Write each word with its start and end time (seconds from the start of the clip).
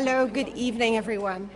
Hello, 0.00 0.28
good 0.28 0.50
evening, 0.50 0.96
everyone. 0.96 1.50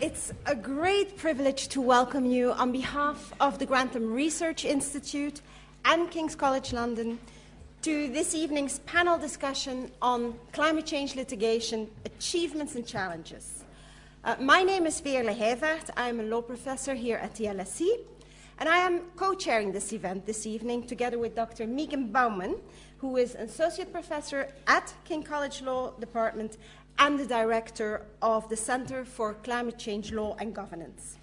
It's 0.00 0.32
a 0.46 0.54
great 0.54 1.16
privilege 1.16 1.66
to 1.70 1.80
welcome 1.80 2.24
you 2.24 2.52
on 2.52 2.70
behalf 2.70 3.32
of 3.40 3.58
the 3.58 3.66
Grantham 3.66 4.12
Research 4.12 4.64
Institute 4.64 5.40
and 5.84 6.08
King's 6.12 6.36
College 6.36 6.72
London 6.72 7.18
to 7.82 8.06
this 8.12 8.36
evening's 8.36 8.78
panel 8.90 9.18
discussion 9.18 9.90
on 10.00 10.38
climate 10.52 10.86
change 10.86 11.16
litigation, 11.16 11.90
achievements 12.04 12.76
and 12.76 12.86
challenges. 12.86 13.64
Uh, 14.22 14.36
my 14.38 14.62
name 14.62 14.86
is 14.86 15.00
Veerle 15.00 15.36
Heyvaert. 15.36 15.90
I'm 15.96 16.20
a 16.20 16.22
law 16.22 16.42
professor 16.42 16.94
here 16.94 17.16
at 17.16 17.34
the 17.34 17.46
LSE, 17.46 17.98
and 18.60 18.68
I 18.68 18.76
am 18.76 19.00
co-chairing 19.16 19.72
this 19.72 19.92
event 19.92 20.24
this 20.24 20.46
evening 20.46 20.86
together 20.86 21.18
with 21.18 21.34
Dr. 21.34 21.66
Megan 21.66 22.12
Bowman, 22.12 22.54
who 22.98 23.16
is 23.16 23.34
an 23.34 23.46
associate 23.46 23.92
professor 23.92 24.48
at 24.66 24.92
King 25.04 25.22
College 25.22 25.62
Law 25.62 25.92
Department 25.92 26.58
and 26.98 27.18
the 27.18 27.26
director 27.26 28.02
of 28.20 28.48
the 28.48 28.56
Center 28.56 29.04
for 29.04 29.34
Climate 29.34 29.78
Change 29.78 30.12
Law 30.12 30.36
and 30.40 30.54
Governance. 30.54 31.16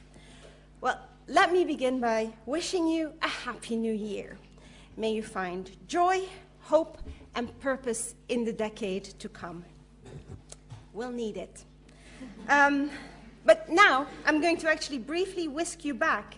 Well, 0.80 1.00
let 1.28 1.52
me 1.52 1.66
begin 1.66 2.00
by 2.00 2.32
wishing 2.46 2.88
you 2.88 3.14
a 3.22 3.28
happy 3.28 3.76
new 3.76 3.94
year. 3.94 4.38
May 4.96 5.12
you 5.14 5.24
find 5.24 5.70
joy, 5.88 6.22
hope, 6.62 6.98
and 7.36 7.58
purpose 7.60 8.16
in 8.30 8.46
the 8.46 8.54
decade 8.54 9.04
to 9.20 9.28
come. 9.28 9.66
We'll 10.94 11.12
need 11.12 11.36
it. 11.36 11.66
Um, 12.48 12.90
but 13.44 13.70
now 13.70 14.08
I'm 14.26 14.40
going 14.40 14.58
to 14.58 14.70
actually 14.70 15.00
briefly 15.00 15.50
whisk 15.50 15.84
you 15.84 15.94
back 15.94 16.38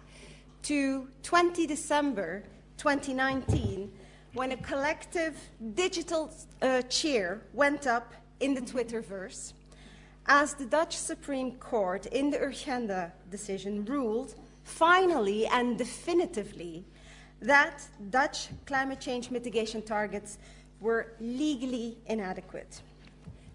to 0.63 1.07
20 1.21 1.67
December 1.67 2.43
2019 2.77 3.91
when 4.33 4.51
a 4.51 4.57
collective 4.57 5.37
digital 5.73 6.33
uh, 6.61 6.81
cheer 6.83 7.41
went 7.53 7.87
up 7.87 8.13
in 8.39 8.53
the 8.53 8.61
Twitterverse 8.61 9.53
as 10.27 10.53
the 10.53 10.65
Dutch 10.65 10.95
Supreme 10.95 11.53
Court 11.53 12.05
in 12.07 12.29
the 12.29 12.37
Urgenda 12.37 13.11
decision 13.31 13.85
ruled 13.85 14.35
finally 14.63 15.47
and 15.47 15.77
definitively 15.77 16.83
that 17.41 17.83
Dutch 18.09 18.49
climate 18.65 18.99
change 18.99 19.31
mitigation 19.31 19.81
targets 19.81 20.37
were 20.81 21.13
legally 21.19 21.97
inadequate. 22.07 22.81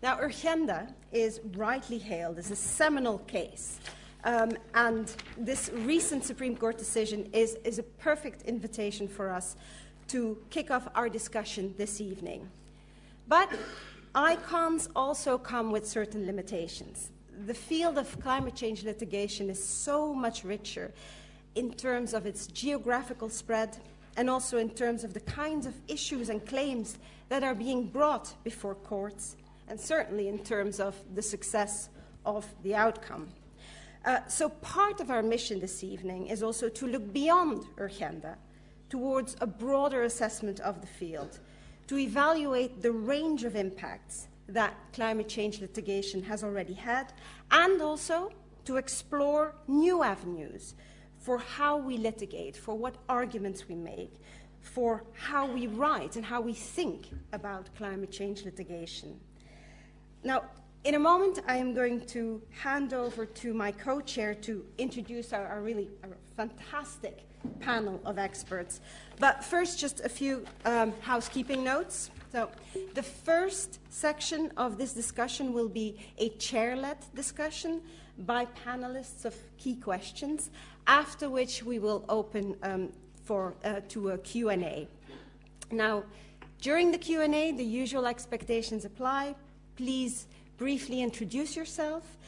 Now, 0.03 0.19
Urgenda 0.19 0.93
is 1.13 1.41
rightly 1.55 1.99
hailed 1.99 2.39
as 2.39 2.51
a 2.51 2.57
seminal 2.57 3.19
case, 3.19 3.79
um, 4.25 4.53
and 4.75 5.15
this 5.37 5.71
recent 5.75 6.25
Supreme 6.25 6.57
Court 6.57 6.79
decision 6.79 7.29
is, 7.33 7.57
is 7.65 7.79
a 7.79 7.83
perfect 7.83 8.43
invitation 8.43 9.07
for 9.07 9.31
us 9.31 9.57
to 10.13 10.37
kick 10.51 10.71
off 10.71 10.87
our 10.95 11.09
discussion 11.09 11.75
this 11.79 11.99
evening. 11.99 12.47
But 13.29 13.49
ICONs 14.15 14.89
also 14.95 15.39
come 15.39 15.71
with 15.71 15.89
certain 15.89 16.27
limitations. 16.27 17.11
The 17.47 17.55
field 17.55 17.97
of 17.97 18.21
climate 18.21 18.55
change 18.55 18.85
litigation 18.85 19.49
is 19.49 19.65
so 19.65 20.13
much 20.13 20.45
richer 20.45 20.93
in 21.55 21.73
terms 21.73 22.13
of 22.13 22.27
its 22.27 22.47
geographical 22.47 23.31
spread 23.31 23.79
and 24.19 24.29
also 24.29 24.59
in 24.59 24.69
terms 24.69 25.03
of 25.03 25.15
the 25.15 25.21
kinds 25.21 25.65
of 25.65 25.75
issues 25.89 26.29
and 26.29 26.45
claims 26.47 26.99
that 27.31 27.43
are 27.43 27.55
being 27.55 27.87
brought 27.87 28.35
before 28.45 28.75
courts, 28.75 29.37
and 29.69 29.81
certainly 29.81 30.29
in 30.29 30.39
terms 30.41 30.79
of 30.79 30.95
the 31.15 31.23
success 31.23 31.89
of 32.27 32.47
the 32.63 32.75
outcome. 32.75 33.29
Uh, 34.05 34.19
so, 34.29 34.51
part 34.51 35.01
of 35.01 35.11
our 35.11 35.23
mission 35.23 35.59
this 35.59 35.83
evening 35.83 36.27
is 36.27 36.43
also 36.43 36.69
to 36.69 36.87
look 36.87 37.13
beyond 37.15 37.65
Urgenda 37.79 38.37
towards 38.93 39.37
a 39.41 39.47
broader 39.47 40.03
assessment 40.03 40.61
of 40.61 40.83
the 40.83 40.87
field, 40.87 41.39
to 41.87 41.97
evaluate 41.97 42.83
the 42.83 42.93
range 42.93 43.43
of 43.43 43.57
impacts 43.57 44.29
that 44.49 44.75
climate 44.93 45.31
change 45.31 45.63
litigation 45.63 46.23
has 46.23 46.45
already 46.45 46.75
had, 46.75 47.11
and 47.51 47.81
also 47.81 48.31
to 48.67 48.77
explore 48.77 49.55
new 49.67 50.03
avenues 50.03 50.75
for 51.19 51.39
how 51.39 51.79
we 51.79 51.97
litigate, 51.97 52.55
for 52.55 52.75
what 52.77 52.97
arguments 53.09 53.67
we 53.67 53.75
make, 53.75 54.13
for 54.61 55.05
how 55.15 55.47
we 55.47 55.69
write 55.69 56.17
and 56.17 56.25
how 56.27 56.43
we 56.43 56.53
think 56.53 57.09
about 57.33 57.75
climate 57.79 58.13
change 58.13 58.45
litigation. 58.45 59.19
Now, 60.23 60.43
in 60.85 60.97
a 60.97 60.99
moment, 60.99 61.39
I 61.49 61.57
am 61.57 61.73
going 61.73 62.05
to 62.09 62.43
hand 62.51 62.93
over 62.93 63.25
to 63.25 63.55
my 63.55 63.73
co 63.73 64.03
chair 64.03 64.35
to 64.35 64.67
introduce 64.77 65.33
our, 65.33 65.47
our 65.47 65.63
really 65.63 65.89
our 66.05 66.19
fantastic 66.37 67.25
panel 67.61 68.01
of 68.05 68.19
experts. 68.19 68.81
But 69.19 69.45
first, 69.45 69.79
just 69.79 70.01
a 70.01 70.09
few 70.09 70.45
um, 70.65 70.93
housekeeping 71.01 71.63
notes. 71.65 72.11
So, 72.33 72.51
the 72.95 73.03
first 73.03 73.79
section 73.91 74.51
of 74.57 74.79
this 74.79 74.93
discussion 74.93 75.53
will 75.53 75.69
be 75.69 75.99
a 76.19 76.31
chair 76.31 76.77
led 76.77 76.99
discussion 77.15 77.83
by 78.19 78.47
panelists 78.67 79.25
of 79.25 79.35
key 79.59 79.77
questions, 79.77 80.51
after 80.87 81.29
which 81.29 81.63
we 81.63 81.79
will 81.79 82.05
open 82.09 82.57
um, 82.63 82.93
for, 83.25 83.55
uh, 83.65 83.81
to 83.89 84.11
a 84.11 84.19
Q&A. 84.19 84.89
Now, 85.71 86.05
during 86.61 86.93
the 86.93 86.99
Q&A, 86.99 87.53
the 87.53 87.65
usual 87.65 88.07
expectations 88.07 88.85
apply. 88.85 89.35
Please 89.77 90.27
briefly 90.59 91.03
introduce 91.03 91.57
yourself 91.57 92.19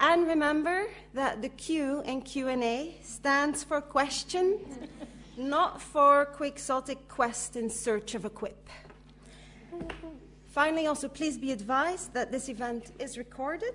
and 0.00 0.26
remember 0.26 0.86
that 1.14 1.42
the 1.42 1.48
Q 1.48 2.02
in 2.02 2.22
Q&A 2.22 2.96
stands 3.02 3.64
for 3.64 3.80
question, 3.80 4.58
not 5.36 5.80
for 5.82 6.26
quixotic 6.26 7.08
quest 7.08 7.56
in 7.56 7.68
search 7.68 8.14
of 8.14 8.24
a 8.24 8.30
quip. 8.30 8.68
Finally, 10.46 10.86
also 10.86 11.08
please 11.08 11.38
be 11.38 11.52
advised 11.52 12.12
that 12.14 12.32
this 12.32 12.48
event 12.48 12.92
is 12.98 13.18
recorded. 13.18 13.74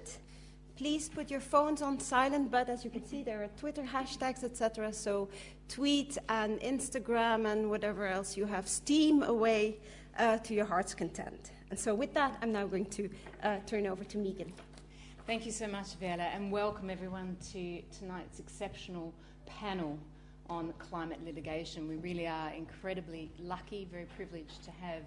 Please 0.76 1.08
put 1.08 1.30
your 1.30 1.40
phones 1.40 1.82
on 1.82 2.00
silent, 2.00 2.50
but 2.50 2.68
as 2.68 2.84
you 2.84 2.90
can 2.90 3.06
see, 3.06 3.22
there 3.22 3.44
are 3.44 3.50
Twitter 3.60 3.84
hashtags, 3.84 4.44
etc. 4.44 4.92
So 4.92 5.30
tweet 5.70 6.18
and 6.30 6.60
Instagram 6.62 7.52
and 7.52 7.70
whatever 7.70 8.08
else 8.08 8.36
you 8.36 8.46
have, 8.46 8.68
steam 8.68 9.24
away 9.24 9.78
uh, 10.18 10.38
to 10.40 10.54
your 10.54 10.66
heart's 10.66 10.94
content. 10.94 11.52
And 11.70 11.80
so, 11.80 11.96
with 11.96 12.14
that, 12.14 12.38
I'm 12.42 12.52
now 12.52 12.68
going 12.68 12.86
to 12.86 13.10
uh, 13.42 13.58
turn 13.66 13.88
over 13.88 14.04
to 14.04 14.18
Megan. 14.18 14.52
Thank 15.26 15.46
you 15.46 15.54
so 15.54 15.68
much, 15.68 15.98
Veerle, 16.02 16.20
and 16.20 16.52
welcome 16.52 16.90
everyone 16.90 17.38
to 17.54 17.82
tonight's 17.98 18.40
exceptional 18.40 19.14
panel 19.46 19.98
on 20.50 20.74
climate 20.80 21.24
litigation. 21.24 21.88
We 21.88 21.96
really 21.96 22.28
are 22.28 22.50
incredibly 22.50 23.32
lucky, 23.40 23.88
very 23.90 24.04
privileged 24.18 24.62
to 24.66 24.72
have 24.72 25.04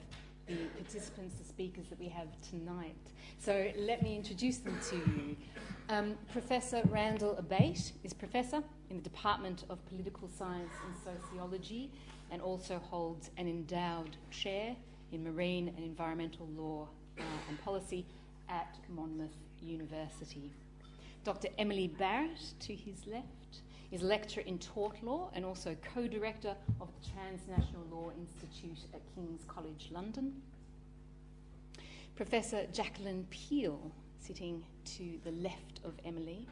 the 0.47 0.57
participants, 0.81 1.35
the 1.39 1.45
speakers 1.45 1.89
that 1.91 2.01
we 2.01 2.09
have 2.09 2.29
tonight. 2.49 2.97
So 3.39 3.71
let 3.77 4.03
me 4.03 4.17
introduce 4.17 4.57
them 4.57 4.79
to 4.89 4.97
you. 4.97 5.37
Um, 5.91 6.15
professor 6.33 6.81
Randall 6.87 7.37
Abate 7.37 7.93
is 8.03 8.15
Professor 8.15 8.63
in 8.89 8.97
the 8.97 9.03
Department 9.03 9.65
of 9.69 9.87
Political 9.87 10.31
Science 10.31 10.73
and 10.87 11.15
Sociology 11.21 11.91
and 12.31 12.41
also 12.41 12.79
holds 12.79 13.31
an 13.37 13.49
endowed 13.49 14.17
chair 14.31 14.77
in 15.13 15.23
Marine 15.23 15.69
and 15.77 15.85
Environmental 15.85 16.49
Law 16.57 16.89
uh, 17.19 17.23
and 17.51 17.61
Policy 17.63 18.07
at 18.49 18.79
Monmouth 18.89 19.46
University. 19.63 20.51
Dr. 21.25 21.49
Emily 21.59 21.89
Barritt, 21.99 22.55
to 22.61 22.75
his 22.75 23.07
left, 23.07 23.63
is 23.91 24.03
lecturer 24.03 24.43
in 24.45 24.59
tort 24.59 25.03
law 25.03 25.31
and 25.35 25.45
also 25.45 25.77
co 25.95 26.07
director 26.07 26.55
of 26.81 26.89
the 26.89 27.11
Transnational 27.11 27.85
Law 27.91 28.11
Institute 28.19 28.79
at 28.95 29.01
King's 29.15 29.45
College 29.47 29.89
London. 29.91 30.41
Professor 32.17 32.67
Jaqueline 32.73 33.27
Peel, 33.31 33.93
sitting 34.21 34.65
to 34.85 35.19
the 35.25 35.33
left 35.33 35.81
of 35.85 35.95
Emily, 36.05 36.47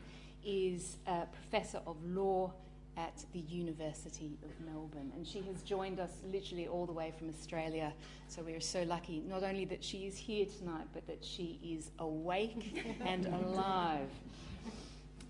is 0.44 0.98
a 1.06 1.26
professor 1.26 1.80
of 1.86 1.96
law 2.04 2.52
at 2.96 3.24
the 3.32 3.40
University 3.40 4.38
of 4.44 4.50
Melbourne. 4.66 5.12
And 5.16 5.26
she 5.26 5.40
has 5.42 5.62
joined 5.62 6.00
us 6.00 6.10
literally 6.30 6.68
all 6.68 6.86
the 6.86 6.92
way 6.92 7.12
from 7.18 7.28
Australia. 7.28 7.92
So 8.28 8.42
we 8.42 8.52
are 8.54 8.60
so 8.60 8.82
lucky, 8.82 9.22
not 9.28 9.42
only 9.42 9.64
that 9.66 9.82
she 9.82 10.06
is 10.06 10.16
here 10.16 10.46
tonight, 10.58 10.86
but 10.92 11.06
that 11.06 11.24
she 11.24 11.58
is 11.62 11.90
awake 11.98 12.84
and 13.04 13.26
alive. 13.26 14.08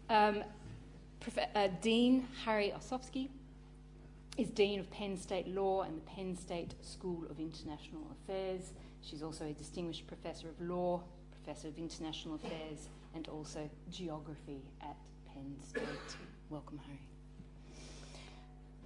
Um, 0.08 0.44
Prof- 1.20 1.48
uh, 1.54 1.68
Dean 1.80 2.28
Hari 2.44 2.72
Osofsky 2.76 3.30
is 4.36 4.50
Dean 4.50 4.80
of 4.80 4.90
Penn 4.90 5.16
State 5.16 5.48
Law 5.48 5.82
and 5.82 5.96
the 5.96 6.02
Penn 6.02 6.36
State 6.36 6.74
School 6.82 7.24
of 7.30 7.38
International 7.38 8.02
Affairs. 8.12 8.72
She's 9.00 9.22
also 9.22 9.46
a 9.46 9.52
distinguished 9.52 10.06
professor 10.06 10.48
of 10.48 10.60
law, 10.60 11.02
professor 11.30 11.68
of 11.68 11.78
international 11.78 12.34
affairs, 12.34 12.88
and 13.14 13.28
also 13.28 13.70
geography 13.90 14.62
at 14.82 14.96
Penn 15.32 15.56
State. 15.62 16.16
Welcome, 16.50 16.80
Harry. 16.86 17.13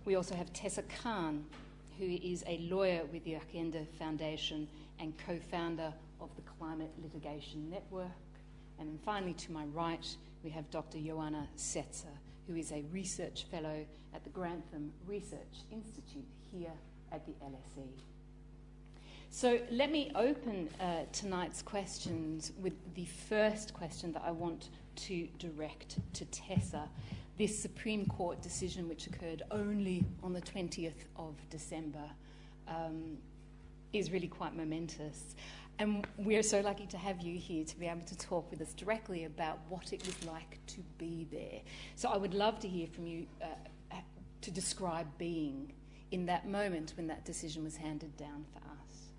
We 0.05 0.15
also 0.15 0.35
have 0.35 0.53
Tessa 0.53 0.83
Khan, 1.03 1.45
who 1.99 2.07
is 2.07 2.45
a 2.47 2.59
lawyer 2.59 3.03
with 3.13 3.25
the 3.25 3.35
Urgenda 3.35 3.87
Foundation 3.99 4.69
and 4.99 5.13
co 5.27 5.39
founder 5.51 5.93
of 6.21 6.31
the 6.37 6.43
Climate 6.43 6.93
Litigation 7.03 7.69
Network. 7.71 8.07
And 8.79 8.89
then 8.89 8.99
finally, 9.05 9.35
to 9.35 9.53
my 9.53 9.65
right, 9.67 10.07
we 10.43 10.51
have 10.51 10.71
Dr. 10.71 10.99
Joana 10.99 11.47
Setzer, 11.57 12.15
who 12.47 12.55
is 12.55 12.73
a 12.73 12.85
research 12.93 13.47
fellow 13.51 13.85
at 14.15 14.25
the 14.25 14.31
Grantham 14.31 14.93
Research 15.07 15.65
Institute 15.71 16.27
here 16.53 16.73
at 17.13 17.27
the 17.27 17.33
LSE. 17.45 17.89
So 19.31 19.61
let 19.71 19.93
me 19.93 20.11
open 20.15 20.69
uh, 20.81 21.03
tonight's 21.13 21.61
questions 21.61 22.53
with 22.61 22.73
the 22.95 23.05
first 23.05 23.75
question 23.75 24.13
that 24.13 24.23
I 24.25 24.31
want 24.31 24.71
to 24.97 25.29
direct 25.39 25.99
to 26.15 26.25
Tessa. 26.27 26.89
This 27.39 27.57
Supreme 27.57 28.05
Court 28.07 28.43
decision, 28.43 28.89
which 28.89 29.07
occurred 29.07 29.45
only 29.53 30.05
on 30.25 30.33
the 30.33 30.41
20th 30.41 31.05
of 31.15 31.37
December, 31.51 32.03
um, 32.67 33.17
is 33.93 34.11
really 34.11 34.27
quite 34.27 34.57
momentous. 34.57 35.37
And 35.79 36.05
we're 36.17 36.43
so 36.43 36.61
lucky 36.61 36.87
to 36.87 36.99
have 36.99 37.21
you 37.21 37.39
here 37.39 37.65
to 37.65 37.79
be 37.79 37.87
able 37.87 38.05
to 38.07 38.19
talk 38.19 38.51
with 38.51 38.61
us 38.61 38.75
directly 38.75 39.25
about 39.25 39.61
what 39.69 39.93
it 39.93 40.05
was 40.05 40.27
like 40.27 40.59
to 40.67 40.81
be 40.99 41.29
there. 41.31 41.61
So 41.95 42.09
I 42.09 42.17
would 42.17 42.35
love 42.35 42.59
to 42.59 42.69
hear 42.69 42.89
from 42.89 43.07
you 43.07 43.27
uh, 43.41 43.47
to 44.41 44.51
describe 44.51 45.07
being 45.17 45.73
in 46.11 46.27
that 46.27 46.49
moment 46.49 46.95
when 46.97 47.07
that 47.07 47.25
decision 47.25 47.63
was 47.63 47.77
handed 47.77 48.17
down 48.17 48.47
for 48.53 48.59
us. 48.59 49.13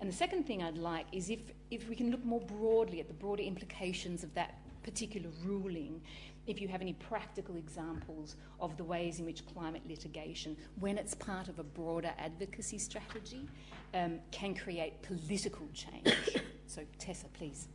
And 0.00 0.08
the 0.08 0.14
second 0.16 0.44
thing 0.44 0.62
I'd 0.62 0.78
like 0.78 1.06
is 1.12 1.28
if, 1.28 1.40
if 1.70 1.90
we 1.90 1.94
can 1.94 2.10
look 2.10 2.24
more 2.24 2.40
broadly 2.40 3.00
at 3.00 3.08
the 3.08 3.14
broader 3.14 3.42
implications 3.42 4.24
of 4.24 4.32
that 4.32 4.54
particular 4.82 5.28
ruling, 5.44 6.00
if 6.46 6.60
you 6.60 6.68
have 6.68 6.80
any 6.80 6.92
practical 6.94 7.56
examples 7.56 8.36
of 8.60 8.76
the 8.76 8.84
ways 8.84 9.18
in 9.18 9.26
which 9.26 9.44
climate 9.46 9.82
litigation, 9.88 10.56
when 10.78 10.96
it's 10.98 11.14
part 11.14 11.48
of 11.48 11.58
a 11.58 11.64
broader 11.64 12.12
advocacy 12.18 12.78
strategy, 12.78 13.48
um, 13.94 14.18
can 14.30 14.54
create 14.54 15.02
political 15.02 15.66
change. 15.74 16.14
so, 16.66 16.82
Tessa, 16.98 17.26
please. 17.34 17.68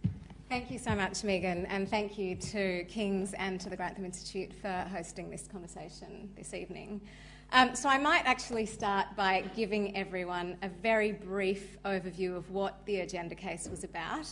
Thank 0.50 0.70
you 0.70 0.80
so 0.80 0.96
much, 0.96 1.24
Megan, 1.24 1.66
and 1.68 1.90
thank 1.90 2.18
you 2.18 2.36
to 2.36 2.84
King's 2.86 3.34
and 3.34 3.60
to 3.62 3.70
the 3.70 3.78
Grantham 3.78 4.06
Institute 4.06 4.52
for 4.54 4.86
hosting 4.92 5.30
this 5.30 5.48
conversation 5.50 6.30
this 6.36 6.54
evening. 6.54 7.02
Um, 7.54 7.76
so, 7.76 7.90
I 7.90 7.98
might 7.98 8.26
actually 8.26 8.66
start 8.66 9.08
by 9.16 9.44
giving 9.56 9.96
everyone 9.96 10.58
a 10.62 10.70
very 10.70 11.12
brief 11.12 11.78
overview 11.84 12.36
of 12.36 12.50
what 12.52 12.86
the 12.86 12.96
Urgenda 12.96 13.38
case 13.38 13.68
was 13.70 13.84
about. 13.84 14.28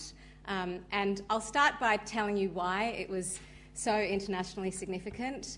Um, 0.46 0.80
and 0.92 1.22
I'll 1.30 1.42
start 1.42 1.80
by 1.80 1.98
telling 1.98 2.36
you 2.36 2.50
why 2.50 2.86
it 2.98 3.10
was 3.10 3.40
so 3.80 3.98
internationally 3.98 4.72
significant. 4.72 5.58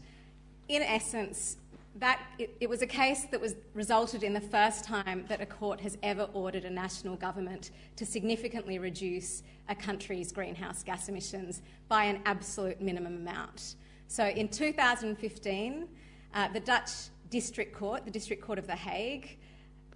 In 0.68 0.84
essence, 0.84 1.58
that 1.96 2.22
it, 2.38 2.56
it, 2.60 2.70
was 2.70 2.82
a 2.82 2.88
case 2.88 3.26
that 3.32 3.42
was 3.42 3.56
resulted 3.74 4.24
in 4.24 4.32
the 4.34 4.40
first 4.40 4.86
time 4.86 5.26
that 5.28 5.42
a 5.42 5.46
court 5.46 5.82
has 5.82 5.98
ever 6.04 6.30
ordered 6.34 6.64
a 6.64 6.70
national 6.70 7.16
government 7.18 7.72
to 7.98 8.06
significantly 8.06 8.80
reduce 8.80 9.44
a 9.68 9.76
country's 9.76 10.32
greenhouse 10.32 10.84
gas 10.84 11.10
emissions 11.10 11.62
by 11.90 12.06
an 12.06 12.22
absolute 12.26 12.80
minimum 12.80 13.18
amount. 13.18 13.76
So 14.08 14.28
in 14.28 14.48
2015, 14.48 15.88
uh, 16.34 16.48
the 16.54 16.62
Dutch 16.62 16.92
District 17.30 17.76
Court, 17.76 18.06
the 18.06 18.12
District 18.12 18.42
Court 18.42 18.60
of 18.60 18.68
The 18.68 18.76
Hague, 18.76 19.38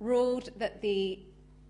ruled 0.01 0.49
that 0.57 0.81
the 0.81 1.19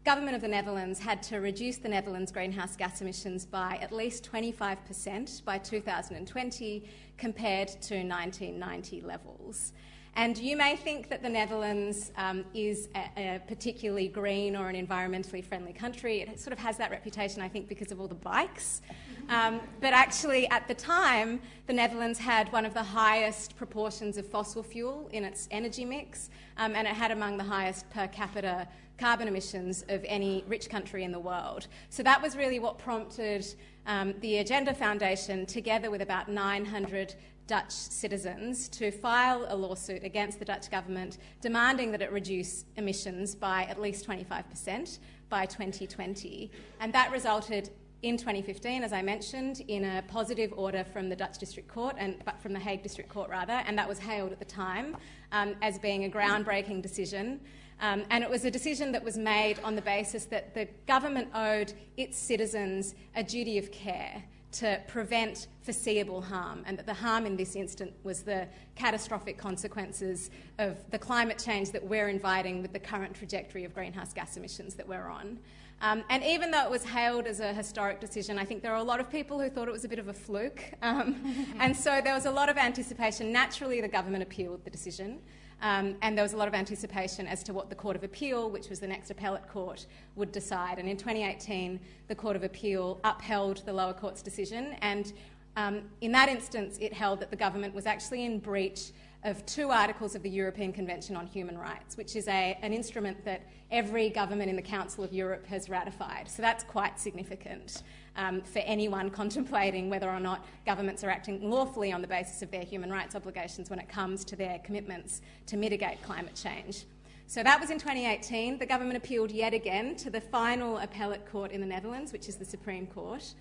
government 0.06 0.36
of 0.36 0.42
the 0.44 0.48
Netherlands 0.48 1.00
had 1.00 1.24
to 1.24 1.38
reduce 1.38 1.78
the 1.78 1.90
Netherlands' 1.90 2.32
greenhouse 2.32 2.76
gas 2.76 3.02
emissions 3.02 3.44
by 3.44 3.80
at 3.82 3.92
least 3.92 4.30
25% 4.32 5.44
by 5.44 5.58
2020 5.58 6.88
compared 7.18 7.68
to 7.68 7.96
1990 7.96 9.02
levels. 9.02 9.74
And 10.18 10.38
you 10.38 10.56
may 10.56 10.78
think 10.78 11.10
that 11.10 11.22
the 11.22 11.28
Netherlands 11.28 12.14
um, 12.16 12.46
is 12.54 12.88
a, 12.96 13.36
a, 13.36 13.42
particularly 13.48 14.08
green 14.08 14.56
or 14.56 14.70
an 14.70 14.76
environmentally 14.76 15.44
friendly 15.44 15.74
country. 15.74 16.22
It 16.22 16.40
sort 16.40 16.54
of 16.54 16.60
has 16.60 16.78
that 16.78 16.90
reputation, 16.90 17.42
I 17.42 17.50
think, 17.50 17.68
because 17.68 17.92
of 17.92 18.00
all 18.00 18.08
the 18.08 18.16
bikes. 18.16 18.82
Um, 19.28 19.60
but 19.82 19.92
actually, 19.92 20.50
at 20.52 20.70
the 20.70 20.74
time, 20.74 21.42
the 21.68 21.74
Netherlands 21.74 22.18
had 22.18 22.50
one 22.54 22.66
of 22.66 22.74
the 22.74 22.84
highest 22.84 23.58
proportions 23.58 24.18
of 24.18 24.26
fossil 24.26 24.64
fuel 24.64 25.10
in 25.12 25.26
its 25.26 25.50
energy 25.52 25.84
mix, 25.84 26.30
um, 26.56 26.76
and 26.76 26.88
it 26.88 26.94
had 26.94 27.12
among 27.12 27.36
the 27.36 27.44
highest 27.44 27.90
per 27.90 28.08
capita 28.08 28.70
carbon 28.98 29.28
emissions 29.28 29.84
of 29.90 30.06
any 30.08 30.46
rich 30.48 30.70
country 30.70 31.04
in 31.04 31.12
the 31.12 31.20
world. 31.20 31.68
So 31.90 32.04
that 32.04 32.22
was 32.22 32.38
really 32.38 32.60
what 32.60 32.78
prompted 32.78 33.46
um, 33.88 34.14
the 34.22 34.36
Urgenda 34.36 34.76
Foundation, 34.76 35.46
together 35.46 35.92
with 35.92 36.02
about 36.02 36.30
900 36.30 37.16
Dutch 37.48 37.72
citizens 37.72 38.68
to 38.70 38.92
file 38.92 39.46
a 39.50 39.56
lawsuit 39.56 40.04
against 40.04 40.40
the 40.40 40.46
Dutch 40.46 40.72
government 40.72 41.20
demanding 41.42 41.92
that 41.92 42.02
it 42.02 42.12
reduce 42.12 42.66
emissions 42.78 43.36
by 43.36 43.64
at 43.64 43.80
least 43.80 44.08
25% 44.08 45.00
by 45.30 45.46
2020. 45.46 46.52
And 46.80 46.92
that 46.94 47.12
resulted 47.12 47.70
in 48.02 48.18
2015, 48.18 48.84
as 48.84 48.94
I 48.94 49.02
mentioned, 49.02 49.64
in 49.68 49.86
a 49.86 50.04
positive 50.08 50.54
order 50.56 50.84
from 50.84 51.10
the 51.10 51.16
Dutch 51.16 51.38
District 51.38 51.68
Court, 51.68 51.96
and 51.98 52.16
but 52.26 52.40
from 52.40 52.54
the 52.54 52.60
Hague 52.60 52.84
District 52.84 53.10
Court 53.10 53.30
rather, 53.30 53.64
and 53.66 53.78
that 53.78 53.88
was 53.88 53.98
hailed 54.00 54.32
at 54.32 54.40
the 54.40 54.46
time 54.46 54.96
um, 55.32 55.56
as 55.62 55.80
being 55.80 56.06
a 56.06 56.10
groundbreaking 56.10 56.82
decision. 56.82 57.40
Um, 57.82 58.04
and 58.10 58.24
it 58.24 58.30
was 58.30 58.46
a 58.46 58.52
decision 58.52 58.92
that 58.94 59.04
was 59.04 59.18
made 59.18 59.60
on 59.64 59.76
the 59.76 59.82
basis 59.82 60.26
that 60.26 60.54
the 60.54 60.68
government 60.88 61.30
owed 61.34 61.74
its 61.98 62.18
citizens 62.18 62.96
a 63.16 63.24
duty 63.24 63.58
of 63.58 63.72
care 63.72 64.24
to 64.56 64.82
prevent 64.88 65.48
foreseeable 65.64 66.22
harm, 66.22 66.64
and 66.66 66.78
that 66.78 66.86
the 66.86 66.94
harm 66.94 67.26
in 67.26 67.36
this 67.36 67.56
instant 67.56 67.94
was 68.04 68.22
the 68.22 68.48
catastrophic 68.76 69.38
consequences 69.38 70.30
of 70.60 70.78
the 70.92 71.00
climate 71.00 71.38
change 71.44 71.72
that 71.72 71.84
we're 71.84 72.08
inviting 72.08 72.62
with 72.62 72.72
the 72.72 72.80
current 72.80 73.14
trajectory 73.14 73.66
of 73.66 73.74
greenhouse 73.74 74.14
gas 74.14 74.38
emissions 74.38 74.76
that 74.76 74.88
we're 74.88 75.08
on. 75.08 75.38
Um, 75.82 76.04
and 76.10 76.24
even 76.24 76.52
though 76.52 76.64
it 76.64 76.72
was 76.72 76.86
hailed 76.86 77.28
as 77.28 77.42
a 77.42 77.54
historic 77.54 78.00
decision, 78.00 78.40
I 78.40 78.46
think 78.46 78.62
there 78.62 78.72
are 78.72 78.78
a 78.78 78.84
lot 78.84 79.00
of 79.00 79.12
people 79.12 79.40
who 79.40 79.50
thought 79.50 79.68
it 79.68 79.72
was 79.72 79.84
a 79.84 79.90
bit 79.90 80.00
of 80.00 80.08
a 80.08 80.14
fluke. 80.14 80.64
Um, 80.82 81.56
and 81.60 81.76
so 81.76 82.00
there 82.02 82.14
was 82.14 82.26
a 82.26 82.32
lot 82.32 82.48
of 82.48 82.58
anticipation. 82.58 83.32
Naturally, 83.32 83.82
the 83.82 83.88
government 83.88 84.24
appealed 84.24 84.64
the 84.64 84.70
decision. 84.70 85.20
Um, 85.62 85.96
and 86.02 86.18
there 86.18 86.24
was 86.24 86.34
a 86.34 86.38
lot 86.38 86.48
of 86.48 86.54
anticipation 86.54 87.28
as 87.28 87.42
to 87.44 87.54
what 87.54 87.70
the 87.70 87.76
Court 87.76 87.96
of 87.96 88.04
Appeal, 88.04 88.50
which 88.50 88.70
was 88.70 88.80
the 88.80 88.88
next 88.88 89.10
appellate 89.10 89.48
court, 89.48 89.86
would 90.16 90.32
decide. 90.32 90.80
And 90.80 90.88
in 90.88 90.98
2018, 90.98 91.80
the 92.08 92.16
Court 92.16 92.36
of 92.36 92.44
Appeal 92.44 93.00
upheld 93.04 93.64
the 93.66 93.74
lower 93.74 93.94
court's 93.94 94.22
decision, 94.22 94.76
and 94.82 95.14
um, 95.58 95.84
in 96.02 96.12
that 96.12 96.28
instance, 96.28 96.78
it 96.82 96.92
held 96.92 97.22
that 97.22 97.30
the 97.30 97.38
government 97.38 97.74
was 97.74 97.86
actually 97.86 98.26
in 98.26 98.40
breach 98.40 98.92
of 99.24 99.44
two 99.46 99.72
articles 99.72 100.14
of 100.14 100.22
the 100.22 100.30
European 100.30 100.72
Convention 100.72 101.16
on 101.16 101.26
Human 101.26 101.58
Rights, 101.58 101.98
which 101.98 102.16
is 102.16 102.28
a, 102.28 102.58
an 102.62 102.74
instrument 102.74 103.24
that 103.26 103.42
every 103.72 104.10
government 104.10 104.50
in 104.50 104.56
the 104.56 104.62
Council 104.62 105.04
of 105.04 105.14
Europe 105.14 105.46
has 105.48 105.70
ratified. 105.70 106.30
So 106.30 106.42
that's 106.42 106.64
quite 106.64 107.00
significant 107.00 107.84
um, 108.18 108.42
for 108.42 108.60
anyone 108.60 109.10
contemplating 109.22 109.90
whether 109.90 110.10
or 110.10 110.20
not 110.20 110.46
governments 110.66 111.04
are 111.04 111.10
acting 111.10 111.50
lawfully 111.50 111.92
on 111.92 112.02
the 112.02 112.08
basis 112.08 112.42
of 112.42 112.52
their 112.52 112.64
human 112.64 112.90
rights 112.90 113.16
obligations 113.16 113.70
when 113.70 113.80
it 113.80 113.90
comes 113.90 114.24
to 114.26 114.36
their 114.36 114.60
commitments 114.60 115.22
to 115.48 115.58
mitigate 115.58 116.02
climate 116.04 116.36
change. 116.36 116.86
So 117.28 117.42
that 117.42 117.60
was 117.60 117.72
in 117.72 117.80
2018. 117.80 118.60
The 118.60 118.66
government 118.66 118.98
appealed 118.98 119.32
yet 119.32 119.54
again 119.54 119.96
to 119.98 120.10
the 120.12 120.22
final 120.22 120.78
appellate 120.78 121.30
court 121.32 121.52
in 121.52 121.60
the 121.60 121.66
Netherlands, 121.66 122.14
which 122.14 122.30
is 122.30 122.36
the 122.36 122.46
Supreme 122.46 122.86
Court. 122.86 123.34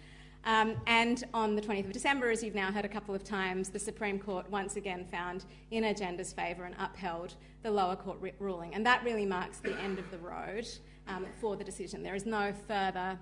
Um, 0.47 0.77
and 0.87 1.25
on 1.33 1.55
the 1.55 1.63
20th 1.63 1.87
of 1.87 1.93
December, 1.93 2.31
as 2.31 2.43
you've 2.43 2.55
now 2.55 2.71
heard 2.71 2.85
a 2.85 2.89
couple 2.89 3.15
of 3.15 3.25
times, 3.25 3.71
the 3.71 3.79
Supreme 3.79 4.19
Court 4.19 4.51
once 4.51 4.77
again 4.77 5.07
found 5.11 5.45
in 5.71 5.85
Urgenda's 5.85 6.33
favour 6.33 6.65
and 6.65 6.75
upheld 6.79 7.35
the 7.63 7.71
lower 7.71 7.97
court 7.97 8.19
ruling. 8.39 8.75
And 8.75 8.85
that 8.85 9.03
really 9.05 9.25
marks 9.25 9.59
the 9.59 9.79
end 9.81 9.99
of 9.99 10.11
the 10.11 10.19
road 10.19 10.67
um, 11.09 11.27
for 11.41 11.57
the 11.57 11.65
decision. 11.65 12.03
There 12.03 12.15
is 12.15 12.27
no 12.27 12.53
further 12.67 13.19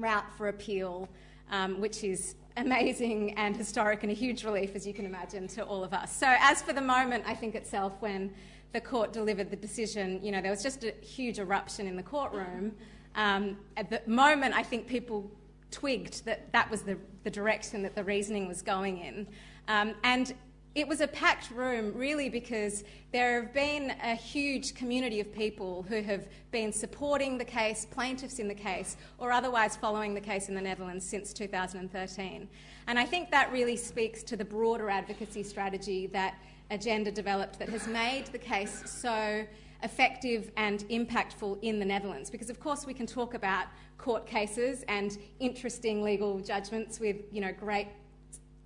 route 0.00 0.32
for 0.36 0.48
appeal, 0.48 1.08
um, 1.50 1.80
which 1.80 2.04
is 2.04 2.34
amazing 2.56 3.34
and 3.34 3.56
historic 3.56 4.02
and 4.02 4.10
a 4.10 4.14
huge 4.14 4.44
relief, 4.44 4.74
as 4.74 4.86
you 4.86 4.94
can 4.94 5.06
imagine, 5.06 5.46
to 5.48 5.64
all 5.64 5.84
of 5.84 5.92
us. 5.92 6.14
So, 6.14 6.26
as 6.38 6.62
for 6.62 6.72
the 6.72 6.80
moment, 6.80 7.24
I 7.26 7.34
think 7.34 7.54
itself, 7.54 7.92
when 8.00 8.32
the 8.72 8.80
court 8.80 9.12
delivered 9.12 9.50
the 9.50 9.56
decision, 9.56 10.20
you 10.22 10.30
know, 10.30 10.40
there 10.40 10.50
was 10.50 10.62
just 10.62 10.84
a 10.84 10.92
huge 11.02 11.38
eruption 11.38 11.86
in 11.86 11.96
the 11.96 12.02
courtroom. 12.02 12.72
Um, 13.14 13.56
at 13.76 13.90
the 13.90 14.02
moment, 14.06 14.54
I 14.54 14.62
think 14.62 14.86
people 14.86 15.30
twigged 15.70 16.24
that 16.24 16.52
that 16.52 16.70
was 16.70 16.82
the, 16.82 16.96
the 17.24 17.30
direction 17.30 17.82
that 17.82 17.94
the 17.94 18.04
reasoning 18.04 18.46
was 18.46 18.62
going 18.62 18.98
in. 18.98 19.26
Um, 19.68 19.94
and 20.04 20.34
it 20.74 20.86
was 20.86 21.00
a 21.00 21.08
packed 21.08 21.50
room, 21.50 21.92
really, 21.94 22.28
because 22.28 22.84
there 23.12 23.42
have 23.42 23.52
been 23.52 23.92
a 24.02 24.14
huge 24.14 24.74
community 24.74 25.18
of 25.18 25.32
people 25.34 25.84
who 25.88 26.00
have 26.02 26.28
been 26.52 26.72
supporting 26.72 27.38
the 27.38 27.44
case, 27.44 27.86
plaintiffs 27.90 28.38
in 28.38 28.46
the 28.46 28.54
case, 28.54 28.96
or 29.18 29.32
otherwise 29.32 29.74
following 29.74 30.14
the 30.14 30.20
case 30.20 30.48
in 30.48 30.54
the 30.54 30.60
Netherlands 30.60 31.04
since 31.04 31.32
2013. 31.32 32.48
And 32.86 32.98
I 32.98 33.04
think 33.04 33.30
that 33.32 33.50
really 33.50 33.76
speaks 33.76 34.22
to 34.24 34.36
the 34.36 34.44
broader 34.44 34.88
advocacy 34.88 35.42
strategy 35.42 36.06
that 36.08 36.36
Urgenda 36.70 37.12
developed 37.12 37.58
that 37.58 37.68
has 37.68 37.88
made 37.88 38.26
the 38.26 38.38
case 38.38 38.84
so 38.86 39.44
effective 39.82 40.52
and 40.56 40.80
impactful 40.88 41.58
in 41.62 41.80
the 41.80 41.84
Netherlands. 41.84 42.30
Because, 42.30 42.48
of 42.48 42.60
course, 42.60 42.86
we 42.86 42.94
can 42.94 43.06
talk 43.06 43.34
about 43.34 43.66
court 43.98 44.24
cases 44.24 44.84
and 44.88 45.18
interesting 45.40 46.02
legal 46.02 46.38
judgments 46.38 47.00
with 47.00 47.16
you 47.32 47.40
know, 47.40 47.52
great 47.52 47.88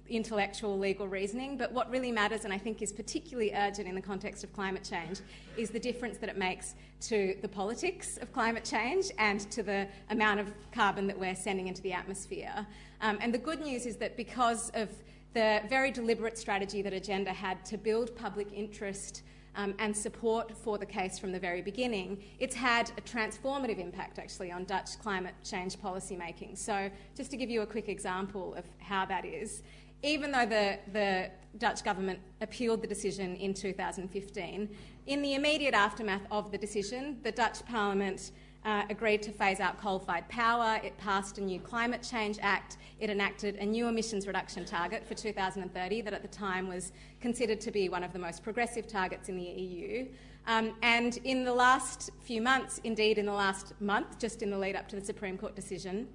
intellectual 0.08 0.78
legal 0.78 1.08
reasoning, 1.08 1.56
but 1.56 1.72
what 1.72 1.90
really 1.90 2.12
matters, 2.12 2.44
and 2.44 2.52
I 2.52 2.58
think 2.58 2.82
is 2.82 2.92
particularly 2.92 3.52
urgent 3.54 3.88
in 3.88 3.94
the 3.94 4.02
context 4.02 4.44
of 4.44 4.52
climate 4.52 4.84
change, 4.88 5.20
is 5.56 5.70
the 5.70 5.80
difference 5.80 6.18
that 6.18 6.28
it 6.28 6.36
makes 6.36 6.74
to 7.02 7.36
the 7.42 7.48
politics 7.48 8.18
of 8.18 8.32
climate 8.32 8.64
change 8.64 9.10
and 9.18 9.40
to 9.50 9.62
the 9.62 9.86
amount 10.10 10.40
of 10.40 10.48
carbon 10.72 11.06
that 11.06 11.18
we're 11.18 11.34
sending 11.34 11.68
into 11.68 11.82
the 11.82 11.92
atmosphere. 11.92 12.66
Um, 13.00 13.18
and 13.20 13.32
the 13.32 13.38
good 13.38 13.60
news 13.60 13.86
is 13.86 13.96
that 13.96 14.16
because 14.16 14.70
of 14.74 14.88
the 15.34 15.62
very 15.68 15.90
deliberate 15.90 16.38
strategy 16.38 16.80
that 16.82 16.92
Urgenda 16.92 17.28
had 17.28 17.64
to 17.66 17.76
build 17.76 18.14
public 18.16 18.52
interest 18.52 19.22
um, 19.56 19.74
and 19.78 19.96
support 19.96 20.50
for 20.56 20.78
the 20.78 20.86
case 20.86 21.18
from 21.18 21.32
the 21.32 21.38
very 21.38 21.62
beginning, 21.62 22.22
it's 22.38 22.54
had 22.54 22.90
a 22.96 23.00
transformative 23.00 23.78
impact 23.78 24.18
actually 24.18 24.50
on 24.50 24.64
Dutch 24.64 24.98
climate 25.00 25.34
change 25.44 25.80
policy 25.80 26.16
making. 26.16 26.56
So, 26.56 26.90
just 27.16 27.30
to 27.30 27.36
give 27.36 27.50
you 27.50 27.62
a 27.62 27.66
quick 27.66 27.88
example 27.88 28.54
of 28.54 28.64
how 28.78 29.06
that 29.06 29.24
is, 29.24 29.62
even 30.02 30.30
though 30.30 30.46
the, 30.46 30.78
the 30.92 31.30
Dutch 31.58 31.84
government 31.84 32.18
appealed 32.40 32.82
the 32.82 32.86
decision 32.86 33.36
in 33.36 33.54
2015, 33.54 34.68
in 35.06 35.22
the 35.22 35.34
immediate 35.34 35.74
aftermath 35.74 36.26
of 36.30 36.50
the 36.50 36.58
decision, 36.58 37.18
the 37.22 37.32
Dutch 37.32 37.64
Parliament 37.66 38.32
uh, 38.64 38.82
agreed 38.88 39.22
to 39.22 39.30
phase 39.30 39.60
out 39.60 39.78
coal 39.78 39.98
fired 39.98 40.26
power, 40.28 40.80
it 40.82 40.96
passed 40.96 41.38
a 41.38 41.40
new 41.40 41.60
Climate 41.60 42.02
Change 42.02 42.38
Act, 42.40 42.78
it 42.98 43.10
enacted 43.10 43.56
a 43.56 43.66
new 43.66 43.88
emissions 43.88 44.26
reduction 44.26 44.64
target 44.64 45.06
for 45.06 45.14
2030 45.14 46.00
that 46.00 46.14
at 46.14 46.22
the 46.22 46.28
time 46.28 46.68
was 46.68 46.92
considered 47.20 47.60
to 47.60 47.70
be 47.70 47.88
one 47.88 48.02
of 48.02 48.12
the 48.12 48.18
most 48.18 48.42
progressive 48.42 48.86
targets 48.86 49.28
in 49.28 49.36
the 49.36 49.42
EU. 49.42 50.08
Um, 50.46 50.74
and 50.82 51.18
in 51.24 51.44
the 51.44 51.52
last 51.52 52.10
few 52.22 52.40
months, 52.40 52.80
indeed 52.84 53.18
in 53.18 53.26
the 53.26 53.32
last 53.32 53.72
month, 53.80 54.18
just 54.18 54.42
in 54.42 54.50
the 54.50 54.58
lead 54.58 54.76
up 54.76 54.88
to 54.88 54.96
the 54.96 55.04
Supreme 55.04 55.36
Court 55.36 55.54
decision, 55.54 56.08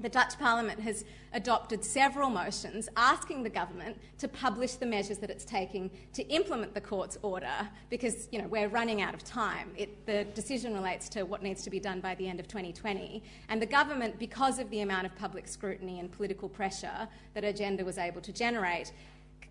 the 0.00 0.08
Dutch 0.08 0.38
Parliament 0.38 0.80
has 0.80 1.04
adopted 1.32 1.84
several 1.84 2.30
motions 2.30 2.88
asking 2.96 3.42
the 3.42 3.50
government 3.50 3.96
to 4.18 4.28
publish 4.28 4.74
the 4.74 4.86
measures 4.86 5.18
that 5.18 5.30
it's 5.30 5.44
taking 5.44 5.90
to 6.12 6.26
implement 6.28 6.74
the 6.74 6.80
court's 6.80 7.18
order 7.22 7.68
because 7.90 8.28
you 8.30 8.40
know, 8.40 8.48
we're 8.48 8.68
running 8.68 9.02
out 9.02 9.14
of 9.14 9.24
time. 9.24 9.70
It, 9.76 10.06
the 10.06 10.24
decision 10.34 10.74
relates 10.74 11.08
to 11.10 11.24
what 11.24 11.42
needs 11.42 11.62
to 11.64 11.70
be 11.70 11.80
done 11.80 12.00
by 12.00 12.14
the 12.14 12.28
end 12.28 12.40
of 12.40 12.48
2020. 12.48 13.22
And 13.48 13.60
the 13.60 13.66
government, 13.66 14.18
because 14.18 14.58
of 14.58 14.70
the 14.70 14.80
amount 14.80 15.06
of 15.06 15.14
public 15.16 15.48
scrutiny 15.48 16.00
and 16.00 16.10
political 16.10 16.48
pressure 16.48 17.08
that 17.34 17.44
Urgenda 17.44 17.84
was 17.84 17.98
able 17.98 18.20
to 18.22 18.32
generate, 18.32 18.92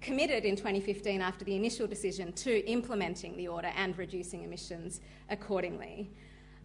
committed 0.02 0.46
in 0.46 0.56
2015 0.56 1.22
after 1.22 1.44
the 1.44 1.56
initial 1.56 1.88
decision 1.88 2.32
to 2.34 2.66
implementing 2.70 3.36
the 3.36 3.48
order 3.48 3.72
and 3.76 3.98
reducing 3.98 4.44
emissions 4.44 5.02
accordingly. 5.30 6.10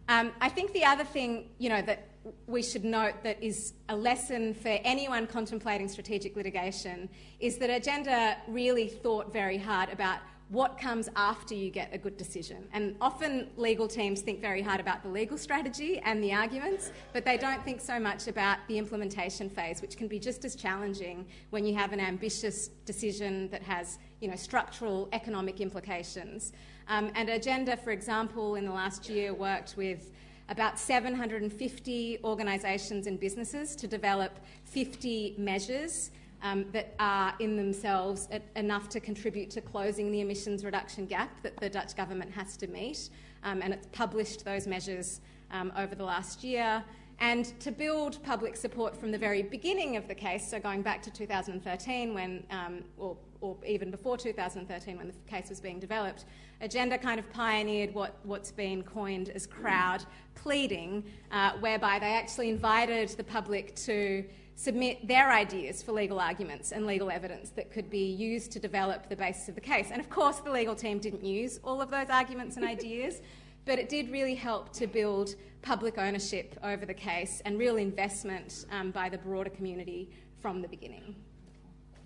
Um, 0.09 0.31
I 0.41 0.49
think 0.49 0.73
the 0.73 0.83
other 0.83 1.03
thing, 1.03 1.49
you 1.57 1.69
know, 1.69 1.81
that 1.81 2.09
we 2.47 2.61
should 2.61 2.85
note 2.85 3.15
that 3.23 3.41
is 3.41 3.73
a 3.89 3.95
lesson 3.95 4.53
for 4.53 4.69
anyone 4.83 5.27
contemplating 5.27 5.89
strategic 5.89 6.35
litigation 6.35 7.09
is 7.39 7.57
that 7.57 7.69
Urgenda 7.69 8.37
really 8.47 8.87
thought 8.87 9.31
very 9.31 9.57
hard 9.57 9.89
about 9.89 10.19
what 10.49 10.77
comes 10.77 11.09
after 11.15 11.55
you 11.55 11.71
get 11.71 11.89
a 11.93 11.97
good 11.97 12.15
decision. 12.15 12.67
And 12.73 12.95
often 13.01 13.49
legal 13.57 13.87
teams 13.87 14.21
think 14.21 14.39
very 14.39 14.61
hard 14.61 14.79
about 14.79 15.01
the 15.01 15.09
legal 15.09 15.37
strategy 15.37 15.99
and 16.05 16.23
the 16.23 16.31
arguments, 16.31 16.91
but 17.11 17.25
they 17.25 17.37
don't 17.37 17.63
think 17.65 17.81
so 17.81 17.99
much 17.99 18.27
about 18.27 18.59
the 18.67 18.77
implementation 18.77 19.49
phase, 19.49 19.81
which 19.81 19.97
can 19.97 20.07
be 20.07 20.19
just 20.19 20.45
as 20.45 20.55
challenging 20.55 21.25
when 21.49 21.65
you 21.65 21.73
have 21.75 21.91
an 21.91 21.99
ambitious 21.99 22.67
decision 22.85 23.49
that 23.49 23.63
has 23.63 23.97
you 24.19 24.27
know, 24.27 24.35
structural 24.35 25.09
economic 25.11 25.59
implications. 25.59 26.53
Um, 26.87 27.11
and 27.15 27.29
Urgenda, 27.29 27.79
for 27.79 27.91
example, 27.91 28.55
in 28.55 28.65
the 28.65 28.71
last 28.71 29.09
year 29.09 29.33
worked 29.33 29.75
with 29.77 30.11
about 30.49 30.77
750 30.77 32.19
organisations 32.23 33.07
and 33.07 33.19
businesses 33.19 33.75
to 33.77 33.87
develop 33.87 34.39
50 34.65 35.35
measures 35.37 36.11
um, 36.41 36.65
that 36.73 36.93
are 36.99 37.33
in 37.39 37.55
themselves 37.55 38.27
enough 38.55 38.89
to 38.89 38.99
contribute 38.99 39.49
to 39.51 39.61
closing 39.61 40.11
the 40.11 40.19
emissions 40.19 40.65
reduction 40.65 41.05
gap 41.05 41.41
that 41.41 41.55
the 41.57 41.69
Dutch 41.69 41.95
government 41.95 42.31
has 42.31 42.57
to 42.57 42.67
meet. 42.67 43.09
Um, 43.43 43.61
and 43.61 43.73
it's 43.73 43.87
published 43.93 44.43
those 44.43 44.67
measures 44.67 45.21
um, 45.51 45.71
over 45.77 45.95
the 45.95 46.03
last 46.03 46.43
year. 46.43 46.83
And 47.19 47.57
to 47.61 47.71
build 47.71 48.21
public 48.23 48.55
support 48.55 48.97
from 48.97 49.11
the 49.11 49.17
very 49.17 49.43
beginning 49.43 49.95
of 49.97 50.07
the 50.07 50.15
case, 50.15 50.49
so 50.49 50.59
going 50.59 50.81
back 50.81 51.01
to 51.03 51.11
2013 51.11 52.13
when, 52.13 52.43
um, 52.49 52.83
or, 52.97 53.15
or 53.41 53.57
even 53.65 53.91
before 53.91 54.17
2013 54.17 54.97
when 54.97 55.07
the 55.07 55.13
case 55.27 55.49
was 55.49 55.59
being 55.59 55.79
developed, 55.79 56.25
Urgenda 56.61 57.01
kind 57.01 57.19
of 57.19 57.31
pioneered 57.31 57.93
what, 57.93 58.19
what's 58.23 58.51
been 58.51 58.83
coined 58.83 59.29
as 59.29 59.45
crowd 59.45 60.05
pleading, 60.35 61.03
uh, 61.31 61.51
whereby 61.59 61.99
they 61.99 62.13
actually 62.13 62.49
invited 62.49 63.09
the 63.09 63.23
public 63.23 63.75
to 63.75 64.25
submit 64.55 65.07
their 65.07 65.31
ideas 65.31 65.81
for 65.81 65.91
legal 65.91 66.19
arguments 66.19 66.71
and 66.71 66.85
legal 66.85 67.09
evidence 67.09 67.49
that 67.49 67.71
could 67.71 67.89
be 67.89 68.05
used 68.05 68.51
to 68.51 68.59
develop 68.59 69.09
the 69.09 69.15
basis 69.15 69.49
of 69.49 69.55
the 69.55 69.61
case. 69.61 69.89
And 69.91 69.99
of 69.99 70.09
course, 70.09 70.37
the 70.37 70.51
legal 70.51 70.75
team 70.75 70.99
didn't 70.99 71.23
use 71.23 71.59
all 71.63 71.81
of 71.81 71.89
those 71.89 72.09
arguments 72.09 72.57
and 72.57 72.65
ideas, 72.77 73.21
but 73.65 73.79
it 73.79 73.89
did 73.89 74.11
really 74.11 74.35
help 74.35 74.73
to 74.73 74.87
build 74.87 75.35
public 75.61 75.97
ownership 75.97 76.57
over 76.63 76.85
the 76.85 76.93
case 76.93 77.41
and 77.45 77.57
real 77.57 77.77
investment 77.77 78.65
um, 78.71 78.91
by 78.91 79.09
the 79.09 79.17
broader 79.17 79.49
community 79.49 80.09
from 80.41 80.61
the 80.61 80.67
beginning. 80.67 81.15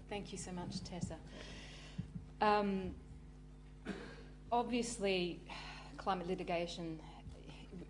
Thank 0.09 0.31
you 0.31 0.37
so 0.37 0.51
much, 0.51 0.83
Tessa. 0.83 1.17
Um, 2.39 2.91
obviously, 4.51 5.41
climate 5.97 6.27
litigation, 6.27 6.99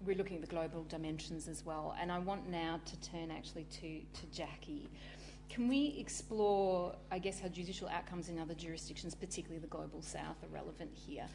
we're 0.06 0.16
looking 0.16 0.38
at 0.38 0.42
the 0.42 0.48
global 0.48 0.84
dimensions 0.86 1.48
as 1.48 1.66
well, 1.66 1.96
and 2.00 2.12
I 2.12 2.20
want 2.20 2.50
now 2.50 2.80
to 2.86 3.10
turn 3.10 3.30
actually 3.30 3.66
to, 3.66 4.00
to 4.22 4.26
Jackie. 4.32 4.90
Can 5.50 5.68
we 5.68 5.96
explore, 6.00 6.96
I 7.12 7.20
guess, 7.20 7.40
how 7.40 7.50
judicial 7.50 7.88
outcomes 7.90 8.30
in 8.30 8.40
other 8.40 8.54
jurisdictions, 8.54 9.16
particularly 9.16 9.60
the 9.60 9.68
global 9.68 10.02
south, 10.02 10.44
are 10.44 10.54
relevant 10.54 10.92
here? 10.94 11.26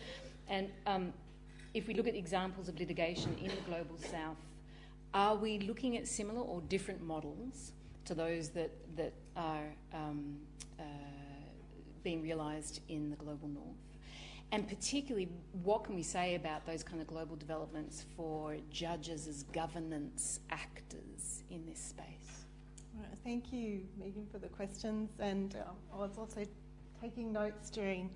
And 0.48 0.70
um, 0.86 1.12
if 1.74 1.86
we 1.86 1.94
look 1.94 2.06
at 2.06 2.14
examples 2.14 2.68
of 2.68 2.78
litigation 2.78 3.36
in 3.40 3.48
the 3.48 3.62
global 3.66 3.96
south, 3.98 4.36
are 5.14 5.36
we 5.36 5.58
looking 5.58 5.96
at 5.96 6.06
similar 6.06 6.40
or 6.40 6.60
different 6.62 7.02
models 7.02 7.72
to 8.04 8.14
those 8.14 8.48
that, 8.50 8.70
that 8.96 9.12
are 9.36 9.72
um, 9.92 10.36
uh, 10.78 10.82
being 12.02 12.22
realised 12.22 12.80
in 12.88 13.10
the 13.10 13.16
global 13.16 13.48
north? 13.48 13.76
And 14.52 14.68
particularly, 14.68 15.30
what 15.62 15.84
can 15.84 15.94
we 15.94 16.02
say 16.02 16.34
about 16.34 16.66
those 16.66 16.82
kind 16.82 17.00
of 17.00 17.06
global 17.06 17.36
developments 17.36 18.04
for 18.16 18.56
judges 18.70 19.26
as 19.26 19.44
governance 19.44 20.40
actors 20.50 21.42
in 21.50 21.64
this 21.64 21.78
space? 21.78 22.44
Right, 22.94 23.08
thank 23.24 23.50
you, 23.50 23.80
Megan, 23.98 24.26
for 24.30 24.38
the 24.38 24.48
questions. 24.48 25.08
And 25.18 25.56
uh, 25.56 25.94
I 25.94 25.96
was 25.96 26.18
also 26.18 26.44
taking 27.00 27.32
notes 27.32 27.70
during 27.70 28.10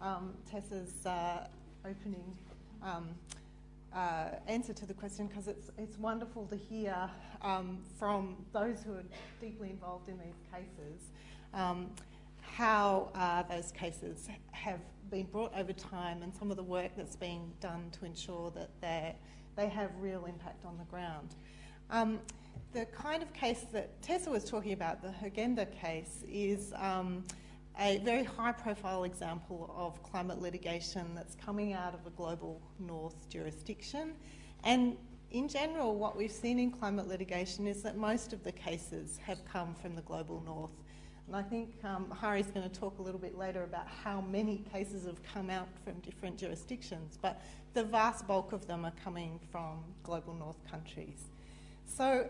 um, 0.00 0.32
Tessa's 0.50 1.04
uh, 1.04 1.46
opening 1.84 2.38
um, 2.84 3.08
uh, 3.94 4.30
answer 4.46 4.72
to 4.72 4.86
the 4.86 4.94
question 4.94 5.26
because 5.26 5.48
it's, 5.48 5.70
it's 5.78 5.98
wonderful 5.98 6.46
to 6.46 6.56
hear 6.56 7.10
um, 7.42 7.78
from 7.98 8.36
those 8.52 8.82
who 8.82 8.94
are 8.94 9.04
deeply 9.40 9.70
involved 9.70 10.08
in 10.08 10.18
these 10.18 10.40
cases 10.50 11.10
um, 11.54 11.90
how 12.40 13.10
uh, 13.14 13.42
those 13.44 13.72
cases 13.72 14.28
have 14.50 14.80
been 15.10 15.26
brought 15.26 15.52
over 15.56 15.72
time 15.72 16.22
and 16.22 16.34
some 16.34 16.50
of 16.50 16.56
the 16.56 16.62
work 16.62 16.90
that's 16.96 17.16
being 17.16 17.52
done 17.60 17.90
to 17.92 18.04
ensure 18.04 18.50
that 18.80 19.16
they 19.56 19.68
have 19.68 19.90
real 20.00 20.24
impact 20.26 20.64
on 20.64 20.76
the 20.78 20.84
ground. 20.84 21.34
Um, 21.90 22.20
the 22.72 22.86
kind 22.86 23.22
of 23.22 23.32
case 23.34 23.66
that 23.72 24.00
Tessa 24.02 24.30
was 24.30 24.44
talking 24.44 24.72
about, 24.72 25.02
the 25.02 25.14
Urgenda 25.28 25.70
case, 25.78 26.24
is 26.28 26.72
um, 26.76 27.24
a 27.78 27.98
very 27.98 28.24
high 28.24 28.52
profile 28.52 29.04
example 29.04 29.72
of 29.76 30.02
climate 30.02 30.40
litigation 30.40 31.14
that's 31.14 31.34
coming 31.34 31.72
out 31.72 31.94
of 31.94 32.06
a 32.06 32.10
global 32.10 32.60
north 32.78 33.28
jurisdiction. 33.28 34.14
And 34.64 34.96
in 35.30 35.48
general, 35.48 35.96
what 35.96 36.16
we've 36.16 36.30
seen 36.30 36.58
in 36.58 36.70
climate 36.70 37.08
litigation 37.08 37.66
is 37.66 37.82
that 37.82 37.96
most 37.96 38.32
of 38.32 38.44
the 38.44 38.52
cases 38.52 39.18
have 39.24 39.42
come 39.44 39.74
from 39.74 39.94
the 39.96 40.02
global 40.02 40.42
north. 40.44 40.70
And 41.26 41.36
I 41.36 41.42
think 41.42 41.72
um, 41.84 42.12
Hari's 42.20 42.48
going 42.48 42.68
to 42.68 42.80
talk 42.80 42.98
a 42.98 43.02
little 43.02 43.20
bit 43.20 43.38
later 43.38 43.62
about 43.62 43.86
how 43.86 44.20
many 44.20 44.58
cases 44.70 45.06
have 45.06 45.22
come 45.22 45.48
out 45.48 45.68
from 45.84 45.94
different 46.00 46.36
jurisdictions, 46.36 47.18
but 47.22 47.40
the 47.72 47.84
vast 47.84 48.26
bulk 48.26 48.52
of 48.52 48.66
them 48.66 48.84
are 48.84 48.92
coming 49.02 49.40
from 49.50 49.82
global 50.02 50.34
north 50.34 50.58
countries. 50.70 51.30
So 51.86 52.28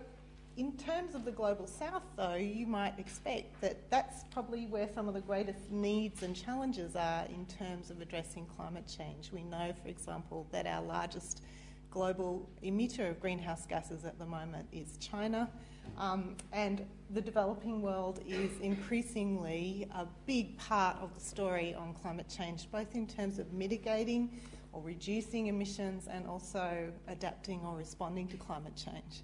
in 0.56 0.72
terms 0.76 1.14
of 1.14 1.24
the 1.24 1.30
global 1.30 1.66
south, 1.66 2.02
though, 2.16 2.34
you 2.34 2.66
might 2.66 2.98
expect 2.98 3.60
that 3.62 3.90
that's 3.90 4.24
probably 4.30 4.66
where 4.66 4.88
some 4.94 5.08
of 5.08 5.14
the 5.14 5.20
greatest 5.20 5.70
needs 5.70 6.22
and 6.22 6.36
challenges 6.36 6.94
are 6.94 7.24
in 7.26 7.46
terms 7.46 7.90
of 7.90 8.00
addressing 8.00 8.46
climate 8.46 8.84
change. 8.86 9.32
We 9.32 9.44
know, 9.44 9.72
for 9.82 9.88
example, 9.88 10.46
that 10.52 10.66
our 10.66 10.82
largest 10.82 11.42
global 11.90 12.48
emitter 12.62 13.10
of 13.10 13.20
greenhouse 13.20 13.66
gases 13.66 14.04
at 14.04 14.18
the 14.18 14.26
moment 14.26 14.66
is 14.72 14.98
China. 14.98 15.50
Um, 15.98 16.36
and 16.52 16.86
the 17.10 17.20
developing 17.20 17.82
world 17.82 18.20
is 18.26 18.50
increasingly 18.60 19.88
a 19.94 20.06
big 20.26 20.56
part 20.58 20.96
of 21.00 21.14
the 21.14 21.20
story 21.20 21.74
on 21.74 21.94
climate 21.94 22.28
change, 22.28 22.70
both 22.70 22.94
in 22.94 23.06
terms 23.06 23.38
of 23.38 23.52
mitigating 23.52 24.40
or 24.72 24.82
reducing 24.82 25.48
emissions 25.48 26.08
and 26.08 26.26
also 26.26 26.90
adapting 27.08 27.60
or 27.64 27.76
responding 27.76 28.28
to 28.28 28.36
climate 28.36 28.76
change. 28.76 29.22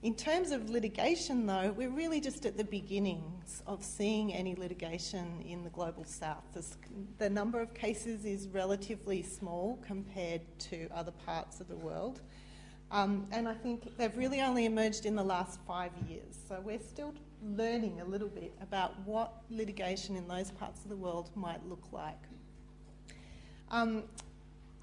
In 0.00 0.14
terms 0.14 0.52
of 0.52 0.70
litigation, 0.70 1.44
though, 1.44 1.74
we're 1.76 1.90
really 1.90 2.20
just 2.20 2.46
at 2.46 2.56
the 2.56 2.62
beginnings 2.62 3.64
of 3.66 3.82
seeing 3.82 4.32
any 4.32 4.54
litigation 4.54 5.42
in 5.42 5.64
the 5.64 5.70
global 5.70 6.04
south. 6.04 6.44
The 7.18 7.28
number 7.28 7.60
of 7.60 7.74
cases 7.74 8.24
is 8.24 8.46
relatively 8.46 9.22
small 9.22 9.76
compared 9.84 10.42
to 10.70 10.88
other 10.94 11.10
parts 11.10 11.60
of 11.60 11.66
the 11.66 11.76
world. 11.76 12.20
Um, 12.92 13.26
and 13.32 13.48
I 13.48 13.54
think 13.54 13.96
they've 13.96 14.16
really 14.16 14.40
only 14.40 14.66
emerged 14.66 15.04
in 15.04 15.16
the 15.16 15.24
last 15.24 15.58
five 15.66 15.90
years. 16.08 16.38
So 16.48 16.60
we're 16.62 16.78
still 16.78 17.12
learning 17.42 18.00
a 18.00 18.04
little 18.04 18.28
bit 18.28 18.54
about 18.62 18.94
what 19.04 19.42
litigation 19.50 20.14
in 20.14 20.28
those 20.28 20.52
parts 20.52 20.84
of 20.84 20.90
the 20.90 20.96
world 20.96 21.30
might 21.34 21.66
look 21.68 21.88
like. 21.90 22.22
Um, 23.72 24.04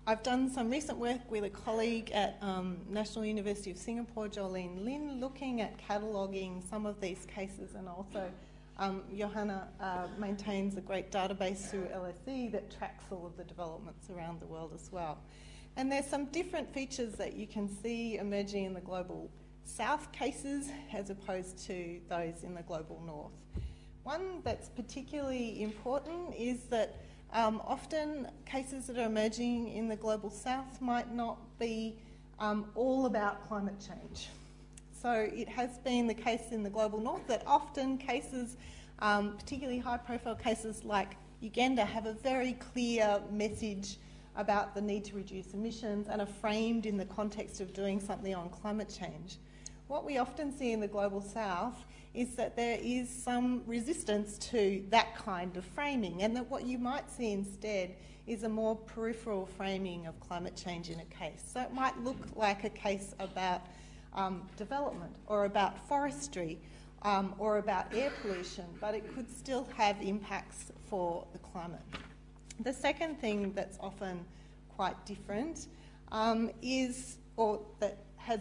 I've 0.08 0.22
done 0.22 0.52
some 0.52 0.70
recent 0.70 1.00
work 1.00 1.20
with 1.32 1.46
a 1.46 1.50
colleague 1.50 2.12
at 2.12 2.38
um, 2.40 2.78
National 2.88 3.26
University 3.26 3.72
of 3.72 3.78
Singapore, 3.78 4.28
Jolene 4.28 4.86
Lin, 4.86 5.20
looking 5.20 5.62
at 5.62 5.80
cataloguing 5.80 6.62
some 6.70 6.86
of 6.86 7.02
these 7.02 7.26
cases 7.26 7.74
and 7.74 7.90
also 7.90 8.30
um, 8.78 9.02
Joana 9.12 9.64
uh, 9.82 10.06
maintains 10.20 10.78
a 10.78 10.82
great 10.82 11.12
database 11.12 11.72
through 11.72 11.86
LSE 11.86 12.52
that 12.52 12.70
tracks 12.78 13.06
all 13.10 13.26
of 13.26 13.36
the 13.36 13.46
developments 13.46 14.12
around 14.12 14.40
the 14.42 14.46
world 14.46 14.74
as 14.76 14.92
well. 14.92 15.18
And 15.76 15.92
there's 15.92 16.06
some 16.06 16.26
different 16.26 16.72
features 16.72 17.14
that 17.16 17.34
you 17.34 17.48
can 17.48 17.68
see 17.68 18.18
emerging 18.18 18.66
in 18.66 18.74
the 18.76 18.82
global 18.82 19.32
south 19.64 20.12
cases 20.12 20.70
as 20.94 21.10
opposed 21.10 21.66
to 21.66 22.00
those 22.10 22.44
in 22.44 22.54
the 22.54 22.62
global 22.62 23.02
north. 23.08 23.34
One 24.04 24.42
that's 24.44 24.70
particularly 24.70 25.64
important 25.64 26.36
is 26.38 26.66
that 26.66 27.05
um, 27.36 27.62
often 27.68 28.28
cases 28.46 28.88
that 28.88 28.98
are 28.98 29.06
emerging 29.06 29.68
in 29.74 29.90
the 29.90 29.96
global 29.98 30.30
south 30.30 30.82
might 30.82 31.14
not 31.14 31.38
be 31.60 31.98
um, 32.40 32.66
all 32.76 33.06
about 33.06 33.46
climate 33.48 33.76
change. 33.80 34.30
So 34.94 35.12
it 35.12 35.50
has 35.50 35.78
been 35.80 36.08
the 36.08 36.14
case 36.14 36.52
in 36.52 36.64
the 36.64 36.70
global 36.70 37.00
north 37.00 37.28
that 37.28 37.44
often 37.46 37.98
cases, 37.98 38.56
um, 39.00 39.36
particularly 39.38 39.80
high 39.80 39.98
profile 39.98 40.36
cases 40.36 40.86
like 40.86 41.18
Urgenda, 41.44 41.86
have 41.86 42.06
a 42.06 42.14
very 42.14 42.54
clear 42.54 43.22
message 43.30 43.98
about 44.38 44.74
the 44.74 44.82
need 44.82 45.04
to 45.06 45.16
reduce 45.16 45.54
emissions 45.54 46.08
and 46.10 46.22
are 46.22 46.26
framed 46.28 46.86
in 46.86 46.96
the 46.96 47.06
context 47.06 47.60
of 47.60 47.74
doing 47.74 48.00
something 48.00 48.34
on 48.34 48.50
climate 48.50 48.94
change. 48.98 49.38
What 49.88 50.06
we 50.06 50.18
often 50.18 50.58
see 50.58 50.72
in 50.72 50.80
the 50.80 50.88
global 50.88 51.22
south 51.22 51.84
is 52.16 52.36
that 52.36 52.56
there 52.56 52.78
is 52.82 53.10
some 53.10 53.62
resistance 53.66 54.38
to 54.38 54.84
that 54.90 55.16
kind 55.16 55.56
of 55.58 55.66
framing, 55.66 56.24
and 56.24 56.36
that 56.36 56.50
what 56.50 56.66
you 56.66 56.78
might 56.78 57.10
see 57.12 57.32
instead 57.32 57.96
is 58.28 58.44
a 58.44 58.50
more 58.50 58.76
peripheral 58.76 59.46
framing 59.46 60.08
of 60.08 60.20
climate 60.20 60.56
change 60.56 60.90
in 60.90 61.00
a 61.00 61.06
case. 61.06 61.44
So 61.54 61.62
it 61.62 61.74
might 61.74 61.98
look 62.04 62.18
like 62.36 62.64
a 62.64 62.70
case 62.70 63.14
about 63.20 63.62
um, 64.14 64.44
development 64.58 65.16
or 65.28 65.46
about 65.46 65.88
forestry 65.88 66.58
um, 67.04 67.36
or 67.38 67.58
about 67.60 67.94
air 67.94 68.12
pollution, 68.22 68.66
but 68.82 68.96
it 68.96 69.14
could 69.14 69.30
still 69.30 69.68
have 69.78 70.02
impacts 70.02 70.72
for 70.90 71.28
the 71.34 71.40
climate. 71.40 71.82
The 72.62 72.74
second 72.74 73.20
thing 73.20 73.52
that's 73.54 73.78
often 73.80 74.26
quite 74.76 75.06
different 75.06 75.68
um, 76.12 76.50
is, 76.62 77.18
or 77.38 77.62
that 77.80 77.98
has 78.18 78.40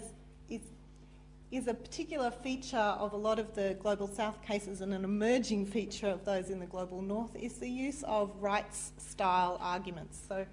is 1.57 1.69
a 1.69 1.75
particular 1.75 2.33
feature 2.33 2.77
of 2.77 3.13
a 3.13 3.17
lot 3.17 3.39
of 3.39 3.55
the 3.55 3.77
Global 3.81 4.09
South 4.09 4.43
cases 4.43 4.81
and 4.81 4.93
an 4.93 5.05
emerging 5.05 5.67
feature 5.67 6.09
of 6.09 6.25
those 6.25 6.51
in 6.51 6.59
the 6.59 6.67
Global 6.67 7.01
North 7.01 7.37
is 7.37 7.55
the 7.55 7.69
use 7.69 8.03
of 8.03 8.33
rights 8.41 8.93
style 8.99 9.57
arguments. 9.61 10.21
So, 10.29 10.45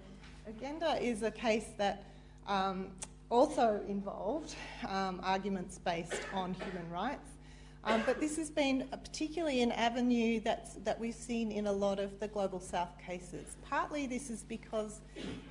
Urgenda 0.47 1.01
is 1.01 1.23
a 1.23 1.31
case 1.31 1.65
that 1.77 2.03
um, 2.47 2.89
also 3.31 3.81
involved 3.87 4.53
um, 4.87 5.19
arguments 5.23 5.79
based 5.79 6.21
on 6.33 6.53
human 6.53 6.87
rights. 6.91 7.31
Um, 7.83 8.03
but 8.05 8.19
this 8.19 8.37
has 8.37 8.51
been 8.51 8.87
particularly 8.91 9.61
an 9.63 9.71
avenue 9.71 10.39
that's, 10.39 10.75
that 10.83 10.99
we've 10.99 11.15
seen 11.15 11.51
in 11.51 11.65
a 11.65 11.71
lot 11.71 11.99
of 11.99 12.19
the 12.19 12.27
Global 12.27 12.59
South 12.59 12.95
cases. 13.03 13.57
Partly 13.67 14.05
this 14.05 14.29
is 14.29 14.43
because 14.43 15.01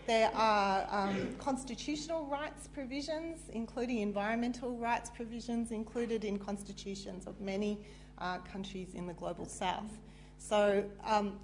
there 0.07 0.31
are 0.35 0.87
um, 0.91 1.35
constitutional 1.39 2.27
rights 2.27 2.69
provisions, 2.69 3.41
including 3.53 3.99
environmental 3.99 4.77
rights 4.77 5.11
provisions, 5.11 5.73
included 5.73 6.25
in 6.25 6.39
constitutions 6.39 7.27
of 7.27 7.41
many 7.41 7.79
uh, 8.19 8.39
countries 8.39 8.95
in 8.95 9.07
the 9.09 9.15
Global 9.15 9.47
South. 9.47 9.99
So 10.39 10.85
um, 11.05 11.39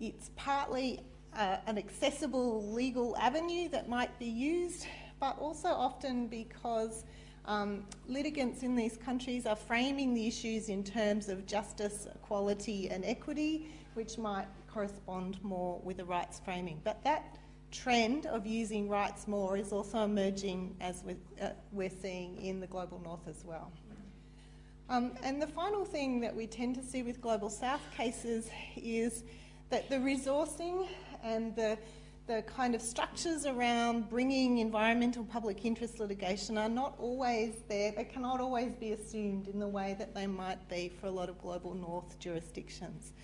it's 0.00 0.30
partly 0.36 1.00
uh, 1.34 1.56
an 1.66 1.76
accessible 1.76 2.72
legal 2.72 3.16
avenue 3.16 3.68
that 3.70 3.88
might 3.88 4.16
be 4.20 4.26
used, 4.26 4.86
but 5.18 5.38
also 5.38 5.68
often 5.68 6.28
because 6.28 7.04
um, 7.46 7.84
litigants 8.08 8.62
in 8.62 8.76
these 8.76 8.96
countries 8.96 9.46
are 9.46 9.56
framing 9.56 10.14
the 10.14 10.26
issues 10.26 10.68
in 10.68 10.84
terms 10.84 11.28
of 11.28 11.46
justice, 11.46 12.06
equality, 12.14 12.88
and 12.88 13.04
equity, 13.04 13.68
which 13.94 14.18
might 14.18 14.46
correspond 14.72 15.42
more 15.42 15.80
with 15.82 15.96
the 15.96 16.04
rights 16.04 16.40
framing. 16.44 16.80
But 16.84 17.02
that 17.04 17.38
trend 17.70 18.26
of 18.26 18.46
using 18.46 18.88
rights 18.88 19.26
more 19.28 19.56
is 19.56 19.72
also 19.72 20.04
emerging 20.04 20.76
as 20.80 21.02
we're, 21.04 21.16
uh, 21.40 21.50
we're 21.72 21.90
seeing 21.90 22.36
in 22.40 22.60
the 22.60 22.66
global 22.66 23.00
north 23.02 23.26
as 23.28 23.44
well. 23.44 23.72
Um, 24.88 25.12
and 25.22 25.40
the 25.40 25.46
final 25.46 25.84
thing 25.84 26.20
that 26.20 26.34
we 26.34 26.46
tend 26.48 26.74
to 26.74 26.82
see 26.82 27.02
with 27.02 27.20
global 27.20 27.48
south 27.48 27.82
cases 27.96 28.50
is 28.76 29.22
that 29.70 29.88
the 29.88 29.96
resourcing 29.96 30.88
and 31.22 31.54
the 31.54 31.78
the 32.30 32.42
kind 32.42 32.76
of 32.76 32.80
structures 32.80 33.44
around 33.44 34.08
bringing 34.08 34.58
environmental 34.58 35.24
public 35.24 35.64
interest 35.64 35.98
litigation 35.98 36.56
are 36.56 36.68
not 36.68 36.94
always 37.00 37.56
there. 37.68 37.90
They 37.90 38.04
cannot 38.04 38.40
always 38.40 38.70
be 38.76 38.92
assumed 38.92 39.48
in 39.48 39.58
the 39.58 39.66
way 39.66 39.96
that 39.98 40.14
they 40.14 40.28
might 40.28 40.68
be 40.68 40.92
for 41.00 41.08
a 41.08 41.10
lot 41.10 41.28
of 41.28 41.40
global 41.40 41.74
north 41.74 42.20
jurisdictions. 42.20 43.14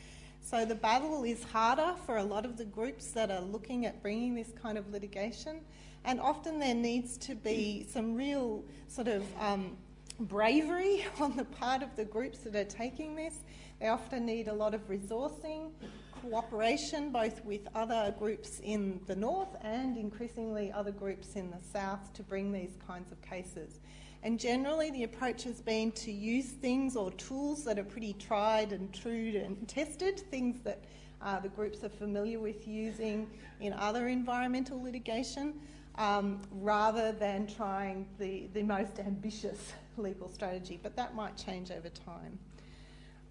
So 0.40 0.64
the 0.64 0.74
battle 0.74 1.22
is 1.22 1.44
harder 1.44 1.94
for 2.04 2.16
a 2.16 2.24
lot 2.24 2.44
of 2.44 2.56
the 2.56 2.64
groups 2.64 3.12
that 3.12 3.30
are 3.30 3.42
looking 3.42 3.86
at 3.86 4.02
bringing 4.02 4.34
this 4.34 4.50
kind 4.60 4.76
of 4.76 4.90
litigation, 4.90 5.60
and 6.04 6.20
often 6.20 6.58
there 6.58 6.74
needs 6.74 7.16
to 7.18 7.36
be 7.36 7.86
some 7.88 8.16
real 8.16 8.64
sort 8.88 9.06
of 9.06 9.22
um, 9.38 9.76
bravery 10.18 11.06
on 11.20 11.36
the 11.36 11.44
part 11.44 11.84
of 11.84 11.94
the 11.94 12.04
groups 12.04 12.38
that 12.38 12.56
are 12.56 12.64
taking 12.64 13.14
this. 13.14 13.36
They 13.78 13.86
often 13.86 14.26
need 14.26 14.48
a 14.48 14.54
lot 14.54 14.74
of 14.74 14.88
resourcing, 14.88 15.70
cooperation 16.22 17.10
both 17.10 17.44
with 17.44 17.62
other 17.74 18.14
groups 18.18 18.60
in 18.62 19.00
the 19.06 19.16
north 19.16 19.56
and 19.62 19.96
increasingly 19.96 20.72
other 20.72 20.92
groups 20.92 21.36
in 21.36 21.50
the 21.50 21.60
south 21.72 22.12
to 22.12 22.22
bring 22.22 22.52
these 22.52 22.76
kinds 22.86 23.12
of 23.12 23.20
cases. 23.22 23.80
And 24.22 24.40
generally, 24.40 24.90
the 24.90 25.04
approach 25.04 25.44
has 25.44 25.60
been 25.60 25.92
to 25.92 26.10
use 26.10 26.46
things 26.46 26.96
or 26.96 27.12
tools 27.12 27.64
that 27.64 27.78
are 27.78 27.84
pretty 27.84 28.14
tried 28.14 28.72
and 28.72 28.92
true 28.92 29.40
and 29.44 29.68
tested, 29.68 30.18
things 30.30 30.60
that 30.62 30.84
uh, 31.22 31.38
the 31.40 31.48
groups 31.48 31.84
are 31.84 31.88
familiar 31.88 32.40
with 32.40 32.66
using 32.66 33.30
in 33.60 33.72
other 33.72 34.08
environmental 34.08 34.82
litigation, 34.82 35.54
um, 35.96 36.40
rather 36.50 37.12
than 37.12 37.46
trying 37.46 38.06
the, 38.18 38.48
the 38.52 38.62
most 38.62 38.98
ambitious 38.98 39.72
legal 39.96 40.28
strategy. 40.28 40.78
But 40.82 40.96
that 40.96 41.14
might 41.14 41.36
change 41.36 41.70
over 41.70 41.88
time. 41.88 42.38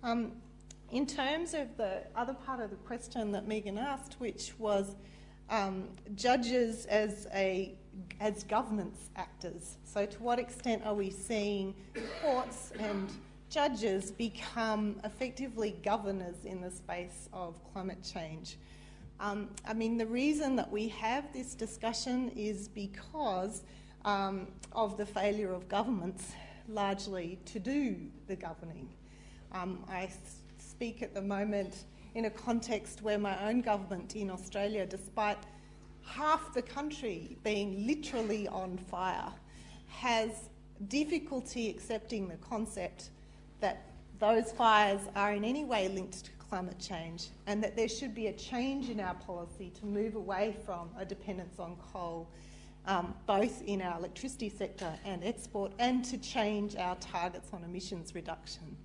Um, 0.01 0.31
in 0.91 1.05
terms 1.05 1.53
of 1.53 1.75
the 1.77 2.03
other 2.15 2.33
part 2.33 2.59
of 2.61 2.69
the 2.69 2.75
question 2.77 3.31
that 3.31 3.47
Megan 3.47 3.77
asked, 3.77 4.15
which 4.19 4.53
was 4.57 4.95
um, 5.49 5.89
judges 6.15 6.85
as 6.85 7.27
a 7.33 7.77
as 8.19 8.43
governance 8.43 9.09
actors. 9.15 9.77
So, 9.85 10.05
to 10.05 10.23
what 10.23 10.39
extent 10.39 10.83
are 10.85 10.93
we 10.93 11.09
seeing 11.09 11.73
courts 12.21 12.71
and 12.79 13.09
judges 13.49 14.11
become 14.11 14.97
effectively 15.03 15.75
governors 15.83 16.45
in 16.45 16.61
the 16.61 16.71
space 16.71 17.29
of 17.31 17.55
climate 17.71 18.03
change? 18.03 18.57
Um, 19.19 19.49
I 19.65 19.73
mean, 19.73 19.97
the 19.97 20.05
reason 20.05 20.55
that 20.57 20.69
we 20.69 20.89
have 20.89 21.31
this 21.31 21.55
discussion 21.55 22.31
is 22.35 22.67
because 22.67 23.63
um, 24.03 24.47
of 24.73 24.97
the 24.97 25.05
failure 25.05 25.53
of 25.53 25.69
governments 25.69 26.33
largely 26.67 27.39
to 27.45 27.59
do 27.59 27.95
the 28.27 28.35
governing. 28.35 28.89
Um, 29.53 29.83
I 29.89 30.09
speak 30.75 31.01
at 31.01 31.13
the 31.13 31.21
moment 31.21 31.85
in 32.15 32.25
a 32.25 32.29
context 32.29 33.01
where 33.01 33.17
my 33.17 33.47
own 33.47 33.61
government 33.61 34.17
in 34.17 34.29
Australia, 34.29 34.85
despite 34.85 35.37
half 36.03 36.53
the 36.53 36.61
country 36.61 37.37
being 37.45 37.87
literally 37.87 38.45
on 38.49 38.77
fire, 38.77 39.31
has 39.87 40.49
difficulty 40.89 41.69
accepting 41.69 42.27
the 42.27 42.35
concept 42.37 43.11
that 43.61 43.85
those 44.19 44.51
fires 44.51 44.99
are 45.15 45.31
in 45.31 45.45
any 45.45 45.63
way 45.63 45.87
linked 45.87 46.25
to 46.25 46.31
climate 46.49 46.77
change 46.77 47.29
and 47.47 47.63
that 47.63 47.77
there 47.77 47.87
should 47.87 48.13
be 48.13 48.27
a 48.27 48.33
change 48.33 48.89
in 48.89 48.99
our 48.99 49.15
policy 49.15 49.71
to 49.79 49.85
move 49.85 50.15
away 50.15 50.57
from 50.65 50.89
a 50.99 51.05
dependence 51.05 51.57
on 51.57 51.77
coal, 51.93 52.27
um, 52.85 53.13
both 53.25 53.61
in 53.61 53.81
our 53.81 53.97
electricity 53.97 54.49
sector 54.49 54.93
and 55.05 55.23
export, 55.23 55.71
and 55.79 56.03
to 56.03 56.17
change 56.17 56.75
our 56.75 56.97
targets 56.97 57.53
on 57.53 57.63
emissions 57.63 58.13
reduction. 58.13 58.75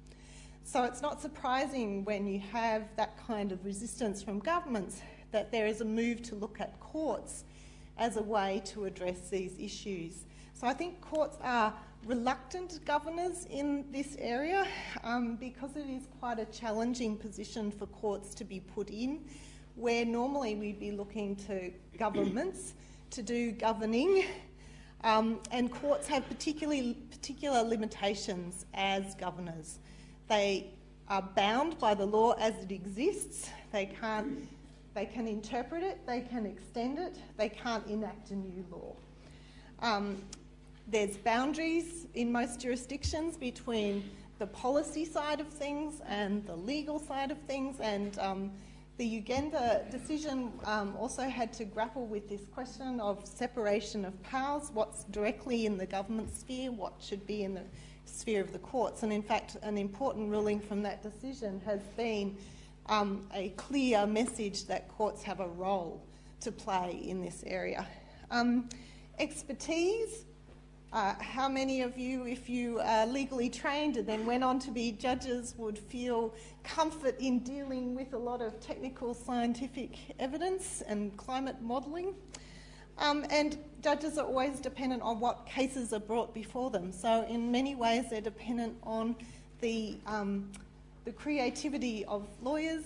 So 0.64 0.84
it's 0.84 1.02
not 1.02 1.20
surprising 1.20 2.04
when 2.04 2.26
you 2.26 2.40
have 2.52 2.84
that 2.96 3.16
kind 3.26 3.52
of 3.52 3.64
resistance 3.64 4.22
from 4.22 4.38
governments 4.38 5.02
that 5.32 5.50
there 5.50 5.66
is 5.66 5.80
a 5.80 5.84
move 5.84 6.22
to 6.22 6.34
look 6.34 6.60
at 6.60 6.78
courts 6.80 7.44
as 7.98 8.16
a 8.16 8.22
way 8.22 8.62
to 8.66 8.84
address 8.84 9.28
these 9.28 9.56
issues. 9.58 10.24
So 10.54 10.66
I 10.66 10.72
think 10.72 11.00
courts 11.00 11.38
are 11.42 11.74
reluctant 12.06 12.84
governors 12.84 13.46
in 13.50 13.84
this 13.92 14.16
area 14.18 14.66
um, 15.04 15.36
because 15.36 15.76
it 15.76 15.86
is 15.88 16.06
quite 16.18 16.38
a 16.38 16.46
challenging 16.46 17.16
position 17.16 17.70
for 17.70 17.86
courts 17.86 18.34
to 18.36 18.44
be 18.44 18.60
put 18.60 18.90
in, 18.90 19.20
where 19.74 20.04
normally 20.04 20.54
we'd 20.54 20.80
be 20.80 20.92
looking 20.92 21.36
to 21.36 21.70
governments 21.98 22.74
to 23.10 23.22
do 23.22 23.52
governing. 23.52 24.24
Um, 25.02 25.40
and 25.50 25.70
courts 25.70 26.06
have 26.08 26.28
particularly 26.28 26.94
particular 27.10 27.62
limitations 27.62 28.66
as 28.74 29.14
governors. 29.14 29.78
They 30.30 30.68
are 31.08 31.22
bound 31.34 31.76
by 31.80 31.94
the 31.94 32.06
law 32.06 32.34
as 32.38 32.54
it 32.62 32.70
exists. 32.70 33.50
They 33.72 33.86
can't 33.86 34.48
they 34.94 35.04
can 35.06 35.26
interpret 35.26 35.82
it, 35.82 36.00
they 36.06 36.20
can 36.20 36.46
extend 36.46 36.98
it, 36.98 37.16
they 37.36 37.48
can't 37.48 37.86
enact 37.86 38.30
a 38.30 38.34
new 38.34 38.64
law. 38.70 38.94
Um, 39.80 40.22
there's 40.88 41.16
boundaries 41.16 42.06
in 42.14 42.32
most 42.32 42.60
jurisdictions 42.60 43.36
between 43.36 44.10
the 44.38 44.46
policy 44.48 45.04
side 45.04 45.40
of 45.40 45.48
things 45.48 46.00
and 46.06 46.44
the 46.46 46.56
legal 46.56 46.98
side 46.98 47.30
of 47.30 47.38
things, 47.42 47.78
and 47.80 48.18
um, 48.18 48.50
the 48.96 49.22
Urgenda 49.22 49.88
decision 49.90 50.52
um, 50.64 50.96
also 50.96 51.22
had 51.22 51.52
to 51.54 51.64
grapple 51.64 52.06
with 52.06 52.28
this 52.28 52.46
question 52.52 53.00
of 53.00 53.26
separation 53.26 54.04
of 54.04 54.20
powers 54.22 54.70
what's 54.74 55.04
directly 55.04 55.66
in 55.66 55.76
the 55.78 55.86
government 55.86 56.34
sphere, 56.36 56.72
what 56.72 56.94
should 57.00 57.26
be 57.26 57.44
in 57.44 57.54
the 57.54 57.62
sphere 58.10 58.40
of 58.40 58.52
the 58.52 58.58
courts. 58.58 59.02
And 59.02 59.12
in 59.12 59.22
fact, 59.22 59.56
an 59.62 59.78
important 59.78 60.30
ruling 60.30 60.60
from 60.60 60.82
that 60.82 61.02
decision 61.02 61.60
has 61.64 61.80
been 61.96 62.36
um, 62.86 63.26
a 63.34 63.50
clear 63.50 64.06
message 64.06 64.66
that 64.66 64.88
courts 64.88 65.22
have 65.22 65.40
a 65.40 65.48
role 65.48 66.02
to 66.40 66.50
play 66.50 67.00
in 67.04 67.22
this 67.22 67.44
area. 67.46 67.86
Um, 68.30 68.68
expertise. 69.18 70.24
Uh, 70.92 71.14
how 71.20 71.48
many 71.48 71.82
of 71.82 71.96
you, 71.96 72.26
if 72.26 72.48
you 72.48 72.80
are 72.80 73.06
legally 73.06 73.48
trained 73.48 73.96
and 73.96 74.06
then 74.08 74.26
went 74.26 74.42
on 74.42 74.58
to 74.58 74.72
be 74.72 74.90
judges, 74.90 75.54
would 75.56 75.78
feel 75.78 76.34
comfort 76.64 77.14
in 77.20 77.38
dealing 77.40 77.94
with 77.94 78.12
a 78.12 78.18
lot 78.18 78.42
of 78.42 78.58
technical 78.60 79.14
scientific 79.14 79.96
evidence 80.18 80.82
and 80.88 81.16
climate 81.16 81.62
modelling? 81.62 82.12
Um, 83.00 83.24
and 83.30 83.58
judges 83.82 84.18
are 84.18 84.26
always 84.26 84.60
dependent 84.60 85.02
on 85.02 85.20
what 85.20 85.46
cases 85.46 85.92
are 85.92 86.00
brought 86.00 86.34
before 86.34 86.70
them. 86.70 86.92
So, 86.92 87.26
in 87.28 87.50
many 87.50 87.74
ways, 87.74 88.10
they're 88.10 88.20
dependent 88.20 88.76
on 88.82 89.16
the, 89.60 89.96
um, 90.06 90.50
the 91.06 91.12
creativity 91.12 92.04
of 92.04 92.28
lawyers 92.42 92.84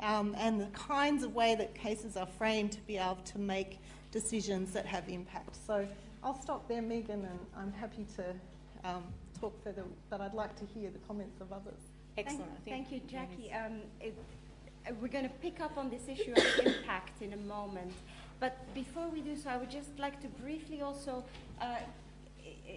um, 0.00 0.36
and 0.38 0.60
the 0.60 0.66
kinds 0.66 1.24
of 1.24 1.34
way 1.34 1.56
that 1.56 1.74
cases 1.74 2.16
are 2.16 2.26
framed 2.38 2.72
to 2.72 2.80
be 2.82 2.96
able 2.96 3.18
to 3.24 3.38
make 3.38 3.80
decisions 4.12 4.72
that 4.72 4.86
have 4.86 5.08
impact. 5.08 5.56
So, 5.66 5.86
I'll 6.22 6.40
stop 6.40 6.68
there, 6.68 6.82
Megan, 6.82 7.24
and 7.24 7.38
I'm 7.56 7.72
happy 7.72 8.06
to 8.16 8.88
um, 8.88 9.02
talk 9.40 9.62
further, 9.64 9.84
but 10.10 10.20
I'd 10.20 10.34
like 10.34 10.54
to 10.56 10.64
hear 10.64 10.90
the 10.90 10.98
comments 11.06 11.40
of 11.40 11.52
others. 11.52 11.80
Excellent. 12.16 12.44
Thank, 12.64 12.88
thank 12.88 12.92
you, 12.92 13.00
Jackie. 13.08 13.52
Um, 13.52 13.80
it, 14.00 14.16
uh, 14.88 14.92
we're 15.00 15.08
going 15.08 15.24
to 15.24 15.34
pick 15.42 15.60
up 15.60 15.76
on 15.76 15.90
this 15.90 16.08
issue 16.08 16.32
of 16.32 16.66
impact 16.66 17.20
in 17.20 17.32
a 17.32 17.36
moment. 17.36 17.92
But 18.38 18.56
before 18.74 19.08
we 19.08 19.20
do 19.20 19.36
so, 19.36 19.50
I 19.50 19.56
would 19.56 19.70
just 19.70 19.98
like 19.98 20.20
to 20.20 20.28
briefly 20.28 20.82
also, 20.82 21.24
uh, 21.60 21.76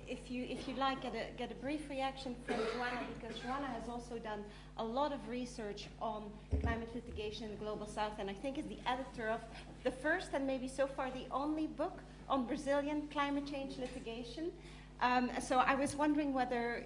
if 0.08 0.32
you 0.32 0.46
if 0.50 0.68
you 0.68 0.76
like, 0.76 1.02
get 1.02 1.14
a 1.14 1.26
get 1.38 1.52
a 1.52 1.56
brief 1.56 1.90
reaction 1.90 2.36
from 2.46 2.56
Joana 2.56 3.02
because 3.20 3.38
Joana 3.38 3.68
has 3.68 3.90
also 3.90 4.18
done 4.18 4.44
a 4.78 4.84
lot 4.84 5.12
of 5.12 5.28
research 5.28 5.88
on 6.02 6.24
climate 6.62 6.90
litigation 6.96 7.46
in 7.46 7.52
the 7.52 7.58
global 7.58 7.86
south, 7.86 8.14
and 8.20 8.30
I 8.30 8.34
think 8.34 8.58
is 8.58 8.66
the 8.68 8.80
editor 8.86 9.30
of 9.30 9.42
the 9.84 9.92
first 9.92 10.30
and 10.34 10.48
maybe 10.48 10.68
so 10.68 10.88
far 10.88 11.12
the 11.12 11.26
only 11.32 11.68
book 11.68 12.00
on 12.30 12.46
Brazilian 12.46 13.08
climate 13.12 13.46
change 13.46 13.78
litigation. 13.78 14.52
Um, 15.02 15.30
so 15.42 15.58
I 15.58 15.76
was 15.76 15.96
wondering 15.96 16.34
whether 16.34 16.86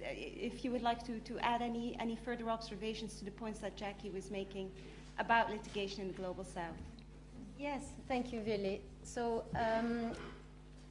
if 0.00 0.64
you 0.64 0.70
would 0.70 0.82
like 0.82 1.04
to, 1.06 1.18
to 1.20 1.38
add 1.40 1.62
any, 1.62 1.96
any 1.98 2.16
further 2.16 2.48
observations 2.50 3.14
to 3.18 3.24
the 3.24 3.30
points 3.30 3.58
that 3.60 3.76
Jackie 3.76 4.10
was 4.10 4.30
making 4.30 4.70
about 5.18 5.50
litigation 5.50 6.02
in 6.02 6.08
the 6.08 6.14
global 6.14 6.44
south. 6.44 6.76
Yes, 7.58 7.82
thank 8.06 8.32
you, 8.32 8.40
Veerle. 8.40 8.78
So, 9.02 9.44
um, 9.56 10.12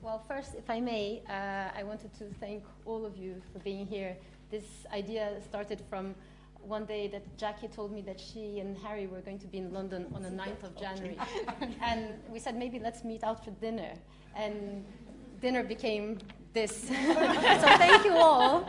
well, 0.01 0.21
first, 0.27 0.53
if 0.55 0.69
I 0.69 0.81
may, 0.81 1.21
uh, 1.29 1.79
I 1.79 1.83
wanted 1.83 2.13
to 2.15 2.25
thank 2.41 2.63
all 2.85 3.05
of 3.05 3.15
you 3.15 3.41
for 3.53 3.59
being 3.59 3.87
here. 3.87 4.17
This 4.51 4.65
idea 4.93 5.39
started 5.49 5.81
from 5.89 6.13
one 6.61 6.85
day 6.85 7.07
that 7.07 7.37
Jackie 7.37 7.69
told 7.69 7.93
me 7.93 8.01
that 8.01 8.19
she 8.19 8.59
and 8.59 8.77
Hari 8.77 9.07
were 9.07 9.21
going 9.21 9.39
to 9.39 9.47
be 9.47 9.59
in 9.59 9.73
London 9.73 10.07
on 10.13 10.21
the 10.21 10.29
9th 10.29 10.63
of 10.63 10.77
January. 10.77 11.17
and 11.81 12.15
we 12.29 12.37
said, 12.39 12.57
maybe 12.57 12.79
let's 12.79 13.05
meet 13.05 13.23
out 13.23 13.45
for 13.45 13.51
dinner. 13.51 13.93
And 14.35 14.83
dinner 15.41 15.63
became 15.63 16.17
this. 16.53 16.87
so 16.87 17.67
thank 17.77 18.05
you 18.05 18.13
all 18.13 18.61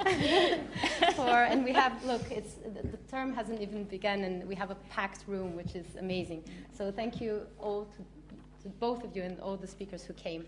for, 1.14 1.30
and 1.50 1.64
we 1.64 1.72
have, 1.72 2.04
look, 2.04 2.30
it's, 2.30 2.54
the, 2.54 2.86
the, 2.86 2.96
term 3.10 3.32
hasn't 3.32 3.60
even 3.60 3.84
begun 3.84 4.24
and 4.24 4.46
we 4.46 4.54
have 4.54 4.70
a 4.70 4.74
packed 4.90 5.24
room, 5.26 5.56
which 5.56 5.74
is 5.74 5.86
amazing. 5.98 6.44
So 6.76 6.90
thank 6.90 7.20
you 7.20 7.42
all 7.58 7.86
to, 7.86 8.62
to 8.62 8.68
both 8.80 9.04
of 9.04 9.16
you 9.16 9.22
and 9.22 9.40
all 9.40 9.56
the 9.56 9.66
speakers 9.66 10.04
who 10.04 10.12
came. 10.14 10.44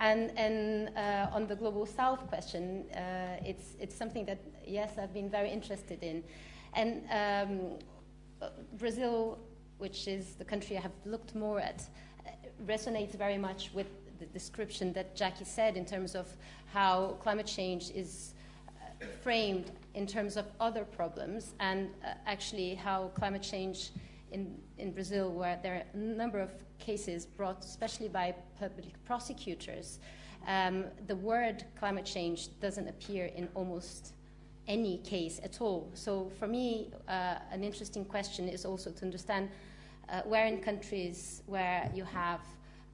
And, 0.00 0.36
and 0.36 0.96
uh, 0.96 1.34
on 1.34 1.46
the 1.46 1.54
Global 1.54 1.84
South 1.84 2.26
question, 2.28 2.90
uh, 2.92 3.36
it's, 3.44 3.76
it's 3.78 3.94
something 3.94 4.24
that, 4.24 4.38
yes, 4.66 4.96
I've 4.98 5.12
been 5.12 5.28
very 5.28 5.50
interested 5.50 6.02
in. 6.02 6.24
And 6.72 7.02
um, 7.10 8.50
Brazil, 8.78 9.38
which 9.78 10.08
is 10.08 10.34
the 10.36 10.44
country 10.44 10.76
I 10.78 10.80
have 10.80 10.92
looked 11.04 11.34
more 11.34 11.60
at, 11.60 11.84
resonates 12.66 13.14
very 13.14 13.38
much 13.38 13.70
with 13.74 13.88
the 14.18 14.26
description 14.26 14.92
that 14.92 15.16
Jackie 15.16 15.44
said 15.44 15.76
in 15.76 15.84
terms 15.84 16.14
of 16.14 16.28
how 16.72 17.16
climate 17.20 17.46
change 17.46 17.90
is 17.90 18.34
uh, 18.68 19.06
framed 19.22 19.72
in 19.94 20.06
terms 20.06 20.36
of 20.36 20.46
other 20.60 20.84
problems, 20.84 21.54
and 21.60 21.88
uh, 22.04 22.14
actually 22.26 22.74
how 22.74 23.10
climate 23.14 23.42
change 23.42 23.90
in, 24.30 24.56
in 24.78 24.92
Brazil, 24.92 25.32
where 25.32 25.58
there 25.62 25.74
are 25.74 25.84
a 25.92 25.96
number 25.96 26.38
of 26.38 26.50
cases 26.78 27.26
brought, 27.26 27.64
especially 27.64 28.08
by 28.08 28.34
public 28.58 28.92
prosecutors, 29.04 29.98
um, 30.46 30.84
the 31.06 31.16
word 31.16 31.64
climate 31.78 32.04
change 32.04 32.48
doesn't 32.60 32.88
appear 32.88 33.26
in 33.26 33.48
almost 33.54 34.14
any 34.68 34.98
case 34.98 35.40
at 35.42 35.60
all. 35.60 35.90
So, 35.94 36.30
for 36.38 36.46
me, 36.46 36.90
uh, 37.08 37.36
an 37.50 37.64
interesting 37.64 38.04
question 38.04 38.48
is 38.48 38.64
also 38.64 38.90
to 38.90 39.04
understand 39.04 39.50
uh, 40.08 40.22
where 40.22 40.46
in 40.46 40.60
countries 40.60 41.42
where 41.46 41.90
you 41.94 42.04
have 42.04 42.40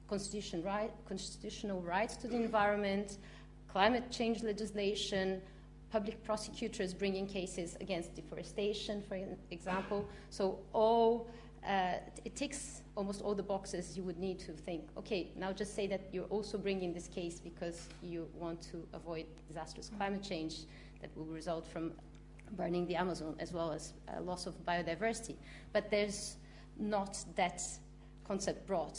constitution 0.09 0.63
right, 0.63 0.91
constitutional 1.07 1.81
rights 1.81 2.15
to 2.17 2.27
the 2.27 2.35
environment, 2.35 3.17
climate 3.77 4.09
change 4.09 4.41
legislation, 4.41 5.39
public 5.91 6.23
prosecutors 6.23 6.95
bringing 6.95 7.27
cases 7.27 7.77
against 7.79 8.15
deforestation, 8.15 9.03
for 9.07 9.19
example. 9.51 10.03
So 10.31 10.57
all 10.73 11.27
uh, 11.63 11.97
it 12.25 12.35
ticks 12.35 12.81
almost 12.95 13.21
all 13.21 13.35
the 13.35 13.43
boxes 13.43 13.95
you 13.95 14.01
would 14.01 14.17
need 14.17 14.39
to 14.39 14.51
think. 14.51 14.81
Okay, 14.97 15.29
now 15.35 15.51
just 15.51 15.75
say 15.75 15.85
that 15.93 16.01
you're 16.11 16.31
also 16.37 16.57
bringing 16.57 16.91
this 16.91 17.07
case 17.07 17.39
because 17.39 17.87
you 18.01 18.27
want 18.33 18.59
to 18.71 18.77
avoid 18.93 19.27
disastrous 19.47 19.91
climate 19.95 20.23
change 20.23 20.55
that 21.01 21.15
will 21.15 21.31
result 21.41 21.67
from 21.67 21.91
burning 22.53 22.87
the 22.87 22.95
Amazon 22.95 23.35
as 23.37 23.53
well 23.53 23.71
as 23.71 23.93
uh, 24.07 24.19
loss 24.21 24.47
of 24.47 24.55
biodiversity. 24.65 25.35
But 25.71 25.91
there's 25.91 26.37
not 26.79 27.23
that 27.35 27.61
concept 28.25 28.65
brought. 28.65 28.97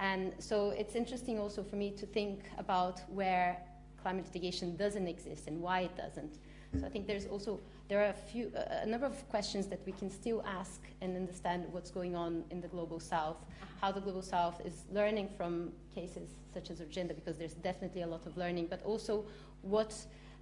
And 0.00 0.32
so 0.40 0.70
it's 0.70 0.96
interesting 0.96 1.38
also 1.38 1.62
for 1.62 1.76
me 1.76 1.92
to 1.92 2.06
think 2.06 2.40
about 2.58 3.00
where 3.10 3.58
climate 4.02 4.26
litigation 4.26 4.76
doesn't 4.76 5.06
exist 5.06 5.46
and 5.46 5.60
why 5.60 5.80
it 5.80 5.96
doesn't. 5.96 6.38
So 6.78 6.86
I 6.86 6.90
think 6.90 7.06
there's 7.06 7.26
also 7.26 7.60
there 7.88 8.00
are 8.04 8.10
a 8.10 8.20
few 8.30 8.52
a 8.54 8.86
number 8.86 9.06
of 9.06 9.28
questions 9.30 9.66
that 9.68 9.80
we 9.86 9.92
can 9.92 10.10
still 10.10 10.42
ask 10.46 10.82
and 11.00 11.16
understand 11.16 11.66
what's 11.72 11.90
going 11.90 12.14
on 12.14 12.44
in 12.50 12.60
the 12.60 12.68
global 12.68 13.00
south, 13.00 13.38
how 13.80 13.90
the 13.90 14.00
global 14.00 14.22
south 14.22 14.60
is 14.64 14.84
learning 14.92 15.30
from 15.36 15.72
cases 15.94 16.28
such 16.52 16.70
as 16.70 16.80
Urgenda, 16.80 17.14
because 17.14 17.38
there's 17.38 17.54
definitely 17.54 18.02
a 18.02 18.06
lot 18.06 18.26
of 18.26 18.36
learning, 18.36 18.66
but 18.68 18.82
also 18.82 19.24
what 19.62 19.94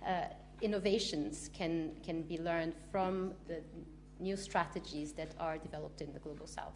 uh, 0.05 0.25
innovations 0.63 1.49
can 1.55 1.93
can 2.05 2.23
be 2.23 2.39
learned 2.39 2.75
from 2.91 3.33
the 3.47 3.61
new 4.19 4.37
strategies 4.37 5.13
that 5.13 5.33
are 5.39 5.59
developed 5.59 6.01
in 6.01 6.13
the 6.13 6.19
global 6.19 6.47
south. 6.47 6.75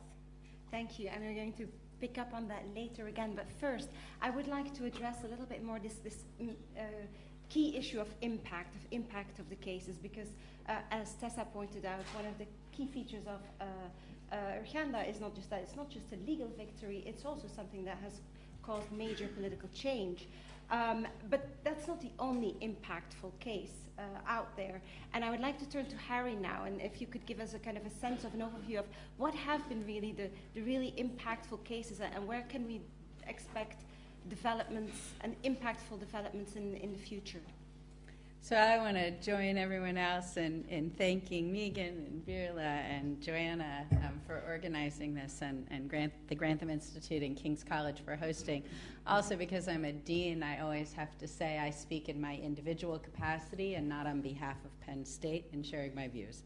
Thank 0.70 0.98
you. 0.98 1.08
And 1.08 1.24
we're 1.24 1.34
going 1.34 1.54
to 1.54 1.66
pick 2.00 2.18
up 2.18 2.32
on 2.32 2.48
that 2.48 2.64
later 2.74 3.08
again. 3.08 3.32
But 3.34 3.46
first, 3.60 3.88
I 4.22 4.30
would 4.30 4.48
like 4.48 4.72
to 4.74 4.84
address 4.86 5.24
a 5.24 5.28
little 5.28 5.46
bit 5.46 5.62
more 5.62 5.78
this, 5.78 5.94
this 5.94 6.24
mm, 6.42 6.50
uh, 6.78 6.82
key 7.48 7.76
issue 7.76 8.00
of 8.00 8.08
impact, 8.22 8.74
of 8.76 8.82
impact 8.90 9.38
of 9.38 9.48
the 9.50 9.56
cases, 9.56 9.96
because 9.96 10.28
uh, 10.68 10.76
as 10.90 11.14
Tessa 11.14 11.46
pointed 11.52 11.84
out, 11.84 12.00
one 12.14 12.26
of 12.26 12.38
the 12.38 12.46
key 12.72 12.86
features 12.86 13.26
of 13.26 13.40
uh, 13.60 13.64
uh, 14.32 15.02
is 15.08 15.20
not 15.20 15.34
just 15.34 15.50
that 15.50 15.60
it's 15.60 15.76
not 15.76 15.90
just 15.90 16.06
a 16.12 16.30
legal 16.30 16.48
victory, 16.56 17.02
it's 17.06 17.24
also 17.24 17.48
something 17.54 17.84
that 17.84 17.98
has 18.02 18.20
caused 18.62 18.90
major 18.92 19.26
political 19.28 19.68
change. 19.74 20.28
Um, 20.70 21.06
but 21.28 21.48
that's 21.64 21.88
not 21.88 22.00
the 22.00 22.12
only 22.18 22.56
impactful 22.62 23.38
case 23.40 23.72
uh, 23.98 24.02
out 24.26 24.56
there. 24.56 24.80
And 25.12 25.24
I 25.24 25.30
would 25.30 25.40
like 25.40 25.58
to 25.58 25.68
turn 25.68 25.86
to 25.86 25.96
Hari 25.96 26.36
now, 26.36 26.64
and 26.64 26.80
if 26.80 27.00
you 27.00 27.06
could 27.06 27.26
give 27.26 27.40
us 27.40 27.54
a 27.54 27.58
kind 27.58 27.76
of 27.76 27.84
a 27.84 27.90
sense 27.90 28.24
of 28.24 28.34
an 28.34 28.40
overview 28.40 28.78
of 28.78 28.86
what 29.16 29.34
have 29.34 29.68
been 29.68 29.84
really 29.84 30.12
the, 30.12 30.30
the 30.54 30.62
really 30.62 30.94
impactful 30.96 31.64
cases 31.64 32.00
and 32.00 32.26
where 32.26 32.42
can 32.42 32.66
we 32.66 32.80
expect 33.26 33.82
developments 34.28 35.14
and 35.22 35.34
impactful 35.42 35.98
developments 35.98 36.56
in, 36.56 36.74
in 36.76 36.92
the 36.92 36.98
future. 36.98 37.40
So 38.42 38.56
I 38.56 38.78
want 38.78 38.96
to 38.96 39.10
join 39.20 39.58
everyone 39.58 39.98
else 39.98 40.38
in, 40.38 40.64
in 40.70 40.90
thanking 40.90 41.52
Megan 41.52 42.06
and 42.06 42.26
Veerle 42.26 42.58
and 42.58 43.20
Joana 43.20 43.82
um, 44.04 44.18
for 44.26 44.42
organizing 44.48 45.14
this 45.14 45.40
and, 45.42 45.66
and 45.70 45.90
Grant, 45.90 46.12
the 46.26 46.34
Grantham 46.34 46.70
Institute 46.70 47.22
and 47.22 47.36
King's 47.36 47.62
College 47.62 48.00
for 48.02 48.16
hosting. 48.16 48.64
Also 49.06 49.36
because 49.36 49.68
I'm 49.68 49.84
a 49.84 49.92
dean, 49.92 50.42
I 50.42 50.60
always 50.60 50.92
have 50.94 51.18
to 51.18 51.28
say 51.28 51.58
I 51.58 51.70
speak 51.70 52.08
in 52.08 52.18
my 52.18 52.36
individual 52.36 52.98
capacity 52.98 53.74
and 53.74 53.86
not 53.86 54.06
on 54.06 54.22
behalf 54.22 54.56
of 54.64 54.80
Penn 54.80 55.04
State 55.04 55.44
in 55.52 55.62
sharing 55.62 55.94
my 55.94 56.08
views. 56.08 56.42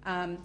Um, 0.06 0.38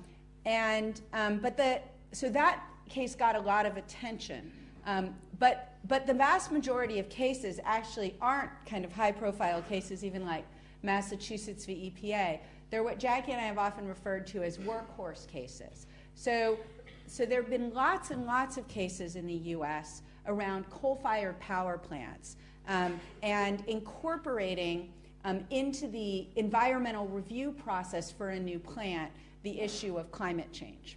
and, 0.47 1.01
um, 1.13 1.39
but 1.39 1.57
the, 1.57 1.81
so 2.13 2.29
that 2.31 2.65
case 2.89 3.15
got 3.15 3.37
a 3.37 3.41
lot 3.41 3.67
of 3.67 3.77
attention. 3.77 4.51
Um, 4.87 5.15
but, 5.39 5.75
but 5.87 6.07
the 6.07 6.15
vast 6.15 6.51
majority 6.51 6.99
of 6.99 7.09
cases 7.09 7.61
actually 7.65 8.15
aren't 8.21 8.51
kind 8.67 8.85
of 8.85 8.93
high 8.93 9.13
profile 9.13 9.63
cases, 9.63 10.05
even 10.05 10.25
like 10.25 10.45
Massachusetts 10.83 11.65
v. 11.67 11.93
EPA. 11.95 12.41
They're 12.71 12.83
what 12.83 12.99
Jackie 12.99 13.33
and 13.33 13.41
I 13.41 13.45
have 13.45 13.59
often 13.59 13.87
referred 13.87 14.27
to 14.29 14.43
as 14.43 14.59
workhorse 14.59 15.27
cases. 15.29 15.87
So, 16.15 16.59
so 17.07 17.27
there 17.27 17.41
have 17.43 17.51
been 17.51 17.73
lots 17.73 18.11
and 18.11 18.27
lots 18.27 18.57
of 18.57 18.67
cases 18.69 19.17
in 19.17 19.27
the 19.27 19.35
US 19.35 20.03
around 20.27 20.69
coal 20.71 20.97
fired 20.97 21.39
power 21.41 21.79
plants 21.79 22.37
um, 22.69 22.99
and 23.23 23.63
incorporating 23.67 24.93
um, 25.25 25.45
into 25.51 25.89
the 25.89 26.27
environmental 26.37 27.07
review 27.09 27.53
process 27.53 28.11
for 28.11 28.31
a 28.31 28.41
new 28.41 28.59
plant 28.59 29.11
the 29.43 29.61
issue 29.61 29.99
of 29.99 30.11
climate 30.11 30.53
change. 30.53 30.97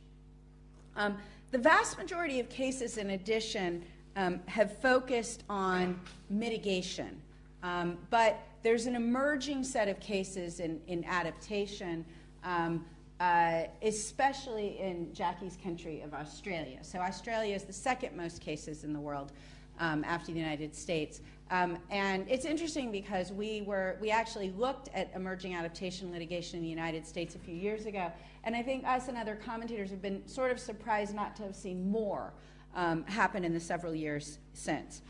Um, 0.95 1.17
the 1.51 1.57
vast 1.57 1.97
majority 1.97 2.39
of 2.39 2.49
cases, 2.49 2.97
in 2.97 3.11
addition, 3.11 3.83
um, 4.15 4.39
have 4.47 4.79
focused 4.79 5.43
on 5.49 5.99
mitigation, 6.29 7.21
um, 7.61 7.97
but 8.09 8.39
there's 8.63 8.85
an 8.85 8.95
emerging 8.95 9.63
set 9.63 9.87
of 9.87 9.99
cases 9.99 10.59
in, 10.59 10.81
in 10.87 11.03
adaptation 11.05 12.03
um, 12.43 12.85
uh, 13.19 13.63
especially 13.81 14.79
in 14.79 15.13
Jackie's 15.13 15.57
country 15.63 16.01
of 16.01 16.13
Australia. 16.13 16.79
So, 16.81 16.99
Australia 16.99 17.55
is 17.55 17.63
the 17.63 17.73
second 17.73 18.15
most 18.15 18.41
cases 18.41 18.83
in 18.83 18.93
the 18.93 18.99
world 18.99 19.31
um, 19.79 20.03
after 20.03 20.31
the 20.31 20.39
United 20.39 20.75
States. 20.75 21.21
Um, 21.49 21.77
and 21.89 22.25
it's 22.29 22.45
interesting 22.45 22.91
because 22.91 23.31
we 23.31 23.61
were 23.61 23.97
we 24.01 24.11
actually 24.11 24.51
looked 24.51 24.89
at 24.93 25.09
emerging 25.15 25.55
adaptation 25.55 26.11
litigation 26.11 26.57
in 26.57 26.63
the 26.63 26.69
United 26.69 27.07
States 27.07 27.35
a 27.35 27.39
few 27.39 27.55
years 27.55 27.85
ago, 27.85 28.11
and 28.43 28.55
I 28.55 28.61
think 28.61 28.85
us 28.85 29.07
and 29.07 29.17
other 29.17 29.35
commentators 29.35 29.89
have 29.89 30.01
been 30.01 30.27
sort 30.27 30.51
of 30.51 30.59
surprised 30.59 31.15
not 31.15 31.35
to 31.37 31.43
have 31.43 31.55
seen 31.55 31.89
more 31.89 32.33
um, 32.75 33.05
happen 33.05 33.45
in 33.45 33.53
the 33.53 33.59
several 33.59 33.95
years 33.95 34.39
since. 34.53 35.01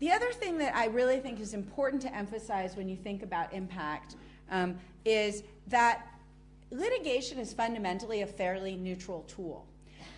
The 0.00 0.10
other 0.10 0.32
thing 0.32 0.58
that 0.58 0.74
I 0.74 0.86
really 0.86 1.18
think 1.18 1.40
is 1.40 1.54
important 1.54 2.00
to 2.02 2.14
emphasize 2.14 2.76
when 2.76 2.88
you 2.88 2.96
think 2.96 3.22
about 3.22 3.52
impact 3.52 4.16
um, 4.50 4.78
is 5.04 5.42
that 5.68 6.06
litigation 6.70 7.38
is 7.38 7.52
fundamentally 7.52 8.22
a 8.22 8.26
fairly 8.26 8.76
neutral 8.76 9.22
tool. 9.22 9.66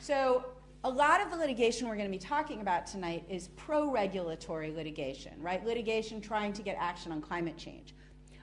So 0.01 0.45
a 0.85 0.91
lot 0.91 1.21
of 1.23 1.31
the 1.31 1.37
litigation 1.37 1.89
we're 1.89 1.97
going 1.97 2.11
to 2.11 2.19
be 2.19 2.19
talking 2.19 2.61
about 2.61 2.87
tonight 2.87 3.25
is 3.29 3.49
pro-regulatory 3.57 4.73
litigation, 4.73 5.33
right? 5.41 5.65
Litigation 5.65 6.21
trying 6.21 6.53
to 6.55 6.63
get 6.63 6.77
action 6.79 7.13
on 7.13 7.21
climate 7.21 7.57
change. 7.57 7.95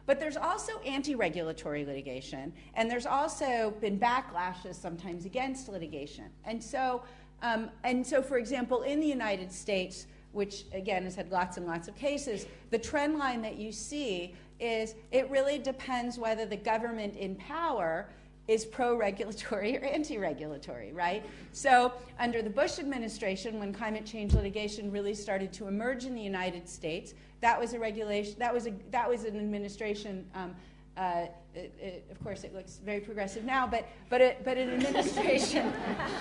But 0.06 0.20
there's 0.20 0.38
also 0.38 0.80
anti-regulatory 0.80 1.86
litigation, 1.86 2.52
and 2.74 2.90
there's 2.90 3.06
also 3.06 3.76
been 3.80 4.00
backlashes 4.00 4.76
sometimes 4.76 5.26
against 5.26 5.70
litigation. 5.70 6.26
And 6.46 6.64
so, 6.64 7.04
um, 7.44 7.70
and 7.84 8.06
so, 8.08 8.24
for 8.24 8.38
example, 8.38 8.82
in 8.82 9.00
the 9.00 9.08
United 9.08 9.52
States, 9.52 10.08
which 10.32 10.66
again 10.74 11.04
has 11.04 11.16
had 11.16 11.30
lots 11.32 11.58
and 11.58 11.68
lots 11.68 11.88
of 11.88 11.96
cases, 11.96 12.48
the 12.72 12.80
trend 12.80 13.20
line 13.20 13.42
that 13.42 13.58
you 13.58 13.72
see 13.72 14.34
is 14.60 14.96
it 15.12 15.30
really 15.30 15.58
depends 15.58 16.18
whether 16.18 16.46
the 16.46 16.58
government 16.58 17.16
in 17.16 17.36
power 17.36 18.10
is 18.50 18.66
pro 18.66 18.96
regulatory 18.96 19.78
or 19.82 19.86
anti 19.86 20.18
regulatory, 20.18 20.92
right? 20.92 21.24
So, 21.54 21.94
under 22.20 22.42
the 22.42 22.50
Bush 22.50 22.80
administration, 22.80 23.60
when 23.60 23.74
climate 23.74 24.06
change 24.06 24.34
litigation 24.34 24.92
really 24.92 25.14
started 25.14 25.54
to 25.54 25.68
emerge 25.68 26.06
in 26.06 26.16
the 26.16 26.22
United 26.22 26.68
States, 26.68 27.14
that 27.42 27.60
was 27.60 27.74
a 27.74 27.80
regulation, 27.80 28.36
that 28.40 28.54
was, 28.54 28.68
a, 28.68 28.74
that 28.92 29.08
was 29.08 29.24
an 29.24 29.38
administration. 29.38 30.26
Um, 30.36 30.56
uh, 30.98 31.28
it, 31.56 31.74
it, 31.80 32.06
of 32.12 32.22
course, 32.22 32.44
it 32.44 32.54
looks 32.54 32.80
very 32.84 33.00
progressive 33.00 33.46
now, 33.46 33.66
but, 33.66 33.88
but, 34.10 34.20
it, 34.20 34.44
but 34.44 34.58
an 34.58 34.70
administration 34.74 35.72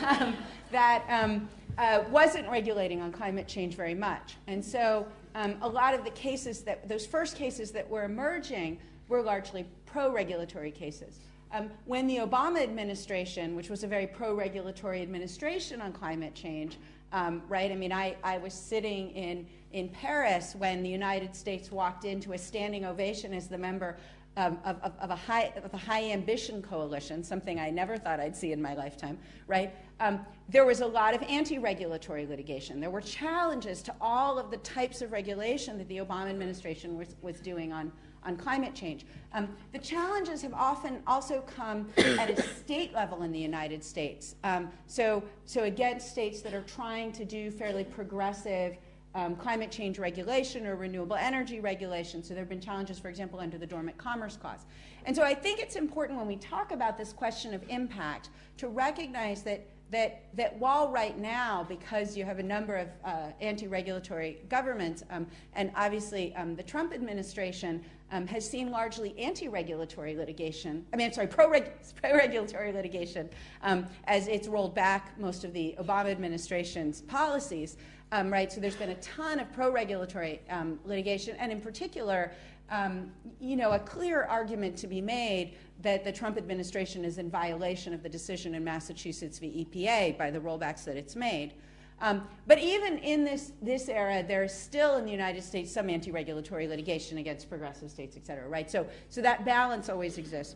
um, 0.07 0.37
that 0.71 1.05
um, 1.09 1.49
uh, 1.79 2.05
wasn't 2.11 2.49
regulating 2.49 3.01
on 3.01 3.11
climate 3.11 3.49
change 3.49 3.75
very 3.75 3.95
much. 3.95 4.37
And 4.47 4.65
so 4.65 5.07
um, 5.35 5.57
a 5.63 5.69
lot 5.69 5.95
of 5.95 6.05
the 6.05 6.11
cases 6.11 6.63
that, 6.63 6.89
those 6.89 7.07
first 7.07 7.37
cases 7.37 7.71
that 7.73 7.89
were 7.89 8.05
emerging 8.05 8.79
were 9.09 9.23
largely 9.23 9.67
pro 9.87 10.13
regulatory 10.13 10.71
cases. 10.71 11.21
Um, 11.51 11.71
when 11.87 12.07
the 12.07 12.19
Obama 12.19 12.63
administration, 12.63 13.57
which 13.57 13.71
was 13.71 13.83
a 13.83 13.87
very 13.87 14.07
pro 14.07 14.35
regulatory 14.35 15.01
administration 15.01 15.81
on 15.81 15.93
climate 15.93 16.35
change, 16.35 16.79
um, 17.13 17.43
right? 17.49 17.73
I 17.73 17.75
mean, 17.75 17.93
I, 17.93 18.17
I 18.23 18.37
was 18.37 18.53
sitting 18.53 19.11
in, 19.13 19.47
in 19.73 19.89
Paris 19.89 20.55
when 20.59 20.83
the 20.83 20.91
United 20.91 21.35
States 21.35 21.73
walked 21.73 22.05
into 22.05 22.35
a 22.35 22.39
standing 22.39 22.85
ovation 22.85 23.33
as 23.33 23.49
the 23.49 23.57
member 23.57 23.97
um, 24.37 24.59
of, 24.65 24.77
of, 24.83 24.93
of, 25.01 25.11
a 25.11 25.17
high, 25.17 25.53
of 25.57 25.73
a 25.73 25.77
high 25.79 26.11
ambition 26.13 26.63
coalition, 26.63 27.25
something 27.25 27.59
I 27.59 27.71
never 27.71 27.97
thought 27.97 28.21
I'd 28.21 28.37
see 28.37 28.53
in 28.53 28.61
my 28.61 28.75
lifetime, 28.75 29.19
right? 29.47 29.75
Um, 30.01 30.25
there 30.49 30.65
was 30.65 30.81
a 30.81 30.87
lot 30.87 31.15
of 31.15 31.23
anti 31.25 31.59
regulatory 31.59 32.27
litigation. 32.27 32.81
There 32.81 32.91
were 32.91 33.03
challenges 33.03 33.83
to 33.83 33.95
all 34.01 34.39
of 34.39 34.51
the 34.51 34.57
types 34.59 35.03
of 35.03 35.13
regulation 35.13 35.77
that 35.79 35.89
the 35.89 35.99
Obama 35.99 36.31
administration 36.31 36.97
was, 36.97 37.17
was 37.21 37.39
doing 37.41 37.73
on, 37.73 37.93
on 38.25 38.37
climate 38.37 38.75
change. 38.75 39.05
Um, 39.35 39.51
the 39.73 39.79
challenges 39.79 40.41
have 40.43 40.55
often 40.55 41.03
also 41.07 41.43
come 41.43 41.89
at 41.99 42.31
a 42.31 42.43
state 42.43 42.95
level 42.95 43.23
in 43.25 43.33
the 43.33 43.39
United 43.39 43.85
States. 43.85 44.37
Um, 44.43 44.71
so, 44.87 45.23
so, 45.45 45.65
against 45.65 46.11
states 46.11 46.41
that 46.41 46.55
are 46.55 46.63
trying 46.63 47.13
to 47.13 47.27
do 47.27 47.51
fairly 47.51 47.85
progressive 47.85 48.79
um, 49.15 49.37
climate 49.37 49.71
change 49.71 49.99
regulation 49.99 50.67
or 50.67 50.77
renewable 50.77 51.17
energy 51.17 51.61
regulation. 51.61 52.23
So 52.23 52.35
there 52.35 52.43
have 52.43 52.49
been 52.49 52.61
challenges, 52.61 52.99
for 52.99 53.09
example, 53.09 53.41
under 53.41 53.59
the 53.59 53.67
Dormant 53.67 53.99
Commerce 53.99 54.37
Clause. 54.37 54.67
And 55.07 55.17
so 55.17 55.23
I 55.23 55.35
think 55.35 55.61
it's 55.61 55.77
important 55.77 56.19
when 56.19 56.29
we 56.29 56.37
talk 56.37 56.73
about 56.73 56.99
this 56.99 57.13
question 57.13 57.55
of 57.55 57.63
impact 57.69 58.29
to 58.59 58.69
recognize 58.69 59.43
that 59.43 59.67
that, 59.91 60.25
that 60.35 60.57
while 60.59 60.91
right 60.91 61.19
now, 61.19 61.65
because 61.69 62.17
you 62.17 62.25
have 62.25 62.39
a 62.39 62.43
number 62.43 62.77
of 62.77 62.89
uh, 63.05 63.31
anti-regulatory 63.41 64.39
governments, 64.49 65.03
um, 65.11 65.27
and 65.55 65.71
obviously 65.75 66.35
um, 66.37 66.55
the 66.55 66.63
Trump 66.63 66.93
administration 66.93 67.83
um, 68.11 68.27
has 68.27 68.49
seen 68.49 68.71
largely 68.71 69.19
anti-regulatory 69.19 70.17
litigation, 70.17 70.85
I 70.93 70.97
mean, 70.97 71.07
I'm 71.07 71.13
sorry, 71.13 71.27
pro-regulatory 72.03 72.73
litigation, 72.73 73.29
um, 73.63 73.87
as 74.05 74.29
it's 74.29 74.49
rolled 74.49 74.75
back 74.75 75.19
most 75.19 75.45
of 75.45 75.53
the 75.53 75.75
Obama 75.79 76.11
administration's 76.11 77.03
policies, 77.03 77.77
um, 78.13 78.31
right? 78.31 78.51
So 78.51 78.61
there's 78.61 78.77
been 78.77 78.91
a 78.91 78.97
ton 78.97 79.41
of 79.41 79.53
pro-regulatory 79.53 80.41
um, 80.51 80.79
litigation, 80.85 81.37
and 81.39 81.53
in 81.53 81.61
particular, 81.61 82.33
um, 82.71 83.11
you 83.41 83.57
know, 83.57 83.73
a 83.73 83.79
clear 83.79 84.25
argument 84.25 84.77
to 84.79 84.87
be 84.87 85.01
made 85.01 85.57
that 85.81 86.05
the 86.05 86.13
Trump 86.13 86.37
administration 86.37 87.05
is 87.05 87.19
in 87.19 87.31
violation 87.31 87.95
of 87.95 88.03
the 88.03 88.09
decision 88.09 88.55
in 88.55 88.65
Massachusetts 88.65 89.39
v. 89.39 89.67
EPA 89.71 90.19
by 90.19 90.31
the 90.31 90.41
rollbacks 90.41 90.85
that 90.85 90.97
it's 90.97 91.17
made. 91.17 91.55
Um, 92.01 92.29
but 92.47 92.59
even 92.59 92.99
in 92.99 93.25
this, 93.25 93.53
this 93.61 93.89
era, 93.89 94.25
there's 94.27 94.53
still 94.53 94.97
in 94.97 95.05
the 95.05 95.11
United 95.11 95.43
States 95.43 95.73
some 95.73 95.91
anti 95.91 96.13
regulatory 96.13 96.69
litigation 96.69 97.19
against 97.19 97.49
progressive 97.49 97.91
states, 97.91 98.17
et 98.17 98.27
cetera, 98.27 98.49
right? 98.49 98.71
So, 98.71 98.87
so 99.09 99.21
that 99.23 99.45
balance 99.45 99.89
always 99.89 100.19
exists. 100.19 100.55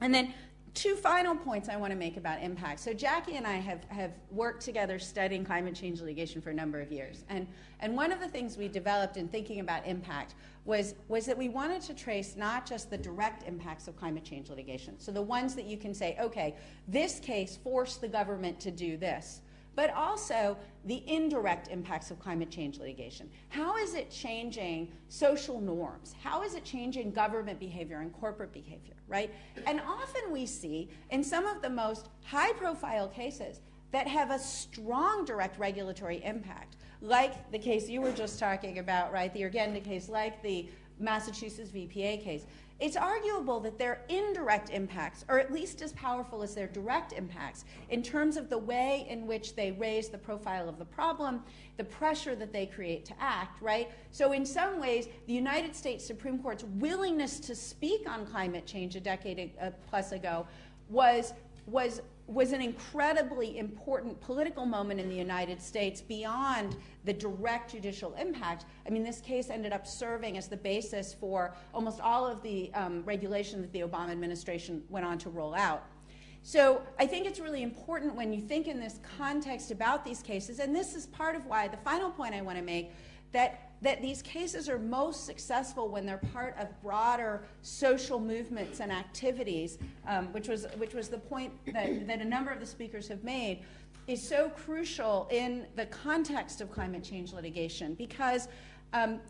And 0.00 0.14
then 0.14 0.32
two 0.74 0.96
final 0.96 1.36
points 1.36 1.68
I 1.68 1.76
want 1.76 1.92
to 1.92 1.98
make 1.98 2.16
about 2.16 2.42
impact. 2.42 2.80
So 2.80 2.92
Jackie 2.92 3.36
and 3.36 3.46
I 3.46 3.54
have, 3.54 3.84
have 3.84 4.12
worked 4.30 4.64
together 4.64 4.98
studying 4.98 5.44
climate 5.44 5.74
change 5.74 6.00
litigation 6.00 6.42
for 6.42 6.50
a 6.50 6.54
number 6.54 6.80
of 6.80 6.90
years. 6.90 7.24
And, 7.28 7.46
and 7.80 7.96
one 7.96 8.10
of 8.10 8.20
the 8.20 8.28
things 8.28 8.56
we 8.56 8.66
developed 8.66 9.16
in 9.16 9.28
thinking 9.28 9.60
about 9.60 9.86
impact 9.86 10.34
was, 10.64 10.94
was 11.08 11.26
that 11.26 11.38
we 11.38 11.48
wanted 11.48 11.80
to 11.82 11.94
trace 11.94 12.34
not 12.36 12.66
just 12.66 12.90
the 12.90 12.98
direct 12.98 13.46
impacts 13.46 13.86
of 13.86 13.96
climate 13.96 14.24
change 14.24 14.50
litigation, 14.50 14.98
so 14.98 15.12
the 15.12 15.22
ones 15.22 15.54
that 15.54 15.66
you 15.66 15.76
can 15.76 15.94
say, 15.94 16.16
okay, 16.20 16.56
this 16.88 17.20
case 17.20 17.56
forced 17.62 18.00
the 18.00 18.08
government 18.08 18.58
to 18.60 18.70
do 18.70 18.96
this, 18.96 19.42
but 19.76 19.92
also 19.94 20.56
the 20.84 21.02
indirect 21.06 21.68
impacts 21.68 22.10
of 22.10 22.18
climate 22.18 22.50
change 22.50 22.78
litigation. 22.78 23.30
How 23.48 23.76
is 23.76 23.94
it 23.94 24.10
changing 24.10 24.92
social 25.08 25.60
norms? 25.60 26.14
How 26.22 26.42
is 26.42 26.54
it 26.54 26.64
changing 26.64 27.12
government 27.12 27.58
behavior 27.58 28.00
and 28.00 28.12
corporate 28.12 28.52
behavior, 28.52 28.94
right? 29.08 29.32
And 29.66 29.80
often 29.80 30.30
we 30.30 30.46
see 30.46 30.90
in 31.10 31.24
some 31.24 31.46
of 31.46 31.62
the 31.62 31.70
most 31.70 32.08
high 32.24 32.52
profile 32.52 33.08
cases 33.08 33.60
that 33.92 34.06
have 34.08 34.30
a 34.30 34.38
strong 34.38 35.24
direct 35.24 35.58
regulatory 35.58 36.22
impact, 36.24 36.76
like 37.00 37.50
the 37.52 37.58
case 37.58 37.88
you 37.88 38.00
were 38.00 38.12
just 38.12 38.38
talking 38.38 38.78
about, 38.78 39.12
right? 39.12 39.32
The 39.32 39.42
Urgenda 39.42 39.82
case, 39.82 40.08
like 40.08 40.42
the 40.42 40.68
Massachusetts 40.98 41.70
v. 41.70 41.88
EPA 41.88 42.22
case 42.22 42.44
it's 42.80 42.96
arguable 42.96 43.60
that 43.60 43.78
their 43.78 44.02
indirect 44.08 44.70
impacts 44.70 45.24
are 45.28 45.38
at 45.38 45.52
least 45.52 45.80
as 45.80 45.92
powerful 45.92 46.42
as 46.42 46.54
their 46.54 46.66
direct 46.66 47.12
impacts 47.12 47.64
in 47.90 48.02
terms 48.02 48.36
of 48.36 48.50
the 48.50 48.58
way 48.58 49.06
in 49.08 49.26
which 49.26 49.54
they 49.54 49.72
raise 49.72 50.08
the 50.08 50.18
profile 50.18 50.68
of 50.68 50.78
the 50.78 50.84
problem, 50.84 51.42
the 51.76 51.84
pressure 51.84 52.34
that 52.34 52.52
they 52.52 52.66
create 52.66 53.04
to 53.04 53.14
act, 53.20 53.62
right? 53.62 53.90
So, 54.10 54.32
in 54.32 54.44
some 54.44 54.80
ways, 54.80 55.08
the 55.26 55.32
United 55.32 55.76
States 55.76 56.04
Supreme 56.04 56.38
Court's 56.40 56.64
willingness 56.64 57.38
to 57.40 57.54
speak 57.54 58.08
on 58.08 58.26
climate 58.26 58.66
change 58.66 58.96
a 58.96 59.00
decade 59.00 59.52
uh, 59.60 59.70
plus 59.88 60.10
ago 60.10 60.46
was, 60.88 61.32
was 61.66 62.02
was 62.26 62.52
an 62.52 62.62
incredibly 62.62 63.58
important 63.58 64.18
political 64.20 64.64
moment 64.64 64.98
in 64.98 65.08
the 65.08 65.14
United 65.14 65.60
States 65.60 66.00
beyond 66.00 66.76
the 67.04 67.12
direct 67.12 67.72
judicial 67.72 68.14
impact. 68.14 68.64
I 68.86 68.90
mean, 68.90 69.02
this 69.02 69.20
case 69.20 69.50
ended 69.50 69.72
up 69.72 69.86
serving 69.86 70.38
as 70.38 70.48
the 70.48 70.56
basis 70.56 71.12
for 71.12 71.54
almost 71.74 72.00
all 72.00 72.26
of 72.26 72.42
the 72.42 72.72
um, 72.72 73.02
regulation 73.04 73.60
that 73.60 73.72
the 73.72 73.80
Obama 73.80 74.10
administration 74.10 74.82
went 74.88 75.04
on 75.04 75.18
to 75.18 75.28
roll 75.30 75.54
out. 75.54 75.84
So 76.42 76.82
I 76.98 77.06
think 77.06 77.26
it's 77.26 77.40
really 77.40 77.62
important 77.62 78.14
when 78.14 78.32
you 78.32 78.40
think 78.40 78.68
in 78.68 78.78
this 78.78 79.00
context 79.18 79.70
about 79.70 80.04
these 80.04 80.22
cases, 80.22 80.58
and 80.58 80.74
this 80.76 80.94
is 80.94 81.06
part 81.06 81.36
of 81.36 81.46
why 81.46 81.68
the 81.68 81.78
final 81.78 82.10
point 82.10 82.34
I 82.34 82.42
want 82.42 82.58
to 82.58 82.64
make 82.64 82.92
that 83.32 83.63
that 83.84 84.00
these 84.00 84.22
cases 84.22 84.68
are 84.68 84.78
most 84.78 85.26
successful 85.26 85.88
when 85.88 86.06
they're 86.06 86.22
part 86.32 86.56
of 86.58 86.68
broader 86.82 87.42
social 87.60 88.18
movements 88.18 88.80
and 88.80 88.90
activities, 88.90 89.78
um, 90.08 90.32
which, 90.32 90.48
was, 90.48 90.66
which 90.78 90.94
was 90.94 91.08
the 91.08 91.18
point 91.18 91.52
that, 91.66 92.06
that 92.06 92.20
a 92.20 92.24
number 92.24 92.50
of 92.50 92.60
the 92.60 92.66
speakers 92.66 93.06
have 93.06 93.22
made, 93.22 93.62
is 94.06 94.26
so 94.26 94.48
crucial 94.48 95.28
in 95.30 95.66
the 95.76 95.84
context 95.86 96.62
of 96.62 96.72
climate 96.72 97.04
change 97.04 97.32
litigation 97.32 97.94
because. 97.94 98.48
Um, 98.92 99.20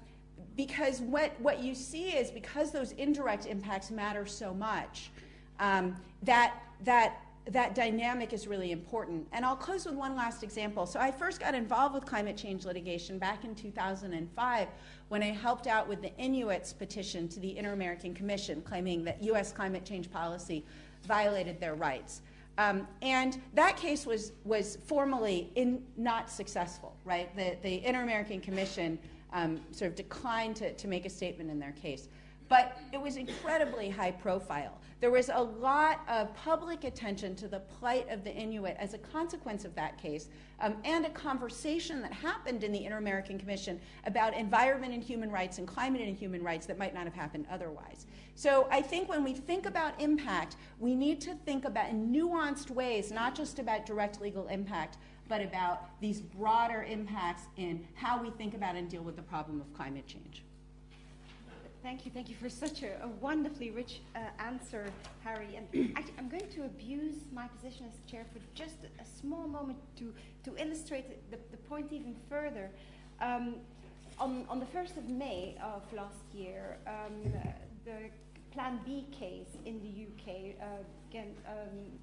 because 0.57 1.01
what, 1.01 1.33
what 1.41 1.61
you 1.63 1.75
see 1.75 2.11
is 2.11 2.31
because 2.31 2.71
those 2.71 2.93
indirect 2.93 3.47
impacts 3.47 3.91
matter 3.91 4.25
so 4.27 4.55
much, 4.55 5.11
um, 5.59 5.97
that, 6.23 6.63
that 6.85 7.24
that 7.47 7.75
dynamic 7.75 8.33
is 8.33 8.47
really 8.47 8.73
important. 8.73 9.27
And 9.33 9.45
I'll 9.45 9.57
close 9.57 9.85
with 9.85 9.95
one 9.95 10.17
last 10.17 10.43
example. 10.43 10.87
So 10.87 10.99
I 10.99 11.11
first 11.11 11.41
got 11.41 11.55
involved 11.55 11.95
with 11.95 12.07
climate 12.07 12.37
change 12.37 12.65
litigation 12.65 13.19
back 13.19 13.45
in 13.45 13.55
2005 13.55 14.69
when 15.09 15.23
I 15.23 15.27
helped 15.27 15.67
out 15.67 15.87
with 15.87 16.01
the 16.01 16.17
Inuits 16.17 16.73
petition 16.73 17.29
to 17.29 17.41
the 17.41 17.57
Inter 17.59 17.73
American 17.73 18.15
Commission 18.15 18.63
claiming 18.63 19.05
that 19.05 19.23
U.S. 19.25 19.53
climate 19.53 19.85
change 19.85 20.11
policy 20.11 20.65
violated 21.07 21.61
their 21.61 21.75
rights. 21.75 22.23
Um, 22.57 22.87
and 23.03 23.41
that 23.55 23.77
case 23.77 24.07
was, 24.07 24.33
was 24.45 24.79
formally 24.87 25.51
in, 25.55 25.83
not 25.97 26.31
successful, 26.31 26.97
right? 27.05 27.35
The, 27.37 27.57
the 27.63 27.85
Inter 27.85 28.03
American 28.03 28.41
Commission 28.41 28.99
um, 29.33 29.61
sort 29.73 29.91
of 29.91 29.97
declined 29.97 30.57
to, 30.57 30.73
to 30.73 30.89
make 30.89 31.05
a 31.05 31.11
statement 31.11 31.51
in 31.51 31.59
their 31.59 31.73
case. 31.73 32.09
But 32.55 32.79
it 32.93 33.01
was 33.01 33.17
incredibly 33.17 33.91
high 33.91 34.13
profile. 34.13 34.79
There 35.01 35.11
was 35.11 35.29
a 35.29 35.43
lot 35.43 36.03
of 36.09 36.33
public 36.37 36.85
attention 36.85 37.35
to 37.35 37.49
the 37.49 37.59
plight 37.59 38.09
of 38.09 38.23
the 38.23 38.33
Inuit 38.33 38.77
as 38.79 38.95
a 38.95 38.99
consequence 38.99 39.65
of 39.65 39.75
that 39.75 39.99
case, 39.99 40.29
um, 40.61 40.77
and 40.85 41.05
a 41.05 41.11
conversation 41.11 42.01
that 42.03 42.13
happened 42.13 42.63
in 42.63 42.71
the 42.71 42.85
Inter 42.85 42.99
American 42.99 43.41
Commission 43.41 43.81
about 44.07 44.37
environment 44.37 44.95
and 44.95 45.03
human 45.03 45.33
rights 45.33 45.59
and 45.59 45.67
climate 45.67 46.03
and 46.03 46.17
human 46.17 46.45
rights 46.45 46.65
that 46.67 46.79
might 46.79 46.95
not 46.95 47.03
have 47.03 47.13
happened 47.13 47.45
otherwise. 47.51 48.07
So 48.37 48.69
I 48.71 48.83
think 48.83 49.09
when 49.09 49.25
we 49.25 49.35
think 49.35 49.67
about 49.67 50.01
impact, 50.01 50.55
we 50.79 50.95
need 50.95 51.21
to 51.23 51.35
think 51.35 51.65
about 51.65 51.91
in 51.91 52.13
nuanced 52.15 52.71
ways, 52.71 53.11
not 53.11 53.35
just 53.35 53.59
about 53.59 53.85
direct 53.85 54.21
legal 54.21 54.47
impact, 54.47 54.99
but 55.27 55.43
about 55.43 56.01
these 56.01 56.21
broader 56.21 56.87
impacts 56.89 57.49
in 57.57 57.85
how 57.95 58.23
we 58.23 58.31
think 58.31 58.55
about 58.55 58.77
and 58.77 58.89
deal 58.89 59.03
with 59.03 59.17
the 59.17 59.23
problem 59.23 59.61
of 59.61 59.75
climate 59.75 60.07
change. 60.07 60.45
Thank 61.85 62.07
you, 62.07 62.11
thank 62.11 62.31
you 62.31 62.35
for 62.37 62.49
such 62.49 62.83
a, 62.83 63.05
a 63.05 63.09
wonderfully 63.21 63.71
rich 63.71 64.01
uh, 64.17 64.21
answer, 64.39 64.87
Hari. 65.23 65.55
And 65.55 65.95
actually, 65.95 66.15
I'm 66.19 66.31
going 66.31 66.49
to 66.49 66.65
abuse 66.65 67.17
my 67.31 67.47
position 67.47 67.85
as 67.87 68.11
chair 68.11 68.25
for 68.33 68.41
just 68.55 68.77
a 68.99 69.05
small 69.21 69.47
moment 69.47 69.77
to, 69.99 70.15
to 70.45 70.57
illustrate 70.57 71.31
the, 71.31 71.37
the 71.51 71.59
point 71.59 71.93
even 71.93 72.17
further. 72.27 72.71
Um, 73.21 73.57
on, 74.19 74.47
on 74.49 74.61
the 74.61 74.65
1st 74.65 74.97
of 74.97 75.11
May 75.11 75.59
of 75.63 75.83
last 75.93 76.25
year, 76.33 76.79
um, 76.87 77.31
the 77.85 78.09
Plan 78.51 78.81
B 78.87 79.07
case 79.13 79.59
in 79.67 79.79
the 79.83 80.07
UK, 80.07 80.55
uh, 80.63 80.65
again, 81.11 81.35
um, 81.47 81.99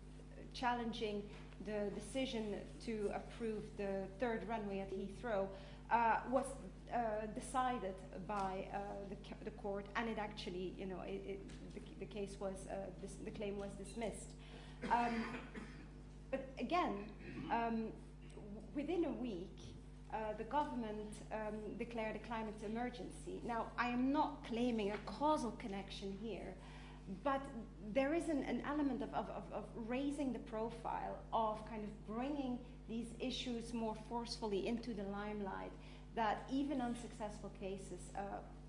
challenging 0.54 1.24
the 1.66 1.90
decision 2.00 2.54
to 2.86 3.10
approve 3.16 3.64
the 3.78 4.04
third 4.20 4.48
runway 4.48 4.82
at 4.82 4.92
Heathrow, 4.94 5.48
uh, 5.90 6.18
was 6.30 6.46
uh, 6.94 7.26
decided 7.34 7.96
by 8.28 8.68
uh, 8.74 8.78
the, 9.10 9.16
the, 9.46 9.52
court, 9.52 9.86
and 9.96 10.10
it 10.10 10.18
actually, 10.18 10.74
you 10.78 10.86
know, 10.86 11.02
it, 11.06 11.22
it, 11.26 11.74
the, 11.74 11.82
the, 12.00 12.06
case 12.06 12.36
was, 12.40 12.68
uh, 12.70 12.76
this, 13.02 13.14
the 13.24 13.32
claim 13.32 13.58
was 13.58 13.72
dismissed. 13.72 14.32
Um, 14.92 15.24
but 16.30 16.48
again, 16.60 17.06
um, 17.52 17.88
within 18.76 19.06
a 19.06 19.12
week, 19.12 19.58
uh, 20.14 20.18
the 20.38 20.44
government 20.44 21.14
um, 21.32 21.56
declared 21.78 22.16
a 22.16 22.20
climate 22.20 22.56
emergency. 22.66 23.42
Now, 23.46 23.68
I 23.78 23.88
am 23.88 24.12
not 24.12 24.46
claiming 24.46 24.92
a 24.92 24.98
causal 25.06 25.52
connection 25.52 26.18
here, 26.22 26.54
but 27.24 27.42
there 27.94 28.14
is 28.14 28.28
an, 28.28 28.44
an 28.44 28.62
element 28.68 29.02
of, 29.02 29.14
of, 29.14 29.30
of, 29.54 29.64
raising 29.88 30.34
the 30.34 30.40
profile, 30.40 31.18
of 31.32 31.66
kind 31.70 31.84
of 31.84 32.16
bringing 32.16 32.60
these 32.90 33.08
issues 33.20 33.74
more 33.74 33.96
forcefully 34.10 34.68
into 34.68 34.94
the 34.94 35.04
limelight 35.04 35.72
that 36.16 36.44
even 36.52 36.82
unsuccessful 36.82 37.52
cases 37.60 38.12
uh, 38.16 38.22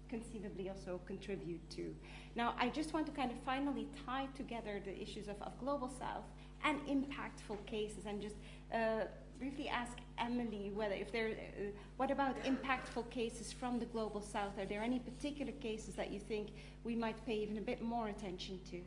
conceivably 0.08 0.68
also 0.68 1.00
contribute 1.06 1.68
to. 1.70 1.94
Now, 2.36 2.54
I 2.58 2.68
just 2.68 2.92
want 2.92 3.06
to 3.06 3.12
kind 3.12 3.30
of 3.30 3.38
finally 3.44 3.88
tie 4.06 4.26
together 4.36 4.80
the 4.84 5.00
issues 5.00 5.26
of, 5.28 5.40
of 5.42 5.58
Global 5.58 5.88
South 5.88 6.24
and 6.64 6.78
impactful 6.86 7.64
cases 7.66 8.04
and 8.06 8.20
just 8.20 8.36
uh, 8.72 9.04
briefly 9.38 9.68
ask 9.68 9.96
Emily 10.18 10.70
whether 10.74 10.94
if 10.94 11.10
there, 11.10 11.28
uh, 11.28 11.62
what 11.96 12.10
about 12.10 12.36
impactful 12.44 13.10
cases 13.10 13.52
from 13.52 13.78
the 13.78 13.86
Global 13.86 14.20
South? 14.20 14.58
Are 14.58 14.66
there 14.66 14.82
any 14.82 14.98
particular 14.98 15.52
cases 15.52 15.94
that 15.94 16.12
you 16.12 16.20
think 16.20 16.48
we 16.84 16.94
might 16.94 17.24
pay 17.26 17.36
even 17.36 17.58
a 17.58 17.62
bit 17.62 17.82
more 17.82 18.08
attention 18.08 18.60
to? 18.70 18.80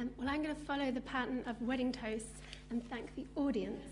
Um, 0.00 0.10
well, 0.16 0.28
I'm 0.28 0.42
going 0.42 0.54
to 0.54 0.62
follow 0.62 0.90
the 0.92 1.00
pattern 1.00 1.42
of 1.46 1.60
wedding 1.60 1.90
toasts 1.90 2.40
and 2.70 2.88
thank 2.90 3.14
the 3.16 3.26
audience 3.36 3.82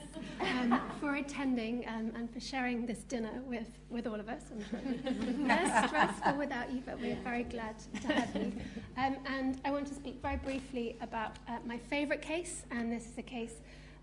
um, 0.41 0.81
for 1.01 1.15
attending 1.15 1.87
um, 1.89 2.13
and 2.15 2.33
for 2.33 2.41
sharing 2.41 2.85
this 2.85 2.99
dinner 2.99 3.43
with, 3.47 3.69
with 3.89 4.07
all 4.07 4.21
of 4.21 4.29
us. 4.29 4.43
I'm 4.51 4.65
sure 4.69 4.81
it'd 4.81 5.47
less 5.49 5.89
stressful 5.89 6.37
without 6.37 6.71
you, 6.73 6.83
but 6.85 7.01
we're 7.01 7.17
very 7.25 7.45
glad 7.45 7.77
to 8.03 8.13
have 8.13 8.35
you. 8.37 8.53
Um, 8.97 9.17
and 9.27 9.61
I 9.65 9.71
want 9.71 9.87
to 9.89 9.95
speak 9.95 10.21
very 10.21 10.37
briefly 10.37 10.97
about 11.01 11.37
uh, 11.49 11.59
my 11.65 11.79
favourite 11.79 12.23
case, 12.23 12.65
and 12.71 12.93
this 12.93 13.07
is 13.07 13.13
the 13.13 13.23
case 13.23 13.55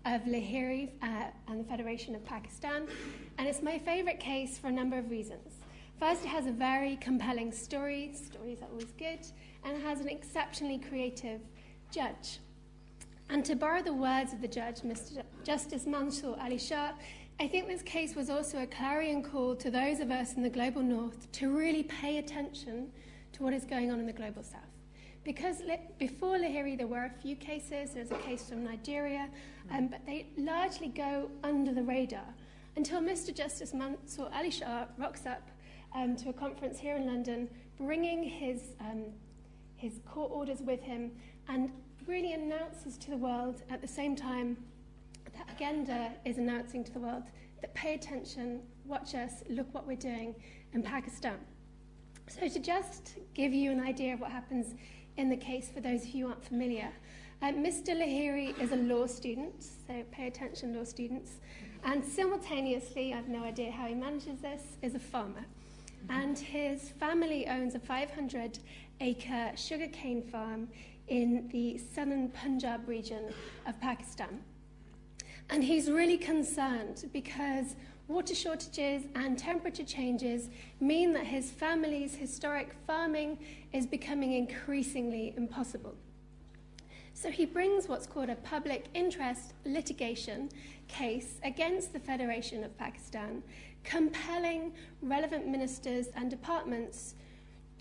of 0.06 0.22
Leghari 0.22 0.90
uh, 1.02 1.26
and 1.48 1.60
the 1.60 1.64
Federation 1.64 2.14
of 2.14 2.24
Pakistan. 2.24 2.86
And 3.38 3.48
it's 3.48 3.62
my 3.62 3.78
favourite 3.78 4.20
case 4.20 4.58
for 4.58 4.68
a 4.68 4.72
number 4.72 4.98
of 4.98 5.10
reasons. 5.10 5.54
First, 5.98 6.24
it 6.24 6.28
has 6.28 6.46
a 6.46 6.52
very 6.52 6.96
compelling 6.96 7.52
story, 7.52 8.12
stories 8.12 8.60
are 8.60 8.68
always 8.70 8.92
good, 8.98 9.20
and 9.64 9.76
it 9.76 9.82
has 9.82 10.00
an 10.00 10.08
exceptionally 10.08 10.78
creative 10.78 11.40
judge. 11.90 12.40
And 13.34 13.44
to 13.46 13.56
borrow 13.56 13.82
the 13.82 13.92
words 13.92 14.32
of 14.32 14.40
the 14.40 14.46
judge, 14.46 14.82
Mr. 14.82 15.24
Justice 15.42 15.86
Mansoor 15.86 16.38
Ali 16.40 16.56
Shah, 16.56 16.92
I 17.40 17.48
think 17.48 17.66
this 17.66 17.82
case 17.82 18.14
was 18.14 18.30
also 18.30 18.62
a 18.62 18.66
clarion 18.68 19.24
call 19.24 19.56
to 19.56 19.72
those 19.72 19.98
of 19.98 20.12
us 20.12 20.34
in 20.34 20.42
the 20.44 20.48
global 20.48 20.82
north 20.82 21.32
to 21.32 21.50
really 21.50 21.82
pay 21.82 22.18
attention 22.18 22.92
to 23.32 23.42
what 23.42 23.52
is 23.52 23.64
going 23.64 23.90
on 23.90 23.98
in 23.98 24.06
the 24.06 24.12
global 24.12 24.44
south. 24.44 24.60
Because 25.24 25.62
before 25.98 26.38
Leghari, 26.38 26.78
there 26.78 26.86
were 26.86 27.06
a 27.06 27.20
few 27.22 27.34
cases. 27.34 27.94
There's 27.94 28.12
a 28.12 28.18
case 28.18 28.48
from 28.48 28.62
Nigeria, 28.62 29.28
um, 29.72 29.88
but 29.88 30.06
they 30.06 30.28
largely 30.38 30.86
go 30.86 31.28
under 31.42 31.74
the 31.74 31.82
radar. 31.82 32.34
until 32.76 33.00
Mr. 33.00 33.34
Justice 33.34 33.74
Mansoor 33.74 34.30
Ali 34.32 34.52
Shah 34.52 34.84
rocks 34.96 35.26
up 35.26 35.42
um, 35.92 36.14
to 36.18 36.28
a 36.28 36.32
conference 36.32 36.78
here 36.78 36.94
in 36.94 37.04
London, 37.04 37.48
bringing 37.78 38.22
his, 38.22 38.60
um, 38.78 39.06
his 39.74 39.98
court 40.08 40.30
orders 40.32 40.60
with 40.60 40.82
him 40.82 41.10
and 41.48 41.72
really 42.06 42.32
announces 42.32 42.96
to 42.98 43.10
the 43.10 43.16
world 43.16 43.62
at 43.70 43.80
the 43.80 43.88
same 43.88 44.14
time 44.14 44.56
that 45.36 45.48
Urgenda 45.56 46.12
is 46.24 46.38
announcing 46.38 46.84
to 46.84 46.92
the 46.92 47.00
world 47.00 47.24
that 47.60 47.74
pay 47.74 47.94
attention, 47.94 48.60
watch 48.84 49.14
us, 49.14 49.42
look 49.48 49.72
what 49.72 49.86
we're 49.86 49.96
doing 49.96 50.34
in 50.72 50.82
Pakistan. 50.82 51.38
So, 52.28 52.48
to 52.48 52.58
just 52.58 53.14
give 53.34 53.52
you 53.52 53.70
an 53.70 53.80
idea 53.80 54.14
of 54.14 54.20
what 54.20 54.30
happens 54.30 54.74
in 55.16 55.28
the 55.28 55.36
case 55.36 55.70
for 55.72 55.80
those 55.80 56.02
of 56.02 56.08
you 56.08 56.24
who 56.24 56.30
aren't 56.30 56.44
familiar, 56.44 56.90
uh, 57.42 57.52
Mr. 57.52 57.88
Leghari 57.88 58.58
is 58.60 58.72
a 58.72 58.76
law 58.76 59.06
student, 59.06 59.62
so 59.62 60.02
pay 60.10 60.26
attention, 60.26 60.74
law 60.74 60.84
students, 60.84 61.32
and 61.84 62.04
simultaneously, 62.04 63.12
I 63.12 63.16
have 63.16 63.28
no 63.28 63.44
idea 63.44 63.70
how 63.70 63.86
he 63.86 63.94
manages 63.94 64.40
this, 64.40 64.62
is 64.80 64.94
a 64.94 64.98
farmer. 64.98 65.44
And 66.08 66.38
his 66.38 66.90
family 66.90 67.46
owns 67.46 67.74
a 67.74 67.78
500 67.78 68.58
acre 69.00 69.52
sugarcane 69.54 70.22
farm 70.22 70.68
in 71.08 71.48
the 71.52 71.78
southern 71.94 72.28
Punjab 72.28 72.88
region 72.88 73.32
of 73.66 73.80
Pakistan. 73.80 74.40
And 75.50 75.62
he's 75.62 75.90
really 75.90 76.16
concerned 76.16 77.08
because 77.12 77.76
water 78.08 78.34
shortages 78.34 79.02
and 79.14 79.38
temperature 79.38 79.84
changes 79.84 80.48
mean 80.80 81.12
that 81.12 81.26
his 81.26 81.50
family's 81.50 82.14
historic 82.14 82.74
farming 82.86 83.38
is 83.72 83.86
becoming 83.86 84.32
increasingly 84.32 85.34
impossible. 85.36 85.94
So 87.12 87.30
he 87.30 87.46
brings 87.46 87.88
what's 87.88 88.06
called 88.06 88.28
a 88.28 88.36
public 88.36 88.86
interest 88.92 89.54
litigation 89.64 90.50
case 90.88 91.36
against 91.44 91.92
the 91.92 92.00
Federation 92.00 92.64
of 92.64 92.76
Pakistan, 92.76 93.42
compelling 93.84 94.72
relevant 95.00 95.46
ministers 95.46 96.08
and 96.16 96.28
departments 96.28 97.14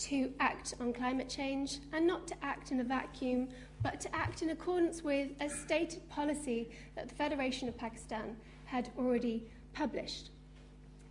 to 0.03 0.29
act 0.41 0.73
on 0.81 0.91
climate 0.91 1.29
change 1.29 1.79
and 1.93 2.05
not 2.05 2.27
to 2.27 2.35
act 2.41 2.71
in 2.71 2.79
a 2.81 2.83
vacuum, 2.83 3.47
but 3.81 4.01
to 4.01 4.13
act 4.13 4.41
in 4.41 4.49
accordance 4.49 5.01
with 5.01 5.29
a 5.39 5.49
stated 5.49 6.07
policy 6.09 6.69
that 6.95 7.07
the 7.07 7.15
Federation 7.15 7.69
of 7.69 7.77
Pakistan 7.77 8.35
had 8.65 8.89
already 8.97 9.45
published. 9.73 10.31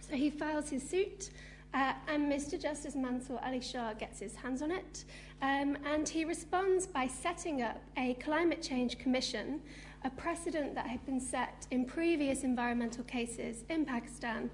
So 0.01 0.15
he 0.15 0.29
files 0.29 0.69
his 0.69 0.83
suit, 0.87 1.31
uh, 1.73 1.95
and 2.07 2.31
Mr. 2.31 2.61
Justice 2.61 2.95
Mansoor 2.95 3.41
Ali 3.43 3.63
Shah 3.63 3.95
gets 3.95 4.21
his 4.21 4.37
hands 4.37 4.61
on 4.61 4.71
it, 4.71 5.05
um, 5.41 5.79
and 5.87 6.07
he 6.07 6.27
responds 6.27 6.87
by 6.87 7.07
setting 7.07 7.63
up 7.63 7.81
a 7.97 8.13
climate 8.15 8.61
change 8.61 8.99
commission, 8.99 9.63
a 10.05 10.11
precedent 10.11 10.75
that 10.75 10.87
had 10.87 11.05
been 11.07 11.21
set 11.21 11.67
in 11.71 11.87
previous 11.87 12.43
environmental 12.43 13.05
cases 13.05 13.65
in 13.71 13.87
Pakistan, 13.87 14.51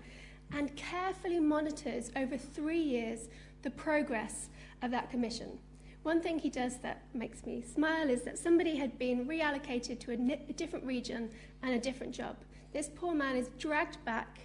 and 0.53 0.75
carefully 0.77 1.41
monitors 1.41 2.11
over 2.15 2.37
three 2.37 2.81
years 2.81 3.29
the 3.63 3.71
progress 3.71 4.49
of 4.83 4.91
that 4.91 5.11
commission. 5.11 5.59
One 6.03 6.23
thing 6.23 6.39
he 6.39 6.51
does 6.51 6.79
that 6.79 7.03
makes 7.13 7.45
me 7.45 7.63
smile 7.63 8.09
is 8.09 8.23
that 8.23 8.39
somebody 8.39 8.77
had 8.77 8.99
been 8.99 9.27
reallocated 9.27 9.99
to 10.01 10.13
a, 10.13 10.53
different 10.53 10.87
region 10.87 11.31
and 11.63 11.75
a 11.75 11.79
different 11.79 12.15
job. 12.15 12.37
This 12.73 12.89
poor 12.95 13.15
man 13.15 13.37
is 13.37 13.51
dragged 13.59 14.03
back 14.05 14.39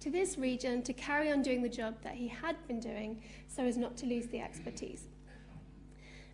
to 0.00 0.10
this 0.10 0.38
region 0.38 0.82
to 0.82 0.92
carry 0.92 1.30
on 1.30 1.42
doing 1.42 1.62
the 1.62 1.68
job 1.68 1.96
that 2.02 2.14
he 2.14 2.28
had 2.28 2.56
been 2.66 2.80
doing 2.80 3.22
so 3.48 3.64
as 3.64 3.76
not 3.76 3.96
to 3.98 4.06
lose 4.06 4.26
the 4.28 4.40
expertise. 4.40 5.04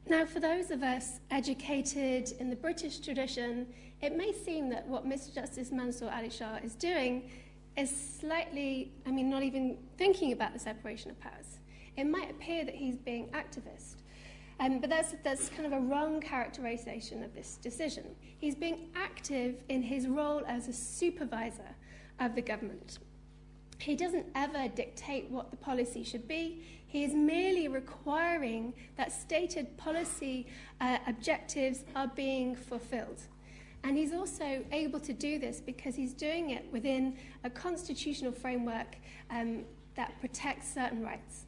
Now, 0.06 0.24
for 0.24 0.40
those 0.40 0.70
of 0.70 0.82
us 0.82 1.20
educated 1.30 2.32
in 2.38 2.48
the 2.48 2.56
British 2.56 3.00
tradition, 3.00 3.66
it 4.00 4.16
may 4.16 4.32
seem 4.32 4.70
that 4.70 4.86
what 4.86 5.06
Mr. 5.06 5.34
Justice 5.34 5.70
Mansoor 5.70 6.10
Ali 6.10 6.30
Shah 6.30 6.56
is 6.62 6.74
doing 6.74 7.30
is 7.76 7.90
slightly, 8.20 8.92
I 9.06 9.10
mean, 9.10 9.28
not 9.28 9.42
even 9.42 9.76
thinking 9.98 10.32
about 10.32 10.52
the 10.52 10.58
separation 10.58 11.10
of 11.10 11.20
powers. 11.20 11.57
It 11.98 12.06
might 12.06 12.30
appear 12.30 12.64
that 12.64 12.76
he's 12.76 12.96
being 12.96 13.26
activist, 13.30 13.96
um, 14.60 14.78
but 14.78 14.88
that's, 14.88 15.16
that's 15.24 15.48
kind 15.48 15.66
of 15.66 15.72
a 15.72 15.80
wrong 15.80 16.20
characterization 16.20 17.24
of 17.24 17.34
this 17.34 17.58
decision. 17.60 18.04
He's 18.38 18.54
being 18.54 18.90
active 18.94 19.56
in 19.68 19.82
his 19.82 20.06
role 20.06 20.42
as 20.46 20.68
a 20.68 20.72
supervisor 20.72 21.74
of 22.20 22.36
the 22.36 22.40
government. 22.40 23.00
He 23.80 23.96
doesn't 23.96 24.26
ever 24.36 24.68
dictate 24.68 25.28
what 25.28 25.50
the 25.50 25.56
policy 25.56 26.04
should 26.04 26.28
be. 26.28 26.62
He 26.86 27.02
is 27.02 27.14
merely 27.14 27.66
requiring 27.66 28.74
that 28.96 29.10
stated 29.10 29.76
policy 29.76 30.46
uh, 30.80 30.98
objectives 31.08 31.82
are 31.96 32.12
being 32.14 32.54
fulfilled. 32.54 33.22
And 33.82 33.96
he's 33.96 34.12
also 34.12 34.64
able 34.70 35.00
to 35.00 35.12
do 35.12 35.40
this 35.40 35.60
because 35.60 35.96
he's 35.96 36.12
doing 36.12 36.50
it 36.50 36.64
within 36.72 37.16
a 37.42 37.50
constitutional 37.50 38.30
framework 38.30 38.96
um, 39.30 39.64
that 39.96 40.18
protects 40.20 40.72
certain 40.72 41.02
rights. 41.02 41.46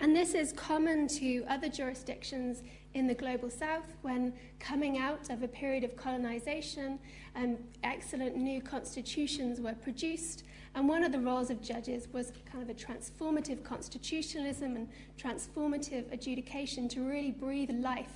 And 0.00 0.14
this 0.14 0.34
is 0.34 0.52
common 0.52 1.08
to 1.08 1.44
other 1.48 1.68
jurisdictions 1.68 2.62
in 2.94 3.06
the 3.06 3.14
global 3.14 3.50
south 3.50 3.94
when 4.02 4.32
coming 4.58 4.98
out 4.98 5.30
of 5.30 5.42
a 5.42 5.48
period 5.48 5.84
of 5.84 5.96
colonization 5.96 6.98
and 7.34 7.58
excellent 7.82 8.36
new 8.36 8.60
constitutions 8.60 9.60
were 9.60 9.74
produced 9.74 10.44
and 10.76 10.86
one 10.86 11.02
of 11.02 11.10
the 11.10 11.18
roles 11.18 11.48
of 11.48 11.62
judges 11.62 12.06
was 12.12 12.32
kind 12.50 12.62
of 12.62 12.68
a 12.68 12.74
transformative 12.74 13.64
constitutionalism 13.64 14.76
and 14.76 14.88
transformative 15.18 16.12
adjudication 16.12 16.86
to 16.88 17.00
really 17.00 17.30
breathe 17.30 17.70
life 17.70 18.12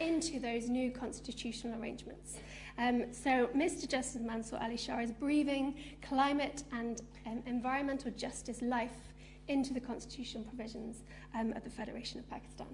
into 0.00 0.40
those 0.40 0.68
new 0.68 0.90
constitutional 0.90 1.80
arrangements. 1.80 2.38
Um, 2.76 3.04
so, 3.12 3.48
Mr. 3.54 3.88
Justice 3.88 4.20
Mansoor 4.20 4.58
Ali 4.60 4.76
Shah 4.76 4.98
is 4.98 5.12
breathing 5.12 5.76
climate 6.02 6.64
and 6.72 7.00
um, 7.24 7.40
environmental 7.46 8.10
justice 8.10 8.60
life 8.62 9.11
into 9.52 9.74
the 9.74 9.80
constitutional 9.80 10.44
provisions 10.44 11.02
um, 11.34 11.52
of 11.52 11.62
the 11.64 11.70
Federation 11.70 12.18
of 12.18 12.28
Pakistan. 12.28 12.66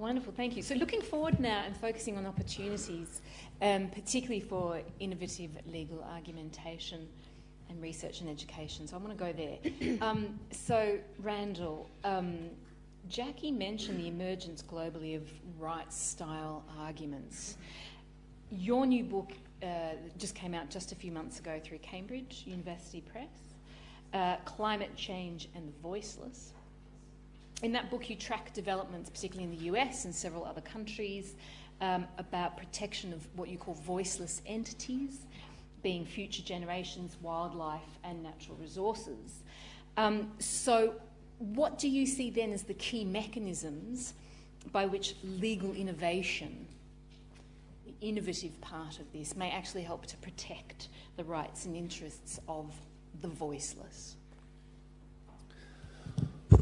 Wonderful, 0.00 0.32
thank 0.34 0.56
you. 0.56 0.62
So, 0.62 0.74
looking 0.76 1.02
forward 1.02 1.38
now 1.40 1.62
and 1.66 1.76
focusing 1.76 2.16
on 2.16 2.24
opportunities, 2.24 3.20
um, 3.60 3.88
particularly 3.88 4.40
for 4.40 4.80
innovative 4.98 5.50
legal 5.66 6.02
argumentation 6.02 7.06
and 7.68 7.82
research 7.82 8.22
and 8.22 8.30
education. 8.30 8.88
So, 8.88 8.96
I 8.96 8.98
want 8.98 9.18
to 9.18 9.22
go 9.22 9.32
there. 9.32 9.98
Um, 10.00 10.40
so, 10.50 10.98
Randall, 11.18 11.86
um, 12.04 12.48
Jackie 13.10 13.50
mentioned 13.50 14.00
the 14.00 14.08
emergence 14.08 14.62
globally 14.62 15.16
of 15.16 15.28
rights 15.58 16.00
style 16.00 16.64
arguments. 16.78 17.58
Your 18.50 18.86
new 18.86 19.04
book 19.04 19.32
uh, 19.62 19.66
just 20.16 20.34
came 20.34 20.54
out 20.54 20.70
just 20.70 20.92
a 20.92 20.94
few 20.94 21.12
months 21.12 21.38
ago 21.38 21.60
through 21.62 21.78
Cambridge 21.78 22.44
University 22.46 23.02
Press 23.02 23.49
uh, 24.12 24.36
Climate 24.44 24.94
Change 24.96 25.48
and 25.54 25.68
the 25.68 25.78
Voiceless 25.82 26.52
in 27.62 27.72
that 27.72 27.90
book, 27.90 28.08
you 28.08 28.16
track 28.16 28.52
developments, 28.54 29.10
particularly 29.10 29.52
in 29.52 29.58
the 29.58 29.64
US 29.66 30.04
and 30.04 30.14
several 30.14 30.44
other 30.44 30.60
countries, 30.60 31.34
um, 31.80 32.06
about 32.18 32.56
protection 32.56 33.12
of 33.12 33.26
what 33.36 33.48
you 33.48 33.58
call 33.58 33.74
voiceless 33.74 34.42
entities, 34.46 35.20
being 35.82 36.04
future 36.04 36.42
generations, 36.42 37.16
wildlife, 37.22 37.98
and 38.04 38.22
natural 38.22 38.56
resources. 38.56 39.42
Um, 39.96 40.30
so, 40.38 40.94
what 41.38 41.78
do 41.78 41.88
you 41.88 42.06
see 42.06 42.30
then 42.30 42.52
as 42.52 42.62
the 42.62 42.74
key 42.74 43.04
mechanisms 43.04 44.12
by 44.72 44.84
which 44.84 45.14
legal 45.24 45.72
innovation, 45.72 46.66
the 47.86 47.94
innovative 48.06 48.58
part 48.60 48.98
of 48.98 49.10
this, 49.12 49.34
may 49.36 49.50
actually 49.50 49.82
help 49.82 50.04
to 50.06 50.16
protect 50.18 50.88
the 51.16 51.24
rights 51.24 51.64
and 51.64 51.74
interests 51.74 52.40
of 52.46 52.74
the 53.20 53.28
voiceless? 53.28 54.16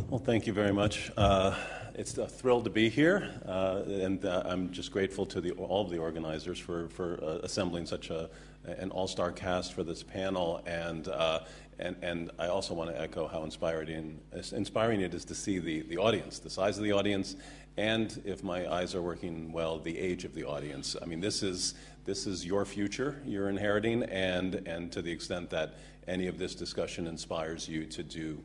Well, 0.09 0.20
thank 0.20 0.46
you 0.46 0.53
very 0.53 0.72
much. 0.72 1.11
Uh, 1.16 1.55
it's 1.94 2.16
a 2.16 2.26
thrill 2.26 2.62
to 2.62 2.70
be 2.70 2.88
here, 2.88 3.28
uh, 3.44 3.82
and 3.86 4.24
uh, 4.24 4.42
I'm 4.46 4.70
just 4.70 4.92
grateful 4.92 5.26
to 5.26 5.40
the, 5.40 5.51
all 5.53 5.84
of 5.84 5.90
the 5.90 5.99
organizers 5.99 6.59
for, 6.59 6.88
for 6.88 7.18
uh, 7.22 7.26
assembling 7.42 7.86
such 7.86 8.11
a, 8.11 8.30
an 8.64 8.90
all-star 8.90 9.32
cast 9.32 9.74
for 9.74 9.82
this 9.82 10.03
panel. 10.03 10.62
And, 10.64 11.09
uh, 11.09 11.40
and, 11.78 11.96
and 12.03 12.30
I 12.38 12.46
also 12.46 12.72
want 12.74 12.90
to 12.90 13.01
echo 13.01 13.26
how 13.26 13.42
inspiring, 13.42 14.20
inspiring 14.53 15.01
it 15.01 15.12
is 15.12 15.24
to 15.26 15.34
see 15.34 15.59
the, 15.59 15.82
the 15.82 15.99
audience, 15.99 16.38
the 16.38 16.51
size 16.51 16.78
of 16.78 16.84
the 16.84 16.92
audience, 16.92 17.36
and 17.76 18.22
if 18.24 18.42
my 18.42 18.72
eyes 18.72 18.94
are 18.94 19.03
working 19.03 19.53
well, 19.53 19.78
the 19.78 19.99
age 19.99 20.24
of 20.24 20.34
the 20.34 20.44
audience. 20.44 20.96
I 21.01 21.05
mean, 21.05 21.20
this 21.20 21.42
is, 21.42 21.74
this 22.05 22.26
is 22.26 22.46
your 22.46 22.64
future 22.64 23.20
you're 23.26 23.49
inheriting, 23.49 24.05
and, 24.05 24.55
and 24.66 24.90
to 24.92 25.03
the 25.03 25.12
extent 25.12 25.51
that 25.51 25.74
any 26.09 26.26
of 26.26 26.38
this 26.38 26.54
discussion 26.54 27.06
inspires 27.06 27.68
you 27.68 27.84
to 27.86 28.02
do 28.02 28.38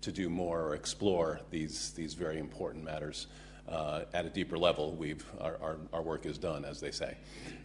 to 0.00 0.10
do 0.10 0.30
more 0.30 0.62
or 0.62 0.74
explore 0.74 1.40
these, 1.50 1.90
these 1.90 2.14
very 2.14 2.38
important 2.38 2.82
matters. 2.82 3.26
uh, 3.70 4.04
at 4.12 4.24
a 4.24 4.28
deeper 4.28 4.58
level, 4.58 4.92
we've, 4.92 5.24
our, 5.40 5.56
our, 5.62 5.76
our, 5.92 6.02
work 6.02 6.26
is 6.26 6.38
done, 6.38 6.64
as 6.64 6.80
they 6.80 6.90
say. 6.90 7.16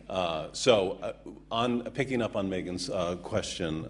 Uh, 0.10 0.48
so, 0.52 1.00
uh, 1.02 1.14
on 1.52 1.82
picking 1.92 2.22
up 2.22 2.36
on 2.36 2.48
Megan's 2.48 2.90
uh, 2.90 3.16
question 3.18 3.88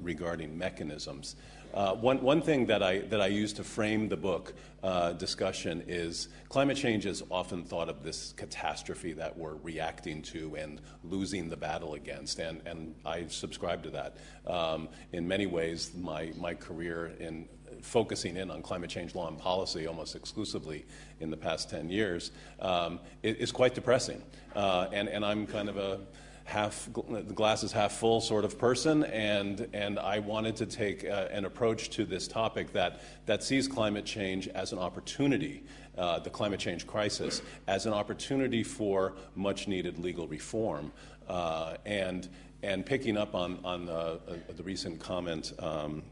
regarding 0.00 0.56
mechanisms, 0.56 1.36
uh, 1.74 1.94
one, 1.94 2.20
one 2.22 2.42
thing 2.42 2.66
that 2.66 2.82
I, 2.82 3.00
that 3.00 3.20
I 3.20 3.28
use 3.28 3.52
to 3.54 3.64
frame 3.64 4.08
the 4.08 4.16
book 4.16 4.54
uh, 4.82 5.12
discussion 5.12 5.82
is 5.86 6.28
climate 6.48 6.76
change 6.76 7.06
is 7.06 7.22
often 7.30 7.64
thought 7.64 7.88
of 7.88 8.02
this 8.02 8.34
catastrophe 8.36 9.12
that 9.14 9.36
we're 9.38 9.54
reacting 9.56 10.22
to 10.22 10.54
and 10.56 10.80
losing 11.04 11.48
the 11.48 11.56
battle 11.56 11.94
against, 11.94 12.38
and, 12.38 12.60
and 12.66 12.94
I 13.06 13.26
subscribe 13.28 13.82
to 13.84 13.90
that. 13.90 14.16
Um, 14.46 14.88
in 15.12 15.26
many 15.26 15.46
ways, 15.46 15.92
my, 15.94 16.32
my 16.36 16.54
career 16.54 17.12
in 17.18 17.48
focusing 17.80 18.36
in 18.36 18.50
on 18.50 18.62
climate 18.62 18.90
change 18.90 19.14
law 19.14 19.28
and 19.28 19.38
policy 19.38 19.86
almost 19.86 20.14
exclusively 20.14 20.84
in 21.20 21.30
the 21.30 21.36
past 21.36 21.70
10 21.70 21.88
years 21.88 22.30
um, 22.60 23.00
is 23.22 23.50
quite 23.50 23.74
depressing. 23.74 24.22
Uh, 24.54 24.88
and, 24.92 25.08
and 25.08 25.24
I'm 25.24 25.46
kind 25.46 25.68
of 25.68 25.76
a 25.76 26.00
half 26.44 26.88
the 26.92 27.22
glass 27.34 27.62
is 27.62 27.72
half 27.72 27.92
full 27.92 28.20
sort 28.20 28.44
of 28.44 28.58
person, 28.58 29.04
and 29.04 29.68
and 29.72 29.98
I 29.98 30.18
wanted 30.18 30.56
to 30.56 30.66
take 30.66 31.04
uh, 31.04 31.28
an 31.30 31.44
approach 31.44 31.90
to 31.90 32.04
this 32.04 32.28
topic 32.28 32.72
that 32.72 33.00
that 33.26 33.42
sees 33.42 33.68
climate 33.68 34.04
change 34.04 34.48
as 34.48 34.72
an 34.72 34.78
opportunity, 34.78 35.62
uh, 35.96 36.18
the 36.18 36.30
climate 36.30 36.60
change 36.60 36.86
crisis 36.86 37.42
as 37.66 37.86
an 37.86 37.92
opportunity 37.92 38.62
for 38.62 39.14
much 39.34 39.68
needed 39.68 39.98
legal 39.98 40.26
reform, 40.26 40.92
uh, 41.28 41.76
and 41.86 42.28
and 42.62 42.84
picking 42.84 43.16
up 43.16 43.34
on 43.34 43.58
on 43.64 43.86
the, 43.86 43.92
uh, 43.92 44.18
the 44.56 44.62
recent 44.62 45.00
comment. 45.00 45.52
Um, 45.58 46.02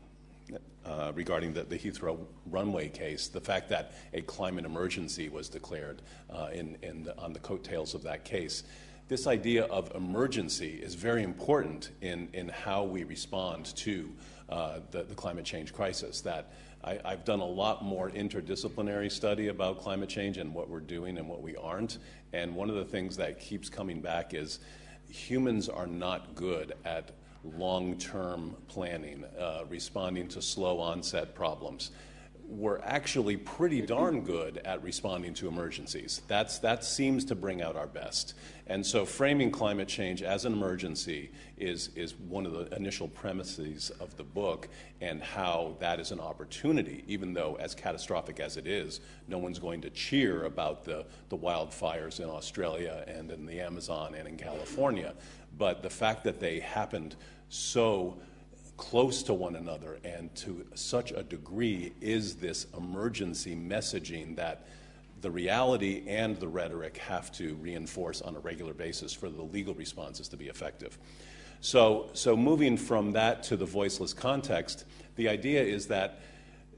uh, 0.83 1.13
regarding 1.15 1.53
the, 1.53 1.63
the, 1.63 1.79
Heathrow 1.79 2.19
runway 2.47 2.89
case, 2.89 3.29
the 3.29 3.41
fact 3.41 3.69
that 3.69 3.93
a 4.15 4.23
climate 4.23 4.65
emergency 4.65 5.29
was 5.29 5.49
declared 5.49 6.01
uh, 6.31 6.49
in, 6.55 6.79
in 6.83 7.05
the, 7.05 7.17
on 7.19 7.35
the 7.35 7.39
coattails 7.39 7.95
of 7.95 8.03
that 8.03 8.25
case 8.25 8.65
this 9.11 9.27
idea 9.27 9.65
of 9.65 9.93
emergency 9.97 10.79
is 10.81 10.95
very 10.95 11.25
important 11.25 11.91
in, 12.01 12.29
in 12.33 12.49
how 12.49 12.85
we 12.85 13.03
respond 13.03 13.67
to 13.75 14.09
uh, 14.49 14.79
the, 14.93 15.03
the, 15.03 15.17
climate 15.17 15.45
change 15.45 15.73
crisis. 15.73 16.21
That 16.21 16.53
I, 16.85 17.01
have 17.05 17.25
done 17.25 17.41
a 17.41 17.45
lot 17.45 17.85
more 17.85 18.11
interdisciplinary 18.11 19.11
study 19.11 19.49
about 19.49 19.81
climate 19.81 20.09
change 20.09 20.39
and 20.39 20.55
what 20.55 20.71
we're 20.71 20.79
doing 20.79 21.19
and 21.19 21.29
what 21.29 21.43
we 21.43 21.57
aren't. 21.57 21.99
And 22.33 22.55
one 22.55 22.71
of 22.71 22.77
the 22.77 22.85
things 22.85 23.17
that 23.17 23.41
keeps 23.41 23.69
coming 23.69 24.01
back 24.01 24.33
is 24.33 24.61
humans 25.09 25.69
are 25.69 25.89
not 25.89 26.37
good 26.37 26.75
at 26.85 27.11
long 27.43 27.99
term 27.99 28.55
planning, 28.69 29.25
uh, 29.37 29.65
responding 29.69 30.29
to 30.29 30.41
slow 30.41 30.79
onset 30.79 31.35
problems 31.35 31.91
we're 32.51 32.81
actually 32.81 33.37
pretty 33.37 33.81
darn 33.81 34.23
good 34.23 34.59
at 34.65 34.83
responding 34.83 35.33
to 35.35 35.47
emergencies. 35.47 36.21
That's, 36.27 36.59
that 36.59 36.85
seems 36.85 37.25
to 37.27 37.35
bring 37.35 37.63
out 37.63 37.77
our 37.77 37.87
best. 37.87 38.35
And 38.71 38.87
so, 38.87 39.05
framing 39.05 39.51
climate 39.51 39.89
change 39.89 40.23
as 40.23 40.45
an 40.45 40.53
emergency 40.53 41.33
is, 41.59 41.91
is 41.97 42.15
one 42.15 42.47
of 42.47 42.53
the 42.53 42.77
initial 42.77 43.09
premises 43.09 43.91
of 43.99 44.17
the 44.17 44.23
book, 44.23 44.69
and 45.01 45.21
how 45.21 45.75
that 45.81 45.99
is 45.99 46.13
an 46.13 46.21
opportunity, 46.21 47.03
even 47.09 47.35
though, 47.35 47.57
as 47.59 47.75
catastrophic 47.75 48.39
as 48.39 48.57
it 48.57 48.69
is, 48.69 49.01
no 49.27 49.39
one's 49.39 49.59
going 49.59 49.81
to 49.81 49.91
cheer 49.91 50.45
about 50.45 50.85
the, 50.85 51.05
the 51.31 51.37
wildfires 51.37 52.21
in 52.21 52.27
Australia 52.27 53.03
and 53.09 53.33
in 53.33 53.45
the 53.45 53.59
Amazon 53.61 54.15
and 54.15 54.29
in 54.29 54.37
California. 54.37 55.15
But 55.59 55.83
the 55.83 55.91
fact 55.91 56.23
that 56.23 56.39
they 56.39 56.61
happened 56.61 57.17
so 57.49 58.19
close 58.77 59.25
to 59.25 59.35
one 59.35 59.57
another 59.57 59.99
and 60.05 60.33
to 60.37 60.65
such 60.77 61.11
a 61.11 61.25
degree 61.25 61.93
is 62.01 62.37
this 62.37 62.69
emergency 62.77 63.57
messaging 63.57 64.37
that 64.37 64.65
the 65.21 65.31
reality 65.31 66.03
and 66.07 66.37
the 66.37 66.49
rhetoric 66.49 66.97
have 66.99 67.31
to 67.33 67.55
reinforce 67.57 68.23
on 68.23 68.37
a 68.37 68.41
regular 68.41 68.75
basis 68.75 69.13
for 69.13 69.29
the 69.29 69.43
legal 69.43 69.75
responses 69.75 70.29
to 70.29 70.37
be 70.37 70.49
effective. 70.49 70.99
So, 71.61 72.09
so 72.15 72.37
moving 72.37 72.77
from 72.77 73.13
that 73.13 73.43
to 73.45 73.57
the 73.57 73.67
voiceless 73.67 74.15
context, 74.15 74.85
the 75.17 75.29
idea 75.29 75.63
is 75.63 75.87
that 75.89 76.21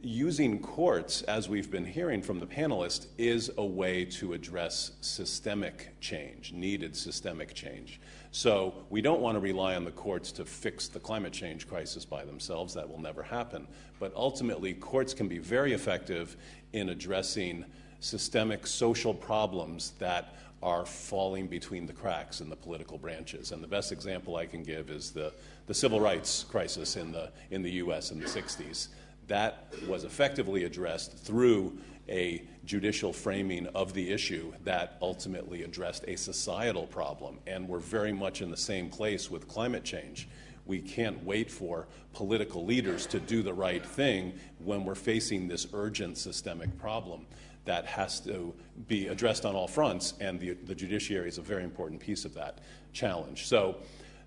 using 0.02 0.58
courts, 0.58 1.22
as 1.22 1.48
we've 1.48 1.70
been 1.70 1.84
hearing 1.84 2.20
from 2.20 2.40
the 2.40 2.46
panelists, 2.46 3.06
is 3.16 3.50
a 3.56 3.64
way 3.64 4.04
to 4.04 4.32
address 4.32 4.92
systemic 5.00 5.94
change, 6.00 6.52
needed 6.52 6.96
systemic 6.96 7.54
change. 7.54 8.00
So 8.32 8.74
we 8.90 9.00
don't 9.00 9.20
want 9.20 9.36
to 9.36 9.40
rely 9.40 9.76
on 9.76 9.84
the 9.84 9.92
courts 9.92 10.32
to 10.32 10.44
fix 10.44 10.88
the 10.88 10.98
climate 10.98 11.32
change 11.32 11.68
crisis 11.68 12.04
by 12.04 12.24
themselves. 12.24 12.74
That 12.74 12.88
will 12.88 13.00
never 13.00 13.22
happen. 13.22 13.68
But 14.00 14.12
ultimately, 14.16 14.74
courts 14.74 15.14
can 15.14 15.28
be 15.28 15.38
very 15.38 15.72
effective 15.72 16.36
in 16.72 16.88
addressing 16.88 17.64
systemic 18.02 18.66
social 18.66 19.14
problems 19.14 19.92
that 19.98 20.34
are 20.62 20.84
falling 20.84 21.46
between 21.46 21.86
the 21.86 21.92
cracks 21.92 22.40
in 22.40 22.48
the 22.48 22.56
political 22.56 22.98
branches. 22.98 23.52
And 23.52 23.62
the 23.62 23.68
best 23.68 23.90
example 23.90 24.36
I 24.36 24.46
can 24.46 24.62
give 24.62 24.90
is 24.90 25.10
the, 25.10 25.32
the 25.66 25.74
civil 25.74 26.00
rights 26.00 26.44
crisis 26.44 26.96
in 26.96 27.12
the, 27.12 27.30
in 27.50 27.62
the 27.62 27.70
US 27.72 28.10
in 28.10 28.20
the 28.20 28.26
60s. 28.26 28.88
That 29.28 29.72
was 29.86 30.04
effectively 30.04 30.64
addressed 30.64 31.16
through 31.16 31.78
a 32.08 32.42
judicial 32.64 33.12
framing 33.12 33.66
of 33.68 33.94
the 33.94 34.10
issue 34.10 34.52
that 34.64 34.98
ultimately 35.00 35.62
addressed 35.62 36.04
a 36.08 36.16
societal 36.16 36.86
problem. 36.86 37.38
And 37.46 37.68
we're 37.68 37.78
very 37.78 38.12
much 38.12 38.42
in 38.42 38.50
the 38.50 38.56
same 38.56 38.88
place 38.88 39.30
with 39.30 39.48
climate 39.48 39.84
change. 39.84 40.28
We 40.66 40.80
can't 40.80 41.24
wait 41.24 41.50
for 41.50 41.86
political 42.12 42.64
leaders 42.64 43.06
to 43.06 43.20
do 43.20 43.42
the 43.42 43.54
right 43.54 43.84
thing 43.84 44.34
when 44.58 44.84
we're 44.84 44.94
facing 44.94 45.48
this 45.48 45.66
urgent 45.72 46.18
systemic 46.18 46.76
problem 46.78 47.26
that 47.64 47.86
has 47.86 48.20
to 48.20 48.54
be 48.88 49.08
addressed 49.08 49.44
on 49.44 49.54
all 49.54 49.68
fronts, 49.68 50.14
and 50.20 50.40
the, 50.40 50.54
the 50.64 50.74
judiciary 50.74 51.28
is 51.28 51.38
a 51.38 51.42
very 51.42 51.64
important 51.64 52.00
piece 52.00 52.24
of 52.24 52.34
that 52.34 52.58
challenge. 52.92 53.46
So, 53.46 53.76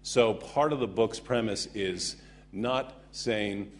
so 0.04 0.36
part 0.36 0.72
of 0.72 0.80
the 0.80 0.88
book's 0.88 1.20
premise 1.20 1.68
is 1.74 2.18
not 2.52 3.02
saying 3.12 3.72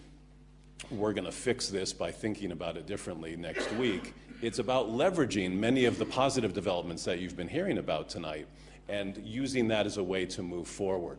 we're 0.92 1.14
going 1.14 1.26
to 1.26 1.32
fix 1.32 1.70
this 1.70 1.94
by 1.94 2.12
thinking 2.12 2.52
about 2.52 2.78
it 2.78 2.86
differently 2.86 3.36
next 3.36 3.72
week. 3.74 4.14
It's 4.42 4.60
about 4.60 4.90
leveraging 4.90 5.54
many 5.54 5.86
of 5.86 5.98
the 5.98 6.06
positive 6.06 6.54
developments 6.54 7.06
that 7.06 7.20
you've 7.20 7.38
been 7.38 7.48
hearing 7.48 7.78
about 7.78 8.10
tonight 8.10 8.48
and 8.90 9.18
using 9.24 9.68
that 9.70 9.86
as 9.86 9.98
a 9.98 10.04
way 10.04 10.26
to 10.26 10.44
move 10.44 10.68
forward. 10.68 11.18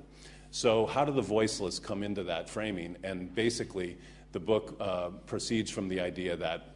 So, 0.51 0.87
how 0.87 1.05
do 1.05 1.13
the 1.13 1.23
voiceless 1.23 1.79
come 1.79 2.03
into 2.03 2.23
that 2.25 2.49
framing? 2.49 2.97
And 3.03 3.35
basically, 3.35 3.99
the 4.33 4.41
book 4.41 4.77
uh, 4.79 5.09
proceeds 5.27 5.71
from 5.71 5.89
the 5.89 6.01
idea 6.01 6.37
that 6.37 6.76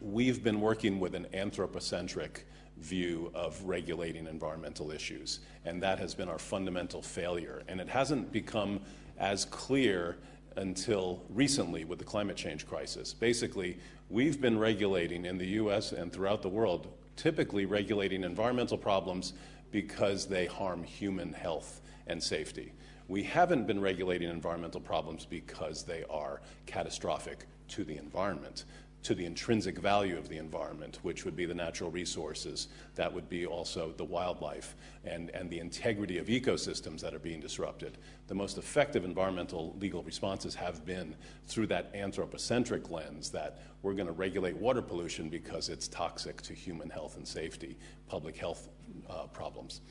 we've 0.00 0.42
been 0.42 0.60
working 0.60 1.00
with 1.00 1.14
an 1.14 1.26
anthropocentric 1.32 2.46
view 2.78 3.30
of 3.34 3.62
regulating 3.64 4.26
environmental 4.26 4.90
issues, 4.90 5.40
and 5.64 5.82
that 5.82 5.98
has 5.98 6.14
been 6.14 6.28
our 6.28 6.38
fundamental 6.38 7.02
failure. 7.02 7.62
And 7.68 7.80
it 7.80 7.88
hasn't 7.88 8.32
become 8.32 8.80
as 9.18 9.44
clear 9.46 10.18
until 10.56 11.22
recently 11.30 11.84
with 11.84 11.98
the 11.98 12.04
climate 12.04 12.36
change 12.36 12.66
crisis. 12.66 13.12
Basically, 13.14 13.78
we've 14.08 14.40
been 14.40 14.58
regulating 14.58 15.24
in 15.26 15.38
the 15.38 15.46
US 15.46 15.92
and 15.92 16.12
throughout 16.12 16.42
the 16.42 16.48
world, 16.48 16.88
typically 17.16 17.66
regulating 17.66 18.24
environmental 18.24 18.78
problems 18.78 19.32
because 19.70 20.26
they 20.26 20.46
harm 20.46 20.82
human 20.82 21.32
health 21.32 21.80
and 22.06 22.22
safety. 22.22 22.72
We 23.08 23.22
haven't 23.22 23.66
been 23.66 23.80
regulating 23.80 24.28
environmental 24.28 24.80
problems 24.80 25.26
because 25.26 25.84
they 25.84 26.04
are 26.10 26.40
catastrophic 26.66 27.46
to 27.68 27.84
the 27.84 27.96
environment 27.96 28.64
to 29.06 29.14
the 29.14 29.24
intrinsic 29.24 29.78
value 29.78 30.18
of 30.18 30.28
the 30.28 30.36
environment, 30.36 30.98
which 31.02 31.24
would 31.24 31.36
be 31.36 31.46
the 31.46 31.54
natural 31.54 31.92
resources, 31.92 32.66
that 32.96 33.12
would 33.12 33.28
be 33.28 33.46
also 33.46 33.92
the 33.96 34.04
wildlife, 34.04 34.74
and, 35.04 35.30
and 35.30 35.48
the 35.48 35.60
integrity 35.60 36.18
of 36.18 36.26
ecosystems 36.26 37.02
that 37.02 37.14
are 37.14 37.20
being 37.20 37.38
disrupted. 37.38 37.98
The 38.26 38.34
most 38.34 38.58
effective 38.58 39.04
environmental 39.04 39.76
legal 39.78 40.02
responses 40.02 40.56
have 40.56 40.84
been 40.84 41.14
through 41.46 41.68
that 41.68 41.92
anthropocentric 41.94 42.90
lens 42.90 43.30
that 43.30 43.62
we're 43.82 43.94
going 43.94 44.08
to 44.08 44.12
regulate 44.12 44.56
water 44.56 44.82
pollution 44.82 45.28
because 45.28 45.68
it's 45.68 45.86
toxic 45.86 46.42
to 46.42 46.52
human 46.52 46.90
health 46.90 47.16
and 47.16 47.28
safety, 47.28 47.78
public 48.08 48.36
health 48.36 48.68
uh, 49.08 49.28
problems. 49.28 49.82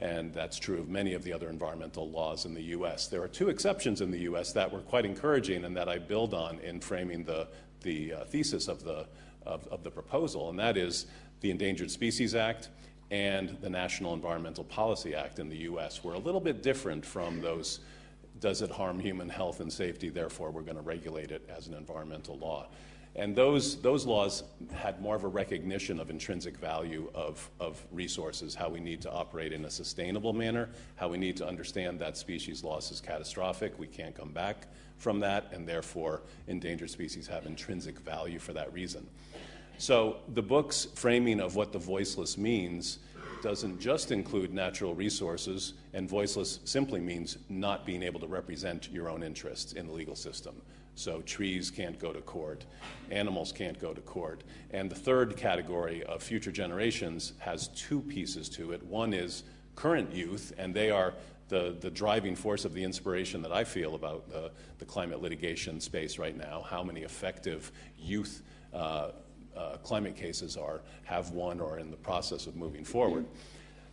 And 0.00 0.34
that's 0.34 0.58
true 0.58 0.80
of 0.80 0.88
many 0.88 1.14
of 1.14 1.24
the 1.24 1.32
other 1.32 1.48
environmental 1.48 2.10
laws 2.10 2.44
in 2.44 2.52
the 2.52 2.62
US. 2.62 3.06
There 3.06 3.22
are 3.22 3.28
two 3.28 3.48
exceptions 3.48 4.02
in 4.02 4.10
the 4.10 4.20
US 4.20 4.52
that 4.52 4.70
were 4.70 4.80
quite 4.80 5.06
encouraging 5.06 5.64
and 5.64 5.74
that 5.76 5.88
I 5.88 5.98
build 5.98 6.34
on 6.34 6.58
in 6.58 6.80
framing 6.80 7.24
the, 7.24 7.48
the 7.80 8.14
uh, 8.14 8.24
thesis 8.24 8.68
of 8.68 8.84
the, 8.84 9.06
of, 9.46 9.66
of 9.68 9.82
the 9.82 9.90
proposal, 9.90 10.50
and 10.50 10.58
that 10.58 10.76
is 10.76 11.06
the 11.40 11.50
Endangered 11.50 11.90
Species 11.90 12.34
Act 12.34 12.68
and 13.10 13.56
the 13.60 13.68
National 13.68 14.14
Environmental 14.14 14.64
Policy 14.64 15.14
Act 15.14 15.38
in 15.38 15.48
the 15.48 15.56
US 15.58 16.04
were 16.04 16.14
a 16.14 16.18
little 16.18 16.40
bit 16.40 16.62
different 16.62 17.04
from 17.04 17.40
those 17.40 17.80
does 18.38 18.62
it 18.62 18.70
harm 18.70 18.98
human 18.98 19.28
health 19.28 19.60
and 19.60 19.72
safety, 19.72 20.08
therefore 20.08 20.50
we're 20.50 20.62
going 20.62 20.76
to 20.76 20.82
regulate 20.82 21.30
it 21.30 21.48
as 21.54 21.66
an 21.66 21.74
environmental 21.74 22.38
law. 22.38 22.66
And 23.16 23.34
those, 23.34 23.80
those 23.82 24.06
laws 24.06 24.44
had 24.72 25.00
more 25.00 25.16
of 25.16 25.24
a 25.24 25.28
recognition 25.28 25.98
of 25.98 26.10
intrinsic 26.10 26.56
value 26.56 27.10
of, 27.12 27.50
of 27.58 27.84
resources, 27.90 28.54
how 28.54 28.68
we 28.68 28.78
need 28.78 29.00
to 29.02 29.10
operate 29.10 29.52
in 29.52 29.64
a 29.64 29.70
sustainable 29.70 30.32
manner, 30.32 30.68
how 30.94 31.08
we 31.08 31.18
need 31.18 31.36
to 31.38 31.46
understand 31.46 31.98
that 32.00 32.16
species 32.16 32.62
loss 32.62 32.92
is 32.92 33.00
catastrophic, 33.00 33.76
we 33.78 33.88
can't 33.88 34.14
come 34.14 34.30
back 34.30 34.68
from 34.96 35.18
that, 35.20 35.52
and 35.52 35.66
therefore 35.66 36.22
endangered 36.46 36.90
species 36.90 37.26
have 37.26 37.46
intrinsic 37.46 37.98
value 37.98 38.38
for 38.38 38.52
that 38.52 38.72
reason. 38.72 39.06
So 39.78 40.18
the 40.34 40.42
book's 40.42 40.84
framing 40.94 41.40
of 41.40 41.56
what 41.56 41.72
the 41.72 41.78
voiceless 41.78 42.38
means 42.38 42.98
doesn't 43.42 43.80
just 43.80 44.12
include 44.12 44.52
natural 44.52 44.94
resources, 44.94 45.72
and 45.94 46.08
voiceless 46.08 46.60
simply 46.64 47.00
means 47.00 47.38
not 47.48 47.86
being 47.86 48.02
able 48.02 48.20
to 48.20 48.26
represent 48.26 48.90
your 48.92 49.08
own 49.08 49.22
interests 49.22 49.72
in 49.72 49.86
the 49.86 49.92
legal 49.92 50.14
system. 50.14 50.60
So 50.94 51.22
trees 51.22 51.70
can't 51.70 51.98
go 51.98 52.12
to 52.12 52.20
court, 52.20 52.66
animals 53.10 53.52
can't 53.52 53.78
go 53.78 53.94
to 53.94 54.00
court. 54.00 54.44
And 54.70 54.90
the 54.90 54.96
third 54.96 55.36
category 55.36 56.02
of 56.04 56.22
future 56.22 56.52
generations 56.52 57.32
has 57.38 57.68
two 57.68 58.00
pieces 58.02 58.48
to 58.50 58.72
it. 58.72 58.82
One 58.84 59.12
is 59.12 59.44
current 59.76 60.12
youth, 60.12 60.52
and 60.58 60.74
they 60.74 60.90
are 60.90 61.14
the, 61.48 61.76
the 61.80 61.90
driving 61.90 62.36
force 62.36 62.64
of 62.64 62.74
the 62.74 62.84
inspiration 62.84 63.42
that 63.42 63.52
I 63.52 63.64
feel 63.64 63.94
about 63.94 64.28
the, 64.28 64.52
the 64.78 64.84
climate 64.84 65.20
litigation 65.20 65.80
space 65.80 66.18
right 66.18 66.36
now, 66.36 66.64
how 66.68 66.82
many 66.82 67.00
effective 67.02 67.72
youth 67.98 68.42
uh, 68.72 69.10
uh, 69.56 69.76
climate 69.78 70.16
cases 70.16 70.56
are, 70.56 70.80
have 71.04 71.30
won, 71.30 71.60
or 71.60 71.74
are 71.74 71.78
in 71.78 71.90
the 71.90 71.96
process 71.96 72.46
of 72.46 72.56
moving 72.56 72.84
forward. 72.84 73.26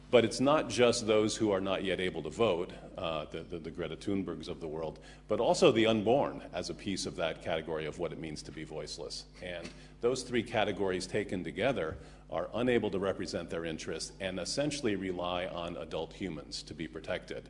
But 0.09 0.23
it's 0.23 0.39
not 0.39 0.69
just 0.69 1.05
those 1.05 1.35
who 1.35 1.51
are 1.51 1.59
not 1.59 1.83
yet 1.83 1.99
able 1.99 2.23
to 2.23 2.29
vote, 2.29 2.71
uh, 2.97 3.25
the, 3.29 3.39
the, 3.41 3.59
the, 3.59 3.71
Greta 3.71 3.97
Thunbergs 3.97 4.47
of 4.47 4.61
the 4.61 4.67
world, 4.67 4.99
but 5.27 5.41
also 5.41 5.71
the 5.71 5.85
unborn 5.85 6.41
as 6.53 6.69
a 6.69 6.73
piece 6.73 7.05
of 7.05 7.17
that 7.17 7.43
category 7.43 7.85
of 7.85 7.99
what 7.99 8.13
it 8.13 8.19
means 8.19 8.41
to 8.43 8.51
be 8.51 8.63
voiceless. 8.63 9.25
And 9.43 9.69
those 9.99 10.23
three 10.23 10.43
categories 10.43 11.07
taken 11.07 11.43
together 11.43 11.97
are 12.31 12.49
unable 12.55 12.89
to 12.91 12.99
represent 12.99 13.49
their 13.49 13.65
interests 13.65 14.13
and 14.21 14.39
essentially 14.39 14.95
rely 14.95 15.47
on 15.47 15.75
adult 15.77 16.13
humans 16.13 16.63
to 16.63 16.73
be 16.73 16.87
protected. 16.87 17.49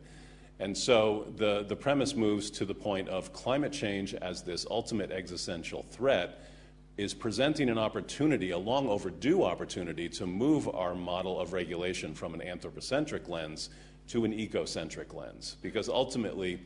And 0.60 0.76
so 0.76 1.28
the, 1.36 1.64
the 1.68 1.76
premise 1.76 2.16
moves 2.16 2.50
to 2.52 2.66
the 2.66 2.74
point 2.74 3.08
of 3.10 3.32
climate 3.34 3.72
change 3.72 4.16
as 4.16 4.42
this 4.42 4.66
ultimate 4.70 5.12
existential 5.12 5.86
threat 5.92 6.42
is 6.98 7.14
presenting 7.14 7.70
an 7.70 7.78
opportunity, 7.78 8.52
a 8.52 8.58
long 8.58 8.90
overdue 8.90 9.44
opportunity, 9.44 10.10
to 10.10 10.26
move 10.26 10.68
our 10.70 10.96
model 10.96 11.40
of 11.40 11.54
regulation 11.54 12.14
from 12.14 12.34
an 12.34 12.42
anthropocentric 12.42 13.30
lens 13.30 13.70
to 14.08 14.26
an 14.26 14.34
ecocentric 14.34 15.14
lens. 15.14 15.58
Because 15.62 15.90
ultimately, 15.90 16.60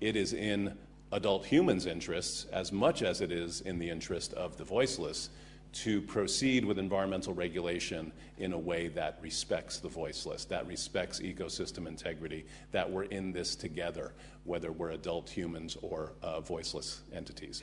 it 0.00 0.14
is 0.14 0.32
in 0.32 0.76
adult 1.10 1.44
humans' 1.44 1.86
interests 1.86 2.46
as 2.52 2.72
much 2.72 3.02
as 3.02 3.20
it 3.20 3.32
is 3.32 3.60
in 3.62 3.78
the 3.78 3.90
interest 3.90 4.32
of 4.34 4.56
the 4.56 4.64
voiceless 4.64 5.30
to 5.72 6.02
proceed 6.02 6.64
with 6.64 6.78
environmental 6.78 7.34
regulation 7.34 8.12
in 8.38 8.52
a 8.52 8.58
way 8.58 8.88
that 8.88 9.18
respects 9.22 9.78
the 9.78 9.88
voiceless, 9.88 10.44
that 10.44 10.66
respects 10.66 11.20
ecosystem 11.20 11.86
integrity, 11.86 12.44
that 12.72 12.88
we're 12.88 13.04
in 13.04 13.32
this 13.32 13.56
together, 13.56 14.12
whether 14.44 14.70
we're 14.70 14.90
adult 14.90 15.28
humans 15.30 15.76
or 15.80 16.12
uh, 16.22 16.40
voiceless 16.40 17.00
entities. 17.14 17.62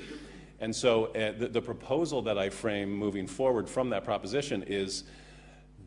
And 0.62 0.76
so 0.76 1.06
uh, 1.06 1.32
the, 1.38 1.48
the, 1.48 1.62
proposal 1.62 2.22
that 2.24 2.38
I 2.38 2.50
frame 2.50 2.92
moving 2.92 3.28
forward 3.28 3.70
from 3.70 3.90
that 3.92 4.04
proposition 4.04 4.64
is 4.64 5.06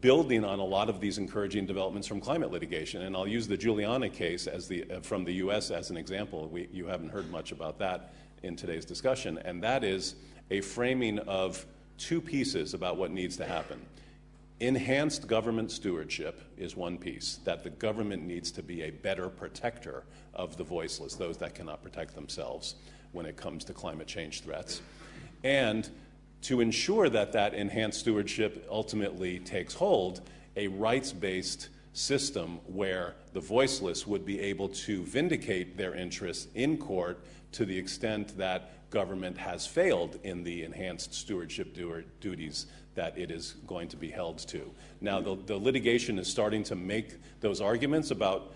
building 0.01 0.45
on 0.45 0.59
a 0.59 0.65
lot 0.65 0.89
of 0.89 1.01
these 1.01 1.19
encouraging 1.19 1.67
developments 1.67 2.09
from 2.09 2.21
climate 2.21 2.51
litigation. 2.51 3.03
And 3.03 3.15
I'll 3.15 3.29
use 3.29 3.47
the 3.47 3.57
Juliana 3.57 4.09
case 4.09 4.47
as 4.47 4.69
the, 4.69 4.91
uh, 4.91 5.01
from 5.01 5.25
the 5.25 5.35
US 5.35 5.71
as 5.71 5.91
an 5.91 5.97
example. 5.97 6.49
We, 6.49 6.69
you 6.73 6.87
haven't 6.87 7.11
heard 7.11 7.31
much 7.31 7.53
about 7.53 7.79
that 7.81 8.15
in 8.43 8.57
today's 8.57 8.85
discussion. 8.85 9.39
And 9.45 9.63
that 9.63 9.85
is 9.85 10.17
a 10.51 10.61
framing 10.63 11.19
of 11.21 11.65
two 11.99 12.21
pieces 12.21 12.75
about 12.75 12.97
what 12.97 13.11
needs 13.11 13.37
to 13.37 13.45
happen. 13.45 13.81
Enhanced 14.59 15.27
government 15.27 15.71
stewardship 15.71 16.41
is 16.57 16.77
one 16.77 16.97
piece, 16.97 17.41
that 17.45 17.63
the 17.63 17.71
government 17.71 18.23
needs 18.23 18.51
to 18.53 18.63
be 18.63 18.83
a 18.83 18.91
better 18.91 19.29
protector 19.29 20.05
of 20.35 20.57
the 20.57 20.65
voiceless, 20.65 21.15
those 21.15 21.37
that 21.39 21.55
cannot 21.55 21.83
protect 21.83 22.15
themselves 22.15 22.77
when 23.13 23.27
it 23.27 23.37
comes 23.37 23.65
to 23.65 23.73
climate 23.73 24.07
change 24.07 24.41
threats. 24.41 24.83
And 25.45 25.89
to 26.43 26.61
ensure 26.61 27.09
that 27.09 27.33
that 27.33 27.55
enhanced 27.55 28.01
stewardship 28.01 28.67
ultimately 28.71 29.39
takes 29.39 29.75
hold, 29.75 30.23
a 30.57 30.69
rights 30.69 31.13
based 31.13 31.69
system 31.93 32.59
where 32.67 33.15
the 33.33 33.41
voiceless 33.41 34.07
would 34.07 34.25
be 34.25 34.41
able 34.41 34.69
to 34.69 35.05
vindicate 35.05 35.77
their 35.77 35.95
interests 35.95 36.49
in 36.55 36.79
court 36.79 37.23
to 37.53 37.65
the 37.65 37.77
extent 37.77 38.37
that 38.39 38.91
government 38.91 39.37
has 39.39 39.67
failed 39.67 40.19
in 40.23 40.43
the 40.43 40.65
enhanced 40.65 41.15
stewardship 41.15 41.77
duties 42.21 42.67
that 42.95 43.17
it 43.17 43.31
is 43.31 43.55
going 43.67 43.89
to 43.89 43.97
be 43.97 44.11
held 44.11 44.39
to. 44.39 44.71
Now, 45.01 45.21
the, 45.21 45.37
the 45.47 45.57
litigation 45.57 46.19
is 46.19 46.29
starting 46.29 46.63
to 46.65 46.77
make 46.77 47.15
those 47.41 47.61
arguments 47.61 48.11
about 48.11 48.53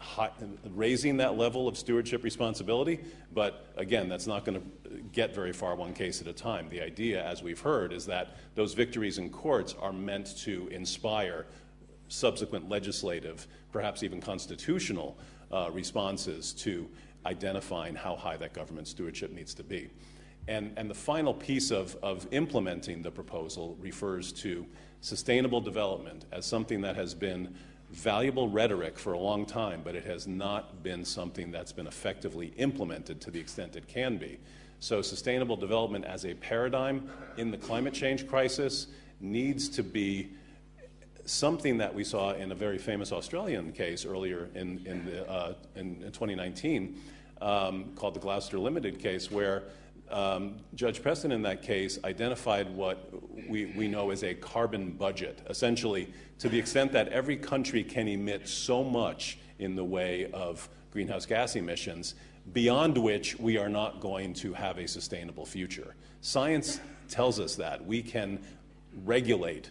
high, 0.00 0.30
raising 0.74 1.18
that 1.18 1.36
level 1.36 1.68
of 1.68 1.76
stewardship 1.76 2.24
responsibility. 2.24 3.00
But 3.32 3.72
again, 3.76 4.08
that's 4.08 4.26
not 4.26 4.44
going 4.44 4.60
to 4.60 5.00
get 5.12 5.34
very 5.34 5.52
far 5.52 5.76
one 5.76 5.92
case 5.92 6.20
at 6.20 6.26
a 6.26 6.32
time. 6.32 6.68
The 6.68 6.80
idea, 6.80 7.24
as 7.24 7.42
we've 7.42 7.60
heard, 7.60 7.92
is 7.92 8.06
that 8.06 8.36
those 8.54 8.74
victories 8.74 9.18
in 9.18 9.30
courts 9.30 9.74
are 9.80 9.92
meant 9.92 10.36
to 10.38 10.68
inspire 10.68 11.46
subsequent 12.08 12.68
legislative, 12.68 13.46
perhaps 13.72 14.02
even 14.02 14.20
constitutional 14.20 15.16
uh, 15.52 15.70
responses 15.72 16.52
to 16.54 16.88
identifying 17.26 17.94
how 17.94 18.16
high 18.16 18.36
that 18.38 18.52
government 18.52 18.88
stewardship 18.88 19.30
needs 19.30 19.54
to 19.54 19.62
be. 19.62 19.90
And, 20.48 20.72
and 20.76 20.90
the 20.90 20.94
final 20.94 21.34
piece 21.34 21.70
of, 21.70 21.96
of 22.02 22.26
implementing 22.32 23.02
the 23.02 23.10
proposal 23.10 23.76
refers 23.80 24.32
to 24.32 24.66
sustainable 25.00 25.60
development 25.60 26.24
as 26.32 26.46
something 26.46 26.80
that 26.80 26.96
has 26.96 27.14
been 27.14 27.54
valuable 27.92 28.48
rhetoric 28.48 28.98
for 28.98 29.12
a 29.12 29.18
long 29.18 29.44
time, 29.44 29.80
but 29.84 29.94
it 29.94 30.04
has 30.04 30.26
not 30.26 30.82
been 30.82 31.04
something 31.04 31.50
that's 31.50 31.72
been 31.72 31.86
effectively 31.86 32.52
implemented 32.56 33.20
to 33.22 33.30
the 33.30 33.40
extent 33.40 33.76
it 33.76 33.88
can 33.88 34.16
be. 34.16 34.38
So, 34.78 35.02
sustainable 35.02 35.56
development 35.56 36.04
as 36.04 36.24
a 36.24 36.34
paradigm 36.34 37.10
in 37.36 37.50
the 37.50 37.58
climate 37.58 37.92
change 37.92 38.26
crisis 38.26 38.86
needs 39.20 39.68
to 39.70 39.82
be 39.82 40.30
something 41.26 41.78
that 41.78 41.94
we 41.94 42.02
saw 42.02 42.32
in 42.32 42.50
a 42.50 42.54
very 42.54 42.78
famous 42.78 43.12
Australian 43.12 43.72
case 43.72 44.04
earlier 44.04 44.48
in, 44.54 44.84
in, 44.86 45.04
the, 45.04 45.30
uh, 45.30 45.54
in, 45.76 46.02
in 46.02 46.12
2019 46.12 46.98
um, 47.42 47.92
called 47.94 48.14
the 48.14 48.20
Gloucester 48.20 48.58
Limited 48.58 48.98
case, 48.98 49.30
where 49.30 49.64
Um, 50.10 50.56
Judge 50.74 51.02
Preston 51.02 51.30
in 51.30 51.42
that 51.42 51.62
case 51.62 51.98
identified 52.04 52.74
what 52.74 53.10
we, 53.48 53.66
we 53.66 53.86
know 53.86 54.10
as 54.10 54.24
a 54.24 54.34
carbon 54.34 54.90
budget, 54.90 55.40
essentially 55.48 56.12
to 56.38 56.48
the 56.48 56.58
extent 56.58 56.92
that 56.92 57.08
every 57.08 57.36
country 57.36 57.84
can 57.84 58.08
emit 58.08 58.48
so 58.48 58.82
much 58.82 59.38
in 59.58 59.76
the 59.76 59.84
way 59.84 60.30
of 60.32 60.68
greenhouse 60.90 61.26
gas 61.26 61.54
emissions, 61.54 62.14
beyond 62.52 62.98
which 62.98 63.38
we 63.38 63.56
are 63.56 63.68
not 63.68 64.00
going 64.00 64.34
to 64.34 64.52
have 64.52 64.78
a 64.78 64.88
sustainable 64.88 65.46
future. 65.46 65.94
Science 66.20 66.80
tells 67.08 67.38
us 67.38 67.56
that. 67.56 67.84
We 67.84 68.02
can 68.02 68.40
regulate 69.04 69.70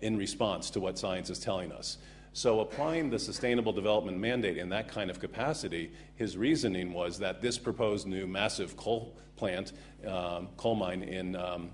in 0.00 0.16
response 0.16 0.70
to 0.70 0.80
what 0.80 0.98
science 0.98 1.30
is 1.30 1.38
telling 1.38 1.72
us. 1.72 1.98
So, 2.32 2.60
applying 2.60 3.08
the 3.08 3.18
Sustainable 3.18 3.72
Development 3.72 4.18
Mandate 4.18 4.58
in 4.58 4.68
that 4.68 4.88
kind 4.88 5.08
of 5.08 5.20
capacity, 5.20 5.90
his 6.16 6.36
reasoning 6.36 6.92
was 6.92 7.18
that 7.18 7.40
this 7.40 7.56
proposed 7.56 8.06
new 8.06 8.26
massive 8.26 8.76
coal 8.76 9.16
plant, 9.36 9.72
um, 10.06 10.48
coal 10.56 10.74
mine 10.74 11.02
in, 11.02 11.36
um, 11.36 11.70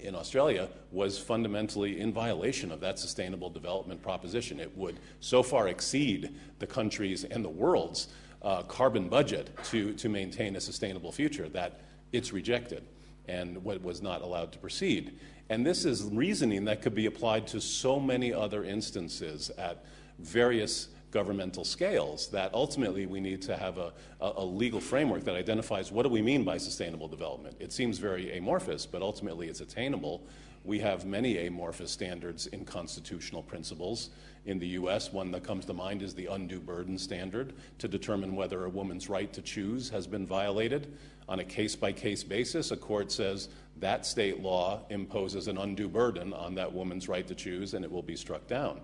in 0.00 0.14
Australia, 0.14 0.68
was 0.92 1.18
fundamentally 1.18 2.00
in 2.00 2.12
violation 2.12 2.70
of 2.70 2.80
that 2.80 2.98
Sustainable 2.98 3.50
Development 3.50 4.02
proposition. 4.02 4.60
It 4.60 4.76
would 4.76 4.98
so 5.20 5.42
far 5.42 5.68
exceed 5.68 6.34
the 6.58 6.66
country's 6.66 7.24
and 7.24 7.44
the 7.44 7.48
world's 7.48 8.08
uh, 8.42 8.62
carbon 8.62 9.08
budget 9.08 9.50
to, 9.64 9.94
to 9.94 10.08
maintain 10.08 10.56
a 10.56 10.60
sustainable 10.60 11.10
future 11.10 11.48
that 11.48 11.80
it's 12.12 12.32
rejected 12.32 12.84
and 13.26 13.64
what 13.64 13.82
was 13.82 14.02
not 14.02 14.20
allowed 14.22 14.52
to 14.52 14.58
proceed. 14.58 15.18
And 15.48 15.64
this 15.64 15.84
is 15.84 16.04
reasoning 16.04 16.64
that 16.66 16.82
could 16.82 16.94
be 16.94 17.06
applied 17.06 17.46
to 17.48 17.60
so 17.60 17.98
many 17.98 18.32
other 18.32 18.64
instances 18.64 19.50
at 19.58 19.84
various 20.18 20.88
governmental 21.14 21.64
scales 21.64 22.26
that 22.26 22.52
ultimately 22.52 23.06
we 23.06 23.20
need 23.20 23.40
to 23.40 23.56
have 23.56 23.78
a, 23.78 23.92
a, 24.20 24.44
legal 24.44 24.80
framework 24.80 25.22
that 25.22 25.36
identifies 25.36 25.92
what 25.92 26.02
do 26.02 26.08
we 26.08 26.20
mean 26.20 26.42
by 26.42 26.58
sustainable 26.58 27.06
development. 27.06 27.54
It 27.60 27.72
seems 27.72 27.98
very 27.98 28.36
amorphous, 28.36 28.84
but 28.84 29.00
ultimately 29.00 29.46
it's 29.46 29.60
attainable. 29.60 30.26
We 30.64 30.80
have 30.80 31.06
many 31.06 31.46
amorphous 31.46 31.92
standards 31.92 32.48
in 32.48 32.64
constitutional 32.64 33.44
principles. 33.44 34.10
In 34.44 34.58
the 34.58 34.66
US, 34.80 35.12
one 35.12 35.30
that 35.30 35.44
comes 35.44 35.64
to 35.66 35.72
mind 35.72 36.02
is 36.02 36.14
the 36.14 36.26
undue 36.26 36.58
burden 36.58 36.98
standard 36.98 37.52
to 37.78 37.86
determine 37.86 38.34
whether 38.34 38.64
a 38.64 38.68
woman's 38.68 39.08
right 39.08 39.32
to 39.34 39.40
choose 39.40 39.88
has 39.90 40.08
been 40.08 40.26
violated. 40.26 40.96
On 41.28 41.38
a 41.38 41.44
case 41.44 41.76
by 41.76 41.92
case 41.92 42.24
basis, 42.24 42.72
a 42.72 42.76
court 42.76 43.12
says 43.12 43.50
that 43.76 44.04
state 44.04 44.40
law 44.40 44.80
imposes 44.90 45.46
an 45.46 45.58
undue 45.58 45.88
burden 45.88 46.32
on 46.32 46.56
that 46.56 46.72
woman's 46.72 47.08
right 47.08 47.26
to 47.28 47.36
choose 47.36 47.74
and 47.74 47.84
it 47.84 47.92
will 47.92 48.02
be 48.02 48.16
struck 48.16 48.48
down. 48.48 48.80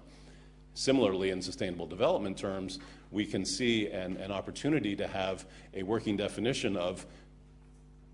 Similarly, 0.74 1.30
in 1.30 1.42
sustainable 1.42 1.86
development 1.86 2.38
terms, 2.38 2.78
we 3.10 3.26
can 3.26 3.44
see 3.44 3.88
an, 3.88 4.16
an 4.18 4.30
opportunity 4.30 4.94
to 4.96 5.06
have 5.06 5.44
a 5.74 5.82
working 5.82 6.16
definition 6.16 6.76
of 6.76 7.06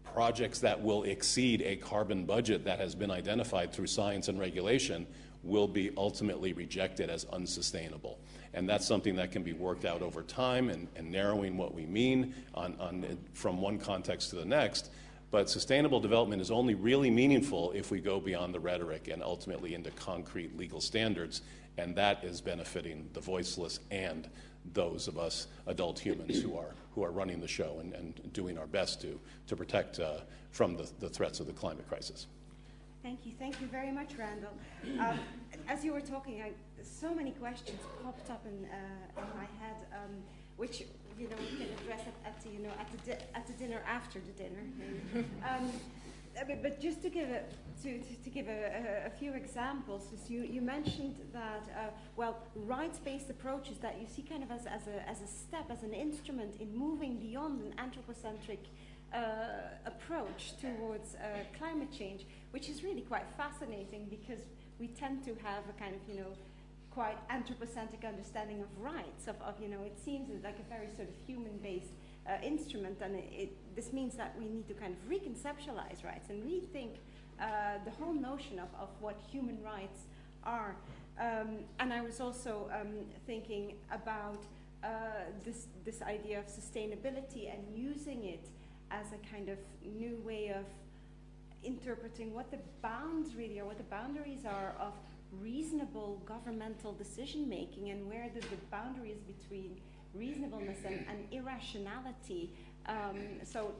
projects 0.04 0.60
that 0.60 0.82
will 0.82 1.02
exceed 1.02 1.60
a 1.62 1.76
carbon 1.76 2.24
budget 2.24 2.64
that 2.64 2.78
has 2.78 2.94
been 2.94 3.10
identified 3.10 3.72
through 3.72 3.86
science 3.86 4.28
and 4.28 4.40
regulation 4.40 5.06
will 5.42 5.68
be 5.68 5.90
ultimately 5.96 6.52
rejected 6.54 7.10
as 7.10 7.24
unsustainable. 7.26 8.18
And 8.54 8.68
that's 8.68 8.86
something 8.86 9.16
that 9.16 9.30
can 9.30 9.42
be 9.42 9.52
worked 9.52 9.84
out 9.84 10.00
over 10.00 10.22
time 10.22 10.70
and, 10.70 10.88
and 10.96 11.12
narrowing 11.12 11.56
what 11.56 11.74
we 11.74 11.84
mean 11.84 12.34
on, 12.54 12.74
on, 12.80 13.18
from 13.34 13.60
one 13.60 13.78
context 13.78 14.30
to 14.30 14.36
the 14.36 14.44
next 14.44 14.90
But 15.30 15.50
sustainable 15.50 16.00
development 16.00 16.40
is 16.40 16.50
only 16.50 16.74
really 16.74 17.10
meaningful 17.10 17.72
if 17.72 17.90
we 17.90 18.00
go 18.00 18.20
beyond 18.20 18.54
the 18.54 18.60
rhetoric 18.60 19.08
and 19.08 19.22
ultimately 19.22 19.74
into 19.74 19.90
concrete 19.90 20.56
legal 20.56 20.80
standards, 20.80 21.42
and 21.78 21.94
that 21.96 22.24
is 22.24 22.40
benefiting 22.40 23.08
the 23.12 23.20
voiceless 23.20 23.80
and 23.90 24.28
those 24.72 25.08
of 25.08 25.18
us 25.18 25.46
adult 25.66 25.98
humans 25.98 26.40
who 26.40 26.56
are, 26.56 26.74
who 26.94 27.04
are 27.04 27.10
running 27.10 27.40
the 27.40 27.48
show 27.48 27.78
and, 27.80 27.92
and 27.94 28.32
doing 28.32 28.58
our 28.58 28.66
best 28.66 29.00
to, 29.00 29.18
to 29.46 29.56
protect 29.56 30.00
uh, 30.00 30.18
from 30.50 30.76
the, 30.76 30.88
the 31.00 31.08
threats 31.08 31.40
of 31.40 31.46
the 31.46 31.52
climate 31.52 31.86
crisis. 31.88 32.26
Thank 33.02 33.24
you. 33.24 33.32
Thank 33.38 33.60
you 33.60 33.68
very 33.68 33.92
much, 33.92 34.14
Randall. 34.18 34.50
Um, 34.98 35.20
as 35.68 35.84
you 35.84 35.92
were 35.92 36.00
talking, 36.00 36.42
I, 36.42 36.50
so 36.82 37.14
many 37.14 37.30
questions 37.32 37.78
popped 38.02 38.30
up 38.30 38.44
in, 38.44 38.66
uh, 38.66 39.20
in 39.20 39.38
my 39.38 39.46
head, 39.64 39.76
um, 39.92 40.10
which 40.56 40.82
you 41.16 41.28
know 41.28 41.36
we 41.38 41.56
can 41.56 41.68
address 41.80 42.00
at, 42.00 42.32
at 42.32 42.42
the, 42.42 42.48
you 42.50 42.58
know 42.58 42.70
at 42.80 42.90
the 42.90 43.10
di- 43.10 43.22
at 43.34 43.46
the 43.46 43.52
dinner 43.52 43.80
after 43.86 44.18
the 44.18 44.32
dinner. 44.32 45.24
um, 45.48 45.70
but 46.44 46.80
just 46.80 47.02
to 47.02 47.08
give 47.08 47.28
a, 47.30 47.42
to, 47.82 47.98
to, 47.98 48.14
to 48.24 48.30
give 48.30 48.48
a, 48.48 48.50
a, 48.50 49.06
a, 49.06 49.10
few 49.10 49.32
examples, 49.32 50.02
you, 50.28 50.42
you 50.42 50.60
mentioned 50.60 51.16
that, 51.32 51.62
uh, 51.74 51.90
well, 52.16 52.38
rights-based 52.54 53.30
approaches 53.30 53.78
that 53.78 54.00
you 54.00 54.06
see 54.06 54.22
kind 54.22 54.42
of 54.42 54.50
as, 54.50 54.66
as, 54.66 54.86
a, 54.86 55.08
as 55.08 55.22
a 55.22 55.26
step, 55.26 55.70
as 55.70 55.82
an 55.82 55.92
instrument 55.92 56.56
in 56.60 56.76
moving 56.76 57.16
beyond 57.16 57.62
an 57.62 57.74
anthropocentric 57.78 58.60
uh, 59.14 59.18
approach 59.86 60.54
towards 60.60 61.14
uh, 61.14 61.38
climate 61.58 61.92
change, 61.96 62.26
which 62.50 62.68
is 62.68 62.82
really 62.82 63.02
quite 63.02 63.24
fascinating 63.36 64.06
because 64.10 64.40
we 64.78 64.88
tend 64.88 65.24
to 65.24 65.34
have 65.42 65.62
a 65.70 65.80
kind 65.80 65.94
of, 65.94 66.00
you 66.08 66.20
know, 66.20 66.32
quite 66.90 67.18
anthropocentric 67.30 68.04
understanding 68.04 68.60
of 68.62 68.68
rights, 68.80 69.28
of, 69.28 69.36
of 69.42 69.54
you 69.60 69.68
know, 69.68 69.82
it 69.82 69.98
seems 70.02 70.28
like 70.42 70.58
a 70.58 70.68
very 70.68 70.88
sort 70.96 71.08
of 71.08 71.14
human-based 71.26 71.92
uh, 72.28 72.36
instrument, 72.42 72.98
and 73.00 73.16
it, 73.16 73.28
it, 73.32 73.76
this 73.76 73.92
means 73.92 74.14
that 74.16 74.34
we 74.38 74.48
need 74.48 74.66
to 74.68 74.74
kind 74.74 74.94
of 74.94 75.10
reconceptualize 75.10 76.04
rights 76.04 76.30
and 76.30 76.42
rethink 76.44 76.96
uh, 77.40 77.78
the 77.84 77.90
whole 77.90 78.14
notion 78.14 78.58
of, 78.58 78.68
of 78.80 78.88
what 79.00 79.20
human 79.30 79.62
rights 79.62 80.06
are. 80.44 80.76
Um, 81.18 81.60
and 81.80 81.92
I 81.92 82.02
was 82.02 82.20
also 82.20 82.70
um, 82.78 83.06
thinking 83.26 83.74
about 83.90 84.42
uh, 84.84 84.88
this, 85.44 85.66
this 85.84 86.02
idea 86.02 86.38
of 86.38 86.46
sustainability 86.46 87.52
and 87.52 87.62
using 87.74 88.24
it 88.24 88.48
as 88.90 89.06
a 89.12 89.34
kind 89.34 89.48
of 89.48 89.58
new 89.98 90.16
way 90.24 90.48
of 90.48 90.64
interpreting 91.64 92.32
what 92.34 92.50
the 92.50 92.58
bounds 92.82 93.34
really 93.34 93.58
are, 93.58 93.64
what 93.64 93.78
the 93.78 93.84
boundaries 93.84 94.44
are 94.44 94.74
of 94.78 94.92
reasonable 95.40 96.22
governmental 96.24 96.92
decision 96.92 97.48
making 97.48 97.90
and 97.90 98.08
where 98.08 98.30
the, 98.34 98.40
the 98.40 98.56
boundaries 98.70 99.18
between 99.26 99.76
reasonableness 100.14 100.78
and, 100.84 101.04
and 101.08 101.26
irrationality. 101.32 102.52
Um, 102.86 103.18
so 103.44 103.72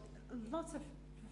lots 0.50 0.74
of 0.74 0.80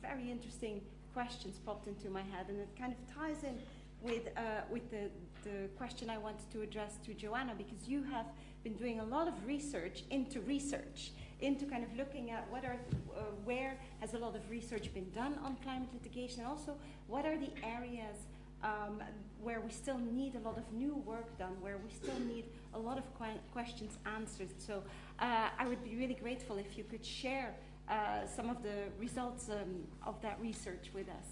very 0.02 0.30
interesting 0.30 0.80
questions 1.12 1.58
popped 1.64 1.86
into 1.86 2.10
my 2.10 2.22
head, 2.22 2.46
and 2.48 2.60
it 2.60 2.68
kind 2.78 2.92
of 2.92 3.14
ties 3.14 3.42
in 3.44 3.58
with, 4.02 4.28
uh, 4.36 4.62
with 4.70 4.90
the, 4.90 5.10
the 5.42 5.68
question 5.76 6.10
I 6.10 6.18
wanted 6.18 6.50
to 6.52 6.62
address 6.62 6.98
to 7.06 7.12
Joana, 7.14 7.56
because 7.56 7.88
you 7.88 8.02
have 8.04 8.26
been 8.62 8.74
doing 8.74 9.00
a 9.00 9.04
lot 9.04 9.28
of 9.28 9.34
research 9.46 10.04
into 10.10 10.40
research, 10.40 11.12
into 11.40 11.64
kind 11.66 11.84
of 11.84 11.96
looking 11.96 12.30
at 12.30 12.50
what 12.50 12.64
are, 12.64 12.76
uh, 13.16 13.20
where 13.44 13.76
has 14.00 14.14
a 14.14 14.18
lot 14.18 14.34
of 14.36 14.42
research 14.50 14.92
been 14.92 15.10
done 15.10 15.38
on 15.44 15.56
climate 15.62 15.88
litigation, 15.92 16.40
and 16.40 16.48
also 16.48 16.76
what 17.06 17.24
are 17.24 17.36
the 17.36 17.50
areas 17.62 18.26
um, 18.62 19.02
where 19.44 19.60
we 19.60 19.70
still 19.70 19.98
need 19.98 20.34
a 20.34 20.38
lot 20.40 20.56
of 20.56 20.64
new 20.72 20.96
work 21.06 21.38
done, 21.38 21.54
where 21.60 21.78
we 21.78 21.90
still 21.90 22.18
need 22.26 22.46
a 22.72 22.78
lot 22.78 22.98
of 22.98 23.04
que 23.18 23.28
questions 23.52 23.98
answered. 24.16 24.48
So 24.58 24.82
uh, 25.20 25.48
I 25.58 25.68
would 25.68 25.84
be 25.84 25.94
really 25.96 26.14
grateful 26.14 26.56
if 26.56 26.76
you 26.78 26.84
could 26.84 27.04
share 27.04 27.54
uh, 27.88 28.26
some 28.26 28.48
of 28.48 28.62
the 28.62 28.88
results 28.98 29.50
um, 29.50 29.84
of 30.06 30.20
that 30.22 30.38
research 30.40 30.90
with 30.94 31.08
us. 31.08 31.28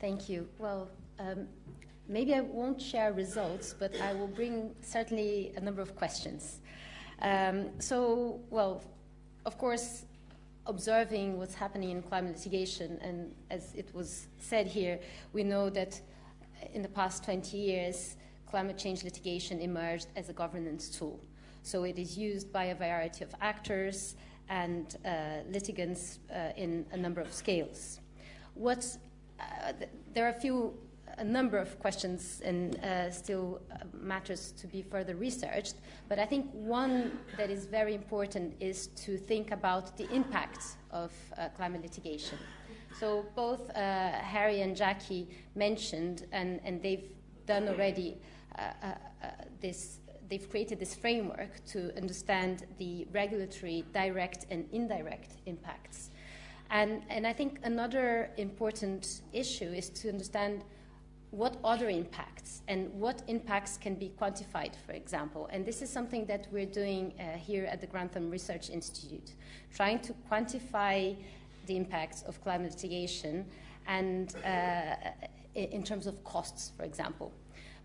Thank 0.00 0.28
you. 0.28 0.48
Well, 0.58 0.88
um, 1.18 1.46
maybe 2.08 2.34
I 2.34 2.40
won't 2.40 2.80
share 2.80 3.12
results, 3.12 3.74
but 3.78 4.00
I 4.00 4.14
will 4.14 4.28
bring 4.28 4.74
certainly 4.80 5.52
a 5.56 5.60
number 5.60 5.82
of 5.82 5.94
questions. 5.94 6.60
Um, 7.20 7.70
so, 7.78 8.40
well, 8.48 8.80
of 9.44 9.58
course, 9.58 10.04
observing 10.66 11.38
what's 11.38 11.54
happening 11.54 11.90
in 11.90 12.02
climate 12.02 12.36
litigation, 12.36 12.98
and 13.02 13.34
as 13.50 13.74
it 13.74 13.92
was 13.94 14.28
said 14.38 14.66
here, 14.66 15.00
we 15.32 15.42
know 15.42 15.68
that 15.70 16.00
in 16.72 16.82
the 16.82 16.88
past 16.88 17.24
20 17.24 17.56
years, 17.56 18.16
climate 18.46 18.78
change 18.78 19.04
litigation 19.04 19.60
emerged 19.60 20.08
as 20.16 20.28
a 20.28 20.32
governance 20.32 20.88
tool. 20.88 21.20
So 21.62 21.84
it 21.84 21.98
is 21.98 22.16
used 22.16 22.52
by 22.52 22.64
a 22.64 22.74
variety 22.74 23.24
of 23.24 23.34
actors 23.40 24.16
and 24.48 24.96
uh, 25.04 25.42
litigants 25.50 26.18
uh, 26.32 26.52
in 26.56 26.86
a 26.92 26.96
number 26.96 27.20
of 27.20 27.32
scales. 27.32 28.00
What, 28.54 28.86
uh, 29.38 29.72
th- 29.72 29.90
there 30.14 30.26
are 30.26 30.30
a 30.30 30.40
few 30.40 30.74
a 31.16 31.24
number 31.24 31.58
of 31.58 31.78
questions 31.80 32.40
and 32.44 32.78
uh, 32.84 33.10
still 33.10 33.60
uh, 33.72 33.84
matters 33.92 34.52
to 34.52 34.66
be 34.68 34.82
further 34.82 35.16
researched. 35.16 35.74
But 36.08 36.18
I 36.20 36.26
think 36.26 36.46
one 36.52 37.18
that 37.36 37.50
is 37.50 37.66
very 37.66 37.94
important 37.94 38.54
is 38.60 38.88
to 39.04 39.16
think 39.16 39.50
about 39.50 39.96
the 39.96 40.08
impact 40.14 40.62
of 40.92 41.12
climate 41.56 41.82
litigation. 41.82 42.38
So 42.98 43.26
both 43.36 43.70
uh, 43.76 44.10
Hari 44.20 44.62
and 44.62 44.74
Jackie 44.74 45.28
mentioned, 45.54 46.26
and, 46.32 46.60
and 46.64 46.82
they've 46.82 47.08
done 47.46 47.68
already 47.68 48.18
uh, 48.58 48.62
uh, 48.82 48.94
this. 49.60 50.00
They've 50.28 50.50
created 50.50 50.78
this 50.78 50.94
framework 50.94 51.64
to 51.66 51.96
understand 51.96 52.66
the 52.78 53.06
regulatory 53.12 53.84
direct 53.94 54.46
and 54.50 54.68
indirect 54.72 55.30
impacts. 55.46 56.10
And, 56.70 57.02
and 57.08 57.26
I 57.26 57.32
think 57.32 57.60
another 57.62 58.30
important 58.36 59.22
issue 59.32 59.72
is 59.72 59.88
to 59.90 60.10
understand 60.10 60.64
what 61.30 61.56
other 61.64 61.88
impacts 61.88 62.62
and 62.68 62.92
what 62.92 63.22
impacts 63.26 63.78
can 63.78 63.94
be 63.94 64.12
quantified, 64.20 64.72
for 64.86 64.92
example. 64.92 65.48
And 65.50 65.64
this 65.64 65.80
is 65.80 65.88
something 65.88 66.26
that 66.26 66.46
we're 66.50 66.66
doing 66.66 67.14
uh, 67.18 67.38
here 67.38 67.64
at 67.64 67.80
the 67.80 67.86
Grantham 67.86 68.28
Research 68.30 68.68
Institute, 68.68 69.32
trying 69.72 70.00
to 70.00 70.14
quantify 70.30 71.16
the 71.68 71.76
impacts 71.76 72.22
of 72.22 72.42
climate 72.42 72.72
litigation 72.72 73.46
and 73.86 74.34
uh, 74.44 74.96
in 75.54 75.82
terms 75.82 76.06
of 76.06 76.22
costs, 76.24 76.72
for 76.76 76.82
example. 76.82 77.32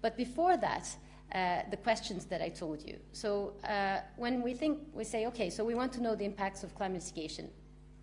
But 0.02 0.18
before 0.18 0.58
that, 0.58 0.86
uh, 1.34 1.62
the 1.72 1.78
questions 1.78 2.26
that 2.26 2.42
I 2.42 2.50
told 2.50 2.86
you. 2.88 2.98
So 3.12 3.54
uh, 3.68 4.00
when 4.18 4.42
we 4.42 4.54
think, 4.54 4.80
we 4.94 5.04
say, 5.04 5.26
okay, 5.28 5.50
so 5.50 5.64
we 5.64 5.76
want 5.76 5.92
to 5.94 6.02
know 6.02 6.16
the 6.16 6.26
impacts 6.26 6.64
of 6.64 6.76
climate 6.76 7.02
litigation. 7.02 7.50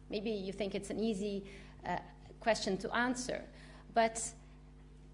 Maybe 0.09 0.31
you 0.31 0.53
think 0.53 0.75
it's 0.75 0.91
an 0.91 0.99
easy 0.99 1.45
uh, 1.87 1.99
question 2.41 2.77
to 2.79 2.93
answer, 2.97 3.45
but 3.95 4.21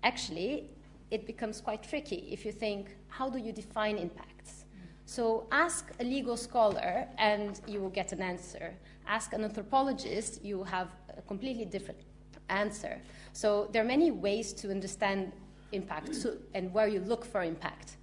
actually, 0.03 0.71
it 1.11 1.27
becomes 1.27 1.61
quite 1.61 1.83
tricky 1.83 2.29
if 2.31 2.45
you 2.47 2.53
think, 2.53 2.97
how 3.09 3.29
do 3.29 3.39
you 3.39 3.53
define 3.53 3.97
impacts? 3.99 4.65
So 5.05 5.47
ask 5.53 5.93
a 6.01 6.05
legal 6.05 6.37
scholar 6.37 7.07
and 7.19 7.61
you 7.67 7.81
will 7.81 7.91
get 7.91 8.13
an 8.13 8.23
answer. 8.23 8.75
Ask 9.07 9.33
an 9.33 9.45
anthropologist, 9.45 10.45
you 10.45 10.65
have 10.65 10.89
a 11.17 11.23
completely 11.23 11.65
different 11.65 12.01
answer. 12.49 13.01
So 13.33 13.69
there 13.73 13.83
are 13.83 13.87
many 13.87 14.11
ways 14.11 14.53
to 14.55 14.71
understand 14.71 15.33
impact 15.73 16.27
and 16.55 16.73
where 16.73 16.89
you 16.89 17.01
look 17.01 17.25
for 17.25 17.43
impact. 17.43 17.97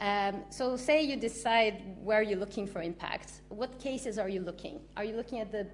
Um, 0.00 0.42
so 0.50 0.76
say 0.76 1.02
you 1.02 1.16
decide 1.16 1.96
where 2.02 2.22
you're 2.22 2.38
looking 2.38 2.66
for 2.66 2.82
impact. 2.82 3.42
What 3.48 3.78
cases 3.78 4.18
are 4.18 4.28
you 4.28 4.40
looking? 4.40 4.80
Are 4.96 5.04
you 5.04 5.16
looking 5.16 5.38
at 5.38 5.52
the 5.52 5.66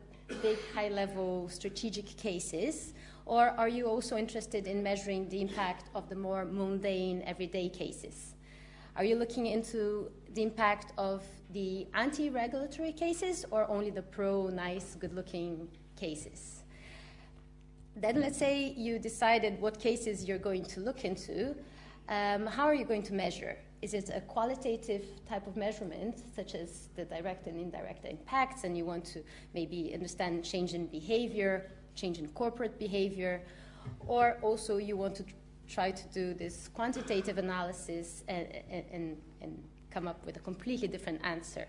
big 0.43 0.59
high-level 0.75 1.49
strategic 1.49 2.07
cases? 2.17 2.93
Or 3.25 3.49
are 3.57 3.69
you 3.69 3.87
also 3.87 4.17
interested 4.17 4.67
in 4.67 4.83
measuring 4.83 5.29
the 5.29 5.41
impact 5.41 5.89
of 5.95 6.09
the 6.09 6.17
more 6.17 6.45
mundane, 6.45 7.23
everyday 7.27 7.69
cases? 7.69 8.35
Are 8.97 9.05
you 9.05 9.17
looking 9.17 9.47
into 9.47 10.11
the 10.35 10.43
impact 10.43 10.93
of 10.99 11.25
the 11.53 11.87
anti 11.95 12.31
regulatory 12.31 12.93
cases 12.93 13.45
or 13.51 13.69
only 13.69 13.91
the 13.91 14.03
pro, 14.03 14.49
nice, 14.49 14.95
good 14.95 15.15
looking 15.15 15.69
cases? 15.97 16.63
Then 17.97 18.21
let's 18.21 18.39
say 18.39 18.73
you 18.77 18.99
decided 18.99 19.61
what 19.61 19.79
cases 19.79 20.25
you're 20.25 20.39
going 20.39 20.65
to 20.67 20.81
look 20.81 21.05
into. 21.05 21.57
Um, 22.09 22.47
how 22.47 22.65
are 22.65 22.75
you 22.75 22.85
going 22.85 23.03
to 23.05 23.15
measure? 23.15 23.57
Is 23.83 23.95
it 23.95 24.11
a 24.15 24.21
qualitative 24.21 25.05
type 25.29 25.47
of 25.47 25.57
measurement, 25.57 26.23
such 26.35 26.55
as 26.55 26.89
the 26.97 27.05
direct 27.05 27.47
and 27.47 27.59
indirect 27.59 28.05
impacts, 28.05 28.65
and 28.65 28.77
you 28.77 28.85
want 28.85 29.05
to 29.07 29.23
maybe 29.55 29.93
understand 29.95 30.45
change 30.45 30.75
in 30.75 30.87
behavior, 30.87 31.73
change 31.95 32.19
in 32.19 32.29
corporate 32.29 32.79
behavior, 32.79 33.43
or 34.07 34.39
also 34.43 34.77
you 34.77 34.97
want 34.97 35.15
to 35.17 35.25
try 35.69 35.91
to 35.91 36.07
do 36.09 36.35
this 36.35 36.69
quantitative 36.69 37.39
analysis 37.39 38.25
and, 38.29 38.47
and, 38.71 39.17
and 39.41 39.57
come 39.91 40.09
up 40.09 40.25
with 40.25 40.37
a 40.37 40.41
completely 40.41 40.89
different 40.89 41.21
answer. 41.25 41.67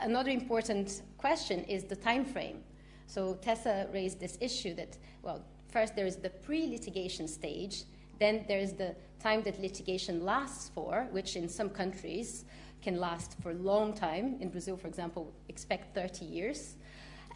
Another 0.00 0.30
important 0.30 1.02
question 1.18 1.64
is 1.64 1.84
the 1.84 1.96
time 1.96 2.24
frame. 2.24 2.62
So 3.06 3.34
Tessa 3.42 3.88
raised 3.92 4.20
this 4.20 4.38
issue 4.40 4.74
that, 4.74 4.96
well, 5.22 5.44
first 5.68 5.94
there 5.94 6.06
is 6.06 6.16
the 6.16 6.30
pre-litigation 6.30 7.28
stage, 7.28 7.84
then 8.18 8.44
there 8.48 8.58
is 8.58 8.72
the 8.72 8.94
time 9.20 9.42
that 9.42 9.60
litigation 9.60 10.24
lasts 10.24 10.70
for, 10.74 11.08
which 11.10 11.36
in 11.36 11.48
some 11.48 11.70
countries 11.70 12.44
can 12.82 12.98
last 12.98 13.36
for 13.42 13.50
a 13.50 13.54
long 13.54 13.92
time. 13.92 14.36
In 14.40 14.48
Brazil, 14.48 14.76
for 14.76 14.88
example, 14.88 15.32
expect 15.48 15.94
30 15.94 16.24
years. 16.24 16.76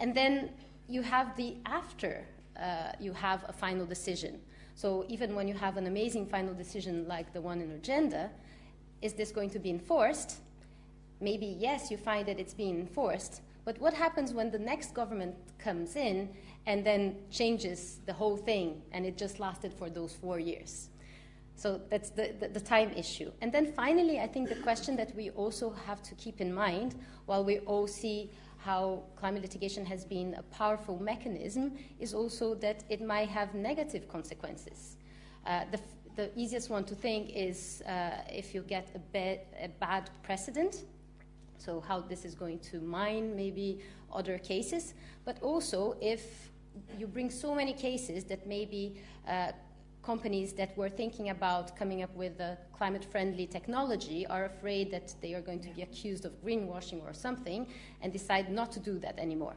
And 0.01 0.15
then 0.15 0.51
you 0.89 1.03
have 1.03 1.37
the 1.37 1.57
after 1.67 2.25
uh, 2.61 2.93
you 2.99 3.13
have 3.13 3.45
a 3.49 3.53
final 3.53 3.87
decision. 3.87 4.41
So 4.75 5.05
even 5.09 5.35
when 5.35 5.49
you 5.49 5.55
have 5.55 5.77
an 5.77 5.87
amazing 5.87 6.27
final 6.27 6.55
decision 6.55 7.07
like 7.09 7.33
the 7.33 7.41
one 7.41 7.61
in 7.61 7.71
Urgenda, 7.71 8.31
is 9.07 9.15
this 9.15 9.31
going 9.31 9.51
to 9.51 9.59
be 9.59 9.71
enforced? 9.71 10.31
Maybe 11.21 11.47
yes, 11.47 11.91
you 11.91 11.97
find 11.97 12.27
that 12.29 12.39
it's 12.39 12.53
being 12.53 12.79
enforced, 12.81 13.41
but 13.65 13.81
what 13.81 13.95
happens 13.95 14.35
when 14.35 14.51
the 14.51 14.59
next 14.59 14.93
government 14.95 15.35
comes 15.59 15.97
in 15.97 16.29
and 16.67 16.85
then 16.85 17.17
changes 17.31 18.01
the 18.05 18.13
whole 18.13 18.37
thing 18.37 18.83
and 18.93 19.07
it 19.07 19.17
just 19.17 19.41
lasted 19.41 19.73
for 19.73 19.89
those 19.89 20.13
four 20.13 20.39
years? 20.39 20.91
So 21.55 21.81
that's 21.89 22.11
the, 22.11 22.35
the, 22.39 22.49
the, 22.49 22.61
time 22.61 22.91
issue. 22.93 23.33
And 23.41 23.51
then 23.51 23.73
finally, 23.73 24.21
I 24.21 24.27
think 24.27 24.51
the 24.51 24.57
question 24.57 24.95
that 24.97 25.17
we 25.17 25.31
also 25.31 25.71
have 25.87 26.03
to 26.03 26.15
keep 26.17 26.43
in 26.43 26.53
mind 26.53 26.97
while 27.25 27.45
we 27.45 27.61
all 27.61 27.87
see 27.87 28.31
how 28.59 29.05
climate 29.17 29.41
litigation 29.43 29.87
has 29.87 30.05
been 30.05 30.35
a 30.35 30.43
powerful 30.43 30.99
mechanism 31.03 31.73
is 31.99 32.13
also 32.13 32.55
that 32.57 32.85
it 32.91 33.01
might 33.01 33.31
have 33.31 33.55
negative 33.55 34.07
consequences. 34.07 34.97
Uh, 35.47 35.65
the, 35.71 35.81
the, 36.17 36.31
easiest 36.37 36.71
one 36.71 36.85
to 36.85 36.95
think 36.95 37.31
is 37.35 37.83
uh, 37.83 38.11
if 38.31 38.55
you 38.55 38.63
get 38.63 38.89
a, 39.15 39.41
a 39.63 39.69
bad 39.81 40.11
precedent, 40.23 40.85
so 41.59 41.81
how 41.81 42.01
this 42.01 42.25
is 42.25 42.35
going 42.35 42.59
to 42.71 42.81
mine 42.81 43.37
maybe 43.37 43.81
other 44.13 44.39
cases, 44.39 44.95
but 45.25 45.41
also 45.43 45.97
if 46.01 46.51
you 46.99 47.07
bring 47.07 47.31
so 47.31 47.55
many 47.55 47.73
cases 47.73 48.25
that 48.25 48.47
maybe 48.47 48.97
uh, 49.29 49.53
companies 50.03 50.53
that 50.53 50.77
were 50.77 50.89
thinking 50.89 51.31
about 51.31 51.77
coming 51.77 52.03
up 52.03 52.15
with 52.15 52.39
a 52.41 52.57
climate 52.73 53.05
friendly 53.05 53.47
technology 53.47 54.27
are 54.29 54.45
afraid 54.45 54.91
that 54.91 55.13
they 55.21 55.35
are 55.35 55.41
going 55.41 55.59
to 55.59 55.69
be 55.71 55.83
accused 55.83 56.25
of 56.25 56.33
greenwashing 56.45 57.03
or 57.05 57.13
something 57.13 57.67
and 58.03 58.13
decide 58.13 58.51
not 58.51 58.71
to 58.71 58.79
do 58.79 58.99
that 58.99 59.19
anymore. 59.19 59.57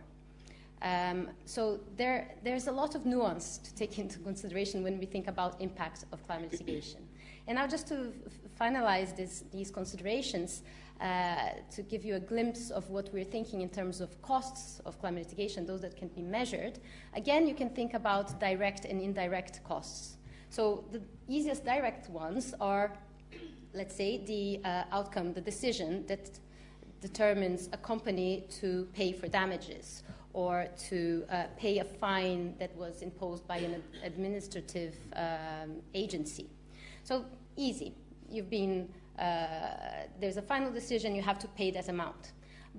Um, 0.81 1.27
so 1.45 1.79
there, 1.97 2.35
there's 2.43 2.67
a 2.67 2.71
lot 2.71 2.95
of 2.95 3.05
nuance 3.05 3.57
to 3.57 3.75
take 3.75 3.99
into 3.99 4.19
consideration 4.19 4.83
when 4.83 4.97
we 4.97 5.05
think 5.05 5.27
about 5.27 5.59
impact 5.59 6.05
of 6.11 6.25
climate 6.25 6.51
litigation. 6.51 7.01
And 7.47 7.57
now, 7.57 7.67
just 7.67 7.87
to 7.87 8.13
finalize 8.59 9.15
this, 9.15 9.43
these 9.51 9.71
considerations, 9.71 10.61
uh, 11.01 11.49
to 11.71 11.81
give 11.81 12.05
you 12.05 12.15
a 12.15 12.19
glimpse 12.19 12.69
of 12.69 12.89
what 12.89 13.09
we're 13.13 13.23
thinking 13.23 13.61
in 13.61 13.69
terms 13.69 14.01
of 14.01 14.21
costs 14.21 14.79
of 14.85 14.99
climate 14.99 15.23
litigation, 15.23 15.65
those 15.65 15.81
that 15.81 15.97
can 15.97 16.09
be 16.09 16.21
measured, 16.21 16.79
again, 17.15 17.47
you 17.47 17.55
can 17.55 17.69
think 17.69 17.93
about 17.93 18.39
direct 18.39 18.85
and 18.85 19.01
indirect 19.01 19.63
costs. 19.63 20.17
So 20.49 20.83
the 20.91 21.01
easiest 21.27 21.65
direct 21.65 22.09
ones 22.09 22.53
are, 22.59 22.93
let's 23.73 23.95
say, 23.95 24.23
the 24.25 24.61
uh, 24.63 24.83
outcome, 24.91 25.33
the 25.33 25.41
decision 25.41 26.05
that 26.07 26.29
determines 27.01 27.69
a 27.71 27.77
company 27.77 28.43
to 28.59 28.87
pay 28.93 29.13
for 29.13 29.27
damages 29.27 30.03
or 30.33 30.67
to 30.89 31.25
uh, 31.29 31.43
pay 31.57 31.79
a 31.79 31.83
fine 31.83 32.55
that 32.59 32.75
was 32.75 33.01
imposed 33.01 33.47
by 33.47 33.57
an 33.57 33.83
administrative 34.03 34.95
um, 35.15 35.77
agency. 35.93 36.47
So 37.03 37.25
easy. 37.55 37.95
You've 38.29 38.49
been, 38.49 38.89
uh, 39.17 39.25
there's 40.19 40.37
a 40.37 40.41
final 40.41 40.71
decision, 40.71 41.15
you 41.15 41.21
have 41.23 41.39
to 41.39 41.47
pay 41.47 41.71
that 41.71 41.89
amount. 41.89 42.33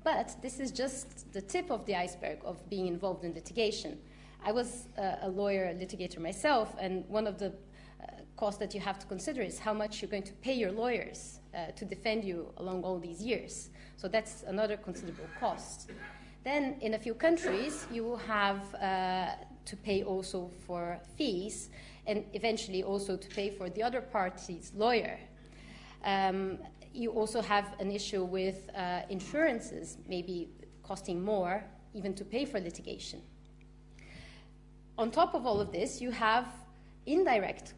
But 0.05 0.37
this 0.41 0.61
is 0.61 0.71
just 0.71 1.33
the 1.33 1.41
tip 1.41 1.71
of 1.71 1.85
the 1.87 1.97
iceberg 1.97 2.39
of 2.45 2.57
being 2.71 2.87
involved 2.87 3.25
in 3.25 3.35
litigation. 3.35 3.99
I 4.45 4.53
was 4.53 4.87
uh, 4.97 5.17
a 5.23 5.29
lawyer, 5.29 5.67
a 5.67 5.75
litigator 5.75 6.19
myself, 6.19 6.75
and 6.81 7.05
one 7.09 7.27
of 7.27 7.39
the 7.39 7.49
uh, 7.49 8.07
costs 8.37 8.59
that 8.61 8.75
you 8.75 8.81
have 8.81 8.99
to 9.01 9.07
consider 9.07 9.43
is 9.43 9.59
how 9.59 9.75
much 9.75 10.01
you're 10.01 10.11
going 10.11 10.23
to 10.23 10.33
pay 10.35 10.55
your 10.55 10.73
lawyers 10.73 11.41
uh, 11.55 11.73
to 11.73 11.85
defend 11.85 12.25
you 12.25 12.53
along 12.57 12.85
all 12.85 12.99
these 12.99 13.21
years. 13.21 13.71
So 13.97 14.09
that's 14.09 14.45
another 14.47 14.77
considerable 14.77 15.29
cost. 15.39 15.91
Then, 16.43 16.77
in 16.81 16.95
a 16.95 16.99
few 16.99 17.15
countries, 17.15 17.87
you 17.93 18.17
have 18.27 18.75
uh, 18.75 19.33
to 19.67 19.77
pay 19.77 20.03
also 20.03 20.51
for 20.67 20.99
fees 21.17 21.69
and 22.07 22.25
eventually 22.33 22.83
also 22.83 23.17
to 23.17 23.29
pay 23.29 23.51
for 23.51 23.69
the 23.69 23.83
other 23.83 24.01
party's 24.01 24.73
lawyer. 24.75 25.19
Um, 26.05 26.59
you 26.95 27.11
also 27.11 27.43
have 27.43 27.75
an 27.79 27.91
issue 27.91 28.25
with 28.25 28.71
uh, 28.75 29.03
insurances, 29.11 29.99
maybe 30.09 30.49
costing 30.83 31.23
more 31.23 31.63
even 31.95 32.15
to 32.15 32.25
pay 32.25 32.45
for 32.45 32.59
litigation. 32.61 33.21
On 34.97 35.11
top 35.11 35.35
of 35.35 35.47
all 35.47 35.61
of 35.61 35.73
this, 35.73 36.01
you 36.01 36.11
have 36.11 36.47
indirect 37.07 37.75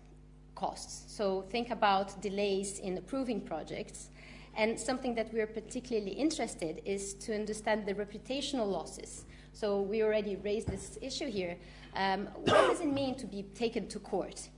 costs. 0.55 1.13
So 1.15 1.43
think 1.51 1.71
about 1.71 2.21
delays 2.21 2.79
in 2.79 2.99
approving 2.99 3.41
projects. 3.41 4.11
And 4.55 4.79
something 4.79 5.15
that 5.15 5.33
we're 5.33 5.47
particularly 5.47 6.13
interested 6.13 6.83
is 6.85 7.15
to 7.15 7.35
understand 7.35 7.87
the 7.87 7.95
reputational 7.95 8.71
losses. 8.71 9.25
So 9.53 9.81
we 9.81 10.03
already 10.03 10.37
raised 10.37 10.69
this 10.69 10.99
issue 11.01 11.31
here. 11.31 11.57
Um, 11.95 12.27
what 12.35 12.69
does 12.69 12.81
it 12.81 12.93
mean 12.93 13.15
to 13.17 13.27
be 13.27 13.45
taken 13.55 13.89
to 13.89 13.99
court, 13.99 14.49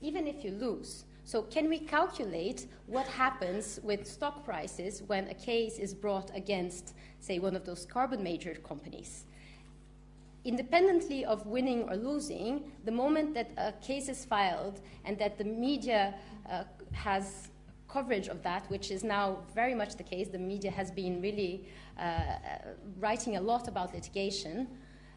even 0.00 0.26
if 0.26 0.44
you 0.44 0.52
lose? 0.52 1.04
So 1.24 1.42
can 1.42 1.68
we 1.68 1.78
calculate 1.78 2.66
what 2.86 3.06
happens 3.06 3.78
with 3.82 4.06
stock 4.06 4.44
prices 4.44 5.02
when 5.06 5.28
a 5.28 5.34
case 5.34 5.78
is 5.78 5.92
brought 5.92 6.34
against, 6.34 6.94
say, 7.20 7.38
one 7.38 7.54
of 7.54 7.64
those 7.64 7.84
carbon 7.84 8.22
major 8.22 8.54
companies? 8.54 9.24
independently 10.44 11.26
of 11.26 11.46
winning 11.46 11.82
or 11.90 11.96
losing, 11.96 12.72
the 12.84 12.90
moment 12.90 13.34
that 13.34 13.50
a 13.58 13.72
case 13.84 14.08
is 14.08 14.24
filed 14.24 14.80
and 15.04 15.18
that 15.18 15.36
the 15.36 15.44
media 15.44 16.14
uh, 16.50 16.64
has 16.92 17.50
coverage 17.88 18.28
of 18.28 18.42
that, 18.42 18.68
which 18.70 18.90
is 18.90 19.02
now 19.02 19.38
very 19.54 19.74
much 19.74 19.96
the 19.96 20.02
case, 20.02 20.28
the 20.28 20.38
media 20.38 20.70
has 20.70 20.90
been 20.90 21.20
really 21.20 21.68
uh, 21.98 22.22
writing 22.98 23.36
a 23.36 23.40
lot 23.40 23.68
about 23.68 23.94
litigation, 23.94 24.68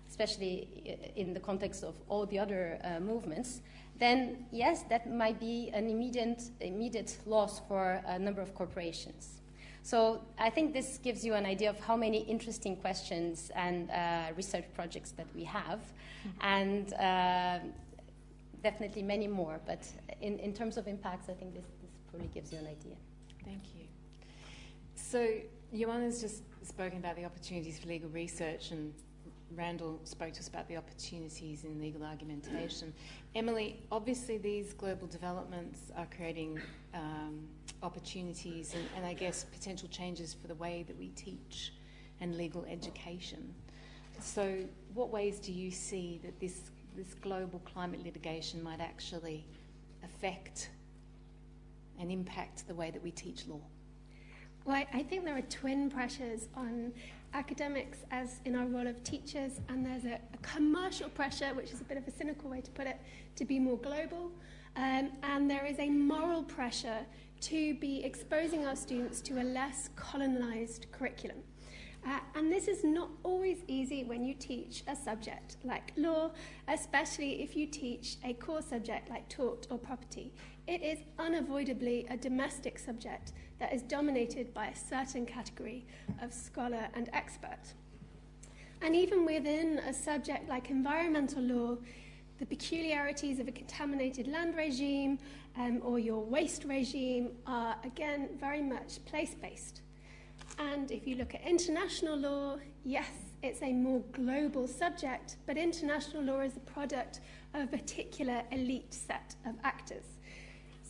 especially 0.09 0.67
in 1.15 1.33
the 1.33 1.39
context 1.39 1.83
of 1.83 1.95
all 2.09 2.25
the 2.25 2.39
other 2.39 2.79
uh, 2.83 2.99
movements, 2.99 3.61
then 4.01 4.45
yes, 4.51 4.83
that 4.89 5.09
might 5.09 5.39
be 5.39 5.69
an 5.73 5.87
immediate, 5.87 6.41
immediate 6.59 7.17
loss 7.27 7.61
for 7.67 8.01
a 8.07 8.17
number 8.17 8.41
of 8.41 8.55
corporations. 8.55 9.41
So 9.83 10.21
I 10.37 10.49
think 10.49 10.73
this 10.73 10.97
gives 10.97 11.23
you 11.23 11.33
an 11.35 11.45
idea 11.45 11.69
of 11.69 11.79
how 11.79 11.95
many 11.95 12.19
interesting 12.19 12.75
questions 12.75 13.51
and 13.55 13.89
uh, 13.89 14.33
research 14.35 14.65
projects 14.73 15.11
that 15.11 15.27
we 15.35 15.43
have, 15.43 15.79
mm-hmm. 15.79 16.29
and 16.41 16.93
uh, 16.93 17.59
definitely 18.63 19.03
many 19.03 19.27
more. 19.27 19.59
But 19.65 19.87
in, 20.19 20.39
in 20.39 20.53
terms 20.53 20.77
of 20.77 20.87
impacts, 20.87 21.29
I 21.29 21.33
think 21.33 21.53
this 21.53 21.65
probably 22.11 22.29
gives 22.29 22.51
you 22.51 22.59
an 22.59 22.67
idea. 22.67 22.95
Thank 23.43 23.63
you. 23.75 23.85
So 24.95 25.27
Joana's 25.73 26.21
just 26.21 26.43
spoken 26.63 26.99
about 26.99 27.15
the 27.15 27.25
opportunities 27.25 27.79
for 27.79 27.87
legal 27.87 28.09
research 28.09 28.71
and 28.71 28.93
Randall 29.55 29.99
spoke 30.05 30.33
to 30.33 30.39
us 30.39 30.47
about 30.47 30.67
the 30.67 30.77
opportunities 30.77 31.63
in 31.65 31.79
legal 31.79 32.03
argumentation. 32.03 32.93
Emily, 33.35 33.79
obviously 33.91 34.37
these 34.37 34.73
global 34.73 35.07
developments 35.07 35.91
are 35.97 36.07
creating 36.15 36.59
um, 36.93 37.47
opportunities 37.83 38.73
and, 38.73 38.85
and 38.95 39.05
I 39.05 39.13
guess 39.13 39.43
potential 39.43 39.89
changes 39.89 40.33
for 40.33 40.47
the 40.47 40.55
way 40.55 40.85
that 40.87 40.97
we 40.97 41.09
teach 41.09 41.73
and 42.21 42.37
legal 42.37 42.65
education. 42.69 43.53
So, 44.19 44.59
what 44.93 45.09
ways 45.09 45.39
do 45.39 45.51
you 45.51 45.71
see 45.71 46.19
that 46.23 46.39
this, 46.39 46.61
this 46.95 47.15
global 47.15 47.59
climate 47.59 48.03
litigation 48.03 48.61
might 48.61 48.79
actually 48.79 49.45
affect 50.03 50.69
and 51.99 52.11
impact 52.11 52.67
the 52.67 52.75
way 52.75 52.91
that 52.91 53.03
we 53.03 53.11
teach 53.11 53.47
law? 53.47 53.61
Well, 54.65 54.83
I 54.93 55.01
think 55.03 55.25
there 55.25 55.35
are 55.35 55.41
twin 55.41 55.89
pressures 55.89 56.47
on 56.55 56.93
academics 57.33 57.99
as 58.11 58.41
in 58.45 58.55
our 58.55 58.65
role 58.65 58.85
of 58.85 59.03
teachers, 59.03 59.59
and 59.69 59.83
there's 59.85 60.05
a, 60.05 60.19
a 60.33 60.37
commercial 60.43 61.09
pressure, 61.09 61.53
which 61.55 61.71
is 61.71 61.81
a 61.81 61.83
bit 61.83 61.97
of 61.97 62.07
a 62.07 62.11
cynical 62.11 62.49
way 62.49 62.61
to 62.61 62.71
put 62.71 62.85
it, 62.85 62.99
to 63.37 63.45
be 63.45 63.57
more 63.57 63.77
global. 63.77 64.31
Um, 64.75 65.11
and 65.23 65.49
there 65.49 65.65
is 65.65 65.79
a 65.79 65.89
moral 65.89 66.43
pressure 66.43 66.99
to 67.41 67.73
be 67.75 68.03
exposing 68.03 68.67
our 68.67 68.75
students 68.75 69.19
to 69.21 69.41
a 69.41 69.43
less 69.43 69.89
colonized 69.95 70.85
curriculum. 70.91 71.37
Uh, 72.05 72.19
and 72.35 72.51
this 72.51 72.67
is 72.67 72.83
not 72.83 73.09
always 73.23 73.59
easy 73.67 74.03
when 74.03 74.23
you 74.23 74.33
teach 74.33 74.83
a 74.87 74.95
subject 74.95 75.57
like 75.63 75.93
law, 75.97 76.31
especially 76.67 77.41
if 77.43 77.55
you 77.55 77.67
teach 77.67 78.17
a 78.23 78.33
core 78.33 78.61
subject 78.61 79.09
like 79.09 79.27
tort 79.29 79.67
or 79.69 79.77
property. 79.77 80.33
It 80.71 80.83
is 80.83 80.99
unavoidably 81.19 82.07
a 82.09 82.15
domestic 82.15 82.79
subject 82.79 83.33
that 83.59 83.73
is 83.73 83.81
dominated 83.81 84.53
by 84.53 84.67
a 84.67 84.75
certain 84.75 85.25
category 85.25 85.85
of 86.21 86.31
scholar 86.33 86.87
and 86.93 87.09
expert. 87.11 87.73
And 88.81 88.95
even 88.95 89.25
within 89.25 89.79
a 89.79 89.93
subject 89.93 90.47
like 90.47 90.69
environmental 90.69 91.41
law, 91.41 91.77
the 92.39 92.45
peculiarities 92.45 93.41
of 93.41 93.49
a 93.49 93.51
contaminated 93.51 94.29
land 94.29 94.55
regime 94.55 95.19
um, 95.57 95.81
or 95.83 95.99
your 95.99 96.23
waste 96.23 96.63
regime 96.63 97.31
are, 97.45 97.75
again, 97.83 98.29
very 98.39 98.61
much 98.61 99.03
place 99.03 99.35
based. 99.35 99.81
And 100.57 100.89
if 100.89 101.05
you 101.05 101.17
look 101.17 101.35
at 101.35 101.45
international 101.45 102.15
law, 102.15 102.55
yes, 102.85 103.11
it's 103.43 103.61
a 103.61 103.73
more 103.73 103.99
global 104.13 104.69
subject, 104.69 105.35
but 105.45 105.57
international 105.57 106.23
law 106.23 106.39
is 106.39 106.55
a 106.55 106.61
product 106.61 107.19
of 107.53 107.63
a 107.63 107.67
particular 107.67 108.43
elite 108.53 108.93
set 108.93 109.35
of 109.45 109.55
actors. 109.65 110.05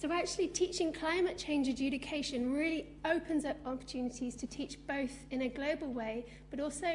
So, 0.02 0.12
actually, 0.12 0.47
teaching 0.47 0.91
climate 0.91 1.38
change 1.38 1.68
adjudication 1.68 2.52
really 2.52 2.88
opens 3.06 3.45
up 3.45 3.58
opportunities 3.68 4.36
to 4.38 4.47
teach 4.47 4.80
both 4.88 5.12
in 5.30 5.43
a 5.43 5.47
global 5.47 5.93
way, 5.93 6.26
but 6.49 6.60
also 6.60 6.88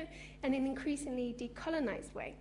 in 0.43 0.55
an 0.55 0.67
increasingly 0.67 1.33
decolonized 1.39 2.13
way. 2.15 2.35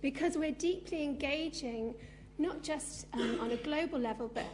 Because 0.00 0.36
we're 0.36 0.52
deeply 0.52 1.02
engaging 1.02 1.96
not 2.38 2.62
just 2.62 3.08
um, 3.14 3.40
on 3.40 3.50
a 3.50 3.56
global 3.56 3.98
level, 3.98 4.30
but 4.32 4.44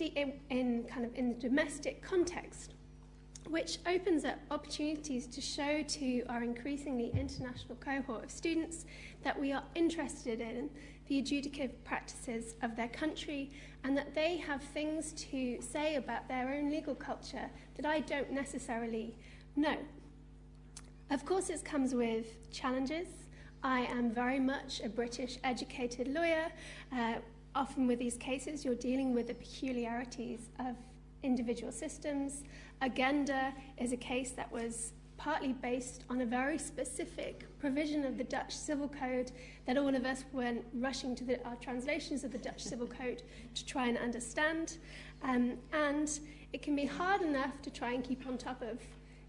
in, 0.00 0.32
in 0.50 0.82
kind 0.88 1.06
of 1.06 1.14
in 1.14 1.28
the 1.28 1.34
domestic 1.36 2.02
context, 2.02 2.74
which 3.48 3.78
opens 3.86 4.24
up 4.24 4.40
opportunities 4.50 5.28
to 5.28 5.40
show 5.40 5.84
to 5.84 6.24
our 6.28 6.42
increasingly 6.42 7.12
international 7.12 7.76
cohort 7.76 8.24
of 8.24 8.30
students 8.32 8.86
that 9.22 9.38
we 9.38 9.52
are 9.52 9.62
interested 9.76 10.40
in 10.40 10.68
the 11.08 11.22
adjudicative 11.22 11.72
practices 11.84 12.54
of 12.62 12.76
their 12.76 12.88
country 12.88 13.50
and 13.84 13.96
that 13.96 14.14
they 14.14 14.36
have 14.36 14.62
things 14.62 15.12
to 15.12 15.60
say 15.60 15.96
about 15.96 16.28
their 16.28 16.52
own 16.52 16.70
legal 16.70 16.94
culture 16.94 17.48
that 17.76 17.86
I 17.86 18.00
don't 18.00 18.32
necessarily 18.32 19.14
know. 19.54 19.76
Of 21.10 21.24
course, 21.24 21.50
it 21.50 21.64
comes 21.64 21.94
with 21.94 22.50
challenges. 22.50 23.08
I 23.62 23.80
am 23.82 24.10
very 24.10 24.40
much 24.40 24.80
a 24.82 24.88
British 24.88 25.38
educated 25.44 26.08
lawyer. 26.08 26.46
Uh, 26.92 27.16
often 27.54 27.86
with 27.86 27.98
these 27.98 28.16
cases, 28.16 28.64
you're 28.64 28.74
dealing 28.74 29.14
with 29.14 29.28
the 29.28 29.34
peculiarities 29.34 30.50
of 30.58 30.76
individual 31.22 31.72
systems. 31.72 32.42
Urgenda 32.82 33.52
is 33.78 33.92
a 33.92 33.96
case 33.96 34.32
that 34.32 34.50
was 34.50 34.92
partly 35.16 35.52
based 35.52 36.04
on 36.10 36.20
a 36.20 36.26
very 36.26 36.58
specific 36.58 37.46
provision 37.58 38.04
of 38.04 38.18
the 38.18 38.24
Dutch 38.24 38.54
Civil 38.54 38.88
Code 38.88 39.32
that 39.66 39.76
all 39.76 39.94
of 39.94 40.04
us 40.04 40.24
went 40.32 40.64
rushing 40.74 41.14
to 41.16 41.24
the, 41.24 41.44
our 41.46 41.56
translations 41.56 42.24
of 42.24 42.32
the 42.32 42.38
Dutch 42.38 42.62
Civil 42.62 42.86
Code 42.86 43.22
to 43.54 43.66
try 43.66 43.86
and 43.86 43.98
understand. 43.98 44.78
Um, 45.22 45.54
and 45.72 46.18
it 46.52 46.62
can 46.62 46.76
be 46.76 46.84
hard 46.84 47.22
enough 47.22 47.60
to 47.62 47.70
try 47.70 47.92
and 47.92 48.04
keep 48.04 48.26
on 48.26 48.38
top 48.38 48.62
of 48.62 48.78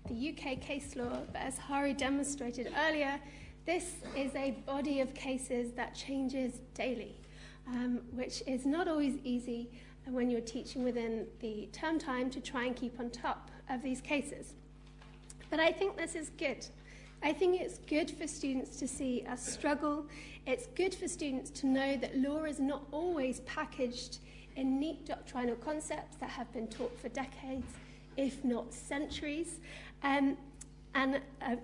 the 0.07 0.29
UK 0.29 0.61
case 0.61 0.95
law, 0.95 1.19
but 1.33 1.41
as 1.41 1.57
Hari 1.57 1.93
demonstrated 1.93 2.71
earlier, 2.87 3.19
this 3.65 3.95
is 4.15 4.33
a 4.35 4.51
body 4.65 5.01
of 5.01 5.13
cases 5.13 5.73
that 5.73 5.93
changes 5.93 6.61
daily, 6.73 7.19
um, 7.67 7.99
which 8.13 8.41
is 8.47 8.65
not 8.65 8.87
always 8.87 9.17
easy 9.25 9.69
when 10.05 10.29
you're 10.29 10.39
teaching 10.39 10.83
within 10.83 11.27
the 11.41 11.67
term 11.73 11.99
time 11.99 12.29
to 12.29 12.39
try 12.39 12.63
and 12.65 12.75
keep 12.75 12.97
on 12.99 13.09
top 13.09 13.51
of 13.69 13.81
these 13.81 13.99
cases. 13.99 14.53
But 15.49 15.59
I 15.59 15.71
think 15.71 15.97
this 15.97 16.15
is 16.15 16.31
good. 16.37 16.65
I 17.23 17.33
think 17.33 17.59
it's 17.59 17.79
good 17.79 18.11
for 18.11 18.27
students 18.27 18.77
to 18.79 18.87
see 18.87 19.25
us 19.27 19.45
struggle. 19.45 20.05
It's 20.45 20.67
good 20.67 20.93
for 20.93 21.07
students 21.07 21.49
to 21.61 21.67
know 21.67 21.97
that 21.97 22.17
law 22.17 22.43
is 22.43 22.59
not 22.59 22.83
always 22.91 23.39
packaged 23.41 24.19
in 24.55 24.79
neat 24.79 25.05
doctrinal 25.05 25.55
concepts 25.55 26.17
that 26.17 26.29
have 26.29 26.51
been 26.53 26.67
taught 26.67 26.97
for 26.99 27.09
decades, 27.09 27.73
if 28.17 28.43
not 28.43 28.73
centuries. 28.73 29.59
Um, 30.03 30.37
and, 30.95 31.21
uh, 31.41 31.55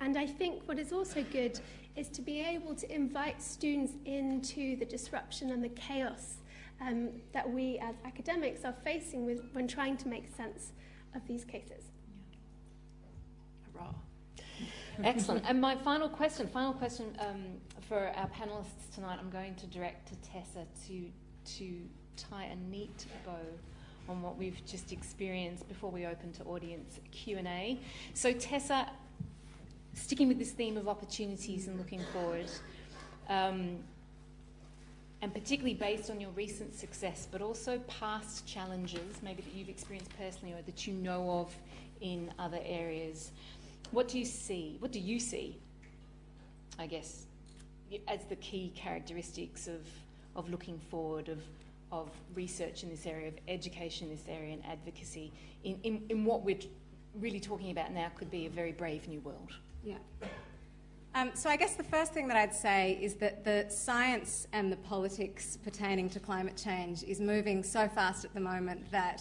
and 0.00 0.16
I 0.16 0.26
think 0.26 0.62
what 0.66 0.78
is 0.78 0.92
also 0.92 1.24
good 1.32 1.60
is 1.96 2.08
to 2.08 2.22
be 2.22 2.40
able 2.40 2.74
to 2.74 2.94
invite 2.94 3.42
students 3.42 3.92
into 4.04 4.76
the 4.76 4.84
disruption 4.84 5.50
and 5.50 5.62
the 5.62 5.68
chaos 5.70 6.36
um, 6.80 7.10
that 7.32 7.48
we 7.48 7.78
as 7.78 7.94
academics 8.04 8.64
are 8.64 8.74
facing 8.84 9.26
with, 9.26 9.42
when 9.52 9.68
trying 9.68 9.96
to 9.98 10.08
make 10.08 10.34
sense 10.34 10.72
of 11.14 11.26
these 11.26 11.44
cases. 11.44 11.89
Excellent. 15.04 15.44
And 15.48 15.60
my 15.60 15.76
final 15.76 16.08
question, 16.08 16.46
final 16.48 16.72
question 16.72 17.06
um, 17.20 17.44
for 17.88 18.12
our 18.16 18.28
panelists 18.28 18.94
tonight, 18.94 19.18
I'm 19.20 19.30
going 19.30 19.54
to 19.56 19.66
direct 19.66 20.08
to 20.08 20.30
Tessa 20.30 20.66
to, 20.88 21.04
to 21.56 21.74
tie 22.16 22.44
a 22.44 22.56
neat 22.70 23.06
bow 23.24 23.32
on 24.08 24.22
what 24.22 24.36
we've 24.36 24.64
just 24.66 24.92
experienced 24.92 25.68
before 25.68 25.90
we 25.90 26.06
open 26.06 26.32
to 26.32 26.44
audience 26.44 26.98
Q&A. 27.12 27.78
So 28.14 28.32
Tessa, 28.32 28.90
sticking 29.94 30.28
with 30.28 30.38
this 30.38 30.50
theme 30.50 30.76
of 30.76 30.88
opportunities 30.88 31.68
and 31.68 31.78
looking 31.78 32.02
forward, 32.12 32.50
um, 33.28 33.78
and 35.22 35.32
particularly 35.32 35.74
based 35.74 36.10
on 36.10 36.20
your 36.20 36.30
recent 36.30 36.74
success, 36.74 37.28
but 37.30 37.42
also 37.42 37.78
past 37.80 38.46
challenges, 38.46 39.22
maybe 39.22 39.42
that 39.42 39.54
you've 39.54 39.68
experienced 39.68 40.10
personally 40.18 40.54
or 40.54 40.62
that 40.62 40.86
you 40.86 40.94
know 40.94 41.30
of 41.30 41.54
in 42.00 42.32
other 42.38 42.58
areas. 42.64 43.30
What 43.92 44.08
do 44.08 44.18
you 44.18 44.24
see? 44.24 44.76
What 44.78 44.92
do 44.92 45.00
you 45.00 45.18
see, 45.18 45.56
I 46.78 46.86
guess, 46.86 47.26
as 48.06 48.24
the 48.24 48.36
key 48.36 48.72
characteristics 48.76 49.66
of, 49.66 49.80
of 50.36 50.48
looking 50.48 50.78
forward, 50.90 51.28
of, 51.28 51.42
of 51.90 52.10
research 52.34 52.84
in 52.84 52.88
this 52.88 53.06
area, 53.06 53.28
of 53.28 53.34
education 53.48 54.08
in 54.08 54.16
this 54.16 54.26
area, 54.28 54.52
and 54.52 54.64
advocacy 54.64 55.32
in, 55.64 55.78
in, 55.82 56.02
in 56.08 56.24
what 56.24 56.44
we're 56.44 56.58
really 57.18 57.40
talking 57.40 57.72
about 57.72 57.92
now 57.92 58.10
could 58.16 58.30
be 58.30 58.46
a 58.46 58.50
very 58.50 58.72
brave 58.72 59.08
new 59.08 59.20
world? 59.20 59.52
Yeah. 59.84 59.96
Um, 61.16 61.32
so, 61.34 61.50
I 61.50 61.56
guess 61.56 61.74
the 61.74 61.82
first 61.82 62.14
thing 62.14 62.28
that 62.28 62.36
I'd 62.36 62.54
say 62.54 62.96
is 63.02 63.14
that 63.14 63.44
the 63.44 63.66
science 63.68 64.46
and 64.52 64.70
the 64.70 64.76
politics 64.76 65.58
pertaining 65.64 66.08
to 66.10 66.20
climate 66.20 66.56
change 66.56 67.02
is 67.02 67.20
moving 67.20 67.64
so 67.64 67.88
fast 67.88 68.24
at 68.24 68.32
the 68.32 68.40
moment 68.40 68.88
that 68.92 69.20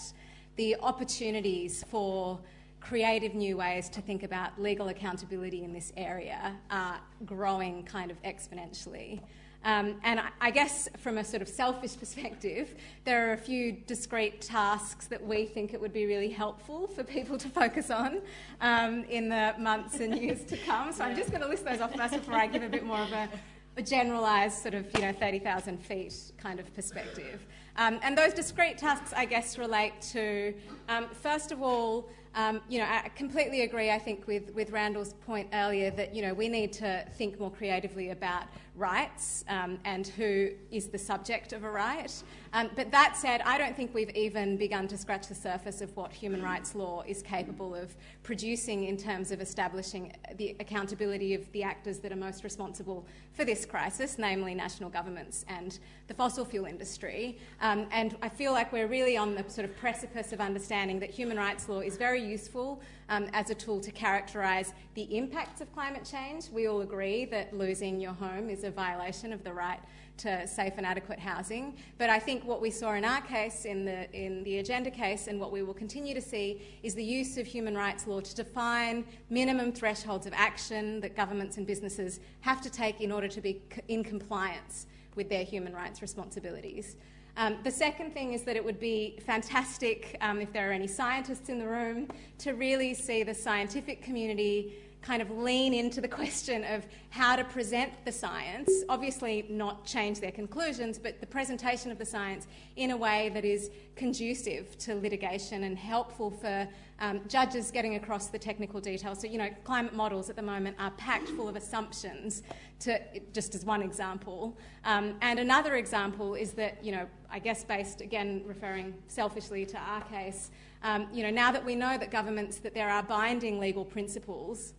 the 0.56 0.76
opportunities 0.82 1.84
for 1.90 2.40
creative 2.82 3.36
new 3.36 3.58
ways 3.58 3.90
to 3.90 4.02
think 4.02 4.24
about 4.24 4.60
legal 4.62 4.88
accountability 4.88 5.64
in 5.64 5.74
this 5.74 5.92
area 5.98 6.56
are 6.72 7.00
growing 7.26 7.84
kind 7.84 8.12
of 8.12 8.22
exponentially. 8.24 9.22
Um, 9.66 9.96
and 10.04 10.22
I, 10.22 10.30
I, 10.40 10.52
guess 10.52 10.88
from 11.00 11.18
a 11.18 11.24
sort 11.24 11.42
of 11.42 11.50
selfish 11.50 11.98
perspective, 12.00 12.76
there 13.04 13.30
are 13.30 13.34
a 13.34 13.38
few 13.38 13.74
discrete 13.74 14.40
tasks 14.40 15.08
that 15.08 15.22
we 15.22 15.46
think 15.46 15.74
it 15.74 15.82
would 15.82 15.92
be 15.92 16.06
really 16.06 16.30
helpful 16.30 16.88
for 16.88 17.04
people 17.04 17.38
to 17.38 17.50
focus 17.50 17.90
on 17.90 18.22
um, 18.62 19.04
in 19.10 19.28
the 19.28 19.56
months 19.60 20.00
and 20.00 20.18
years 20.18 20.46
to 20.46 20.56
come. 20.58 20.94
So 20.94 21.04
I'm 21.04 21.16
just 21.16 21.30
going 21.30 21.42
to 21.42 21.48
list 21.50 21.66
those 21.66 21.82
off 21.82 21.94
first 21.94 22.14
before 22.14 22.36
I 22.36 22.48
give 22.48 22.64
a 22.64 22.70
bit 22.70 22.86
more 22.86 23.00
of 23.00 23.12
a, 23.12 23.28
a 23.76 23.82
generalised 23.82 24.60
sort 24.62 24.76
of, 24.76 24.86
you 24.96 25.02
know, 25.02 25.12
30,000 25.12 25.78
feet 25.78 26.14
kind 26.38 26.62
of 26.62 26.74
perspective. 26.74 27.46
Um, 27.76 28.00
and 28.02 28.18
those 28.18 28.34
discrete 28.34 28.78
tasks, 28.78 29.14
I 29.16 29.26
guess, 29.26 29.58
relate 29.58 30.02
to, 30.14 30.54
um, 30.88 31.08
first 31.10 31.52
of 31.52 31.62
all, 31.62 32.10
um, 32.36 32.62
you 32.70 32.80
know, 32.80 32.86
I 32.86 33.10
completely 33.16 33.62
agree, 33.62 33.90
I 33.90 34.00
think, 34.00 34.28
with, 34.28 34.54
with 34.54 34.72
Randall's 34.72 35.14
point 35.14 35.50
earlier 35.54 35.90
that, 35.92 36.14
you 36.14 36.22
know, 36.22 36.34
we 36.34 36.48
need 36.48 36.72
to 36.74 37.06
think 37.18 37.40
more 37.40 37.52
creatively 37.52 38.12
about 38.12 38.44
rights 38.76 39.44
um, 39.50 39.78
and 39.86 40.08
who 40.08 40.50
is 40.72 40.88
the 40.88 40.98
subject 40.98 41.54
of 41.54 41.64
a 41.64 41.70
right. 41.70 42.12
Um, 42.54 42.70
but 42.76 42.92
that 42.92 43.16
said, 43.16 43.42
I 43.42 43.58
don't 43.58 43.76
think 43.76 43.94
we've 43.94 44.16
even 44.16 44.58
begun 44.58 44.88
to 44.88 44.98
scratch 44.98 45.28
the 45.28 45.36
surface 45.36 45.82
of 45.82 45.96
what 45.96 46.12
human 46.12 46.42
rights 46.42 46.74
law 46.74 47.04
is 47.06 47.22
capable 47.22 47.76
of 47.76 47.96
producing 48.24 48.86
in 48.86 48.98
terms 48.98 49.32
of 49.32 49.42
establishing 49.42 50.14
the 50.38 50.56
accountability 50.60 51.34
of 51.34 51.52
the 51.52 51.62
actors 51.62 52.00
that 52.00 52.12
are 52.12 52.18
most 52.18 52.44
responsible 52.44 53.06
for 53.34 53.46
this 53.46 53.66
crisis, 53.66 54.18
namely 54.18 54.56
national 54.56 54.90
governments 54.90 55.46
and 55.48 55.80
the 56.08 56.14
fossil 56.14 56.44
fuel 56.44 56.66
industry. 56.66 57.38
Um, 57.62 57.86
and 57.92 58.16
I 58.22 58.30
feel 58.30 58.52
like 58.52 58.74
we're 58.74 58.88
really 58.88 59.16
on 59.16 59.36
the 59.36 59.48
sort 59.48 59.66
of 59.66 59.78
precipice 59.78 60.34
of 60.34 60.42
understanding 60.42 61.00
that 61.00 61.12
human 61.12 61.38
rights 61.38 61.70
law 61.70 61.82
is 61.82 61.98
very 61.98 62.24
useful 62.24 62.82
um, 63.10 63.28
as 63.34 63.50
a 63.50 63.56
tool 63.56 63.82
to 63.82 63.92
characterise 63.92 64.74
the 64.94 65.04
impacts 65.18 65.62
of 65.62 65.74
climate 65.74 66.08
change. 66.10 66.50
We 66.50 66.68
all 66.68 66.82
agree 66.82 67.26
that 67.26 67.54
losing 67.54 68.00
your 68.00 68.14
home 68.14 68.50
is 68.50 68.64
a 68.64 68.72
violation 68.72 69.34
of 69.34 69.44
the 69.44 69.54
right 69.54 69.80
to 70.20 70.46
safe 70.48 70.74
and 70.78 70.86
adequate 70.86 71.20
housing. 71.20 71.78
But 71.98 72.10
I 72.10 72.20
think 72.20 72.44
what 72.44 72.62
we 72.62 72.72
saw 72.72 72.94
in 72.94 73.06
our 73.06 73.22
case, 73.22 73.66
in 73.66 73.86
the, 73.86 74.12
in 74.12 74.44
the 74.44 74.62
Urgenda 74.62 74.94
case, 74.94 75.28
and 75.28 75.40
what 75.40 75.52
we 75.52 75.64
will 75.64 75.74
continue 75.74 76.14
to 76.14 76.22
see 76.22 76.62
is 76.84 76.94
the 76.94 77.04
use 77.04 77.38
of 77.38 77.48
human 77.48 77.76
rights 77.76 78.06
law 78.06 78.20
to 78.20 78.36
define 78.36 79.06
minimum 79.30 79.72
thresholds 79.72 80.28
of 80.28 80.34
action 80.36 81.00
that 81.00 81.16
governments 81.16 81.58
and 81.58 81.66
businesses 81.66 82.20
have 82.42 82.62
to 82.62 82.70
take 82.70 83.02
in 83.02 83.12
order 83.12 83.28
to 83.30 83.42
be 83.42 83.62
in 83.88 84.04
compliance 84.04 84.88
with 85.16 85.30
their 85.30 85.44
human 85.44 85.74
rights 85.74 86.02
responsibilities. 86.02 86.98
Um, 87.40 87.56
the 87.64 87.72
second 87.72 88.14
thing 88.14 88.34
is 88.34 88.44
that 88.44 88.58
it 88.58 88.66
would 88.66 88.82
be 88.82 89.18
fantastic 89.26 90.18
um, 90.20 90.42
if 90.42 90.52
there 90.52 90.70
are 90.70 90.74
any 90.74 90.88
scientists 90.88 91.48
in 91.48 91.58
the 91.58 91.66
room 91.66 92.10
to 92.40 92.52
really 92.52 92.94
see 92.94 93.24
the 93.24 93.34
scientific 93.34 94.04
community 94.04 94.74
kind 95.02 95.22
of 95.22 95.32
lean 95.32 95.74
into 95.74 96.02
the 96.02 96.08
question 96.20 96.64
of 96.64 96.86
how 97.10 97.36
to 97.36 97.44
present 97.44 97.92
the 98.06 98.12
science, 98.12 98.70
obviously 98.90 99.46
not 99.50 99.86
change 99.86 100.20
their 100.20 100.32
conclusions, 100.32 101.00
but 101.00 101.20
the 101.20 101.28
presentation 101.28 101.92
of 101.92 101.98
the 101.98 102.06
science 102.06 102.48
in 102.76 102.92
a 102.92 102.98
way 102.98 103.30
that 103.34 103.46
is 103.46 103.72
conducive 103.96 104.78
to 104.78 104.96
litigation 104.96 105.64
and 105.64 105.78
helpful 105.78 106.30
for 106.30 106.68
um, 107.02 107.22
judges 107.28 107.72
getting 107.72 107.96
across 107.96 108.28
the 108.28 108.38
technical 108.38 108.82
details. 108.82 109.22
So, 109.22 109.28
you 109.28 109.38
know, 109.38 109.50
climate 109.64 109.94
models 109.94 110.30
at 110.30 110.36
the 110.36 110.42
moment 110.42 110.76
are 110.80 110.92
packed 110.92 111.30
full 111.30 111.48
of 111.48 111.56
assumptions, 111.56 112.44
to, 112.82 113.00
just 113.34 113.56
as 113.56 113.66
one 113.66 113.82
example. 113.82 114.58
Um, 114.84 115.16
and 115.22 115.40
another 115.40 115.76
example 115.76 116.36
is 116.36 116.52
that, 116.54 116.84
you 116.84 116.92
know, 116.92 117.08
I 117.32 117.40
guess 117.40 117.64
based, 117.64 118.02
again, 118.02 118.44
referring 118.46 118.94
selfishly 119.08 119.66
to 119.68 119.78
our 119.78 120.02
case, 120.02 120.52
um, 120.84 121.08
you 121.14 121.24
know, 121.24 121.30
now 121.30 121.52
that 121.52 121.64
we 121.64 121.76
know 121.76 121.98
that 121.98 122.12
governments, 122.12 122.58
that 122.58 122.74
there 122.74 122.90
are 122.90 123.04
binding 123.04 123.60
legal 123.60 123.84
principles 123.84 124.74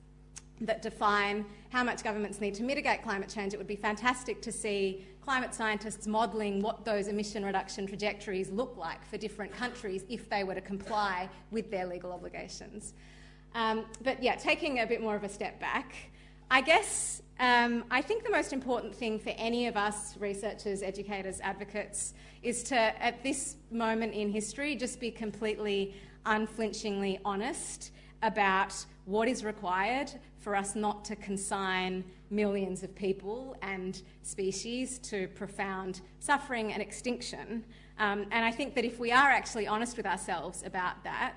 that 0.60 0.82
define 0.82 1.44
how 1.70 1.82
much 1.82 2.02
governments 2.02 2.40
need 2.40 2.54
to 2.54 2.62
mitigate 2.62 3.02
climate 3.02 3.28
change, 3.28 3.54
it 3.54 3.56
would 3.56 3.66
be 3.66 3.76
fantastic 3.76 4.42
to 4.42 4.52
see 4.52 5.04
climate 5.22 5.54
scientists 5.54 6.06
modelling 6.06 6.60
what 6.60 6.84
those 6.84 7.08
emission 7.08 7.44
reduction 7.44 7.86
trajectories 7.86 8.50
look 8.50 8.76
like 8.76 9.04
for 9.04 9.16
different 9.16 9.52
countries 9.52 10.04
if 10.08 10.28
they 10.28 10.44
were 10.44 10.54
to 10.54 10.60
comply 10.60 11.28
with 11.50 11.70
their 11.70 11.86
legal 11.86 12.12
obligations. 12.12 12.94
Um, 13.54 13.86
but 14.02 14.22
yeah, 14.22 14.36
taking 14.36 14.80
a 14.80 14.86
bit 14.86 15.00
more 15.00 15.16
of 15.16 15.24
a 15.24 15.28
step 15.28 15.60
back, 15.60 15.94
I 16.50 16.60
guess 16.60 17.22
um, 17.38 17.84
I 17.90 18.02
think 18.02 18.24
the 18.24 18.30
most 18.30 18.52
important 18.52 18.94
thing 18.94 19.18
for 19.18 19.30
any 19.30 19.66
of 19.66 19.76
us 19.76 20.16
researchers, 20.18 20.82
educators, 20.82 21.40
advocates 21.40 22.14
is 22.42 22.62
to, 22.64 22.76
at 22.76 23.22
this 23.22 23.56
moment 23.70 24.14
in 24.14 24.30
history, 24.30 24.76
just 24.76 25.00
be 25.00 25.10
completely 25.10 25.94
unflinchingly 26.26 27.18
honest 27.24 27.92
about 28.22 28.74
what 29.06 29.28
is 29.28 29.44
required 29.44 30.12
for 30.40 30.56
us 30.56 30.74
not 30.74 31.04
to 31.04 31.16
consign 31.16 32.04
millions 32.30 32.82
of 32.82 32.94
people 32.94 33.56
and 33.62 34.02
species 34.22 34.98
to 34.98 35.28
profound 35.28 36.00
suffering 36.18 36.72
and 36.72 36.82
extinction. 36.82 37.64
Um, 37.98 38.26
and 38.30 38.44
I 38.44 38.50
think 38.50 38.74
that 38.74 38.84
if 38.84 38.98
we 38.98 39.12
are 39.12 39.30
actually 39.30 39.66
honest 39.66 39.96
with 39.96 40.06
ourselves 40.06 40.62
about 40.64 41.04
that, 41.04 41.34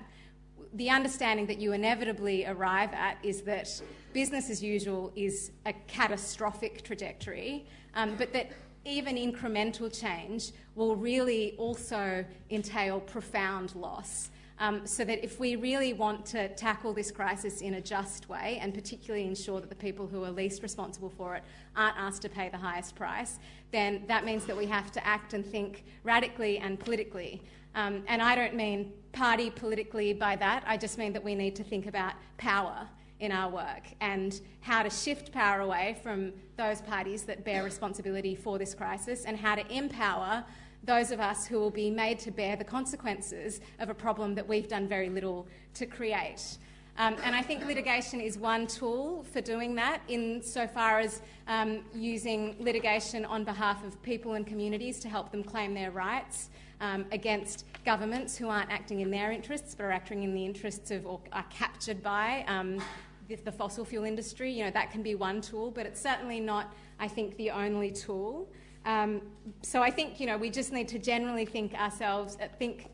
the 0.72 0.90
understanding 0.90 1.46
that 1.46 1.58
you 1.58 1.72
inevitably 1.72 2.46
arrive 2.46 2.92
at 2.94 3.18
is 3.22 3.42
that 3.42 3.80
business 4.12 4.50
as 4.50 4.62
usual 4.62 5.12
is 5.14 5.52
a 5.66 5.72
catastrophic 5.86 6.82
trajectory, 6.82 7.66
um, 7.94 8.16
but 8.16 8.32
that 8.32 8.50
even 8.84 9.16
incremental 9.16 9.92
change 9.92 10.52
will 10.74 10.96
really 10.96 11.54
also 11.58 12.24
entail 12.50 13.00
profound 13.00 13.74
loss. 13.74 14.30
Um, 14.60 14.86
so 14.86 15.04
that 15.04 15.24
if 15.24 15.40
we 15.40 15.56
really 15.56 15.94
want 15.94 16.24
to 16.26 16.48
tackle 16.54 16.92
this 16.92 17.10
crisis 17.10 17.60
in 17.60 17.74
a 17.74 17.80
just 17.80 18.28
way 18.28 18.58
and 18.62 18.72
particularly 18.72 19.26
ensure 19.26 19.60
that 19.60 19.68
the 19.68 19.74
people 19.74 20.06
who 20.06 20.22
are 20.22 20.30
least 20.30 20.62
responsible 20.62 21.10
for 21.10 21.34
it 21.34 21.42
aren't 21.74 21.96
asked 21.96 22.22
to 22.22 22.28
pay 22.28 22.48
the 22.50 22.56
highest 22.56 22.94
price, 22.94 23.40
then 23.72 24.04
that 24.06 24.24
means 24.24 24.44
that 24.44 24.56
we 24.56 24.66
have 24.66 24.92
to 24.92 25.04
act 25.04 25.34
and 25.34 25.44
think 25.44 25.84
radically 26.04 26.58
and 26.58 26.78
politically. 26.78 27.42
Um, 27.74 28.04
and 28.06 28.22
I 28.22 28.36
don't 28.36 28.54
mean 28.54 28.92
party 29.12 29.50
politically 29.50 30.12
by 30.12 30.36
that, 30.36 30.62
I 30.66 30.76
just 30.76 30.98
mean 30.98 31.12
that 31.14 31.24
we 31.24 31.34
need 31.34 31.56
to 31.56 31.64
think 31.64 31.86
about 31.86 32.14
power 32.36 32.88
in 33.20 33.32
our 33.32 33.50
work 33.50 33.88
and 34.00 34.40
how 34.60 34.82
to 34.82 34.90
shift 34.90 35.32
power 35.32 35.60
away 35.60 35.96
from 36.02 36.32
those 36.56 36.80
parties 36.82 37.22
that 37.24 37.44
bear 37.44 37.64
responsibility 37.64 38.34
for 38.34 38.58
this 38.58 38.74
crisis 38.74 39.24
and 39.24 39.36
how 39.36 39.54
to 39.54 39.72
empower 39.72 40.44
those 40.84 41.10
of 41.10 41.20
us 41.20 41.46
who 41.46 41.58
will 41.58 41.70
be 41.70 41.90
made 41.90 42.18
to 42.20 42.30
bear 42.30 42.56
the 42.56 42.64
consequences 42.64 43.60
of 43.78 43.88
a 43.88 43.94
problem 43.94 44.34
that 44.34 44.46
we've 44.46 44.68
done 44.68 44.86
very 44.86 45.08
little 45.08 45.46
to 45.74 45.86
create. 45.86 46.58
Um, 46.96 47.16
and 47.24 47.34
I 47.34 47.42
think 47.42 47.66
litigation 47.66 48.20
is 48.20 48.38
one 48.38 48.68
tool 48.68 49.24
for 49.32 49.40
doing 49.40 49.74
that, 49.74 50.00
insofar 50.06 51.00
as 51.00 51.22
um, 51.48 51.80
using 51.92 52.54
litigation 52.60 53.24
on 53.24 53.42
behalf 53.42 53.84
of 53.84 54.00
people 54.02 54.34
and 54.34 54.46
communities 54.46 55.00
to 55.00 55.08
help 55.08 55.32
them 55.32 55.42
claim 55.42 55.74
their 55.74 55.90
rights 55.90 56.50
um, 56.80 57.04
against 57.10 57.64
governments 57.84 58.36
who 58.36 58.48
aren't 58.48 58.70
acting 58.70 59.00
in 59.00 59.10
their 59.10 59.32
interests 59.32 59.74
but 59.74 59.84
are 59.84 59.90
acting 59.90 60.22
in 60.22 60.34
the 60.34 60.44
interests 60.44 60.90
of 60.90 61.04
or 61.06 61.20
are 61.32 61.44
captured 61.50 62.02
by 62.02 62.44
um, 62.46 62.80
the, 63.28 63.34
the, 63.36 63.52
fossil 63.52 63.84
fuel 63.84 64.04
industry. 64.04 64.52
You 64.52 64.66
know, 64.66 64.70
that 64.70 64.92
can 64.92 65.02
be 65.02 65.16
one 65.16 65.40
tool, 65.40 65.72
but 65.72 65.86
it's 65.86 66.00
certainly 66.00 66.38
not, 66.38 66.72
I 67.00 67.08
think, 67.08 67.36
the 67.36 67.50
only 67.50 67.90
tool. 67.90 68.48
Um, 68.84 69.22
so 69.62 69.82
I 69.82 69.90
think, 69.90 70.20
you 70.20 70.26
know, 70.26 70.36
we 70.36 70.50
just 70.50 70.72
need 70.72 70.88
to 70.88 70.98
generally 70.98 71.44
think 71.44 71.74
ourselves, 71.74 72.36
uh, 72.40 72.48
think 72.58 72.88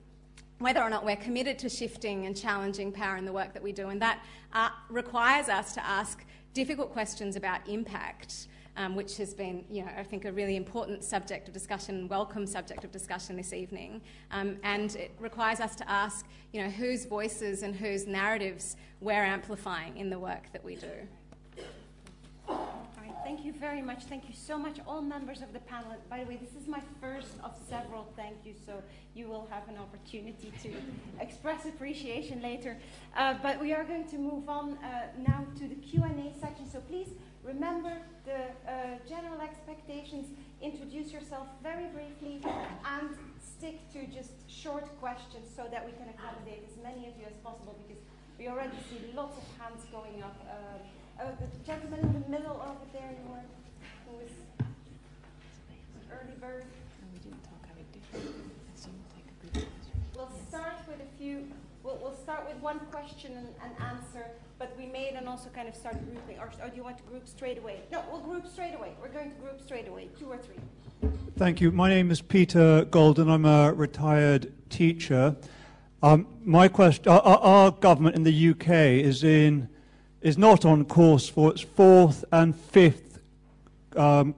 whether 0.58 0.80
or 0.80 0.90
not 0.90 1.04
we're 1.04 1.16
committed 1.16 1.58
to 1.60 1.68
shifting 1.68 2.26
and 2.26 2.36
challenging 2.36 2.92
power 2.92 3.16
in 3.16 3.24
the 3.24 3.32
work 3.32 3.52
that 3.54 3.62
we 3.62 3.72
do. 3.72 3.88
And 3.88 4.00
that 4.02 4.22
uh, 4.52 4.70
requires 4.88 5.48
us 5.48 5.72
to 5.74 5.84
ask 5.84 6.24
difficult 6.52 6.92
questions 6.92 7.36
about 7.36 7.66
impact 7.68 8.48
um, 8.76 8.94
which 8.94 9.16
has 9.16 9.34
been, 9.34 9.64
you 9.70 9.82
know, 9.82 9.90
I 9.96 10.02
think 10.02 10.24
a 10.24 10.32
really 10.32 10.56
important 10.56 11.04
subject 11.04 11.48
of 11.48 11.54
discussion, 11.54 12.08
welcome 12.08 12.46
subject 12.46 12.84
of 12.84 12.90
discussion 12.90 13.36
this 13.36 13.52
evening. 13.52 14.00
Um, 14.30 14.56
and 14.62 14.94
it 14.96 15.10
requires 15.18 15.60
us 15.60 15.74
to 15.76 15.90
ask, 15.90 16.26
you 16.52 16.62
know, 16.62 16.70
whose 16.70 17.04
voices 17.04 17.62
and 17.62 17.74
whose 17.74 18.06
narratives 18.06 18.76
we're 19.00 19.24
amplifying 19.24 19.96
in 19.96 20.08
the 20.08 20.18
work 20.18 20.50
that 20.52 20.64
we 20.64 20.76
do. 20.76 22.56
Thank 23.22 23.44
you 23.44 23.52
very 23.52 23.82
much. 23.82 24.04
Thank 24.04 24.28
you 24.28 24.34
so 24.34 24.58
much, 24.58 24.78
all 24.86 25.02
members 25.02 25.42
of 25.42 25.52
the 25.52 25.60
panel. 25.60 25.94
By 26.08 26.20
the 26.20 26.26
way, 26.26 26.36
this 26.36 26.60
is 26.60 26.66
my 26.68 26.80
first 27.00 27.34
of 27.44 27.56
several 27.68 28.06
thank 28.16 28.36
yous, 28.44 28.56
so 28.64 28.82
you 29.14 29.28
will 29.28 29.46
have 29.50 29.68
an 29.68 29.76
opportunity 29.78 30.52
to 30.62 30.70
express 31.20 31.64
appreciation 31.66 32.42
later. 32.42 32.76
Uh, 33.16 33.34
but 33.42 33.60
we 33.60 33.72
are 33.72 33.84
going 33.84 34.08
to 34.08 34.16
move 34.18 34.48
on 34.48 34.78
uh, 34.78 35.08
now 35.18 35.46
to 35.58 35.68
the 35.68 35.76
Q&A 35.76 36.32
section, 36.40 36.68
so 36.70 36.80
please 36.80 37.08
Remember 37.42 37.96
the 38.26 38.52
uh, 38.70 38.98
general 39.08 39.40
expectations, 39.40 40.26
introduce 40.60 41.10
yourself 41.10 41.46
very 41.62 41.86
briefly, 41.86 42.42
and 42.84 43.08
stick 43.40 43.80
to 43.92 44.06
just 44.06 44.32
short 44.46 44.84
questions 45.00 45.48
so 45.56 45.64
that 45.70 45.84
we 45.84 45.92
can 45.92 46.08
accommodate 46.10 46.68
as 46.68 46.76
many 46.82 47.08
of 47.08 47.16
you 47.18 47.24
as 47.26 47.36
possible 47.42 47.78
because 47.86 48.02
we 48.38 48.48
already 48.48 48.76
see 48.90 49.00
lots 49.16 49.38
of 49.38 49.44
hands 49.58 49.84
going 49.90 50.22
up. 50.22 50.36
Uh, 51.20 51.24
oh, 51.26 51.32
the 51.38 51.66
gentleman 51.66 52.00
in 52.00 52.12
the 52.22 52.28
middle 52.28 52.62
over 52.62 52.86
there, 52.92 53.12
who, 53.22 53.32
were, 53.32 53.44
who 54.06 54.16
was 54.16 54.30
early 56.10 56.36
bird. 56.40 56.64
No, 56.64 57.08
we 57.12 57.18
didn't 57.18 57.44
talk 57.44 57.60
how 57.66 57.74
we 57.76 57.84
did. 57.92 59.66
We'll 60.16 60.30
start 60.48 60.74
with 60.88 61.00
a 61.00 61.18
few, 61.18 61.46
we'll, 61.82 61.98
we'll 62.02 62.16
start 62.16 62.48
with 62.48 62.62
one 62.62 62.80
question 62.90 63.36
and, 63.36 63.48
and 63.62 63.72
answer 63.90 64.26
but 64.60 64.76
we 64.76 64.84
may 64.84 65.10
then 65.10 65.26
also 65.26 65.48
kind 65.48 65.66
of 65.68 65.74
start 65.74 65.96
grouping. 66.04 66.38
Or, 66.38 66.50
or 66.62 66.68
do 66.68 66.76
you 66.76 66.84
want 66.84 66.98
to 66.98 67.02
group 67.04 67.26
straight 67.26 67.56
away? 67.56 67.80
No, 67.90 68.04
we'll 68.12 68.20
group 68.20 68.46
straight 68.46 68.74
away. 68.74 68.92
We're 69.00 69.08
going 69.08 69.30
to 69.30 69.36
group 69.40 69.58
straight 69.58 69.88
away, 69.88 70.10
two 70.18 70.26
or 70.26 70.36
three. 70.36 70.56
Thank 71.38 71.62
you. 71.62 71.72
My 71.72 71.88
name 71.88 72.10
is 72.10 72.20
Peter 72.20 72.84
Golden. 72.84 73.30
I'm 73.30 73.46
a 73.46 73.72
retired 73.72 74.52
teacher. 74.68 75.34
Um, 76.02 76.26
my 76.44 76.68
question: 76.68 77.08
our, 77.08 77.22
our, 77.22 77.70
government 77.70 78.16
in 78.16 78.24
the 78.24 78.50
UK 78.50 78.68
is 79.02 79.24
in 79.24 79.70
is 80.22 80.36
not 80.36 80.64
on 80.64 80.84
course 80.84 81.28
for 81.28 81.50
its 81.50 81.60
fourth 81.60 82.24
and 82.32 82.54
fifth 82.54 83.20
um, 83.96 84.34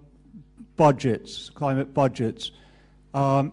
budgets, 0.76 1.50
climate 1.50 1.92
budgets. 1.92 2.50
Um, 3.14 3.52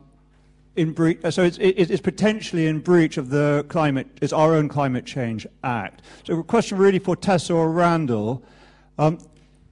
breach, 0.75 1.19
so 1.31 1.43
it's, 1.43 1.57
it's 1.59 2.01
potentially 2.01 2.67
in 2.67 2.79
breach 2.79 3.17
of 3.17 3.29
the 3.29 3.65
climate, 3.67 4.07
it's 4.21 4.31
our 4.31 4.55
own 4.55 4.69
climate 4.69 5.05
change 5.05 5.45
act. 5.63 6.01
So 6.25 6.39
a 6.39 6.43
question 6.43 6.77
really 6.77 6.99
for 6.99 7.15
Tessa 7.15 7.53
or 7.53 7.71
Randall. 7.71 8.43
Um, 8.97 9.17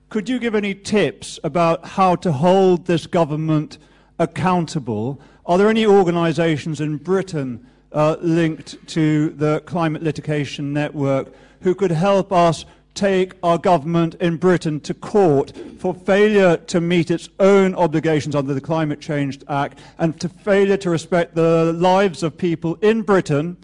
could 0.09 0.27
you 0.27 0.39
give 0.39 0.55
any 0.55 0.73
tips 0.73 1.39
about 1.43 1.85
how 1.85 2.15
to 2.17 2.31
hold 2.31 2.85
this 2.85 3.07
government 3.07 3.77
accountable? 4.19 5.21
Are 5.45 5.57
there 5.57 5.69
any 5.69 5.85
organisations 5.85 6.81
in 6.81 6.97
Britain 6.97 7.65
uh, 7.91 8.17
linked 8.21 8.85
to 8.89 9.29
the 9.29 9.61
Climate 9.61 10.03
Litigation 10.03 10.73
Network 10.73 11.33
who 11.61 11.75
could 11.75 11.91
help 11.91 12.31
us 12.31 12.65
take 12.97 13.33
our 13.43 13.59
government 13.59 14.15
in 14.15 14.37
Britain 14.37 14.79
to 14.79 14.93
court 14.93 15.53
for 15.77 15.93
failure 15.93 16.57
to 16.57 16.81
meet 16.81 17.11
its 17.11 17.29
own 17.39 17.75
obligations 17.75 18.35
under 18.35 18.55
the 18.55 18.61
Climate 18.61 18.99
Change 18.99 19.39
Act 19.47 19.77
and 19.99 20.19
to 20.19 20.27
failure 20.27 20.77
to 20.77 20.89
respect 20.89 21.35
the 21.35 21.71
lives 21.73 22.23
of 22.23 22.37
people 22.37 22.75
in 22.81 23.03
Britain, 23.03 23.55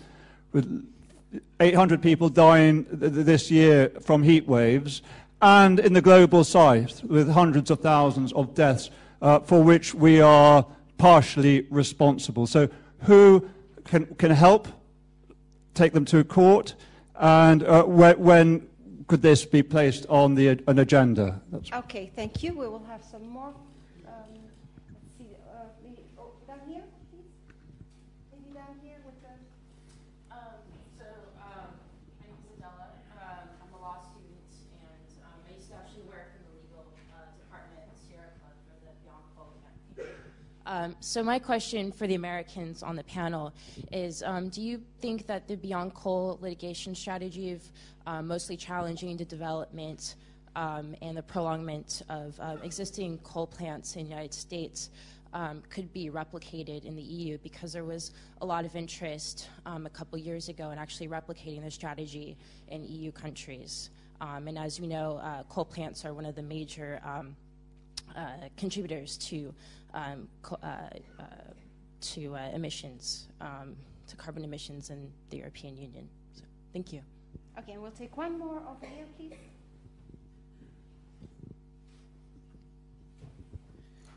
with 0.51 0.87
800 1.59 2.01
people 2.01 2.29
dying 2.29 2.85
this 2.91 3.49
year 3.49 3.89
from 4.01 4.21
heat 4.21 4.47
waves, 4.47 5.01
and 5.41 5.79
in 5.79 5.93
the 5.93 6.01
global 6.01 6.43
south, 6.43 7.03
with 7.03 7.29
hundreds 7.29 7.71
of 7.71 7.79
thousands 7.79 8.31
of 8.33 8.53
deaths 8.53 8.91
uh, 9.21 9.39
for 9.39 9.63
which 9.63 9.95
we 9.95 10.21
are 10.21 10.65
partially 10.99 11.65
responsible. 11.69 12.45
So, 12.45 12.69
who 13.01 13.49
can, 13.85 14.05
can 14.15 14.31
help 14.31 14.67
take 15.73 15.93
them 15.93 16.05
to 16.05 16.23
court? 16.23 16.75
And 17.15 17.63
uh, 17.63 17.83
when 17.83 18.67
could 19.07 19.21
this 19.21 19.45
be 19.45 19.61
placed 19.61 20.05
on 20.09 20.35
the, 20.35 20.59
an 20.67 20.79
agenda? 20.79 21.41
That's 21.51 21.71
okay, 21.85 22.11
thank 22.15 22.41
you. 22.41 22.53
We 22.53 22.67
will 22.67 22.83
have 22.89 23.03
some 23.03 23.27
more. 23.27 23.53
Um, 24.07 24.33
let's 24.89 25.13
see, 25.17 25.35
uh, 25.53 25.69
oh, 26.17 26.31
down 26.47 26.59
here, 26.67 26.81
please. 27.11 27.29
Maybe 28.31 28.53
down 28.55 28.73
here 28.81 28.97
with 29.05 29.13
the. 29.21 29.35
Um, 30.33 30.57
so, 30.97 31.05
um, 31.37 31.69
my 32.19 32.25
name 32.25 32.37
is 32.41 32.57
Adela. 32.57 32.89
Um, 33.21 33.45
I'm 33.61 33.73
a 33.77 33.81
law 33.81 34.01
student, 34.01 34.49
and 34.81 35.07
um, 35.21 35.37
I 35.45 35.53
used 35.53 35.69
to 35.69 35.75
actually 35.77 36.09
work 36.09 36.33
in 36.33 36.41
the 36.49 36.53
legal 36.57 36.81
uh, 37.13 37.29
department 37.37 37.85
at 37.85 37.97
Sierra 38.01 38.33
Club 38.41 38.57
for 38.65 38.75
the 38.81 38.91
Beyond 39.05 39.25
Coal 39.37 39.53
campaign. 39.61 40.33
Um, 40.65 40.95
so 41.01 41.21
my 41.21 41.39
question 41.39 41.91
for 41.91 42.07
the 42.07 42.15
Americans 42.15 42.83
on 42.83 42.95
the 42.95 43.03
panel 43.03 43.53
is, 43.91 44.23
um, 44.23 44.47
do 44.49 44.61
you 44.61 44.81
think 45.01 45.27
that 45.27 45.47
the 45.47 45.57
Beyond 45.57 45.93
Coal 45.93 46.39
litigation 46.41 46.95
strategy 46.95 47.51
of 47.51 47.61
um, 48.07 48.27
mostly 48.27 48.55
challenging 48.55 49.17
the 49.17 49.25
development 49.25 50.15
um, 50.55 50.95
and 51.01 51.17
the 51.17 51.23
prolongment 51.23 52.03
of 52.09 52.39
uh, 52.39 52.55
existing 52.63 53.17
coal 53.19 53.47
plants 53.47 53.95
in 53.95 54.03
the 54.03 54.09
United 54.09 54.33
States 54.33 54.89
um, 55.33 55.63
could 55.69 55.91
be 55.91 56.09
replicated 56.09 56.85
in 56.85 56.95
the 56.95 57.01
EU 57.01 57.37
because 57.39 57.73
there 57.73 57.83
was 57.83 58.11
a 58.41 58.45
lot 58.45 58.65
of 58.65 58.75
interest 58.75 59.49
um, 59.65 59.85
a 59.85 59.89
couple 59.89 60.17
years 60.17 60.47
ago 60.47 60.69
in 60.69 60.77
actually 60.77 61.07
replicating 61.07 61.63
the 61.63 61.71
strategy 61.71 62.37
in 62.69 62.85
EU 62.87 63.11
countries. 63.11 63.89
Um, 64.21 64.47
and 64.47 64.57
as 64.57 64.79
we 64.79 64.87
know, 64.87 65.17
uh, 65.17 65.43
coal 65.49 65.65
plants 65.65 66.05
are 66.05 66.13
one 66.13 66.25
of 66.25 66.35
the 66.35 66.43
major 66.43 67.01
um, 67.03 67.35
uh, 68.15 68.49
contributors 68.57 69.17
to 69.17 69.53
um, 69.93 70.27
co- 70.41 70.59
uh, 70.63 70.89
uh, 71.19 71.23
to 72.01 72.35
uh, 72.35 72.49
emissions, 72.53 73.27
um, 73.41 73.75
to 74.07 74.15
carbon 74.15 74.43
emissions 74.43 74.89
in 74.89 75.11
the 75.29 75.37
European 75.37 75.77
Union. 75.77 76.09
So, 76.33 76.43
thank 76.73 76.91
you. 76.91 77.01
Okay, 77.59 77.77
we'll 77.77 77.91
take 77.91 78.17
one 78.17 78.37
more 78.37 78.57
over 78.57 78.85
here, 78.85 79.05
please. 79.17 79.33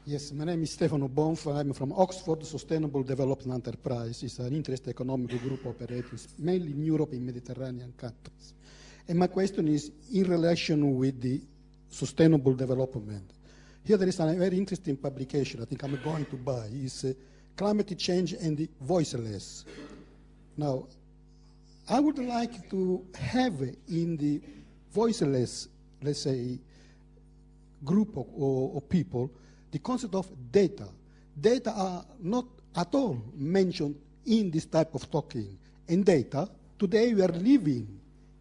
Yes, 0.09 0.31
my 0.31 0.45
name 0.45 0.63
is 0.63 0.71
Stefano 0.71 1.09
Bonfa. 1.09 1.59
I'm 1.59 1.73
from 1.73 1.93
Oxford 1.93 2.47
Sustainable 2.47 3.03
Development 3.03 3.67
Enterprise. 3.67 4.23
It's 4.23 4.39
an 4.39 4.55
interest 4.55 4.87
economic 4.87 5.31
group 5.43 5.67
operating 5.67 6.19
mainly 6.39 6.71
in 6.71 6.85
Europe 6.85 7.11
and 7.11 7.27
Mediterranean 7.27 7.93
countries. 7.97 8.55
And 9.09 9.19
my 9.19 9.27
question 9.27 9.67
is 9.67 9.91
in 10.13 10.31
relation 10.31 10.97
with 10.97 11.21
the 11.21 11.41
sustainable 11.91 12.55
development. 12.55 13.33
Here 13.87 13.97
there 13.97 14.09
is 14.09 14.19
a 14.19 14.35
very 14.35 14.59
interesting 14.59 14.97
publication 14.97 15.63
I 15.63 15.65
think 15.65 15.85
I'm 15.85 15.97
going 16.03 16.27
to 16.27 16.37
buy. 16.37 16.67
It's 16.73 17.05
uh, 17.05 17.13
Climate 17.57 17.97
Change 17.97 18.33
and 18.33 18.59
the 18.59 18.69
Voiceless. 18.81 19.65
Now, 20.57 20.89
I 21.89 22.01
would 22.01 22.19
like 22.19 22.69
to 22.71 23.07
have 23.15 23.61
in 23.87 24.17
the 24.17 24.41
voiceless, 24.93 25.69
let's 26.03 26.23
say, 26.23 26.59
group 27.85 28.17
of, 28.17 28.27
of 28.77 28.89
people 28.89 29.31
the 29.71 29.79
concept 29.79 30.17
of 30.17 30.27
data. 30.51 30.89
Data 31.41 31.71
are 31.71 32.05
not 32.21 32.47
at 32.75 32.93
all 32.93 33.23
mentioned 33.37 33.95
in 34.25 34.51
this 34.51 34.65
type 34.67 34.97
of 34.97 35.09
talking. 35.13 35.57
And 35.89 36.05
data, 36.05 36.49
today 36.77 37.15
we 37.15 37.23
are 37.23 37.29
living 37.29 38.01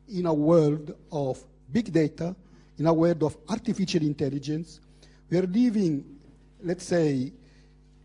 in 0.09 0.25
a 0.25 0.33
world 0.33 0.95
of 1.11 1.37
big 1.71 1.93
data, 1.93 2.35
in 2.79 2.87
a 2.87 2.93
world 2.93 3.21
of 3.21 3.37
artificial 3.47 4.01
intelligence. 4.01 4.79
We 5.29 5.37
are 5.37 5.47
living, 5.47 6.05
let's 6.63 6.85
say, 6.85 7.33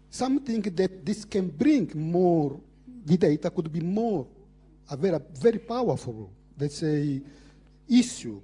something 0.09 0.63
that 0.63 1.05
this 1.05 1.25
can 1.25 1.49
bring 1.49 1.91
more, 1.95 2.61
the 3.05 3.17
data 3.17 3.51
could 3.51 3.73
be 3.73 3.81
more, 3.81 4.27
a 4.91 4.97
very, 4.97 5.19
very 5.35 5.59
powerful, 5.59 6.33
let's 6.59 6.79
say, 6.79 7.21
issue 7.89 8.41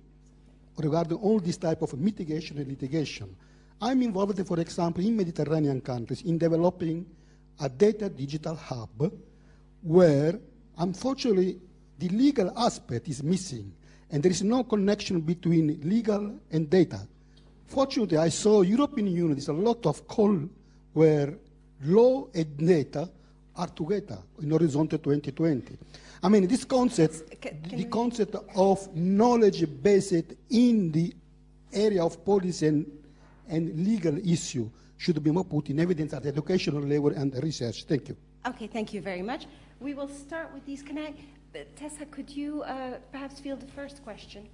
regarding 0.78 1.18
all 1.18 1.40
this 1.40 1.56
type 1.56 1.82
of 1.82 1.98
mitigation 1.98 2.58
and 2.58 2.68
litigation. 2.68 3.34
I'm 3.80 4.02
involved, 4.02 4.46
for 4.46 4.60
example, 4.60 5.04
in 5.04 5.16
Mediterranean 5.16 5.80
countries 5.80 6.22
in 6.22 6.38
developing 6.38 7.06
a 7.60 7.68
data 7.68 8.08
digital 8.08 8.54
hub 8.54 9.12
where, 9.82 10.38
unfortunately, 10.78 11.58
the 11.98 12.08
legal 12.10 12.52
aspect 12.58 13.08
is 13.08 13.22
missing 13.22 13.72
and 14.10 14.22
there 14.22 14.30
is 14.30 14.42
no 14.42 14.64
connection 14.64 15.20
between 15.20 15.80
legal 15.82 16.38
and 16.50 16.70
data. 16.70 17.06
Fortunately, 17.66 18.16
I 18.16 18.28
saw 18.30 18.62
European 18.62 19.08
Union, 19.08 19.32
there's 19.32 19.48
a 19.48 19.52
lot 19.52 19.84
of 19.86 20.06
call 20.06 20.38
where 20.92 21.34
law 21.84 22.26
and 22.34 22.56
data 22.56 23.08
are 23.56 23.66
together 23.68 24.18
in 24.42 24.50
Horizon 24.50 24.86
2020. 24.88 25.76
I 26.22 26.28
mean, 26.28 26.46
this 26.46 26.64
concept, 26.64 27.40
Can- 27.40 27.60
can 27.62 27.70
the 27.70 27.84
we- 27.84 27.90
concept 27.90 28.34
of 28.54 28.94
knowledge 28.94 29.66
based 29.82 30.34
in 30.50 30.92
the 30.92 31.14
area 31.72 32.02
of 32.04 32.24
policy 32.24 32.66
and, 32.68 32.86
and 33.48 33.84
legal 33.84 34.16
issue 34.26 34.70
should 34.96 35.22
be 35.22 35.30
more 35.30 35.44
put 35.44 35.68
in 35.68 35.78
evidence 35.80 36.14
at 36.14 36.24
educational 36.24 36.82
level 36.82 37.10
and 37.10 37.34
research. 37.42 37.84
Thank 37.84 38.08
you. 38.08 38.16
Okay, 38.46 38.66
thank 38.66 38.94
you 38.94 39.00
very 39.02 39.22
much. 39.22 39.46
We 39.80 39.92
will 39.92 40.08
start 40.08 40.52
with 40.54 40.64
these. 40.64 40.82
Can 40.82 40.98
I, 40.98 41.12
Tessa, 41.74 42.06
could 42.06 42.30
you 42.30 42.62
uh, 42.62 42.94
perhaps 43.12 43.40
field 43.40 43.60
the 43.60 43.66
first 43.66 44.02
question? 44.04 44.48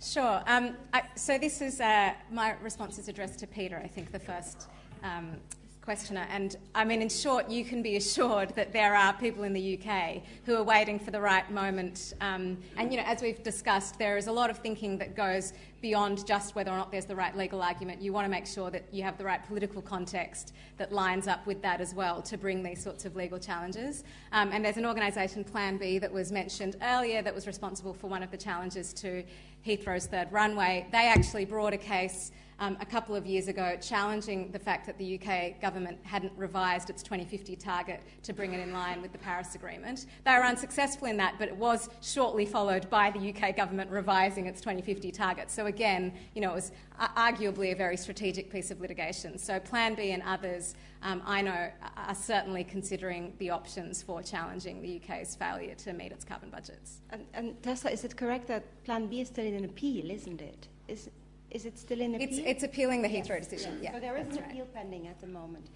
Sure. 0.00 0.42
Um, 0.46 0.76
I, 0.92 1.02
so 1.14 1.38
this 1.38 1.62
is 1.62 1.80
uh, 1.80 2.12
my 2.30 2.54
response 2.62 2.98
is 2.98 3.08
addressed 3.08 3.38
to 3.40 3.46
Peter. 3.46 3.80
I 3.82 3.88
think 3.88 4.12
the 4.12 4.18
first 4.18 4.68
um, 5.02 5.36
questioner, 5.84 6.26
and 6.30 6.56
I 6.74 6.84
mean, 6.84 7.02
in 7.02 7.10
short, 7.10 7.50
you 7.50 7.62
can 7.62 7.82
be 7.82 7.96
assured 7.96 8.54
that 8.56 8.72
there 8.72 8.94
are 8.94 9.12
people 9.12 9.44
in 9.44 9.52
the 9.52 9.78
UK 9.78 10.22
who 10.46 10.56
are 10.56 10.62
waiting 10.62 10.98
for 10.98 11.10
the 11.10 11.20
right 11.20 11.48
moment. 11.50 12.14
Um, 12.22 12.56
and 12.78 12.90
you 12.90 12.96
know, 12.96 13.04
as 13.06 13.20
we've 13.20 13.42
discussed, 13.42 13.98
there 13.98 14.16
is 14.16 14.26
a 14.26 14.32
lot 14.32 14.48
of 14.48 14.58
thinking 14.58 14.96
that 14.98 15.14
goes 15.14 15.52
beyond 15.82 16.26
just 16.26 16.54
whether 16.54 16.70
or 16.70 16.78
not 16.78 16.90
there's 16.90 17.04
the 17.04 17.14
right 17.14 17.36
legal 17.36 17.60
argument. 17.60 18.00
You 18.00 18.14
want 18.14 18.24
to 18.24 18.30
make 18.30 18.46
sure 18.46 18.70
that 18.70 18.84
you 18.90 19.02
have 19.02 19.18
the 19.18 19.24
right 19.24 19.46
political 19.46 19.82
context 19.82 20.54
that 20.78 20.90
lines 20.90 21.28
up 21.28 21.46
with 21.46 21.60
that 21.60 21.82
as 21.82 21.94
well 21.94 22.22
to 22.22 22.38
bring 22.38 22.62
these 22.62 22.82
sorts 22.82 23.04
of 23.04 23.14
legal 23.14 23.38
challenges. 23.38 24.04
Um, 24.32 24.52
and 24.52 24.64
there's 24.64 24.78
an 24.78 24.86
organisation, 24.86 25.44
Plan 25.44 25.76
B, 25.76 25.98
that 25.98 26.10
was 26.10 26.32
mentioned 26.32 26.76
earlier 26.82 27.20
that 27.20 27.34
was 27.34 27.46
responsible 27.46 27.92
for 27.92 28.06
one 28.06 28.22
of 28.22 28.30
the 28.30 28.38
challenges 28.38 28.94
to 28.94 29.22
Heathrow's 29.66 30.06
third 30.06 30.32
runway. 30.32 30.86
They 30.90 31.08
actually 31.08 31.44
brought 31.44 31.74
a 31.74 31.78
case 31.78 32.32
um, 32.60 32.76
a 32.80 32.86
couple 32.86 33.14
of 33.14 33.26
years 33.26 33.48
ago 33.48 33.76
challenging 33.80 34.50
the 34.52 34.58
fact 34.58 34.86
that 34.86 34.98
the 34.98 35.18
UK 35.18 35.60
government 35.60 35.98
hadn't 36.02 36.32
revised 36.36 36.90
its 36.90 37.02
2050 37.02 37.56
target 37.56 38.02
to 38.22 38.32
bring 38.32 38.52
it 38.52 38.60
in 38.60 38.72
line 38.72 39.02
with 39.02 39.12
the 39.12 39.18
Paris 39.18 39.54
Agreement. 39.54 40.06
They 40.24 40.32
were 40.32 40.44
unsuccessful 40.44 41.08
in 41.08 41.16
that, 41.18 41.34
but 41.38 41.48
it 41.48 41.56
was 41.56 41.88
shortly 42.00 42.46
followed 42.46 42.88
by 42.90 43.10
the 43.10 43.34
UK 43.34 43.56
government 43.56 43.90
revising 43.90 44.46
its 44.46 44.60
2050 44.60 45.10
target. 45.10 45.50
So 45.50 45.66
again, 45.66 46.12
you 46.34 46.40
know, 46.40 46.50
it 46.52 46.54
was 46.54 46.72
arguably 47.16 47.72
a 47.72 47.76
very 47.76 47.96
strategic 47.96 48.50
piece 48.50 48.70
of 48.70 48.80
litigation. 48.80 49.38
So 49.38 49.58
Plan 49.58 49.94
B 49.94 50.12
and 50.12 50.22
others, 50.22 50.74
um, 51.02 51.22
I 51.26 51.42
know, 51.42 51.70
are 51.96 52.14
certainly 52.14 52.64
considering 52.64 53.34
the 53.38 53.50
options 53.50 54.02
for 54.02 54.22
challenging 54.22 54.80
the 54.80 55.00
UK's 55.02 55.34
failure 55.34 55.74
to 55.74 55.92
meet 55.92 56.12
its 56.12 56.24
carbon 56.24 56.50
budgets. 56.50 57.00
And, 57.10 57.26
and 57.34 57.62
Tessa, 57.62 57.90
is 57.90 58.04
it 58.04 58.16
correct 58.16 58.46
that 58.48 58.84
Plan 58.84 59.06
B 59.06 59.20
is 59.20 59.28
still 59.28 59.44
in 59.44 59.54
an 59.54 59.64
appeal, 59.64 60.10
isn't 60.10 60.40
it? 60.40 60.68
Is, 60.88 61.10
is 61.54 61.64
it 61.64 61.78
still 61.78 62.00
in 62.00 62.16
appeal? 62.16 62.28
It's, 62.28 62.38
it's 62.38 62.62
appealing 62.64 63.00
the 63.00 63.08
Heathrow 63.08 63.38
decision. 63.38 63.78
Yeah, 63.80 63.92
so 63.92 64.00
there 64.00 64.16
is 64.16 64.26
that's 64.26 64.36
an 64.36 64.42
right. 64.42 64.52
appeal 64.52 64.66
pending 64.74 65.06
at 65.06 65.20
the 65.20 65.28
moment. 65.28 65.66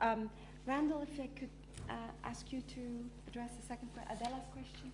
Um, 0.00 0.28
Randall, 0.66 1.02
if 1.02 1.20
I 1.20 1.28
could 1.38 1.48
uh, 1.88 1.94
ask 2.24 2.52
you 2.52 2.60
to 2.60 2.80
address 3.28 3.50
the 3.58 3.66
second 3.66 3.88
question, 3.94 4.12
Adela's 4.12 4.44
question. 4.52 4.92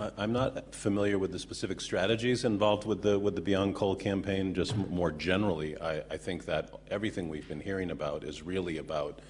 I- 0.00 0.22
I'm 0.22 0.32
not 0.32 0.74
familiar 0.74 1.18
with 1.18 1.30
the 1.30 1.38
specific 1.38 1.80
strategies 1.80 2.44
involved 2.44 2.84
with 2.84 3.02
the 3.02 3.18
with 3.18 3.36
the 3.36 3.40
Beyond 3.40 3.76
Coal 3.76 3.94
campaign. 3.94 4.54
Just 4.54 4.76
more 4.76 5.12
generally, 5.12 5.80
I, 5.80 6.02
I 6.10 6.16
think 6.16 6.46
that 6.46 6.70
everything 6.90 7.28
we've 7.28 7.48
been 7.48 7.60
hearing 7.60 7.92
about 7.92 8.24
is 8.24 8.42
really 8.42 8.78
about 8.78 9.20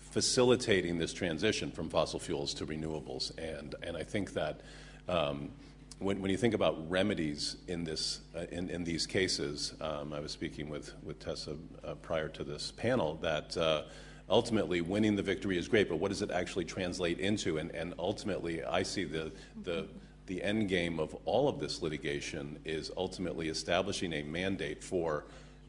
facilitating 0.00 0.96
this 0.98 1.12
transition 1.12 1.70
from 1.70 1.90
fossil 1.90 2.18
fuels 2.18 2.54
to 2.54 2.66
renewables. 2.66 3.36
And 3.38 3.74
and 3.82 3.96
I 3.96 4.02
think 4.02 4.32
that. 4.32 4.62
Um, 5.08 5.50
when, 5.98 6.20
when 6.20 6.30
you 6.30 6.36
think 6.36 6.54
about 6.54 6.90
remedies 6.90 7.56
in, 7.68 7.84
this, 7.84 8.20
uh, 8.36 8.40
in, 8.50 8.68
in 8.68 8.84
these 8.84 9.06
cases, 9.06 9.74
um, 9.80 10.12
I 10.12 10.20
was 10.20 10.30
speaking 10.30 10.68
with, 10.68 10.92
with 11.02 11.18
Tessa 11.18 11.56
uh, 11.84 11.94
prior 11.94 12.28
to 12.28 12.44
this 12.44 12.70
panel, 12.70 13.14
that 13.22 13.56
uh, 13.56 13.82
ultimately 14.28 14.82
winning 14.82 15.16
the 15.16 15.22
victory 15.22 15.56
is 15.56 15.68
great, 15.68 15.88
but 15.88 15.96
what 15.96 16.08
does 16.08 16.20
it 16.20 16.30
actually 16.30 16.64
translate 16.64 17.18
into? 17.18 17.58
And, 17.58 17.70
and 17.70 17.94
ultimately, 17.98 18.62
I 18.62 18.82
see 18.82 19.04
the, 19.04 19.32
the, 19.62 19.86
the 20.26 20.42
end 20.42 20.68
game 20.68 21.00
of 21.00 21.16
all 21.24 21.48
of 21.48 21.58
this 21.58 21.80
litigation 21.80 22.58
is 22.64 22.90
ultimately 22.96 23.48
establishing 23.48 24.12
a 24.12 24.22
mandate 24.22 24.84
for 24.84 25.24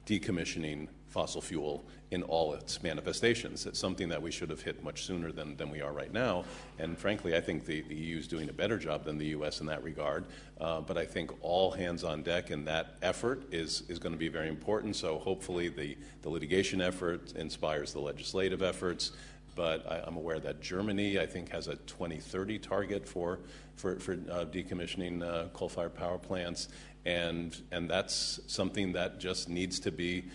decommissioning 0.05 0.87
fossil 1.09 1.41
fuel 1.41 1.85
in 2.11 2.23
all 2.23 2.53
its 2.53 2.81
manifestations. 2.81 3.65
It's 3.65 3.79
something 3.79 4.09
that 4.09 4.21
we 4.21 4.31
should 4.31 4.49
have 4.49 4.61
hit 4.61 4.83
much 4.83 5.03
sooner 5.03 5.31
than, 5.31 5.57
than 5.57 5.69
we 5.69 5.81
are 5.81 5.91
right 5.91 6.11
now. 6.11 6.45
And 6.79 6.97
frankly, 6.97 7.35
I 7.35 7.41
think 7.41 7.65
the, 7.65 7.81
the 7.81 7.95
EU 7.95 8.17
is 8.17 8.27
doing 8.27 8.49
a 8.49 8.53
better 8.53 8.77
job 8.77 9.03
than 9.03 9.17
the 9.17 9.27
US 9.27 9.59
in 9.59 9.65
that 9.67 9.83
regard. 9.83 10.25
Uh, 10.59 10.79
but 10.81 10.97
I 10.97 11.05
think 11.05 11.31
all 11.41 11.71
hands 11.71 12.03
on 12.03 12.23
deck 12.23 12.49
in 12.49 12.63
that 12.65 12.95
effort 13.01 13.43
is, 13.51 13.83
is 13.89 13.99
going 13.99 14.13
to 14.13 14.17
be 14.17 14.29
very 14.29 14.47
important. 14.47 14.95
So 14.95 15.17
hopefully 15.19 15.67
the, 15.67 15.97
the 16.21 16.29
litigation 16.29 16.79
effort 16.81 17.33
inspires 17.33 17.91
the 17.91 17.99
legislative 17.99 18.61
efforts. 18.61 19.11
But 19.55 19.91
I, 19.91 20.01
I'm 20.05 20.15
aware 20.15 20.39
that 20.39 20.61
Germany, 20.61 21.19
I 21.19 21.25
think, 21.25 21.49
has 21.51 21.67
a 21.67 21.75
2030 21.75 22.59
target 22.59 23.07
for, 23.07 23.39
for, 23.75 23.99
for 23.99 24.13
uh, 24.13 24.45
decommissioning 24.45 25.23
uh, 25.23 25.49
coal 25.49 25.67
fired 25.67 25.95
power 25.95 26.17
plants. 26.17 26.69
And, 27.05 27.59
and 27.71 27.89
that's 27.89 28.39
something 28.47 28.93
that 28.93 29.19
just 29.19 29.49
needs 29.49 29.79
to 29.81 29.91
be 29.91 30.25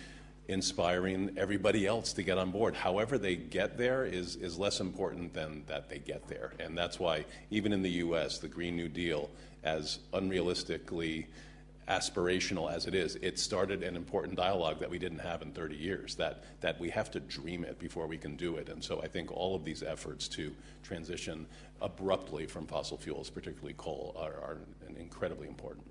inspiring 0.49 1.35
everybody 1.37 1.87
else 1.87 2.13
to 2.15 2.23
get 2.23 2.39
on 2.39 2.51
board. 2.51 2.75
However, 2.75 3.17
they 3.17 3.37
get 3.37 3.79
there 3.79 4.05
is, 4.05 4.37
is 4.37 4.59
less 4.59 4.81
important 4.81 5.33
than 5.35 5.63
that 5.67 5.89
they 5.89 5.99
get 5.99 6.27
there. 6.29 6.53
And 6.59 6.77
that's 6.77 6.99
why, 6.99 7.25
even 7.51 7.73
in 7.73 7.83
the 7.83 7.91
US, 7.91 8.39
the 8.39 8.49
Green 8.49 8.77
New 8.77 8.89
Deal, 8.89 9.31
as 9.63 10.01
unrealistically 10.13 11.27
aspirational 11.89 12.73
as 12.73 12.87
it 12.87 12.95
is, 12.95 13.17
it 13.17 13.39
started 13.39 13.83
an 13.83 13.97
important 13.97 14.37
dialogue 14.37 14.79
that 14.81 14.91
we 14.91 14.99
didn't 14.99 15.19
have 15.19 15.43
in 15.43 15.53
30 15.53 15.77
years, 15.77 16.15
that, 16.17 16.45
that 16.61 16.79
we 16.81 16.91
have 16.91 17.11
to 17.11 17.21
dream 17.21 17.65
it 17.65 17.79
before 17.79 18.07
we 18.07 18.17
can 18.17 18.37
do 18.37 18.57
it. 18.57 18.69
And 18.69 18.83
so 18.83 19.03
I 19.03 19.09
think 19.09 19.33
all 19.33 19.55
of 19.55 19.65
these 19.65 19.83
efforts 19.83 20.29
to 20.29 20.53
transition 20.83 21.47
abruptly 21.81 22.47
from 22.47 22.67
fossil 22.67 22.97
fuels, 22.97 23.31
particularly 23.31 23.75
coal, 23.77 24.17
are, 24.19 24.35
are 24.35 24.59
incredibly 24.99 25.49
important. 25.49 25.87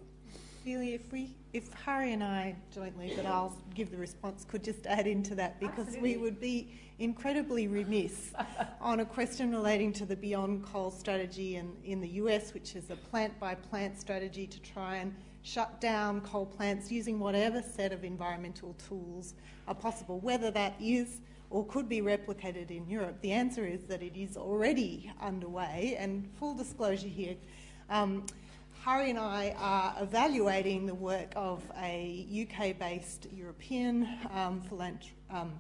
Celia, 0.64 0.94
if 0.94 1.12
we, 1.12 1.36
if 1.54 1.74
Hari 1.74 2.14
and 2.14 2.24
I 2.24 2.56
jointly, 2.72 3.14
but 3.16 3.26
I'll 3.26 3.58
give 3.74 3.90
the 3.90 3.98
response, 3.98 4.46
could 4.48 4.64
just 4.64 4.86
add 4.86 5.08
into 5.08 5.34
that 5.36 5.60
because 5.60 5.98
we 6.00 6.18
would 6.18 6.40
be 6.40 6.72
incredibly 7.00 7.68
remiss 7.68 8.32
on 8.82 9.00
a 9.00 9.06
question 9.06 9.50
relating 9.50 9.92
to 9.94 10.06
the 10.06 10.16
Beyond 10.16 10.64
Coal 10.64 10.92
strategy 10.92 11.56
in, 11.56 11.72
in 11.84 12.00
the 12.00 12.10
US, 12.10 12.54
which 12.54 12.76
is 12.76 12.92
a 12.92 12.96
plant 12.96 13.40
by 13.40 13.56
plant 13.56 14.00
strategy 14.00 14.46
to 14.46 14.60
try 14.62 14.98
and 14.98 15.16
shut 15.42 15.82
down 15.82 16.22
coal 16.22 16.46
plants 16.46 16.92
using 16.92 17.20
whatever 17.20 17.64
set 17.64 17.92
of 17.92 18.04
environmental 18.04 18.76
tools 18.88 19.34
are 19.68 19.74
possible. 19.74 20.20
Whether 20.20 20.52
that 20.52 20.76
is 20.80 21.22
or 21.50 21.66
could 21.66 21.90
be 21.90 22.02
replicated 22.02 22.70
in 22.70 22.88
Europe, 22.88 23.20
the 23.22 23.32
answer 23.32 23.66
is 23.66 23.86
that 23.86 24.04
it 24.04 24.16
is 24.16 24.38
already 24.38 25.12
underway. 25.20 25.96
And 25.98 26.30
full 26.38 26.54
disclosure 26.54 27.08
here, 27.08 27.36
um, 27.90 28.26
Hari 28.84 29.12
and 29.12 29.20
I 29.20 29.56
are 29.60 29.95
evaluating 30.02 30.88
the 30.88 30.95
work 30.95 31.32
of 31.36 31.62
a 31.78 32.26
UK 32.49 32.80
based 32.80 33.28
European 33.32 34.10
um. 34.34 34.64
Um, 35.30 35.52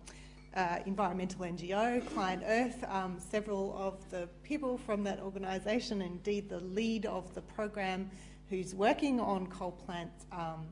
uh, 0.55 0.79
environmental 0.87 1.45
NGO, 1.45 2.01
ClientEarth. 2.01 2.91
Um, 2.91 3.19
several 3.19 3.77
of 3.77 4.09
the 4.09 4.27
people 4.41 4.79
from 4.79 5.03
that 5.03 5.19
organisation, 5.19 6.01
indeed 6.01 6.49
the 6.49 6.61
lead 6.61 7.05
of 7.05 7.31
the 7.35 7.41
program 7.41 8.09
who's 8.49 8.73
working 8.73 9.19
on 9.19 9.45
coal 9.45 9.71
plants 9.71 10.25
um, 10.31 10.65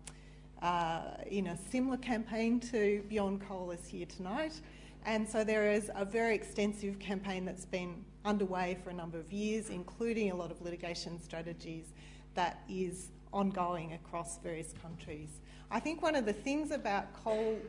uh, 0.64 1.04
in 1.28 1.48
a 1.48 1.58
similar 1.70 1.98
campaign 1.98 2.60
to 2.62 3.04
Beyond 3.10 3.48
Coal, 3.48 3.70
is 3.70 3.88
here 3.88 4.08
tonight. 4.08 4.60
And 5.06 5.30
so 5.30 5.44
there 5.44 5.72
is 5.72 5.92
a 5.96 6.04
very 6.04 6.34
extensive 6.34 6.98
campaign 6.98 7.46
that's 7.46 7.66
been 7.66 8.04
underway 8.26 8.76
for 8.84 8.90
a 8.90 8.94
number 8.94 9.20
of 9.20 9.32
years, 9.32 9.70
including 9.70 10.32
a 10.32 10.36
lot 10.36 10.50
of 10.50 10.62
litigation 10.64 11.22
strategies 11.22 11.94
that 12.36 12.64
is 12.70 13.10
ongoing 13.34 13.94
across 13.94 14.38
various 14.40 14.74
countries. 14.82 15.30
I 15.72 15.80
think 15.80 16.02
one 16.02 16.16
of 16.16 16.26
the 16.26 16.34
things 16.34 16.72
about 16.72 17.14
coal 17.24 17.60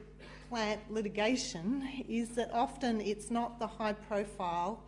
plant 0.49 0.81
litigation 0.91 1.87
is 2.09 2.31
that 2.31 2.51
often 2.53 3.01
it's 3.01 3.31
not 3.31 3.59
the 3.59 3.67
high 3.67 3.93
profile 3.93 4.83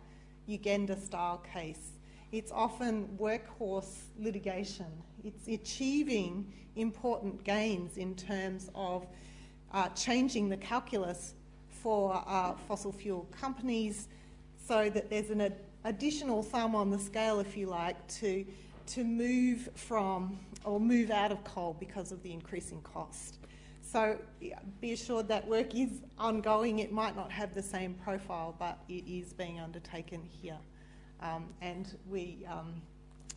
Urgenda 0.49 0.99
style 0.99 1.41
case. 1.53 1.91
It's 2.31 2.51
often 2.51 3.07
workhorse 3.19 4.05
litigation. 4.19 4.87
It's 5.23 5.47
achieving 5.47 6.51
important 6.75 7.43
gains 7.43 7.97
in 7.97 8.15
terms 8.15 8.69
of 8.73 9.05
uh, 9.71 9.89
changing 9.89 10.49
the 10.49 10.57
calculus 10.57 11.35
for 11.69 12.21
uh, 12.27 12.53
fossil 12.67 12.91
fuel 12.91 13.27
companies 13.39 14.07
so 14.67 14.89
that 14.89 15.09
there's 15.09 15.29
an 15.29 15.41
ad- 15.41 15.59
additional 15.83 16.41
thumb 16.41 16.75
on 16.75 16.89
the 16.89 16.99
scale, 16.99 17.39
if 17.39 17.55
you 17.55 17.67
like, 17.67 18.05
to, 18.07 18.45
to 18.87 19.03
move 19.03 19.69
from 19.75 20.39
or 20.63 20.79
move 20.79 21.11
out 21.11 21.31
of 21.31 21.43
coal 21.43 21.75
because 21.79 22.11
of 22.11 22.21
the 22.23 22.31
increasing 22.31 22.81
cost. 22.81 23.39
So 23.81 24.17
be 24.81 24.93
assured 24.93 25.27
that 25.27 25.47
work 25.47 25.75
is 25.75 26.01
ongoing. 26.17 26.79
It 26.79 26.91
might 26.91 27.15
not 27.15 27.31
have 27.31 27.53
the 27.53 27.61
same 27.61 27.93
profile, 27.95 28.55
but 28.57 28.79
it 28.89 29.03
is 29.07 29.33
being 29.33 29.59
undertaken 29.59 30.23
here. 30.23 30.57
Um, 31.21 31.53
and 31.61 31.95
we 32.09 32.45
um, 32.49 32.81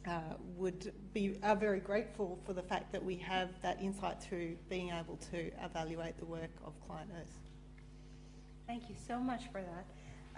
uh, 0.06 0.20
would 0.56 0.93
be 1.12 1.36
are 1.43 1.56
very 1.56 1.81
grateful 1.81 2.39
for 2.47 2.52
the 2.52 2.62
fact 2.62 2.93
that 2.93 3.05
we 3.05 3.16
have 3.16 3.51
that 3.62 3.81
insight 3.82 4.23
through 4.23 4.56
being 4.68 4.90
able 4.90 5.16
to 5.31 5.51
evaluate 5.62 6.16
the 6.18 6.24
work 6.24 6.51
of 6.64 6.73
Client 6.86 7.10
Earth. 7.20 7.40
Thank 8.66 8.89
you 8.89 8.97
so 9.06 9.18
much 9.18 9.44
for 9.52 9.62
that. 9.62 9.86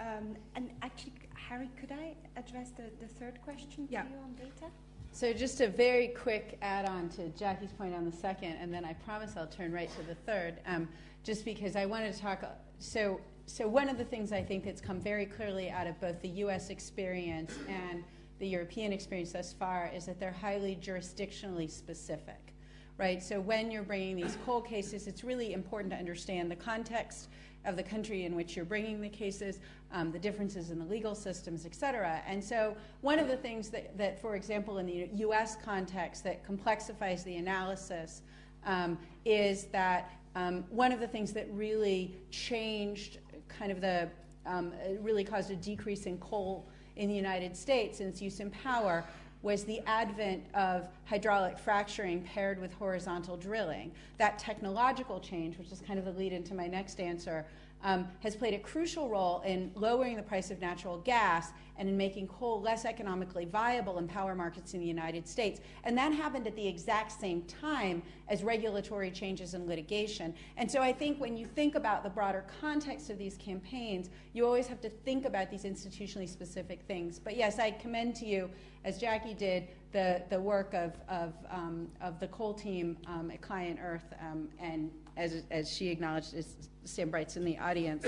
Um, 0.01 0.37
and 0.55 0.71
actually, 0.83 1.13
Hari, 1.35 1.71
could 1.81 1.93
I 1.93 2.15
address 2.37 2.71
the, 2.71 2.91
the 3.01 3.09
third 3.09 3.41
question 3.43 3.89
yeah. 3.91 4.03
to 4.03 4.09
you 4.09 4.17
on 4.17 4.35
data? 4.35 4.71
So 5.13 5.33
just 5.33 5.61
a 5.61 5.69
very 5.69 6.09
quick 6.09 6.59
add-on 6.63 7.09
to 7.11 7.29
Jackie's 7.31 7.73
point 7.73 7.95
on 7.95 8.05
the 8.05 8.17
second, 8.17 8.53
and 8.61 8.73
then 8.73 8.85
I 8.85 8.93
promise 8.93 9.37
I'll 9.37 9.47
turn 9.47 9.73
right 9.73 9.91
to 9.97 10.03
the 10.07 10.15
third, 10.15 10.61
um, 10.67 10.89
just 11.25 11.45
because 11.45 11.77
I 11.77 11.87
wanted 11.87 12.15
to 12.15 12.21
talk. 12.21 12.45
So, 12.79 13.21
so 13.47 13.67
one 13.67 13.89
of 13.89 13.99
the 13.99 14.05
things 14.05 14.31
I 14.31 14.43
think 14.43 14.65
that's 14.65 14.81
come 14.81 15.01
very 15.01 15.27
clearly 15.27 15.71
out 15.71 15.87
of 15.87 16.01
both 16.01 16.21
the 16.23 16.29
U.S. 16.29 16.71
experience 16.71 17.55
and 17.69 18.05
the 18.39 18.47
European 18.47 18.93
experience 18.93 19.33
thus 19.33 19.53
far 19.53 19.91
is 19.93 20.07
that 20.07 20.21
they're 20.21 20.31
highly 20.31 20.79
jurisdictionally 20.81 21.69
specific, 21.69 22.55
right? 22.97 23.21
So 23.23 23.41
when 23.41 23.71
you're 23.71 23.83
bringing 23.83 24.15
these 24.15 24.39
coal 24.45 24.61
cases, 24.61 25.09
it's 25.09 25.25
really 25.25 25.53
important 25.53 25.93
to 25.93 25.99
understand 25.99 26.51
the 26.51 26.57
context 26.57 27.29
of 27.65 27.77
the 27.77 27.83
country 27.83 28.25
in 28.25 28.35
which 28.35 28.57
you're 28.57 28.65
bringing 28.65 29.01
the 29.01 29.09
cases, 29.09 29.59
um, 29.93 30.13
the 30.13 30.19
differences 30.19 30.71
in 30.71 30.79
the 30.79 30.85
legal 30.85 31.15
systems, 31.15 31.67
et 31.67 31.75
cetera. 31.75 32.23
And 32.27 32.43
so, 32.43 32.77
one 33.01 33.19
of 33.19 33.29
the 33.29 33.37
things 33.37 33.69
that, 33.71 33.97
that 33.99 34.21
for 34.21 34.37
example, 34.37 34.79
in 34.79 34.87
the 34.87 35.09
US 35.27 35.57
context, 35.57 36.25
that 36.25 36.47
complexifies 36.47 37.25
the 37.25 37.37
analysis 37.37 38.23
um, 38.65 38.99
is 39.25 39.65
that 39.67 40.13
um, 40.35 40.65
one 40.71 40.93
of 40.93 41.01
the 41.01 41.09
things 41.09 41.33
that 41.33 41.47
really 41.53 42.17
changed 42.31 43.19
kind 43.49 43.73
of 43.73 43.81
the, 43.81 44.09
um, 44.47 44.73
really 45.01 45.25
caused 45.25 45.51
a 45.51 45.57
decrease 45.57 46.07
in 46.07 46.19
coal 46.19 46.69
in 46.97 47.09
the 47.09 47.15
United 47.15 47.57
States 47.57 48.01
its 48.01 48.21
use 48.21 48.41
in 48.41 48.51
power 48.51 49.05
was 49.43 49.65
the 49.65 49.81
advent 49.87 50.43
of 50.55 50.89
hydraulic 51.05 51.59
fracturing 51.59 52.23
paired 52.23 52.61
with 52.61 52.73
horizontal 52.75 53.37
drilling. 53.37 53.93
That 54.19 54.39
technological 54.39 55.21
change, 55.21 55.59
which 55.59 55.71
is 55.71 55.81
kind 55.81 55.99
of 55.99 56.05
the 56.05 56.13
lead 56.13 56.33
into 56.33 56.55
my 56.55 56.67
next 56.67 57.01
answer, 57.01 57.47
um, 57.83 58.09
has 58.21 58.35
played 58.35 58.55
a 58.55 58.59
crucial 58.59 59.09
role 59.09 59.41
in 59.43 59.71
lowering 59.75 60.17
the 60.17 60.23
price 60.23 60.51
of 60.51 60.61
natural 60.61 60.99
gas 60.99 61.53
and 61.79 61.89
in 61.89 61.97
making 61.97 62.27
coal 62.27 62.61
less 62.61 62.85
economically 62.85 63.45
viable 63.45 63.99
in 63.99 64.09
power 64.09 64.35
markets 64.35 64.75
in 64.75 64.81
the 64.81 64.87
United 64.87 65.29
States. 65.29 65.61
And 65.85 65.97
that 65.97 66.13
happened 66.13 66.47
at 66.47 66.57
the 66.57 66.67
exact 66.67 67.13
same 67.13 67.43
time 67.43 68.03
as 68.29 68.43
regulatory 68.43 69.11
changes 69.13 69.55
and 69.55 69.67
litigation. 69.67 70.35
And 70.57 70.71
so 70.71 70.83
I 70.83 70.93
think 70.93 71.21
when 71.21 71.37
you 71.37 71.47
think 71.47 71.77
about 71.77 72.03
the 72.03 72.11
broader 72.11 72.45
context 72.61 73.11
of 73.11 73.19
these 73.19 73.37
campaigns, 73.37 74.11
you 74.33 74.45
always 74.45 74.67
have 74.67 74.81
to 74.81 74.91
think 74.91 75.25
about 75.25 75.51
these 75.51 75.63
institutionally 75.63 76.29
specific 76.29 76.83
things. 76.83 77.21
But 77.21 77.37
yes, 77.37 77.61
I 77.61 77.71
commend 77.71 78.17
to 78.17 78.27
you, 78.27 78.51
as 78.85 78.99
Jackie 78.99 79.35
did, 79.35 79.69
the, 79.93 80.23
the 80.29 80.41
work 80.41 80.75
of, 80.75 80.93
of, 81.09 81.33
um, 81.51 81.89
of 82.01 82.21
the 82.21 82.29
coal 82.29 82.53
team 82.53 82.99
um, 83.07 83.31
at 83.31 83.41
ClientEarth 83.41 84.03
um, 84.21 84.49
and 84.59 84.91
as, 85.17 85.43
as 85.51 85.73
she 85.73 85.89
acknowledged, 85.89 86.35
is 86.35 86.57
Sam 86.89 87.11
Bright's 87.11 87.37
in 87.37 87.45
the 87.45 87.59
audience. 87.59 88.07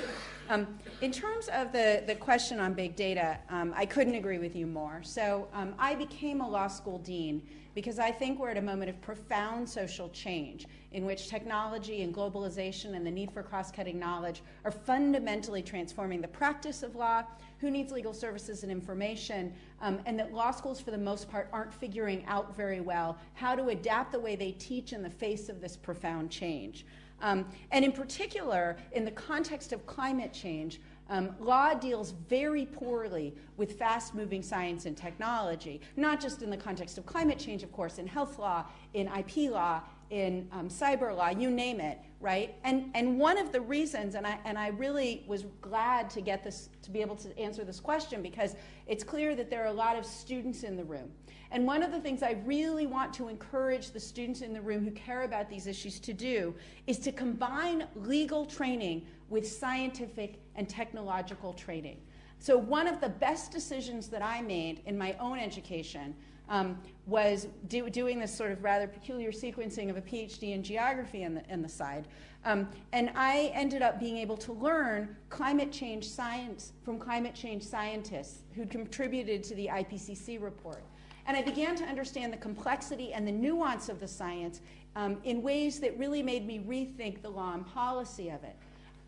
Um, 0.48 0.66
in 1.00 1.12
terms 1.12 1.48
of 1.48 1.70
the, 1.70 2.02
the 2.06 2.14
question 2.14 2.58
on 2.58 2.74
big 2.74 2.96
data, 2.96 3.38
um, 3.50 3.72
I 3.76 3.86
couldn't 3.86 4.14
agree 4.14 4.38
with 4.38 4.56
you 4.56 4.66
more. 4.66 5.00
So 5.02 5.46
um, 5.52 5.74
I 5.78 5.94
became 5.94 6.40
a 6.40 6.48
law 6.48 6.66
school 6.66 6.98
dean 6.98 7.42
because 7.74 8.00
I 8.00 8.10
think 8.10 8.40
we're 8.40 8.50
at 8.50 8.56
a 8.56 8.62
moment 8.62 8.90
of 8.90 9.00
profound 9.00 9.68
social 9.68 10.08
change 10.08 10.66
in 10.92 11.04
which 11.04 11.28
technology 11.28 12.02
and 12.02 12.12
globalization 12.12 12.96
and 12.96 13.06
the 13.06 13.10
need 13.10 13.30
for 13.30 13.44
cross 13.44 13.70
cutting 13.70 13.98
knowledge 13.98 14.42
are 14.64 14.72
fundamentally 14.72 15.62
transforming 15.62 16.20
the 16.20 16.28
practice 16.28 16.82
of 16.82 16.96
law, 16.96 17.22
who 17.58 17.70
needs 17.70 17.92
legal 17.92 18.12
services 18.12 18.64
and 18.64 18.72
information, 18.72 19.52
um, 19.82 20.00
and 20.06 20.18
that 20.18 20.32
law 20.32 20.50
schools, 20.50 20.80
for 20.80 20.90
the 20.90 20.98
most 20.98 21.30
part, 21.30 21.48
aren't 21.52 21.72
figuring 21.72 22.24
out 22.26 22.56
very 22.56 22.80
well 22.80 23.16
how 23.34 23.54
to 23.54 23.68
adapt 23.68 24.10
the 24.10 24.18
way 24.18 24.34
they 24.34 24.52
teach 24.52 24.92
in 24.92 25.02
the 25.02 25.10
face 25.10 25.48
of 25.48 25.60
this 25.60 25.76
profound 25.76 26.28
change. 26.28 26.84
Um, 27.20 27.46
and 27.70 27.84
in 27.84 27.92
particular, 27.92 28.76
in 28.92 29.04
the 29.04 29.10
context 29.10 29.72
of 29.72 29.86
climate 29.86 30.32
change, 30.32 30.80
um, 31.10 31.34
law 31.40 31.74
deals 31.74 32.12
very 32.28 32.66
poorly 32.66 33.34
with 33.56 33.78
fast 33.78 34.14
moving 34.14 34.42
science 34.42 34.86
and 34.86 34.96
technology, 34.96 35.80
not 35.96 36.20
just 36.20 36.42
in 36.42 36.50
the 36.50 36.56
context 36.56 36.98
of 36.98 37.06
climate 37.06 37.38
change, 37.38 37.64
of 37.64 37.72
course, 37.72 37.98
in 37.98 38.06
health 38.06 38.38
law, 38.38 38.64
in 38.94 39.08
IP 39.08 39.50
law, 39.50 39.82
in 40.10 40.48
um, 40.52 40.68
cyber 40.68 41.16
law, 41.16 41.28
you 41.28 41.50
name 41.50 41.80
it, 41.80 41.98
right? 42.20 42.56
And, 42.64 42.90
and 42.94 43.18
one 43.18 43.38
of 43.38 43.52
the 43.52 43.60
reasons, 43.60 44.16
and 44.16 44.26
I, 44.26 44.38
and 44.44 44.58
I 44.58 44.68
really 44.68 45.24
was 45.26 45.44
glad 45.60 46.10
to 46.10 46.20
get 46.20 46.42
this, 46.42 46.68
to 46.82 46.90
be 46.90 47.00
able 47.00 47.16
to 47.16 47.38
answer 47.38 47.64
this 47.64 47.80
question 47.80 48.20
because 48.20 48.56
it's 48.86 49.04
clear 49.04 49.34
that 49.36 49.50
there 49.50 49.62
are 49.62 49.68
a 49.68 49.72
lot 49.72 49.96
of 49.96 50.04
students 50.04 50.64
in 50.64 50.76
the 50.76 50.84
room. 50.84 51.10
And 51.52 51.66
one 51.66 51.82
of 51.82 51.90
the 51.90 52.00
things 52.00 52.22
I 52.22 52.36
really 52.44 52.86
want 52.86 53.12
to 53.14 53.28
encourage 53.28 53.90
the 53.90 54.00
students 54.00 54.40
in 54.40 54.52
the 54.52 54.60
room 54.60 54.84
who 54.84 54.90
care 54.92 55.22
about 55.22 55.48
these 55.48 55.66
issues 55.66 55.98
to 56.00 56.12
do 56.12 56.54
is 56.86 56.98
to 57.00 57.12
combine 57.12 57.86
legal 57.94 58.44
training 58.44 59.06
with 59.28 59.48
scientific 59.48 60.40
and 60.56 60.68
technological 60.68 61.52
training. 61.52 61.98
So, 62.38 62.56
one 62.56 62.86
of 62.86 63.00
the 63.00 63.08
best 63.08 63.52
decisions 63.52 64.08
that 64.08 64.22
I 64.22 64.40
made 64.40 64.80
in 64.86 64.96
my 64.96 65.14
own 65.20 65.38
education 65.38 66.14
um, 66.48 66.78
was 67.10 67.48
do, 67.68 67.90
doing 67.90 68.20
this 68.20 68.34
sort 68.34 68.52
of 68.52 68.62
rather 68.62 68.86
peculiar 68.86 69.32
sequencing 69.32 69.90
of 69.90 69.96
a 69.96 70.00
PhD 70.00 70.54
in 70.54 70.62
geography 70.62 71.24
in 71.24 71.34
the, 71.34 71.42
the 71.62 71.68
side. 71.68 72.06
Um, 72.44 72.68
and 72.92 73.10
I 73.16 73.50
ended 73.52 73.82
up 73.82 73.98
being 73.98 74.16
able 74.16 74.36
to 74.38 74.52
learn 74.52 75.16
climate 75.28 75.72
change 75.72 76.08
science 76.08 76.72
from 76.84 76.98
climate 76.98 77.34
change 77.34 77.64
scientists 77.64 78.44
who 78.54 78.64
contributed 78.64 79.42
to 79.44 79.54
the 79.56 79.66
IPCC 79.66 80.40
report. 80.40 80.82
And 81.26 81.36
I 81.36 81.42
began 81.42 81.76
to 81.76 81.84
understand 81.84 82.32
the 82.32 82.38
complexity 82.38 83.12
and 83.12 83.26
the 83.26 83.32
nuance 83.32 83.88
of 83.88 84.00
the 84.00 84.08
science 84.08 84.60
um, 84.96 85.18
in 85.24 85.42
ways 85.42 85.80
that 85.80 85.98
really 85.98 86.22
made 86.22 86.46
me 86.46 86.60
rethink 86.66 87.20
the 87.22 87.28
law 87.28 87.54
and 87.54 87.66
policy 87.66 88.30
of 88.30 88.42
it. 88.44 88.56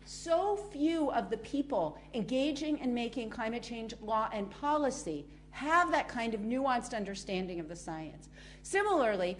So 0.05 0.57
few 0.71 1.11
of 1.11 1.29
the 1.29 1.37
people 1.37 1.97
engaging 2.13 2.79
in 2.79 2.93
making 2.93 3.29
climate 3.29 3.63
change 3.63 3.95
law 4.01 4.29
and 4.33 4.49
policy 4.51 5.25
have 5.53 5.91
that 5.91 6.07
kind 6.07 6.33
of 6.33 6.41
nuanced 6.41 6.95
understanding 6.95 7.59
of 7.59 7.69
the 7.69 7.75
science. 7.75 8.27
Similarly, 8.63 9.37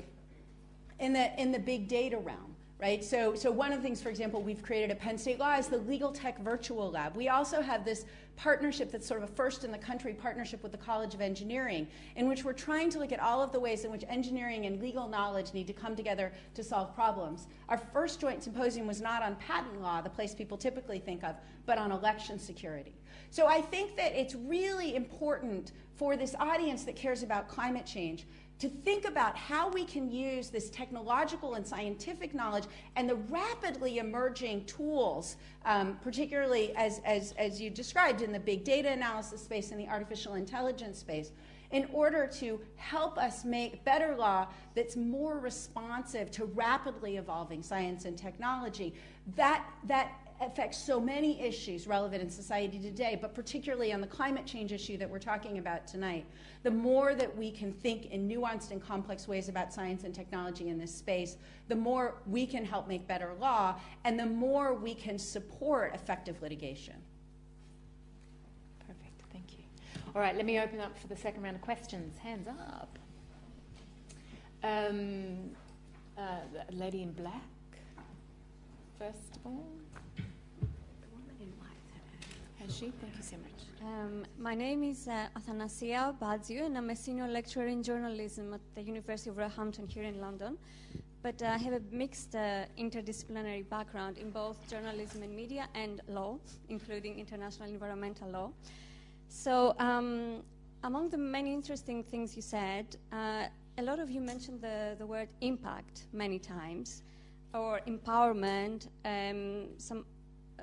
in 0.99 1.11
the, 1.11 1.41
in 1.41 1.51
the 1.51 1.59
big 1.59 1.87
data 1.87 2.17
realm, 2.17 2.55
right? 2.79 3.03
So, 3.03 3.33
so 3.33 3.51
one 3.51 3.71
of 3.71 3.79
the 3.79 3.83
things, 3.83 4.01
for 4.01 4.09
example, 4.09 4.41
we've 4.41 4.61
created 4.61 4.91
at 4.91 4.99
Penn 4.99 5.17
State 5.17 5.39
Law 5.39 5.57
is 5.57 5.67
the 5.67 5.79
Legal 5.79 6.11
Tech 6.11 6.39
Virtual 6.39 6.91
Lab. 6.91 7.15
We 7.15 7.29
also 7.29 7.61
have 7.61 7.83
this 7.83 8.05
partnership 8.35 8.91
that's 8.91 9.07
sort 9.07 9.23
of 9.23 9.29
a 9.29 9.33
first 9.33 9.63
in 9.63 9.71
the 9.71 9.77
country 9.77 10.13
partnership 10.13 10.61
with 10.61 10.71
the 10.71 10.77
College 10.77 11.15
of 11.15 11.21
Engineering, 11.21 11.87
in 12.15 12.27
which 12.27 12.43
we're 12.43 12.53
trying 12.53 12.91
to 12.91 12.99
look 12.99 13.11
at 13.11 13.19
all 13.19 13.41
of 13.41 13.51
the 13.51 13.59
ways 13.59 13.83
in 13.83 13.91
which 13.91 14.03
engineering 14.07 14.65
and 14.65 14.81
legal 14.81 15.07
knowledge 15.07 15.53
need 15.53 15.65
to 15.65 15.73
come 15.73 15.95
together 15.95 16.31
to 16.53 16.63
solve 16.63 16.93
problems. 16.93 17.47
Our 17.69 17.77
first 17.77 18.19
joint 18.19 18.43
symposium 18.43 18.85
was 18.85 19.01
not 19.01 19.23
on 19.23 19.35
patent 19.37 19.81
law, 19.81 20.01
the 20.01 20.09
place 20.09 20.35
people 20.35 20.57
typically 20.57 20.99
think 20.99 21.23
of, 21.23 21.35
but 21.65 21.77
on 21.79 21.91
election 21.91 22.37
security. 22.37 22.93
So 23.29 23.47
I 23.47 23.61
think 23.61 23.95
that 23.95 24.13
it's 24.13 24.35
really 24.35 24.95
important 24.95 25.71
for 25.95 26.17
this 26.17 26.35
audience 26.39 26.83
that 26.83 26.95
cares 26.95 27.23
about 27.23 27.47
climate 27.47 27.85
change 27.85 28.25
to 28.59 28.69
think 28.69 29.05
about 29.05 29.35
how 29.35 29.69
we 29.69 29.83
can 29.83 30.09
use 30.09 30.49
this 30.49 30.69
technological 30.69 31.55
and 31.55 31.67
scientific 31.67 32.33
knowledge 32.33 32.63
and 32.95 33.09
the 33.09 33.15
rapidly 33.15 33.97
emerging 33.97 34.63
tools, 34.65 35.35
um, 35.65 35.97
particularly 36.01 36.73
as, 36.75 37.01
as, 37.03 37.33
as 37.33 37.59
you 37.59 37.69
described 37.69 38.21
in 38.21 38.31
the 38.31 38.39
big 38.39 38.63
data 38.63 38.89
analysis 38.89 39.41
space 39.41 39.71
and 39.71 39.79
the 39.79 39.87
artificial 39.87 40.35
intelligence 40.35 40.99
space, 40.99 41.31
in 41.71 41.89
order 41.91 42.27
to 42.27 42.61
help 42.75 43.17
us 43.17 43.43
make 43.43 43.83
better 43.83 44.15
law 44.15 44.47
that's 44.75 44.95
more 44.95 45.39
responsive 45.39 46.29
to 46.29 46.45
rapidly 46.45 47.17
evolving 47.17 47.63
science 47.63 48.05
and 48.05 48.17
technology. 48.17 48.93
That, 49.35 49.65
that 49.85 50.11
affects 50.45 50.77
so 50.77 50.99
many 50.99 51.41
issues 51.41 51.87
relevant 51.87 52.21
in 52.21 52.29
society 52.29 52.79
today, 52.79 53.17
but 53.19 53.33
particularly 53.33 53.93
on 53.93 54.01
the 54.01 54.07
climate 54.07 54.45
change 54.45 54.71
issue 54.71 54.97
that 54.97 55.09
we're 55.09 55.19
talking 55.19 55.57
about 55.57 55.87
tonight. 55.87 56.25
The 56.63 56.71
more 56.71 57.15
that 57.15 57.35
we 57.35 57.51
can 57.51 57.71
think 57.71 58.07
in 58.07 58.27
nuanced 58.27 58.71
and 58.71 58.81
complex 58.81 59.27
ways 59.27 59.49
about 59.49 59.73
science 59.73 60.03
and 60.03 60.13
technology 60.13 60.69
in 60.69 60.77
this 60.77 60.93
space, 60.93 61.37
the 61.67 61.75
more 61.75 62.15
we 62.27 62.45
can 62.45 62.65
help 62.65 62.87
make 62.87 63.07
better 63.07 63.33
law, 63.39 63.75
and 64.03 64.19
the 64.19 64.25
more 64.25 64.73
we 64.73 64.93
can 64.93 65.17
support 65.17 65.93
effective 65.93 66.41
litigation. 66.41 66.95
Perfect, 68.79 69.21
thank 69.31 69.53
you. 69.53 69.63
All 70.15 70.21
right, 70.21 70.35
let 70.35 70.45
me 70.45 70.59
open 70.59 70.79
up 70.79 70.97
for 70.97 71.07
the 71.07 71.17
second 71.17 71.43
round 71.43 71.55
of 71.55 71.61
questions. 71.61 72.17
Hands 72.17 72.47
up. 72.47 72.97
Um, 74.63 75.51
uh, 76.17 76.37
lady 76.71 77.01
in 77.01 77.11
black, 77.11 77.33
first 78.97 79.35
of 79.35 79.45
all. 79.45 79.82
Thank 82.65 82.81
you 83.17 83.23
so 83.23 83.35
much. 83.35 83.81
Um, 83.81 84.25
my 84.39 84.55
name 84.55 84.83
is 84.83 85.09
uh, 85.09 85.27
Athanasia 85.35 86.15
Badziou, 86.21 86.65
and 86.65 86.77
I'm 86.77 86.89
a 86.91 86.95
senior 86.95 87.27
lecturer 87.27 87.67
in 87.67 87.83
journalism 87.83 88.53
at 88.53 88.61
the 88.73 88.81
University 88.81 89.29
of 89.31 89.37
Roehampton 89.37 89.85
here 89.85 90.03
in 90.03 90.21
London. 90.21 90.57
But 91.21 91.41
uh, 91.41 91.47
I 91.47 91.57
have 91.57 91.73
a 91.73 91.81
mixed 91.91 92.35
uh, 92.35 92.63
interdisciplinary 92.79 93.67
background 93.69 94.17
in 94.17 94.31
both 94.31 94.55
journalism 94.69 95.23
and 95.23 95.35
media 95.35 95.67
and 95.75 95.99
law, 96.07 96.37
including 96.69 97.19
international 97.19 97.67
environmental 97.67 98.29
law. 98.29 98.51
So, 99.27 99.75
um, 99.79 100.41
among 100.85 101.09
the 101.09 101.17
many 101.17 101.53
interesting 101.53 102.01
things 102.01 102.33
you 102.33 102.41
said, 102.41 102.95
uh, 103.11 103.47
a 103.77 103.83
lot 103.83 103.99
of 103.99 104.09
you 104.09 104.21
mentioned 104.21 104.61
the, 104.61 104.95
the 104.97 105.05
word 105.05 105.27
impact 105.41 106.03
many 106.13 106.39
times, 106.39 107.03
or 107.53 107.81
empowerment. 107.87 108.87
Um, 109.03 109.67
some 109.77 110.05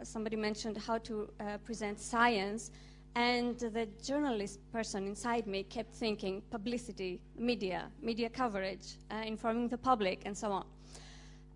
somebody 0.03 0.37
mentioned 0.37 0.79
how 0.79 0.99
to 0.99 1.29
uh, 1.41 1.59
present 1.59 2.01
science, 2.01 2.71
and 3.15 3.59
the 3.59 3.89
journalist 4.03 4.61
person 4.73 5.07
inside 5.07 5.47
me 5.47 5.65
kept 5.65 5.93
thinking 5.93 6.43
publicity, 6.51 7.21
media, 7.37 7.91
media 8.01 8.29
coverage, 8.29 8.99
uh, 9.11 9.23
informing 9.25 9.69
the 9.69 9.79
public, 9.79 10.23
and 10.27 10.37
so 10.37 10.53
on. 10.53 10.65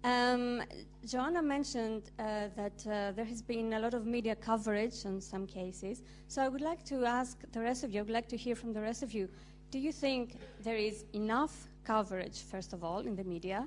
Um, 0.05 0.62
Joana 1.06 1.43
mentioned 1.43 2.11
uh, 2.19 2.48
that 2.56 2.86
uh, 2.86 3.12
there 3.12 3.24
has 3.24 3.40
been 3.40 3.73
a 3.73 3.78
lot 3.78 3.94
of 3.94 4.05
media 4.05 4.36
coverage 4.36 5.06
in 5.06 5.19
some 5.19 5.47
cases. 5.47 6.02
So 6.28 6.43
I 6.43 6.48
would 6.48 6.61
like 6.61 6.85
to 6.86 7.06
ask 7.06 7.39
the 7.52 7.61
rest 7.61 7.85
of 7.85 7.90
you, 7.90 8.01
I 8.01 8.02
would 8.02 8.12
like 8.12 8.28
to 8.28 8.36
hear 8.36 8.55
from 8.55 8.74
the 8.74 8.82
rest 8.82 9.02
of 9.02 9.15
you. 9.15 9.31
Do 9.70 9.78
you 9.78 9.93
think 9.93 10.36
there 10.62 10.77
is 10.77 11.06
enough 11.15 11.69
coverage, 11.85 12.43
first 12.43 12.74
of 12.74 12.85
all, 12.85 13.01
in 13.01 13.16
the 13.16 13.24
media? 13.24 13.66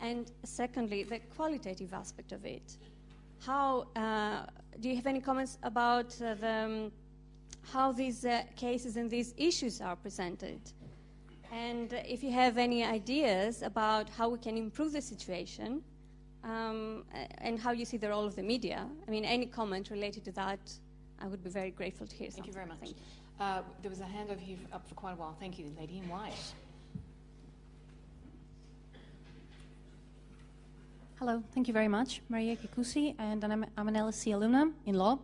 And 0.00 0.30
secondly, 0.44 1.04
the 1.04 1.18
qualitative 1.36 1.92
aspect 1.92 2.32
of 2.32 2.46
it. 2.46 2.78
How 3.46 3.88
uh, 3.94 4.46
do 4.80 4.88
you 4.88 4.96
have 4.96 5.06
any 5.06 5.20
comments 5.20 5.58
about 5.62 6.16
uh, 6.22 6.34
the, 6.34 6.48
um, 6.48 6.92
how 7.72 7.92
these 7.92 8.24
uh, 8.24 8.42
cases 8.56 8.96
and 8.96 9.10
these 9.10 9.34
issues 9.36 9.82
are 9.82 9.96
presented? 9.96 10.60
And 11.52 11.92
if 12.08 12.24
you 12.24 12.32
have 12.32 12.56
any 12.56 12.84
ideas 12.84 13.62
about 13.62 14.08
how 14.08 14.30
we 14.30 14.38
can 14.38 14.56
improve 14.56 14.92
the 14.92 15.02
situation 15.02 15.82
um, 16.42 17.04
and 17.38 17.58
how 17.58 17.72
you 17.72 17.84
see 17.84 17.98
the 17.98 18.08
role 18.08 18.24
of 18.24 18.34
the 18.34 18.42
media, 18.42 18.88
I 19.06 19.10
mean, 19.10 19.26
any 19.26 19.46
comment 19.46 19.90
related 19.90 20.24
to 20.24 20.32
that, 20.32 20.60
I 21.20 21.26
would 21.26 21.44
be 21.44 21.50
very 21.50 21.70
grateful 21.70 22.06
to 22.06 22.16
hear. 22.16 22.30
Thank 22.30 22.46
you 22.46 22.52
very 22.52 22.66
much. 22.66 22.78
You. 22.82 22.94
Uh, 23.38 23.60
there 23.82 23.90
was 23.90 24.00
a 24.00 24.06
hand 24.06 24.30
over 24.30 24.40
here 24.40 24.56
up 24.72 24.88
for 24.88 24.94
quite 24.94 25.12
a 25.12 25.16
while. 25.16 25.36
Thank 25.38 25.58
you, 25.58 25.70
lady 25.78 25.98
in 25.98 26.08
white. 26.08 26.32
Hello, 31.26 31.42
thank 31.54 31.68
you 31.68 31.72
very 31.72 31.88
much. 31.88 32.20
Maria 32.28 32.54
Kikusi, 32.54 33.14
and 33.18 33.42
I'm, 33.42 33.64
I'm 33.78 33.88
an 33.88 33.94
LSE 33.94 34.34
alumna 34.34 34.70
in 34.84 34.96
law 34.96 35.18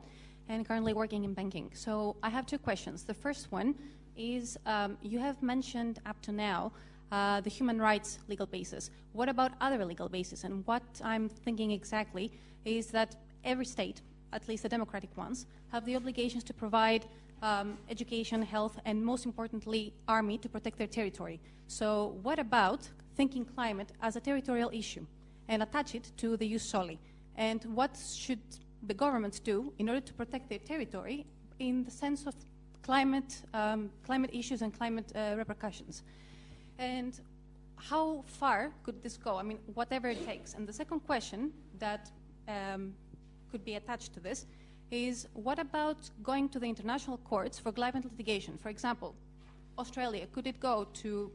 and 0.48 0.66
currently 0.66 0.94
working 0.94 1.24
in 1.24 1.34
banking. 1.34 1.70
So 1.74 2.16
I 2.22 2.30
have 2.30 2.46
two 2.46 2.56
questions. 2.56 3.04
The 3.04 3.12
first 3.12 3.52
one 3.52 3.74
is 4.16 4.58
um, 4.64 4.96
you 5.02 5.18
have 5.18 5.42
mentioned 5.42 6.00
up 6.06 6.18
to 6.22 6.32
now 6.32 6.72
uh, 7.12 7.42
the 7.42 7.50
human 7.50 7.78
rights 7.78 8.18
legal 8.28 8.46
basis. 8.46 8.90
What 9.12 9.28
about 9.28 9.52
other 9.60 9.84
legal 9.84 10.08
bases? 10.08 10.44
And 10.44 10.66
what 10.66 10.82
I'm 11.04 11.28
thinking 11.28 11.70
exactly 11.70 12.32
is 12.64 12.86
that 12.92 13.16
every 13.44 13.66
state, 13.66 14.00
at 14.32 14.48
least 14.48 14.62
the 14.62 14.70
democratic 14.70 15.14
ones, 15.18 15.44
have 15.70 15.84
the 15.84 15.96
obligations 15.96 16.44
to 16.44 16.54
provide 16.54 17.04
um, 17.42 17.76
education, 17.90 18.40
health, 18.40 18.78
and 18.86 19.04
most 19.04 19.26
importantly, 19.26 19.92
army 20.08 20.38
to 20.38 20.48
protect 20.48 20.78
their 20.78 20.86
territory. 20.86 21.40
So, 21.66 22.16
what 22.22 22.38
about 22.38 22.88
thinking 23.16 23.44
climate 23.44 23.92
as 24.00 24.16
a 24.16 24.20
territorial 24.20 24.70
issue? 24.72 25.04
And 25.50 25.62
attach 25.62 25.94
it 25.94 26.12
to 26.16 26.36
the 26.36 26.46
use 26.46 26.62
solely. 26.62 26.98
And 27.36 27.62
what 27.74 27.98
should 28.24 28.44
the 28.86 28.94
governments 28.94 29.38
do 29.40 29.72
in 29.78 29.88
order 29.88 30.00
to 30.00 30.14
protect 30.14 30.48
their 30.48 30.60
territory 30.60 31.26
in 31.58 31.84
the 31.84 31.90
sense 31.90 32.26
of 32.26 32.34
climate, 32.82 33.42
um, 33.52 33.90
climate 34.06 34.30
issues 34.32 34.62
and 34.62 34.72
climate 34.72 35.12
uh, 35.14 35.34
repercussions? 35.36 36.04
And 36.78 37.20
how 37.76 38.22
far 38.26 38.70
could 38.84 39.02
this 39.02 39.16
go? 39.16 39.36
I 39.36 39.42
mean, 39.42 39.58
whatever 39.74 40.08
it 40.08 40.24
takes. 40.24 40.54
And 40.54 40.68
the 40.68 40.72
second 40.72 41.00
question 41.00 41.52
that 41.78 42.10
um, 42.48 42.94
could 43.50 43.64
be 43.64 43.74
attached 43.74 44.14
to 44.14 44.20
this 44.20 44.46
is 44.90 45.26
what 45.34 45.58
about 45.58 45.98
going 46.22 46.48
to 46.50 46.58
the 46.60 46.66
international 46.66 47.18
courts 47.18 47.58
for 47.58 47.72
climate 47.72 48.04
litigation? 48.04 48.56
For 48.56 48.68
example, 48.68 49.14
Australia, 49.78 50.26
could 50.32 50.46
it 50.46 50.60
go 50.60 50.86
to 51.02 51.30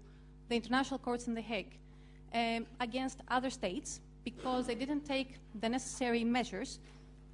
the 0.48 0.56
international 0.56 1.00
courts 1.00 1.28
in 1.28 1.34
The 1.34 1.42
Hague 1.42 1.78
um, 2.36 2.66
against 2.80 3.22
other 3.30 3.50
states 3.50 4.02
because 4.24 4.68
they 4.68 4.76
didn't 4.76 5.06
take 5.06 5.38
the 5.62 5.70
necessary 5.70 6.24
measures 6.24 6.80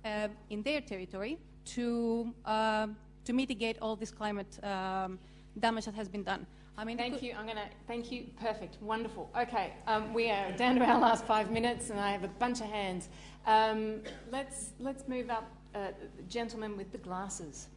uh, 0.05 0.27
in 0.49 0.61
their 0.61 0.81
territory 0.81 1.37
to, 1.65 2.33
uh, 2.45 2.87
to 3.25 3.33
mitigate 3.33 3.77
all 3.81 3.95
this 3.95 4.11
climate 4.11 4.63
um, 4.63 5.19
damage 5.59 5.85
that 5.85 5.95
has 5.95 6.07
been 6.07 6.23
done. 6.23 6.45
I 6.77 6.85
mean, 6.85 6.97
thank 6.97 7.21
you. 7.21 7.33
I'm 7.37 7.45
going 7.45 7.57
to 7.57 7.69
thank 7.87 8.11
you. 8.11 8.25
Perfect. 8.39 8.81
Wonderful. 8.81 9.29
Okay, 9.37 9.73
um, 9.87 10.13
we 10.13 10.29
are 10.29 10.51
down 10.53 10.75
to 10.75 10.85
our 10.85 10.99
last 10.99 11.25
five 11.25 11.51
minutes, 11.51 11.89
and 11.89 11.99
I 11.99 12.11
have 12.11 12.23
a 12.23 12.29
bunch 12.39 12.61
of 12.61 12.67
hands. 12.67 13.09
Um, 13.45 14.01
let's 14.31 14.71
let's 14.79 15.07
move 15.07 15.29
up. 15.29 15.51
Uh, 15.75 15.87
gentleman 16.27 16.75
with 16.75 16.91
the 16.91 16.97
glasses. 16.97 17.67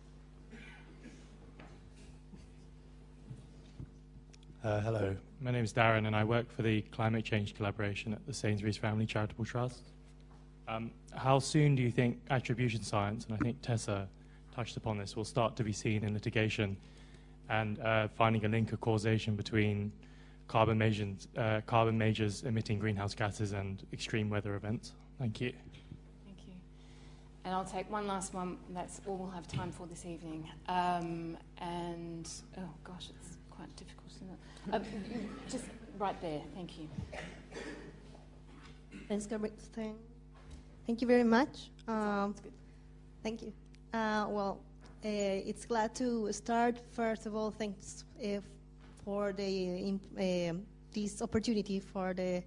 Uh, 4.65 4.81
hello, 4.81 5.15
my 5.43 5.51
name 5.51 5.63
is 5.63 5.75
Darren, 5.75 6.07
and 6.07 6.17
I 6.17 6.25
work 6.25 6.51
for 6.51 6.63
the 6.63 6.81
Climate 6.91 7.23
Change 7.23 7.55
Collaboration 7.55 8.15
at 8.15 8.27
the 8.27 8.33
Sainsbury's 8.33 8.79
Family 8.79 9.05
Charitable 9.05 9.45
Trust. 9.45 9.83
Um, 10.67 10.91
how 11.15 11.39
soon 11.39 11.75
do 11.75 11.83
you 11.83 11.91
think 11.91 12.19
attribution 12.31 12.83
science, 12.83 13.27
and 13.27 13.35
I 13.35 13.37
think 13.37 13.61
Tessa 13.61 14.09
touched 14.55 14.79
upon 14.79 14.97
this, 14.97 15.17
will 15.17 15.27
start 15.27 15.55
to 15.57 15.65
be 15.65 15.73
seen 15.73 16.03
in 16.03 16.15
litigation 16.15 16.79
and 17.51 17.79
uh, 17.81 18.09
finding 18.09 18.43
a 18.47 18.49
link 18.49 18.73
of 18.73 18.81
causation 18.81 19.37
between 19.37 19.93
carbon 20.49 20.79
majors, 20.79 21.29
uh, 21.37 21.61
carbon 21.67 21.99
majors 21.99 22.45
emitting 22.45 22.79
greenhouse 22.79 23.15
gases 23.15 23.53
and 23.53 23.87
extreme 23.93 24.31
weather 24.31 24.55
events? 24.55 24.95
Thank 25.19 25.43
you. 25.43 25.53
Thank 26.25 26.39
you. 26.47 26.55
And 27.45 27.55
I'll 27.55 27.67
take 27.67 27.91
one 27.91 28.07
last 28.07 28.33
one. 28.33 28.57
That's 28.71 29.03
all 29.07 29.19
we'll 29.19 29.29
have 29.29 29.47
time 29.47 29.73
for 29.73 29.87
this 29.87 30.07
evening. 30.07 30.49
Um, 30.69 31.37
and, 31.59 32.27
oh 32.57 32.71
gosh, 32.83 33.11
it's 33.11 33.37
quite 33.51 33.77
difficult, 33.77 34.04
Uh, 34.73 34.81
just 35.49 35.65
right 35.99 36.21
there, 36.21 36.41
thank 36.55 36.79
you. 36.79 36.89
Thanks, 39.09 39.27
Thank 40.87 41.01
you 41.01 41.07
very 41.07 41.25
much. 41.25 41.71
Um, 41.87 42.35
thank 43.23 43.43
you. 43.43 43.53
Uh, 43.93 44.27
well, 44.29 44.61
uh, 45.05 45.09
it's 45.09 45.67
glad 45.67 45.95
to 45.97 46.33
start. 46.33 46.79
First 46.93 47.27
of 47.27 47.35
all, 47.37 47.51
thanks 47.51 48.05
uh, 48.19 48.41
for 49.05 49.33
the 49.33 49.99
uh, 50.19 50.55
this 50.93 51.21
opportunity 51.21 51.81
for 51.81 52.15
the 52.15 52.43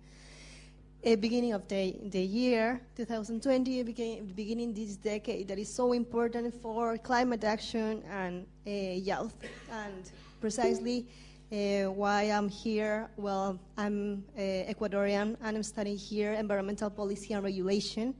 a 1.03 1.15
beginning 1.15 1.53
of 1.53 1.68
the, 1.68 1.95
the 2.10 2.22
year 2.22 2.81
2020, 2.95 3.84
beginning, 3.84 4.26
beginning 4.35 4.73
this 4.73 4.95
decade 4.95 5.48
that 5.48 5.60
is 5.60 5.72
so 5.72 5.94
important 5.94 6.53
for 6.61 6.98
climate 6.98 7.44
action 7.44 8.02
and 8.10 8.45
uh, 8.65 9.10
health. 9.10 9.35
And 9.72 10.11
precisely 10.41 11.06
uh, 11.52 11.91
why 11.91 12.24
I'm 12.24 12.49
here, 12.49 13.10
well, 13.18 13.60
I'm 13.78 14.24
uh, 14.38 14.41
Ecuadorian 14.41 15.38
and 15.41 15.57
I'm 15.57 15.64
studying 15.64 15.98
here 15.98 16.34
environmental 16.34 16.90
policy 16.90 17.34
and 17.34 17.44
regulation. 17.44 18.14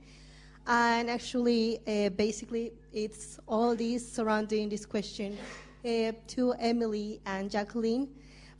And 0.66 1.08
actually, 1.10 1.80
uh, 1.86 2.10
basically, 2.10 2.72
it's 2.92 3.38
all 3.46 3.74
this 3.74 4.10
surrounding 4.10 4.68
this 4.68 4.84
question 4.84 5.36
uh, 5.84 6.12
to 6.28 6.52
Emily 6.58 7.20
and 7.26 7.50
Jaqueline 7.50 8.08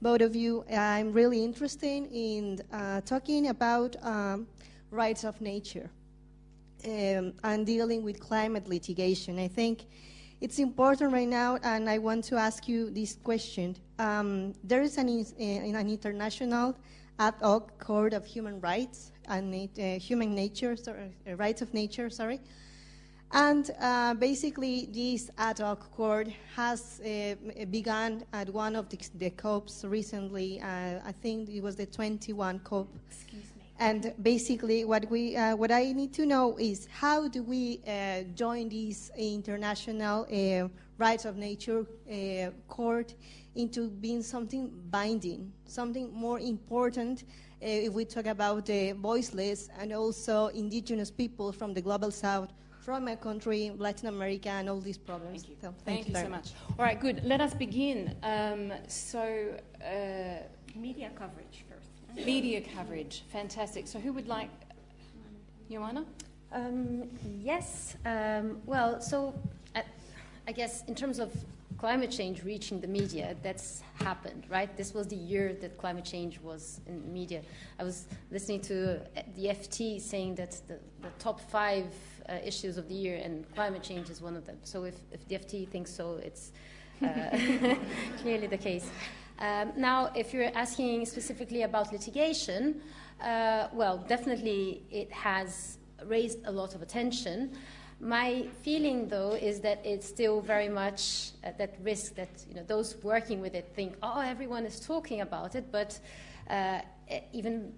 both 0.01 0.20
of 0.20 0.36
you. 0.36 0.65
I'm 0.70 1.12
really 1.12 1.43
interested 1.43 2.09
in 2.12 2.61
uh, 2.73 3.01
talking 3.01 3.49
about 3.49 3.97
um, 4.03 4.47
rights 4.90 5.24
of 5.24 5.40
nature 5.40 5.90
um, 6.85 7.32
and 7.43 7.66
dealing 7.66 8.03
with 8.05 8.20
climate 8.20 8.69
litigation. 8.69 9.39
I 9.39 9.49
think 9.49 9.86
it's 10.40 10.59
important 10.59 11.12
right 11.12 11.28
now, 11.28 11.59
and 11.62 11.89
I 11.90 11.98
want 11.98 12.24
to 12.24 12.36
ask 12.36 12.69
you 12.69 12.90
this 12.90 13.16
question. 13.23 13.77
Um, 13.98 14.55
there 14.62 14.82
is 14.82 14.97
an, 14.97 15.09
an, 15.09 15.90
international 15.90 16.77
ad 17.19 17.35
hoc 17.43 17.77
court 17.78 18.12
of 18.12 18.24
human 18.24 18.60
rights 18.60 19.10
and 19.27 19.52
uh, 19.55 19.98
human 19.98 20.35
nature, 20.35 20.77
sorry, 20.77 21.10
uh, 21.27 21.35
rights 21.35 21.60
of 21.60 21.74
nature, 21.74 22.09
sorry, 22.09 22.40
and 23.32 23.70
uh, 23.81 24.15
basically, 24.15 24.89
this 24.93 25.28
ad 25.36 25.59
hoc 25.59 25.90
court 25.94 26.28
has 26.55 27.01
begun 27.70 28.24
at 28.32 28.48
one 28.48 28.77
of 28.77 28.89
the, 28.89 28.98
the 29.16 29.31
COPs 29.31 29.85
recently. 29.85 30.60
Uh, 30.60 31.01
I 31.05 31.12
think 31.20 31.51
it 31.51 31.62
was 31.62 31.77
the 31.77 31.86
21 31.86 32.60
COP. 32.60 32.89
Excuse. 33.10 33.48
And 33.79 34.13
basically, 34.23 34.85
what 34.85 35.09
we, 35.09 35.37
uh, 35.37 35.55
what 35.55 35.71
I 35.71 35.93
need 35.93 36.13
to 36.15 36.27
know 36.27 36.59
is 36.59 36.89
how 36.91 37.29
do 37.29 37.43
we 37.43 37.81
uh, 37.87 38.23
join 38.35 38.69
this 38.69 39.11
international 39.17 40.27
uh, 40.33 40.69
rights 40.99 41.25
of 41.25 41.37
nature 41.37 41.87
court 42.67 43.15
into 43.55 43.89
being 43.89 44.23
something 44.23 44.71
binding, 44.91 45.53
something 45.67 46.13
more 46.13 46.41
important 46.41 47.25
if 47.61 47.93
we 47.93 48.05
talk 48.05 48.27
about 48.27 48.67
the 48.67 48.93
voiceless 48.93 49.69
and 49.79 49.93
also 49.93 50.49
indigenous 50.49 51.11
people 51.11 51.53
from 51.53 51.75
the 51.75 51.81
global 51.81 52.11
south 52.11 52.53
from 52.89 53.05
my 53.05 53.17
country, 53.17 53.71
Latin 53.77 54.09
America, 54.09 54.49
and 54.49 54.67
all 54.71 54.81
these 54.81 54.97
problems. 54.97 55.43
Thank 55.43 55.51
you. 55.51 55.57
So, 55.61 55.75
thank, 55.85 56.05
thank 56.05 56.09
you, 56.09 56.15
you 56.15 56.25
so 56.25 56.31
much. 56.31 56.49
All 56.79 56.85
right, 56.87 56.99
good. 56.99 57.23
Let 57.23 57.43
us 57.43 57.53
begin. 57.53 58.17
Um, 58.23 58.73
so, 58.87 59.21
uh, 59.85 60.43
media 60.75 61.11
coverage. 61.15 61.67
Media 62.24 62.61
coverage, 62.61 63.23
fantastic. 63.32 63.86
So, 63.86 63.99
who 63.99 64.12
would 64.12 64.28
like? 64.28 64.51
Joana? 65.70 66.05
Um, 66.53 67.09
yes. 67.40 67.97
Um, 68.07 68.61
well, 68.65 69.01
so 69.01 69.35
uh, 69.77 69.82
I 70.47 70.53
guess 70.53 70.85
in 70.85 70.95
terms 70.95 71.19
of 71.19 71.32
climate 71.78 72.11
change 72.11 72.43
reaching 72.43 72.81
the 72.81 72.86
media, 72.86 73.36
that's 73.43 73.82
happened, 73.95 74.45
right? 74.49 74.74
This 74.77 74.95
was 74.95 75.07
the 75.07 75.16
year 75.16 75.55
that 75.61 75.78
climate 75.78 76.05
change 76.05 76.40
was 76.40 76.81
in 76.86 77.03
the 77.03 77.09
media. 77.09 77.43
I 77.78 77.85
was 77.85 78.07
listening 78.31 78.61
to 78.62 79.01
the 79.36 79.47
FT 79.47 80.01
saying 80.01 80.35
that 80.36 80.61
the, 80.66 80.78
the 81.03 81.11
top 81.19 81.40
five 81.40 81.86
uh, 82.28 82.35
issues 82.45 82.78
of 82.78 82.89
the 82.89 82.95
year, 82.95 83.20
and 83.23 83.45
climate 83.55 83.82
change 83.82 84.11
is 84.11 84.20
one 84.20 84.36
of 84.36 84.45
them. 84.45 84.59
So 84.65 84.85
if, 84.85 84.97
if 85.12 85.27
the 85.28 85.36
FT 85.36 85.69
thinks 85.69 85.90
so, 85.90 86.19
it's 86.23 86.53
uh, 87.03 87.39
clearly 88.23 88.49
the 88.49 88.59
case. 88.59 88.90
Um, 89.40 89.73
now, 89.77 90.10
if 90.15 90.35
you're 90.35 90.51
asking 90.55 91.06
specifically 91.06 91.62
about 91.62 91.93
litigation, 91.93 92.81
uh, 93.20 93.69
well, 93.73 93.98
definitely 94.09 94.82
it 94.90 95.10
has 95.12 95.78
raised 96.05 96.39
a 96.47 96.52
lot 96.52 96.74
of 96.74 96.82
attention. 96.82 97.52
My 98.01 98.47
feeling, 98.62 99.09
though, 99.09 99.32
is 99.32 99.60
that 99.60 99.81
it's 99.85 100.06
still 100.06 100.40
very 100.40 100.69
much 100.69 101.31
at 101.43 101.59
that 101.59 101.74
risk 101.82 102.15
that 102.15 102.28
you 102.48 102.55
know 102.55 102.62
those 102.66 102.97
working 103.02 103.40
with 103.40 103.55
it 103.55 103.73
think, 103.74 103.94
oh, 104.02 104.20
everyone 104.20 104.65
is 104.65 104.81
talking 104.81 105.20
about 105.20 105.55
it, 105.55 105.70
but 105.73 105.98
uh, 106.48 106.81
even 107.32 107.73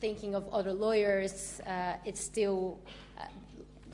thinking 0.00 0.34
of 0.34 0.48
other 0.52 0.72
lawyers, 0.72 1.60
uh, 1.66 1.94
it's 2.04 2.20
still 2.20 2.78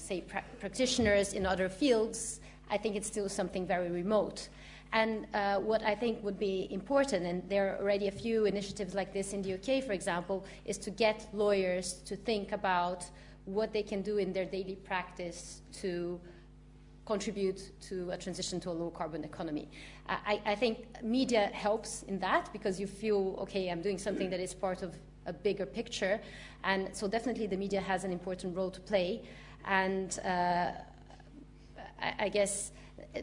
say, 0.01 0.21
pra- 0.23 0.45
practitioners 0.59 1.33
in 1.35 1.47
other 1.47 1.69
fields, 1.69 2.41
I 2.71 2.79
think 2.79 2.97
it's 2.97 3.07
still 3.07 3.29
something 3.29 3.67
very 3.67 3.91
remote. 3.91 4.49
And 4.93 5.27
uh, 5.35 5.59
what 5.59 5.83
I 5.83 5.95
think 5.95 6.23
would 6.25 6.39
be 6.39 6.67
important, 6.71 7.25
and 7.25 7.49
there 7.49 7.75
are 7.75 7.79
already 7.81 8.09
a 8.09 8.11
few 8.11 8.47
initiatives 8.47 8.95
like 8.95 9.13
this 9.13 9.33
in 9.33 9.43
the 9.43 9.55
UK, 9.55 9.85
for 9.85 9.93
example, 9.93 10.45
is 10.65 10.79
to 10.79 10.91
get 10.91 11.29
lawyers 11.33 11.95
to 12.07 12.17
think 12.17 12.53
about 12.53 13.05
what 13.45 13.73
they 13.73 13.83
can 13.83 14.03
do 14.03 14.19
in 14.19 14.33
their 14.33 14.45
daily 14.45 14.77
practice 14.77 15.63
to 15.81 16.21
contribute 17.07 17.73
to 17.81 18.11
a 18.11 18.17
transition 18.17 18.61
to 18.61 18.71
a 18.71 18.73
low 18.73 18.91
carbon 18.91 19.25
economy. 19.25 19.69
I, 20.09 20.41
I, 20.45 20.55
think 20.55 20.87
media 21.03 21.51
helps 21.53 22.03
in 22.05 22.19
that 22.21 22.53
because 22.53 22.79
you 22.79 22.87
feel, 22.87 23.37
okay, 23.41 23.69
I'm 23.69 23.83
doing 23.83 23.99
something 23.99 24.31
that 24.31 24.41
is 24.41 24.55
part 24.55 24.83
of 24.83 24.95
a 25.27 25.33
bigger 25.33 25.67
picture. 25.67 26.21
And 26.63 26.89
so, 26.93 27.09
definitely, 27.09 27.47
the 27.47 27.57
media 27.57 27.81
has 27.81 28.05
an 28.05 28.13
important 28.13 28.57
role 28.57 28.71
to 28.71 28.81
play 28.81 29.23
and 29.67 30.19
uh, 30.25 30.73
I, 32.01 32.15
I, 32.19 32.29
guess 32.29 32.73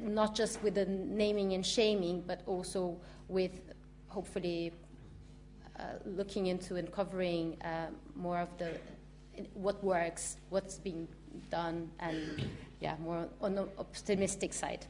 not 0.01 0.35
just 0.35 0.61
with 0.63 0.75
the 0.75 0.85
naming 0.85 1.53
and 1.53 1.65
shaming, 1.65 2.23
but 2.25 2.41
also 2.45 2.97
with 3.27 3.61
hopefully 4.07 4.71
uh, 5.79 5.83
looking 6.05 6.47
into 6.47 6.75
and 6.75 6.91
covering 6.91 7.61
uh, 7.61 7.87
more 8.15 8.39
of 8.39 8.49
the 8.57 8.79
what 9.53 9.83
works, 9.83 10.37
what's 10.49 10.79
being 10.79 11.07
done, 11.51 11.89
and 11.99 12.49
yeah, 12.79 12.95
more 12.99 13.27
on 13.41 13.53
the 13.53 13.67
optimistic 13.77 14.53
side. 14.53 14.85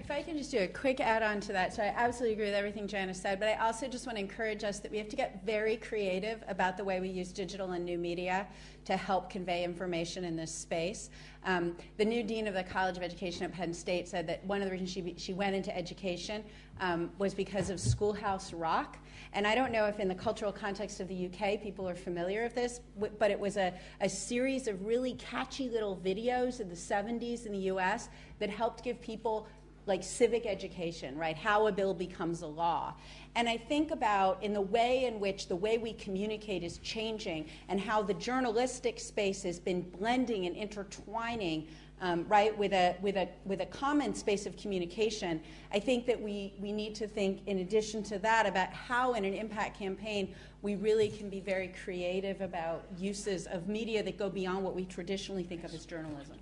If 0.00 0.10
I 0.10 0.22
can 0.22 0.38
just 0.38 0.50
do 0.50 0.58
a 0.58 0.68
quick 0.68 1.00
add 1.00 1.22
on 1.22 1.40
to 1.40 1.52
that. 1.52 1.74
So 1.74 1.82
I 1.82 1.92
absolutely 1.96 2.34
agree 2.34 2.46
with 2.46 2.54
everything 2.54 2.86
Joana 2.86 3.14
said, 3.14 3.40
but 3.40 3.48
I 3.48 3.54
also 3.54 3.88
just 3.88 4.06
want 4.06 4.16
to 4.16 4.22
encourage 4.22 4.62
us 4.62 4.78
that 4.78 4.92
we 4.92 4.98
have 4.98 5.08
to 5.08 5.16
get 5.16 5.44
very 5.44 5.76
creative 5.76 6.42
about 6.48 6.76
the 6.76 6.84
way 6.84 7.00
we 7.00 7.08
use 7.08 7.32
digital 7.32 7.72
and 7.72 7.84
new 7.84 7.98
media 7.98 8.46
to 8.84 8.96
help 8.96 9.28
convey 9.28 9.64
information 9.64 10.24
in 10.24 10.36
this 10.36 10.54
space. 10.54 11.10
Um, 11.44 11.76
the 11.96 12.04
new 12.04 12.22
dean 12.22 12.46
of 12.46 12.54
the 12.54 12.62
College 12.62 12.96
of 12.96 13.02
Education 13.02 13.44
at 13.44 13.52
Penn 13.52 13.74
State 13.74 14.08
said 14.08 14.26
that 14.28 14.44
one 14.46 14.62
of 14.62 14.66
the 14.66 14.72
reasons 14.72 14.90
she, 14.90 15.14
she 15.16 15.32
went 15.32 15.56
into 15.56 15.76
education 15.76 16.44
um, 16.80 17.10
was 17.18 17.34
because 17.34 17.70
of 17.70 17.80
Schoolhouse 17.80 18.52
Rock. 18.52 18.98
And 19.32 19.46
I 19.46 19.54
don't 19.54 19.72
know 19.72 19.86
if, 19.86 19.98
in 19.98 20.08
the 20.08 20.14
cultural 20.14 20.52
context 20.52 21.00
of 21.00 21.08
the 21.08 21.26
UK, 21.26 21.60
people 21.60 21.88
are 21.88 21.94
familiar 21.94 22.42
with 22.42 22.54
this, 22.54 22.80
but 23.18 23.30
it 23.30 23.38
was 23.38 23.56
a, 23.56 23.72
a 24.00 24.08
series 24.08 24.68
of 24.68 24.84
really 24.84 25.14
catchy 25.14 25.68
little 25.68 25.96
videos 25.96 26.60
in 26.60 26.68
the 26.68 26.74
70s 26.74 27.46
in 27.46 27.52
the 27.52 27.70
US 27.70 28.08
that 28.38 28.50
helped 28.50 28.84
give 28.84 29.00
people 29.00 29.48
like 29.86 30.02
civic 30.02 30.46
education, 30.46 31.16
right? 31.18 31.36
How 31.36 31.66
a 31.66 31.72
bill 31.72 31.94
becomes 31.94 32.42
a 32.42 32.46
law. 32.46 32.94
And 33.34 33.48
I 33.48 33.56
think 33.56 33.90
about 33.90 34.42
in 34.42 34.52
the 34.52 34.60
way 34.60 35.06
in 35.06 35.18
which 35.18 35.48
the 35.48 35.56
way 35.56 35.78
we 35.78 35.92
communicate 35.94 36.62
is 36.62 36.78
changing 36.78 37.48
and 37.68 37.80
how 37.80 38.02
the 38.02 38.14
journalistic 38.14 39.00
space 39.00 39.42
has 39.42 39.58
been 39.58 39.82
blending 39.82 40.46
and 40.46 40.56
intertwining. 40.56 41.66
Um, 42.00 42.26
right, 42.26 42.56
with 42.58 42.72
a, 42.72 42.96
with, 43.00 43.16
a, 43.16 43.28
with 43.44 43.60
a 43.60 43.66
common 43.66 44.12
space 44.12 44.44
of 44.44 44.56
communication, 44.56 45.40
I 45.72 45.78
think 45.78 46.04
that 46.06 46.20
we, 46.20 46.52
we 46.58 46.72
need 46.72 46.96
to 46.96 47.06
think, 47.06 47.42
in 47.46 47.60
addition 47.60 48.02
to 48.04 48.18
that, 48.18 48.44
about 48.44 48.72
how 48.72 49.14
in 49.14 49.24
an 49.24 49.34
impact 49.34 49.78
campaign 49.78 50.34
we 50.62 50.74
really 50.74 51.08
can 51.08 51.30
be 51.30 51.38
very 51.38 51.72
creative 51.84 52.40
about 52.40 52.86
uses 52.98 53.46
of 53.46 53.68
media 53.68 54.02
that 54.02 54.18
go 54.18 54.28
beyond 54.28 54.64
what 54.64 54.74
we 54.74 54.84
traditionally 54.84 55.44
think 55.44 55.62
of 55.62 55.72
as 55.74 55.86
journalism. 55.86 56.38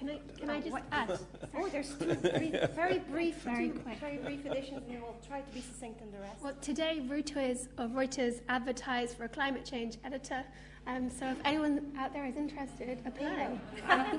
Can 0.00 0.08
I, 0.08 0.18
can 0.38 0.48
I 0.48 0.60
just 0.62 0.76
add? 0.92 1.18
Oh, 1.54 1.68
there's 1.68 1.94
two 1.94 2.14
brief, 2.14 2.70
very 2.70 3.00
brief, 3.00 3.36
very 3.42 3.68
two 3.68 3.80
quick, 3.80 3.98
very 3.98 4.16
brief 4.16 4.46
additions, 4.46 4.80
and 4.88 5.02
we'll 5.02 5.16
try 5.28 5.42
to 5.42 5.52
be 5.52 5.60
succinct 5.60 6.00
in 6.00 6.10
the 6.10 6.18
rest. 6.18 6.42
Well, 6.42 6.54
today 6.62 7.02
Reuters 7.06 7.68
or 7.78 7.84
Reuters 7.86 8.40
advertised 8.48 9.18
for 9.18 9.24
a 9.24 9.28
climate 9.28 9.66
change 9.66 9.98
editor. 10.02 10.42
Um, 10.86 11.10
so 11.10 11.26
if 11.26 11.36
anyone 11.44 11.92
out 11.98 12.14
there 12.14 12.24
is 12.24 12.36
interested, 12.36 12.98
apply. 13.04 13.58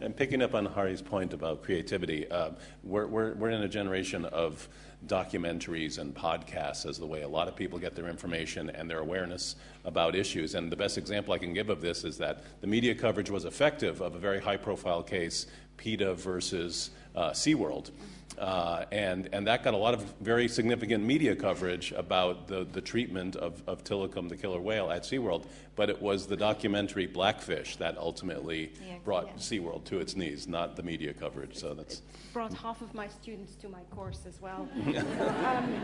and 0.00 0.16
picking 0.16 0.42
up 0.42 0.54
on 0.54 0.66
Hari's 0.66 1.02
point 1.02 1.32
about 1.32 1.62
creativity, 1.62 2.28
uh, 2.28 2.50
we're, 2.82 3.06
we're, 3.06 3.34
we're 3.34 3.50
in 3.50 3.62
a 3.62 3.68
generation 3.68 4.24
of 4.24 4.68
documentaries 5.06 5.98
and 5.98 6.14
podcasts 6.14 6.88
as 6.88 6.98
the 6.98 7.06
way 7.06 7.22
a 7.22 7.28
lot 7.28 7.48
of 7.48 7.54
people 7.54 7.78
get 7.78 7.94
their 7.94 8.08
information 8.08 8.70
and 8.70 8.90
their 8.90 9.00
awareness 9.00 9.56
about 9.84 10.14
issues. 10.16 10.54
And 10.54 10.70
the 10.72 10.76
best 10.76 10.98
example 10.98 11.32
I 11.32 11.38
can 11.38 11.52
give 11.52 11.70
of 11.70 11.80
this 11.80 12.04
is 12.04 12.18
that 12.18 12.42
the 12.60 12.66
media 12.66 12.94
coverage 12.94 13.30
was 13.30 13.44
effective 13.44 14.00
of 14.00 14.14
a 14.14 14.18
very 14.18 14.40
high 14.40 14.56
profile 14.56 15.02
case, 15.02 15.46
PETA 15.76 16.14
versus 16.14 16.90
uh, 17.14 17.30
SeaWorld. 17.30 17.90
Uh, 18.38 18.84
and, 18.92 19.30
and 19.32 19.46
that 19.46 19.62
got 19.64 19.72
a 19.72 19.76
lot 19.76 19.94
of 19.94 20.02
very 20.20 20.46
significant 20.46 21.02
media 21.02 21.34
coverage 21.34 21.92
about 21.92 22.46
the, 22.48 22.66
the 22.72 22.80
treatment 22.80 23.34
of, 23.36 23.62
of 23.66 23.82
Tilikum, 23.82 24.28
the 24.28 24.36
killer 24.36 24.60
whale, 24.60 24.90
at 24.90 25.04
SeaWorld. 25.04 25.46
But 25.74 25.88
it 25.88 26.00
was 26.00 26.26
the 26.26 26.36
documentary 26.36 27.06
Blackfish 27.06 27.76
that 27.76 27.96
ultimately 27.96 28.72
yeah, 28.86 28.96
brought 29.04 29.26
yeah. 29.26 29.32
SeaWorld 29.34 29.84
to 29.84 30.00
its 30.00 30.16
knees, 30.16 30.46
not 30.46 30.76
the 30.76 30.82
media 30.82 31.14
coverage. 31.14 31.56
So 31.56 31.72
that's 31.72 32.02
brought 32.32 32.52
half 32.52 32.82
of 32.82 32.92
my 32.92 33.08
students 33.08 33.54
to 33.56 33.68
my 33.68 33.80
course 33.90 34.20
as 34.28 34.40
well. 34.42 34.68
um, 34.86 35.80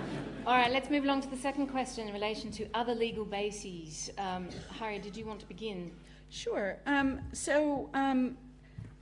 all 0.47 0.57
right, 0.57 0.71
let's 0.71 0.91
move 0.91 1.05
along 1.05 1.23
to 1.23 1.31
the 1.31 1.37
second 1.37 1.69
question 1.69 2.07
in 2.07 2.13
relation 2.13 2.51
to 2.51 2.67
other 2.75 2.95
legal 2.95 3.25
bases. 3.25 4.11
Um, 4.19 4.49
Hari, 4.79 4.99
did 4.99 5.17
you 5.17 5.25
want 5.25 5.41
to 5.41 5.47
begin? 5.47 5.91
Sure. 6.29 6.79
Um, 6.87 7.21
so, 7.33 7.89
um, 7.95 8.37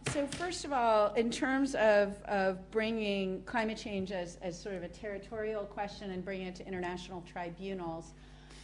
so 0.09 0.27
first 0.27 0.64
of 0.64 0.72
all, 0.72 1.12
in 1.14 1.31
terms 1.31 1.74
of, 1.74 2.20
of 2.24 2.70
bringing 2.70 3.43
climate 3.43 3.78
change 3.78 4.12
as, 4.12 4.39
as 4.43 4.60
sort 4.60 4.74
of 4.74 4.82
a 4.82 4.89
territorial 4.89 5.64
question 5.64 6.10
and 6.10 6.24
bringing 6.24 6.47
it 6.47 6.55
to 6.56 6.66
international 6.66 7.22
tribunals, 7.31 8.12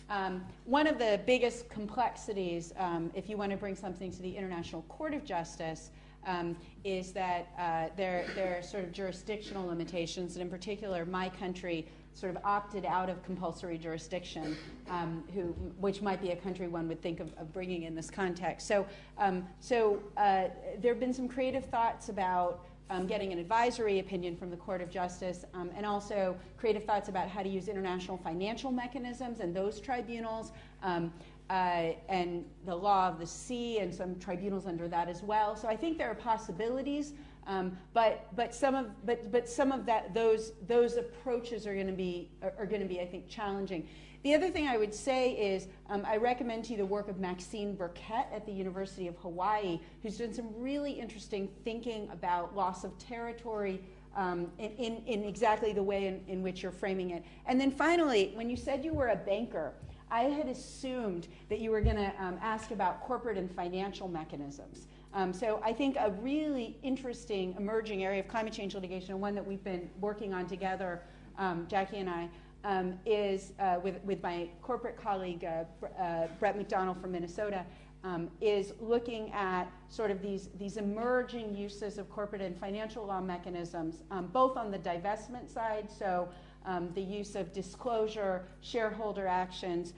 um, 0.09 0.45
one 0.65 0.87
of 0.87 0.99
the 0.99 1.21
biggest 1.27 1.69
complexities, 1.69 2.73
um, 2.79 3.11
if 3.15 3.29
you 3.29 3.37
want 3.37 3.51
to 3.51 3.57
bring 3.57 3.75
something 3.75 4.11
to 4.11 4.23
the 4.23 4.37
International 4.37 4.83
Court 4.83 5.15
of 5.15 5.25
Justice, 5.25 5.91
um, 6.27 6.57
is 6.85 7.13
that 7.13 7.49
uh, 7.59 7.95
there, 7.97 8.27
there 8.35 8.59
are 8.59 8.63
sort 8.63 8.85
of 8.85 8.93
jurisdictional 8.93 9.67
limitations, 9.67 10.35
and 10.35 10.43
in 10.43 10.51
particular, 10.51 11.05
my 11.05 11.29
country 11.29 11.87
sort 12.17 12.35
of 12.35 12.43
opted 12.45 12.87
out 12.87 13.11
of 13.11 13.23
compulsory 13.23 13.77
jurisdiction, 13.77 14.57
um, 14.89 15.23
who, 15.35 15.49
which 15.79 16.01
might 16.01 16.21
be 16.21 16.31
a 16.31 16.37
country 16.37 16.67
one 16.67 16.89
would 16.89 17.03
think 17.03 17.21
of, 17.21 17.31
of 17.37 17.53
bringing 17.53 17.83
in 17.83 17.95
this 17.95 18.11
context. 18.11 18.67
So, 18.67 18.87
um, 19.19 19.47
so 19.61 20.03
uh, 20.17 20.45
there 20.81 20.93
have 20.95 21.01
been 21.01 21.13
some 21.13 21.29
creative 21.29 21.67
thoughts 21.67 22.09
about 22.09 22.65
um, 22.89 23.07
getting 23.07 23.33
an 23.33 23.39
advisory 23.39 23.99
opinion 23.99 24.35
from 24.35 24.49
the 24.49 24.57
Court 24.57 24.81
of 24.81 24.91
Justice, 24.91 25.45
um, 25.53 25.71
and 25.77 25.85
also 25.85 26.37
creative 26.57 26.85
thoughts 26.85 27.11
about 27.11 27.29
how 27.29 27.43
to 27.43 27.49
use 27.49 27.69
international 27.69 28.17
financial 28.17 28.73
mechanisms 28.73 29.41
and 29.41 29.55
those 29.55 29.79
tribunals. 29.79 30.53
Um, 30.83 31.13
uh, 31.49 31.93
and 32.09 32.45
the 32.65 32.75
law 32.75 33.07
of 33.07 33.21
the 33.21 33.27
sea 33.27 33.79
and 33.79 33.95
some 33.95 34.19
tribunals 34.19 34.67
under 34.67 34.89
that 34.89 35.09
as 35.09 35.23
well. 35.23 35.55
So 35.55 35.69
I 35.69 35.77
think 35.77 35.97
there 35.97 36.11
are 36.11 36.15
possibilities, 36.15 37.13
um, 37.47 37.77
but 37.93 38.27
but 38.35 38.55
some 38.55 38.75
of 38.75 38.87
but 39.07 39.31
but 39.31 39.49
some 39.49 39.73
of 39.73 39.87
that 39.87 40.13
those 40.15 40.53
those 40.67 40.97
approaches 40.97 41.67
are 41.67 41.75
going 41.75 41.87
to 41.87 41.93
be 41.93 42.29
are, 42.43 42.53
are 42.59 42.67
going 42.67 42.83
to 42.83 42.89
be 42.89 43.01
I 43.01 43.07
think 43.07 43.29
challenging. 43.29 43.89
The 44.23 44.35
other 44.35 44.51
thing 44.51 44.67
I 44.67 44.77
would 44.77 44.93
say 44.93 45.33
is 45.33 45.69
um, 45.89 46.05
I 46.05 46.17
recommend 46.17 46.65
to 46.65 46.73
you 46.73 46.79
the 46.79 46.87
work 46.87 47.09
of 47.09 47.21
Maxine 47.21 47.77
Burkett 47.77 48.27
at 48.35 48.45
the 48.45 48.51
University 48.51 49.07
of 49.07 49.17
Hawaii, 49.19 49.79
who's 50.03 50.19
done 50.19 50.35
some 50.35 50.49
really 50.57 50.91
interesting 50.91 51.49
thinking 51.63 52.09
about 52.11 52.57
loss 52.57 52.83
of 52.83 52.99
territory. 52.99 53.81
Um, 54.17 54.51
in, 54.57 54.71
in, 54.79 55.03
in, 55.05 55.25
exactly 55.25 55.75
the 55.75 55.83
way 55.83 56.07
in, 56.07 56.25
in 56.27 56.43
which 56.43 56.63
you're 56.63 56.73
framing 56.73 57.11
it. 57.11 57.23
And 57.45 57.61
then 57.61 57.71
finally, 57.71 58.33
when 58.35 58.49
you 58.49 58.57
said 58.57 58.83
you 58.83 58.95
were 58.95 59.09
a 59.09 59.17
banker, 59.17 59.75
I 60.11 60.23
had 60.23 60.49
assumed 60.49 61.29
that 61.49 61.59
you 61.59 61.71
were 61.71 61.83
going 61.83 61.97
to 61.97 62.13
um, 62.19 62.39
ask 62.41 62.71
about 62.71 63.03
corporate 63.03 63.37
and 63.37 63.51
financial 63.51 64.09
mechanisms. 64.09 64.87
Um, 65.17 65.33
so 65.33 65.63
I 65.65 65.73
think 65.73 65.97
a 65.99 66.11
really 66.21 66.77
interesting 66.83 67.55
emerging 67.59 68.05
area 68.05 68.21
of 68.21 68.29
climate 68.29 68.53
change 68.53 68.75
litigation, 68.75 69.13
and 69.13 69.21
one 69.21 69.35
that 69.35 69.47
we've 69.47 69.65
been 69.65 69.89
working 69.99 70.35
on 70.35 70.47
together, 70.47 71.01
um, 71.39 71.67
Jackie 71.71 71.97
and 72.01 72.11
I, 72.11 72.29
um, 72.65 72.99
is 73.07 73.55
uh, 73.59 73.81
with, 73.83 73.99
with 74.05 74.23
my 74.23 74.51
corporate 74.61 74.99
colleague 74.99 75.43
uh, 75.43 75.65
uh, 75.99 76.27
Brett 76.39 76.59
McDonnell 76.59 77.01
from 77.01 77.13
Minnesota, 77.13 77.65
um, 78.05 78.29
is 78.43 78.75
looking 78.79 79.33
at 79.33 79.65
sort 79.89 80.11
of 80.11 80.21
these, 80.21 80.51
these 80.59 80.77
emerging 80.77 81.57
uses 81.57 81.97
of 81.97 82.11
corporate 82.11 82.43
and 82.43 82.55
financial 82.55 83.07
law 83.07 83.23
mechanisms, 83.23 84.03
um, 84.11 84.27
both 84.27 84.59
on 84.59 84.71
the 84.71 84.79
divestment 84.79 85.51
side, 85.51 85.89
so 85.91 86.29
um, 86.67 86.91
the 86.95 87.01
use 87.01 87.37
of 87.37 87.55
disclosure, 87.55 88.45
shareholder 88.61 89.27
actions, 89.27 89.95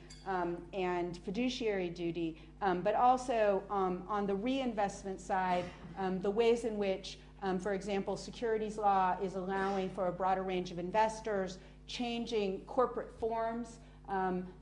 and 0.74 1.19
fiduciary 1.24 1.89
duty, 1.89 2.36
um, 2.62 2.80
but 2.80 2.94
also 2.94 3.62
um, 3.70 4.02
on 4.09 4.26
the 4.26 4.35
reinvestment 4.35 5.20
side, 5.20 5.64
um, 5.98 6.20
the 6.20 6.30
ways 6.30 6.64
in 6.64 6.76
which, 6.78 7.18
um, 7.43 7.59
for 7.59 7.74
example, 7.74 8.16
securities 8.16 8.78
law 8.78 9.16
is 9.22 9.36
allowing 9.36 9.89
for 9.90 10.09
a 10.09 10.12
broader 10.12 10.43
range 10.43 10.70
of 10.70 10.78
investors, 10.78 11.59
changing 11.86 12.60
corporate 12.66 13.12
forms. 13.18 13.78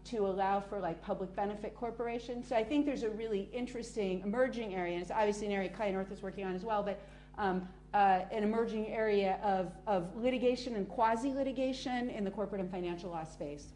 to 0.04 0.26
allow 0.26 0.58
for 0.58 0.80
like 0.80 1.00
public 1.02 1.34
benefit 1.36 1.72
corporations. 1.76 2.48
So 2.48 2.56
I 2.56 2.64
think 2.64 2.84
there's 2.84 3.04
a 3.04 3.10
really 3.10 3.48
interesting 3.52 4.20
emerging 4.22 4.74
area, 4.74 4.94
and 4.94 5.02
it's 5.02 5.12
obviously 5.12 5.46
an 5.46 5.52
area 5.52 5.68
Kai 5.68 5.92
North 5.92 6.10
is 6.10 6.20
working 6.20 6.44
on 6.44 6.52
as 6.56 6.64
well, 6.64 6.82
but 6.82 6.98
um, 7.38 7.68
uh, 7.94 8.22
an 8.30 8.42
emerging 8.42 8.88
area 8.88 9.38
of, 9.42 9.72
of 9.86 10.14
litigation 10.16 10.76
and 10.76 10.88
quasi 10.88 11.32
litigation 11.32 12.10
in 12.10 12.24
the 12.24 12.30
corporate 12.30 12.60
and 12.60 12.70
financial 12.70 13.10
law 13.10 13.24
space. 13.24 13.68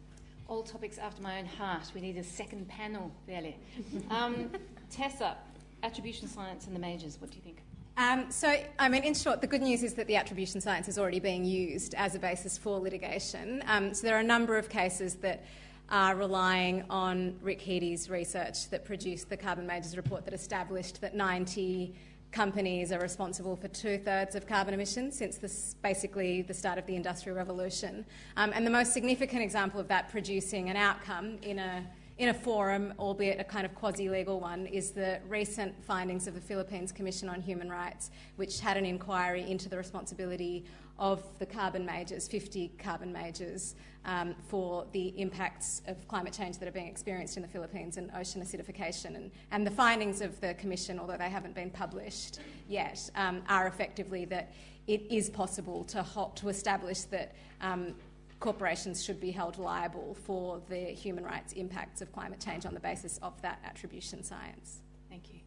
All 0.51 0.63
topics 0.63 0.97
after 0.97 1.21
my 1.21 1.39
own 1.39 1.45
heart. 1.45 1.83
We 1.95 2.01
need 2.01 2.17
a 2.17 2.23
second 2.25 2.67
panel, 2.67 3.09
really. 3.25 3.55
Um, 4.11 4.49
Tessa, 4.89 5.37
attribution 5.81 6.27
science 6.27 6.67
and 6.67 6.75
the 6.75 6.79
majors, 6.79 7.21
what 7.21 7.31
do 7.31 7.37
you 7.37 7.41
think? 7.41 7.59
Um, 7.95 8.29
so, 8.29 8.61
I 8.77 8.89
mean, 8.89 9.03
in 9.03 9.13
short, 9.13 9.39
the 9.39 9.47
good 9.47 9.61
news 9.61 9.81
is 9.81 9.93
that 9.93 10.07
the 10.07 10.17
attribution 10.17 10.59
science 10.59 10.89
is 10.89 10.99
already 10.99 11.21
being 11.21 11.45
used 11.45 11.93
as 11.93 12.15
a 12.15 12.19
basis 12.19 12.57
for 12.57 12.81
litigation. 12.81 13.63
Um, 13.65 13.93
so, 13.93 14.05
there 14.05 14.17
are 14.17 14.19
a 14.19 14.25
number 14.25 14.57
of 14.57 14.67
cases 14.67 15.15
that 15.21 15.45
are 15.89 16.17
relying 16.17 16.83
on 16.89 17.37
Rick 17.41 17.61
Heede's 17.61 18.09
research 18.09 18.69
that 18.71 18.83
produced 18.83 19.29
the 19.29 19.37
Carbon 19.37 19.65
Majors 19.65 19.95
report 19.95 20.25
that 20.25 20.33
established 20.33 20.99
that 20.99 21.15
90 21.15 21.95
companies 22.31 22.91
are 22.91 22.99
responsible 22.99 23.55
for 23.55 23.67
two 23.67 23.97
thirds 23.97 24.35
of 24.35 24.47
carbon 24.47 24.73
emissions 24.73 25.17
since 25.17 25.37
this, 25.37 25.75
basically 25.81 26.41
the 26.41 26.53
start 26.53 26.77
of 26.77 26.85
the 26.85 26.95
Industrial 26.95 27.37
Revolution. 27.37 28.05
Um, 28.37 28.51
and 28.53 28.65
the 28.65 28.71
most 28.71 28.93
significant 28.93 29.41
example 29.41 29.79
of 29.79 29.87
that 29.89 30.09
producing 30.09 30.69
an 30.69 30.77
outcome 30.77 31.37
in 31.41 31.59
a 31.59 31.83
in 32.17 32.29
a 32.29 32.33
forum, 32.33 32.93
albeit 32.99 33.39
a 33.39 33.43
kind 33.43 33.65
of 33.65 33.73
quasi 33.73 34.09
legal 34.09 34.39
one, 34.39 34.67
is 34.67 34.91
the 34.91 35.19
recent 35.27 35.73
findings 35.83 36.27
of 36.27 36.35
the 36.35 36.41
Philippines 36.41 36.91
Commission 36.91 37.29
on 37.29 37.41
Human 37.41 37.69
Rights, 37.69 38.11
which 38.35 38.59
had 38.59 38.77
an 38.77 38.85
inquiry 38.85 39.49
into 39.49 39.69
the 39.69 39.77
responsibility 39.77 40.65
of 40.99 41.23
the 41.39 41.45
carbon 41.45 41.83
majors, 41.83 42.27
50 42.27 42.73
carbon 42.77 43.11
majors, 43.11 43.75
um, 44.05 44.35
for 44.47 44.85
the 44.91 45.07
impacts 45.19 45.81
of 45.87 46.07
climate 46.07 46.33
change 46.33 46.59
that 46.59 46.67
are 46.67 46.71
being 46.71 46.87
experienced 46.87 47.37
in 47.37 47.41
the 47.41 47.47
Philippines 47.47 47.97
and 47.97 48.11
ocean 48.15 48.41
acidification. 48.41 49.15
And, 49.15 49.31
and 49.51 49.65
the 49.65 49.71
findings 49.71 50.21
of 50.21 50.39
the 50.41 50.53
Commission, 50.55 50.99
although 50.99 51.17
they 51.17 51.29
haven't 51.29 51.55
been 51.55 51.71
published 51.71 52.39
yet, 52.67 53.09
um, 53.15 53.41
are 53.49 53.67
effectively 53.67 54.25
that 54.25 54.53
it 54.87 55.03
is 55.09 55.29
possible 55.29 55.83
to, 55.85 56.05
to 56.35 56.49
establish 56.49 57.01
that 57.03 57.33
um, 57.61 57.95
corporations 58.41 59.01
should 59.03 59.21
be 59.21 59.31
held 59.31 59.57
liable 59.57 60.17
for 60.25 60.59
the 60.67 60.75
human 60.75 61.23
rights 61.23 61.53
impacts 61.53 62.01
of 62.01 62.11
climate 62.11 62.43
change 62.43 62.65
on 62.65 62.73
the 62.73 62.79
basis 62.79 63.19
of 63.21 63.39
that 63.41 63.59
attribution 63.63 64.23
science. 64.23 64.81
Thank 65.09 65.29
you. 65.31 65.39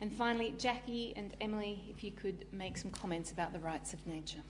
And 0.00 0.12
finally, 0.12 0.54
Jackie 0.58 1.14
and 1.16 1.34
Emily, 1.40 1.82
if 1.88 2.04
you 2.04 2.12
could 2.12 2.44
make 2.52 2.76
some 2.76 2.90
comments 2.90 3.32
about 3.32 3.52
the 3.52 3.58
rights 3.58 3.92
of 3.92 4.06
nature. 4.06 4.42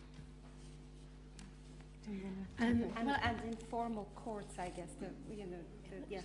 Um, 2.08 2.84
and, 2.96 3.06
well, 3.06 3.16
and, 3.22 3.40
informal 3.44 4.08
courts, 4.16 4.56
I 4.58 4.68
guess, 4.70 4.88
the, 5.00 5.06
you 5.32 5.46
know, 5.46 5.58
the, 5.88 5.96
yes, 6.10 6.24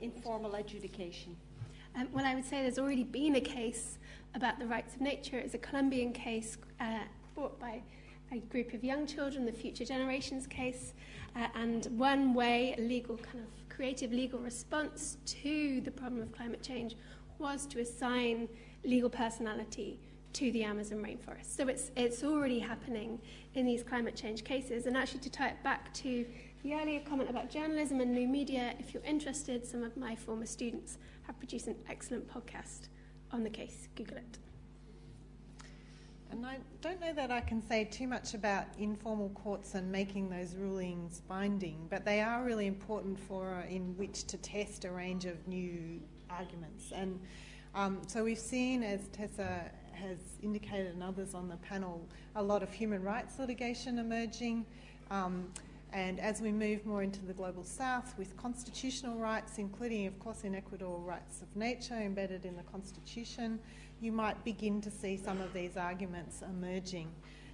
informal 0.00 0.56
adjudication. 0.56 1.36
Um, 1.96 2.08
well, 2.12 2.26
I 2.26 2.34
would 2.34 2.44
say 2.44 2.62
there's 2.62 2.78
already 2.78 3.04
been 3.04 3.36
a 3.36 3.40
case 3.40 3.98
about 4.34 4.58
the 4.58 4.66
rights 4.66 4.96
of 4.96 5.00
nature. 5.00 5.38
It's 5.38 5.54
a 5.54 5.58
Colombian 5.58 6.12
case 6.12 6.58
uh, 6.80 7.00
brought 7.36 7.58
by 7.60 7.82
a 8.32 8.38
group 8.38 8.72
of 8.74 8.84
young 8.84 9.06
children, 9.06 9.46
the 9.46 9.52
Future 9.52 9.84
Generations 9.84 10.46
case, 10.46 10.92
uh, 11.36 11.46
and 11.54 11.86
one 11.98 12.34
way, 12.34 12.74
a 12.78 12.80
legal 12.80 13.16
kind 13.16 13.40
of 13.40 13.68
creative 13.68 14.12
legal 14.12 14.40
response 14.40 15.18
to 15.24 15.80
the 15.82 15.90
problem 15.90 16.20
of 16.20 16.32
climate 16.32 16.62
change 16.62 16.96
was 17.38 17.66
to 17.66 17.80
assign 17.80 18.48
legal 18.84 19.08
personality 19.08 20.00
to 20.32 20.52
the 20.52 20.62
Amazon 20.64 20.98
rainforest. 20.98 21.56
So 21.56 21.68
it's, 21.68 21.90
it's 21.96 22.22
already 22.22 22.58
happening 22.58 23.20
in 23.54 23.64
these 23.64 23.82
climate 23.82 24.14
change 24.16 24.44
cases. 24.44 24.86
And 24.86 24.96
actually, 24.96 25.20
to 25.20 25.30
tie 25.30 25.48
it 25.48 25.62
back 25.62 25.92
to 25.94 26.26
the 26.62 26.74
earlier 26.74 27.00
comment 27.00 27.30
about 27.30 27.50
journalism 27.50 28.00
and 28.00 28.12
new 28.12 28.28
media, 28.28 28.74
if 28.78 28.92
you're 28.92 29.04
interested, 29.04 29.66
some 29.66 29.82
of 29.82 29.96
my 29.96 30.14
former 30.14 30.46
students 30.46 30.98
have 31.22 31.38
produced 31.38 31.66
an 31.66 31.76
excellent 31.88 32.28
podcast 32.28 32.88
on 33.32 33.44
the 33.44 33.50
case. 33.50 33.88
Google 33.94 34.18
it. 34.18 34.38
And 36.30 36.44
I 36.44 36.58
don't 36.82 37.00
know 37.00 37.12
that 37.14 37.30
I 37.30 37.40
can 37.40 37.66
say 37.66 37.84
too 37.84 38.06
much 38.06 38.34
about 38.34 38.66
informal 38.78 39.30
courts 39.30 39.74
and 39.74 39.90
making 39.90 40.28
those 40.28 40.54
rulings 40.54 41.22
binding, 41.26 41.86
but 41.88 42.04
they 42.04 42.20
are 42.20 42.44
really 42.44 42.66
important 42.66 43.18
for 43.18 43.54
uh, 43.54 43.66
in 43.66 43.96
which 43.96 44.24
to 44.24 44.36
test 44.36 44.84
a 44.84 44.90
range 44.90 45.24
of 45.24 45.46
new 45.48 46.00
arguments. 46.28 46.92
And 46.92 47.18
um, 47.74 48.00
so 48.06 48.24
we've 48.24 48.38
seen, 48.38 48.82
as 48.82 49.08
Tessa 49.08 49.70
has 49.92 50.18
indicated 50.42 50.94
and 50.94 51.02
others 51.02 51.34
on 51.34 51.48
the 51.48 51.56
panel, 51.56 52.06
a 52.36 52.42
lot 52.42 52.62
of 52.62 52.72
human 52.72 53.02
rights 53.02 53.38
litigation 53.38 53.98
emerging. 53.98 54.66
Um, 55.10 55.48
and 55.92 56.20
as 56.20 56.42
we 56.42 56.52
move 56.52 56.84
more 56.84 57.02
into 57.02 57.24
the 57.24 57.32
global 57.32 57.64
south 57.64 58.14
with 58.18 58.36
constitutional 58.36 59.16
rights, 59.16 59.56
including, 59.56 60.06
of 60.06 60.18
course, 60.18 60.44
in 60.44 60.54
Ecuador, 60.54 61.00
rights 61.00 61.40
of 61.40 61.56
nature 61.56 61.94
embedded 61.94 62.44
in 62.44 62.56
the 62.56 62.62
constitution, 62.64 63.58
you 64.00 64.12
might 64.12 64.42
begin 64.44 64.80
to 64.82 64.90
see 64.90 65.16
some 65.16 65.40
of 65.40 65.52
these 65.52 65.76
arguments 65.76 66.42
emerging. 66.42 67.10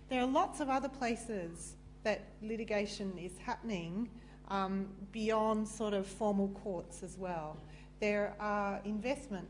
There 0.08 0.20
are 0.20 0.26
lots 0.26 0.60
of 0.60 0.68
other 0.68 0.88
places 0.88 1.76
that 2.02 2.22
litigation 2.42 3.16
is 3.18 3.32
happening 3.38 4.10
um, 4.48 4.88
beyond 5.10 5.66
sort 5.66 5.94
of 5.94 6.06
formal 6.06 6.48
courts 6.48 7.02
as 7.02 7.16
well. 7.16 7.56
There 8.00 8.34
are 8.38 8.80
investment 8.84 9.48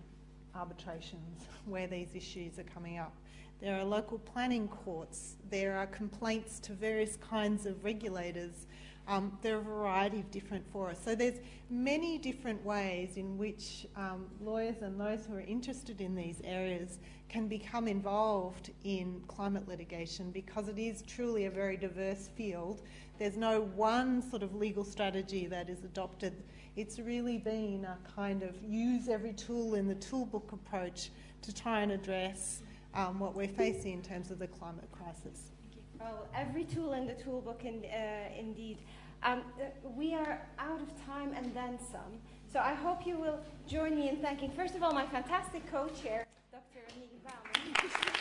arbitrations 0.55 1.47
where 1.67 1.89
these 1.89 2.15
issues 2.15 2.59
are 2.59 2.65
coming 2.65 2.99
up. 2.99 3.13
There 3.61 3.79
are 3.79 3.85
local 3.85 4.19
planning 4.19 4.69
courts. 4.69 5.37
There 5.51 5.77
are 5.77 5.87
complaints 5.87 6.61
to 6.61 6.73
various 6.73 7.17
kinds 7.17 7.67
of 7.67 7.83
regulators. 7.85 8.67
Um, 9.07 9.37
there 9.43 9.57
are 9.57 9.61
a 9.61 9.65
variety 9.65 10.21
of 10.21 10.31
different 10.31 10.65
fora. 10.73 10.95
So 10.97 11.15
there's 11.15 11.39
many 11.69 12.17
different 12.17 12.65
ways 12.65 13.17
in 13.17 13.37
which 13.37 13.87
um, 13.97 14.27
lawyers 14.41 14.81
and 14.81 14.99
those 14.99 15.27
who 15.27 15.35
are 15.35 15.41
interested 15.41 16.01
in 16.01 16.15
these 16.15 16.41
areas 16.43 16.99
can 17.29 17.47
become 17.47 17.87
involved 17.87 18.71
in 18.85 19.21
climate 19.29 19.69
litigation 19.69 20.31
because 20.31 20.69
it 20.69 20.79
is 20.79 21.03
truly 21.03 21.45
a 21.45 21.51
very 21.51 21.77
diverse 21.77 22.29
field. 22.35 22.81
There's 23.19 23.37
no 23.37 23.63
one 23.75 24.23
sort 24.23 24.43
of 24.43 24.55
legal 24.55 24.85
strategy 24.85 25.47
that 25.49 25.69
is 25.69 25.85
adopted. 25.85 26.43
It's 26.77 26.99
really 26.99 27.39
been 27.39 27.85
a 27.85 27.99
kind 28.15 28.43
of 28.43 28.55
use 28.63 29.09
every 29.09 29.35
tool 29.35 29.75
in 29.75 29.87
the 29.87 29.97
toolbook 29.97 30.53
approach 30.53 31.11
to 31.43 31.55
try 31.55 31.81
and 31.81 31.93
address 31.93 32.63
um, 32.95 33.19
what 33.19 33.35
we're 33.35 33.49
facing 33.49 33.93
in 33.95 34.03
terms 34.03 34.31
of 34.31 34.39
the 34.39 34.47
climate 34.47 34.91
crisis. 34.93 35.54
Oh, 36.01 36.27
every 36.35 36.65
tool 36.65 36.93
in 36.93 37.07
the 37.07 37.15
toolbook, 37.15 37.65
in, 37.65 37.85
uh, 37.85 38.39
indeed. 38.39 38.79
Um, 39.23 39.43
uh, 39.59 39.65
we 39.97 40.15
are 40.15 40.47
out 40.59 40.81
of 40.81 40.89
time 41.07 41.33
and 41.35 41.55
then 41.55 41.79
some. 41.79 42.21
So 42.53 42.61
I 42.61 42.75
hope 42.75 43.07
you 43.07 43.17
will 43.17 43.41
join 43.67 43.97
me 43.97 44.09
in 44.09 44.17
thanking, 44.19 44.51
first 44.53 44.75
of 44.75 44.83
all, 44.83 44.93
my 44.93 45.07
fantastic 45.07 45.71
co-chair, 45.71 46.27
Dr. 46.53 46.81
Amir 46.95 47.09
Bowman. 47.25 48.14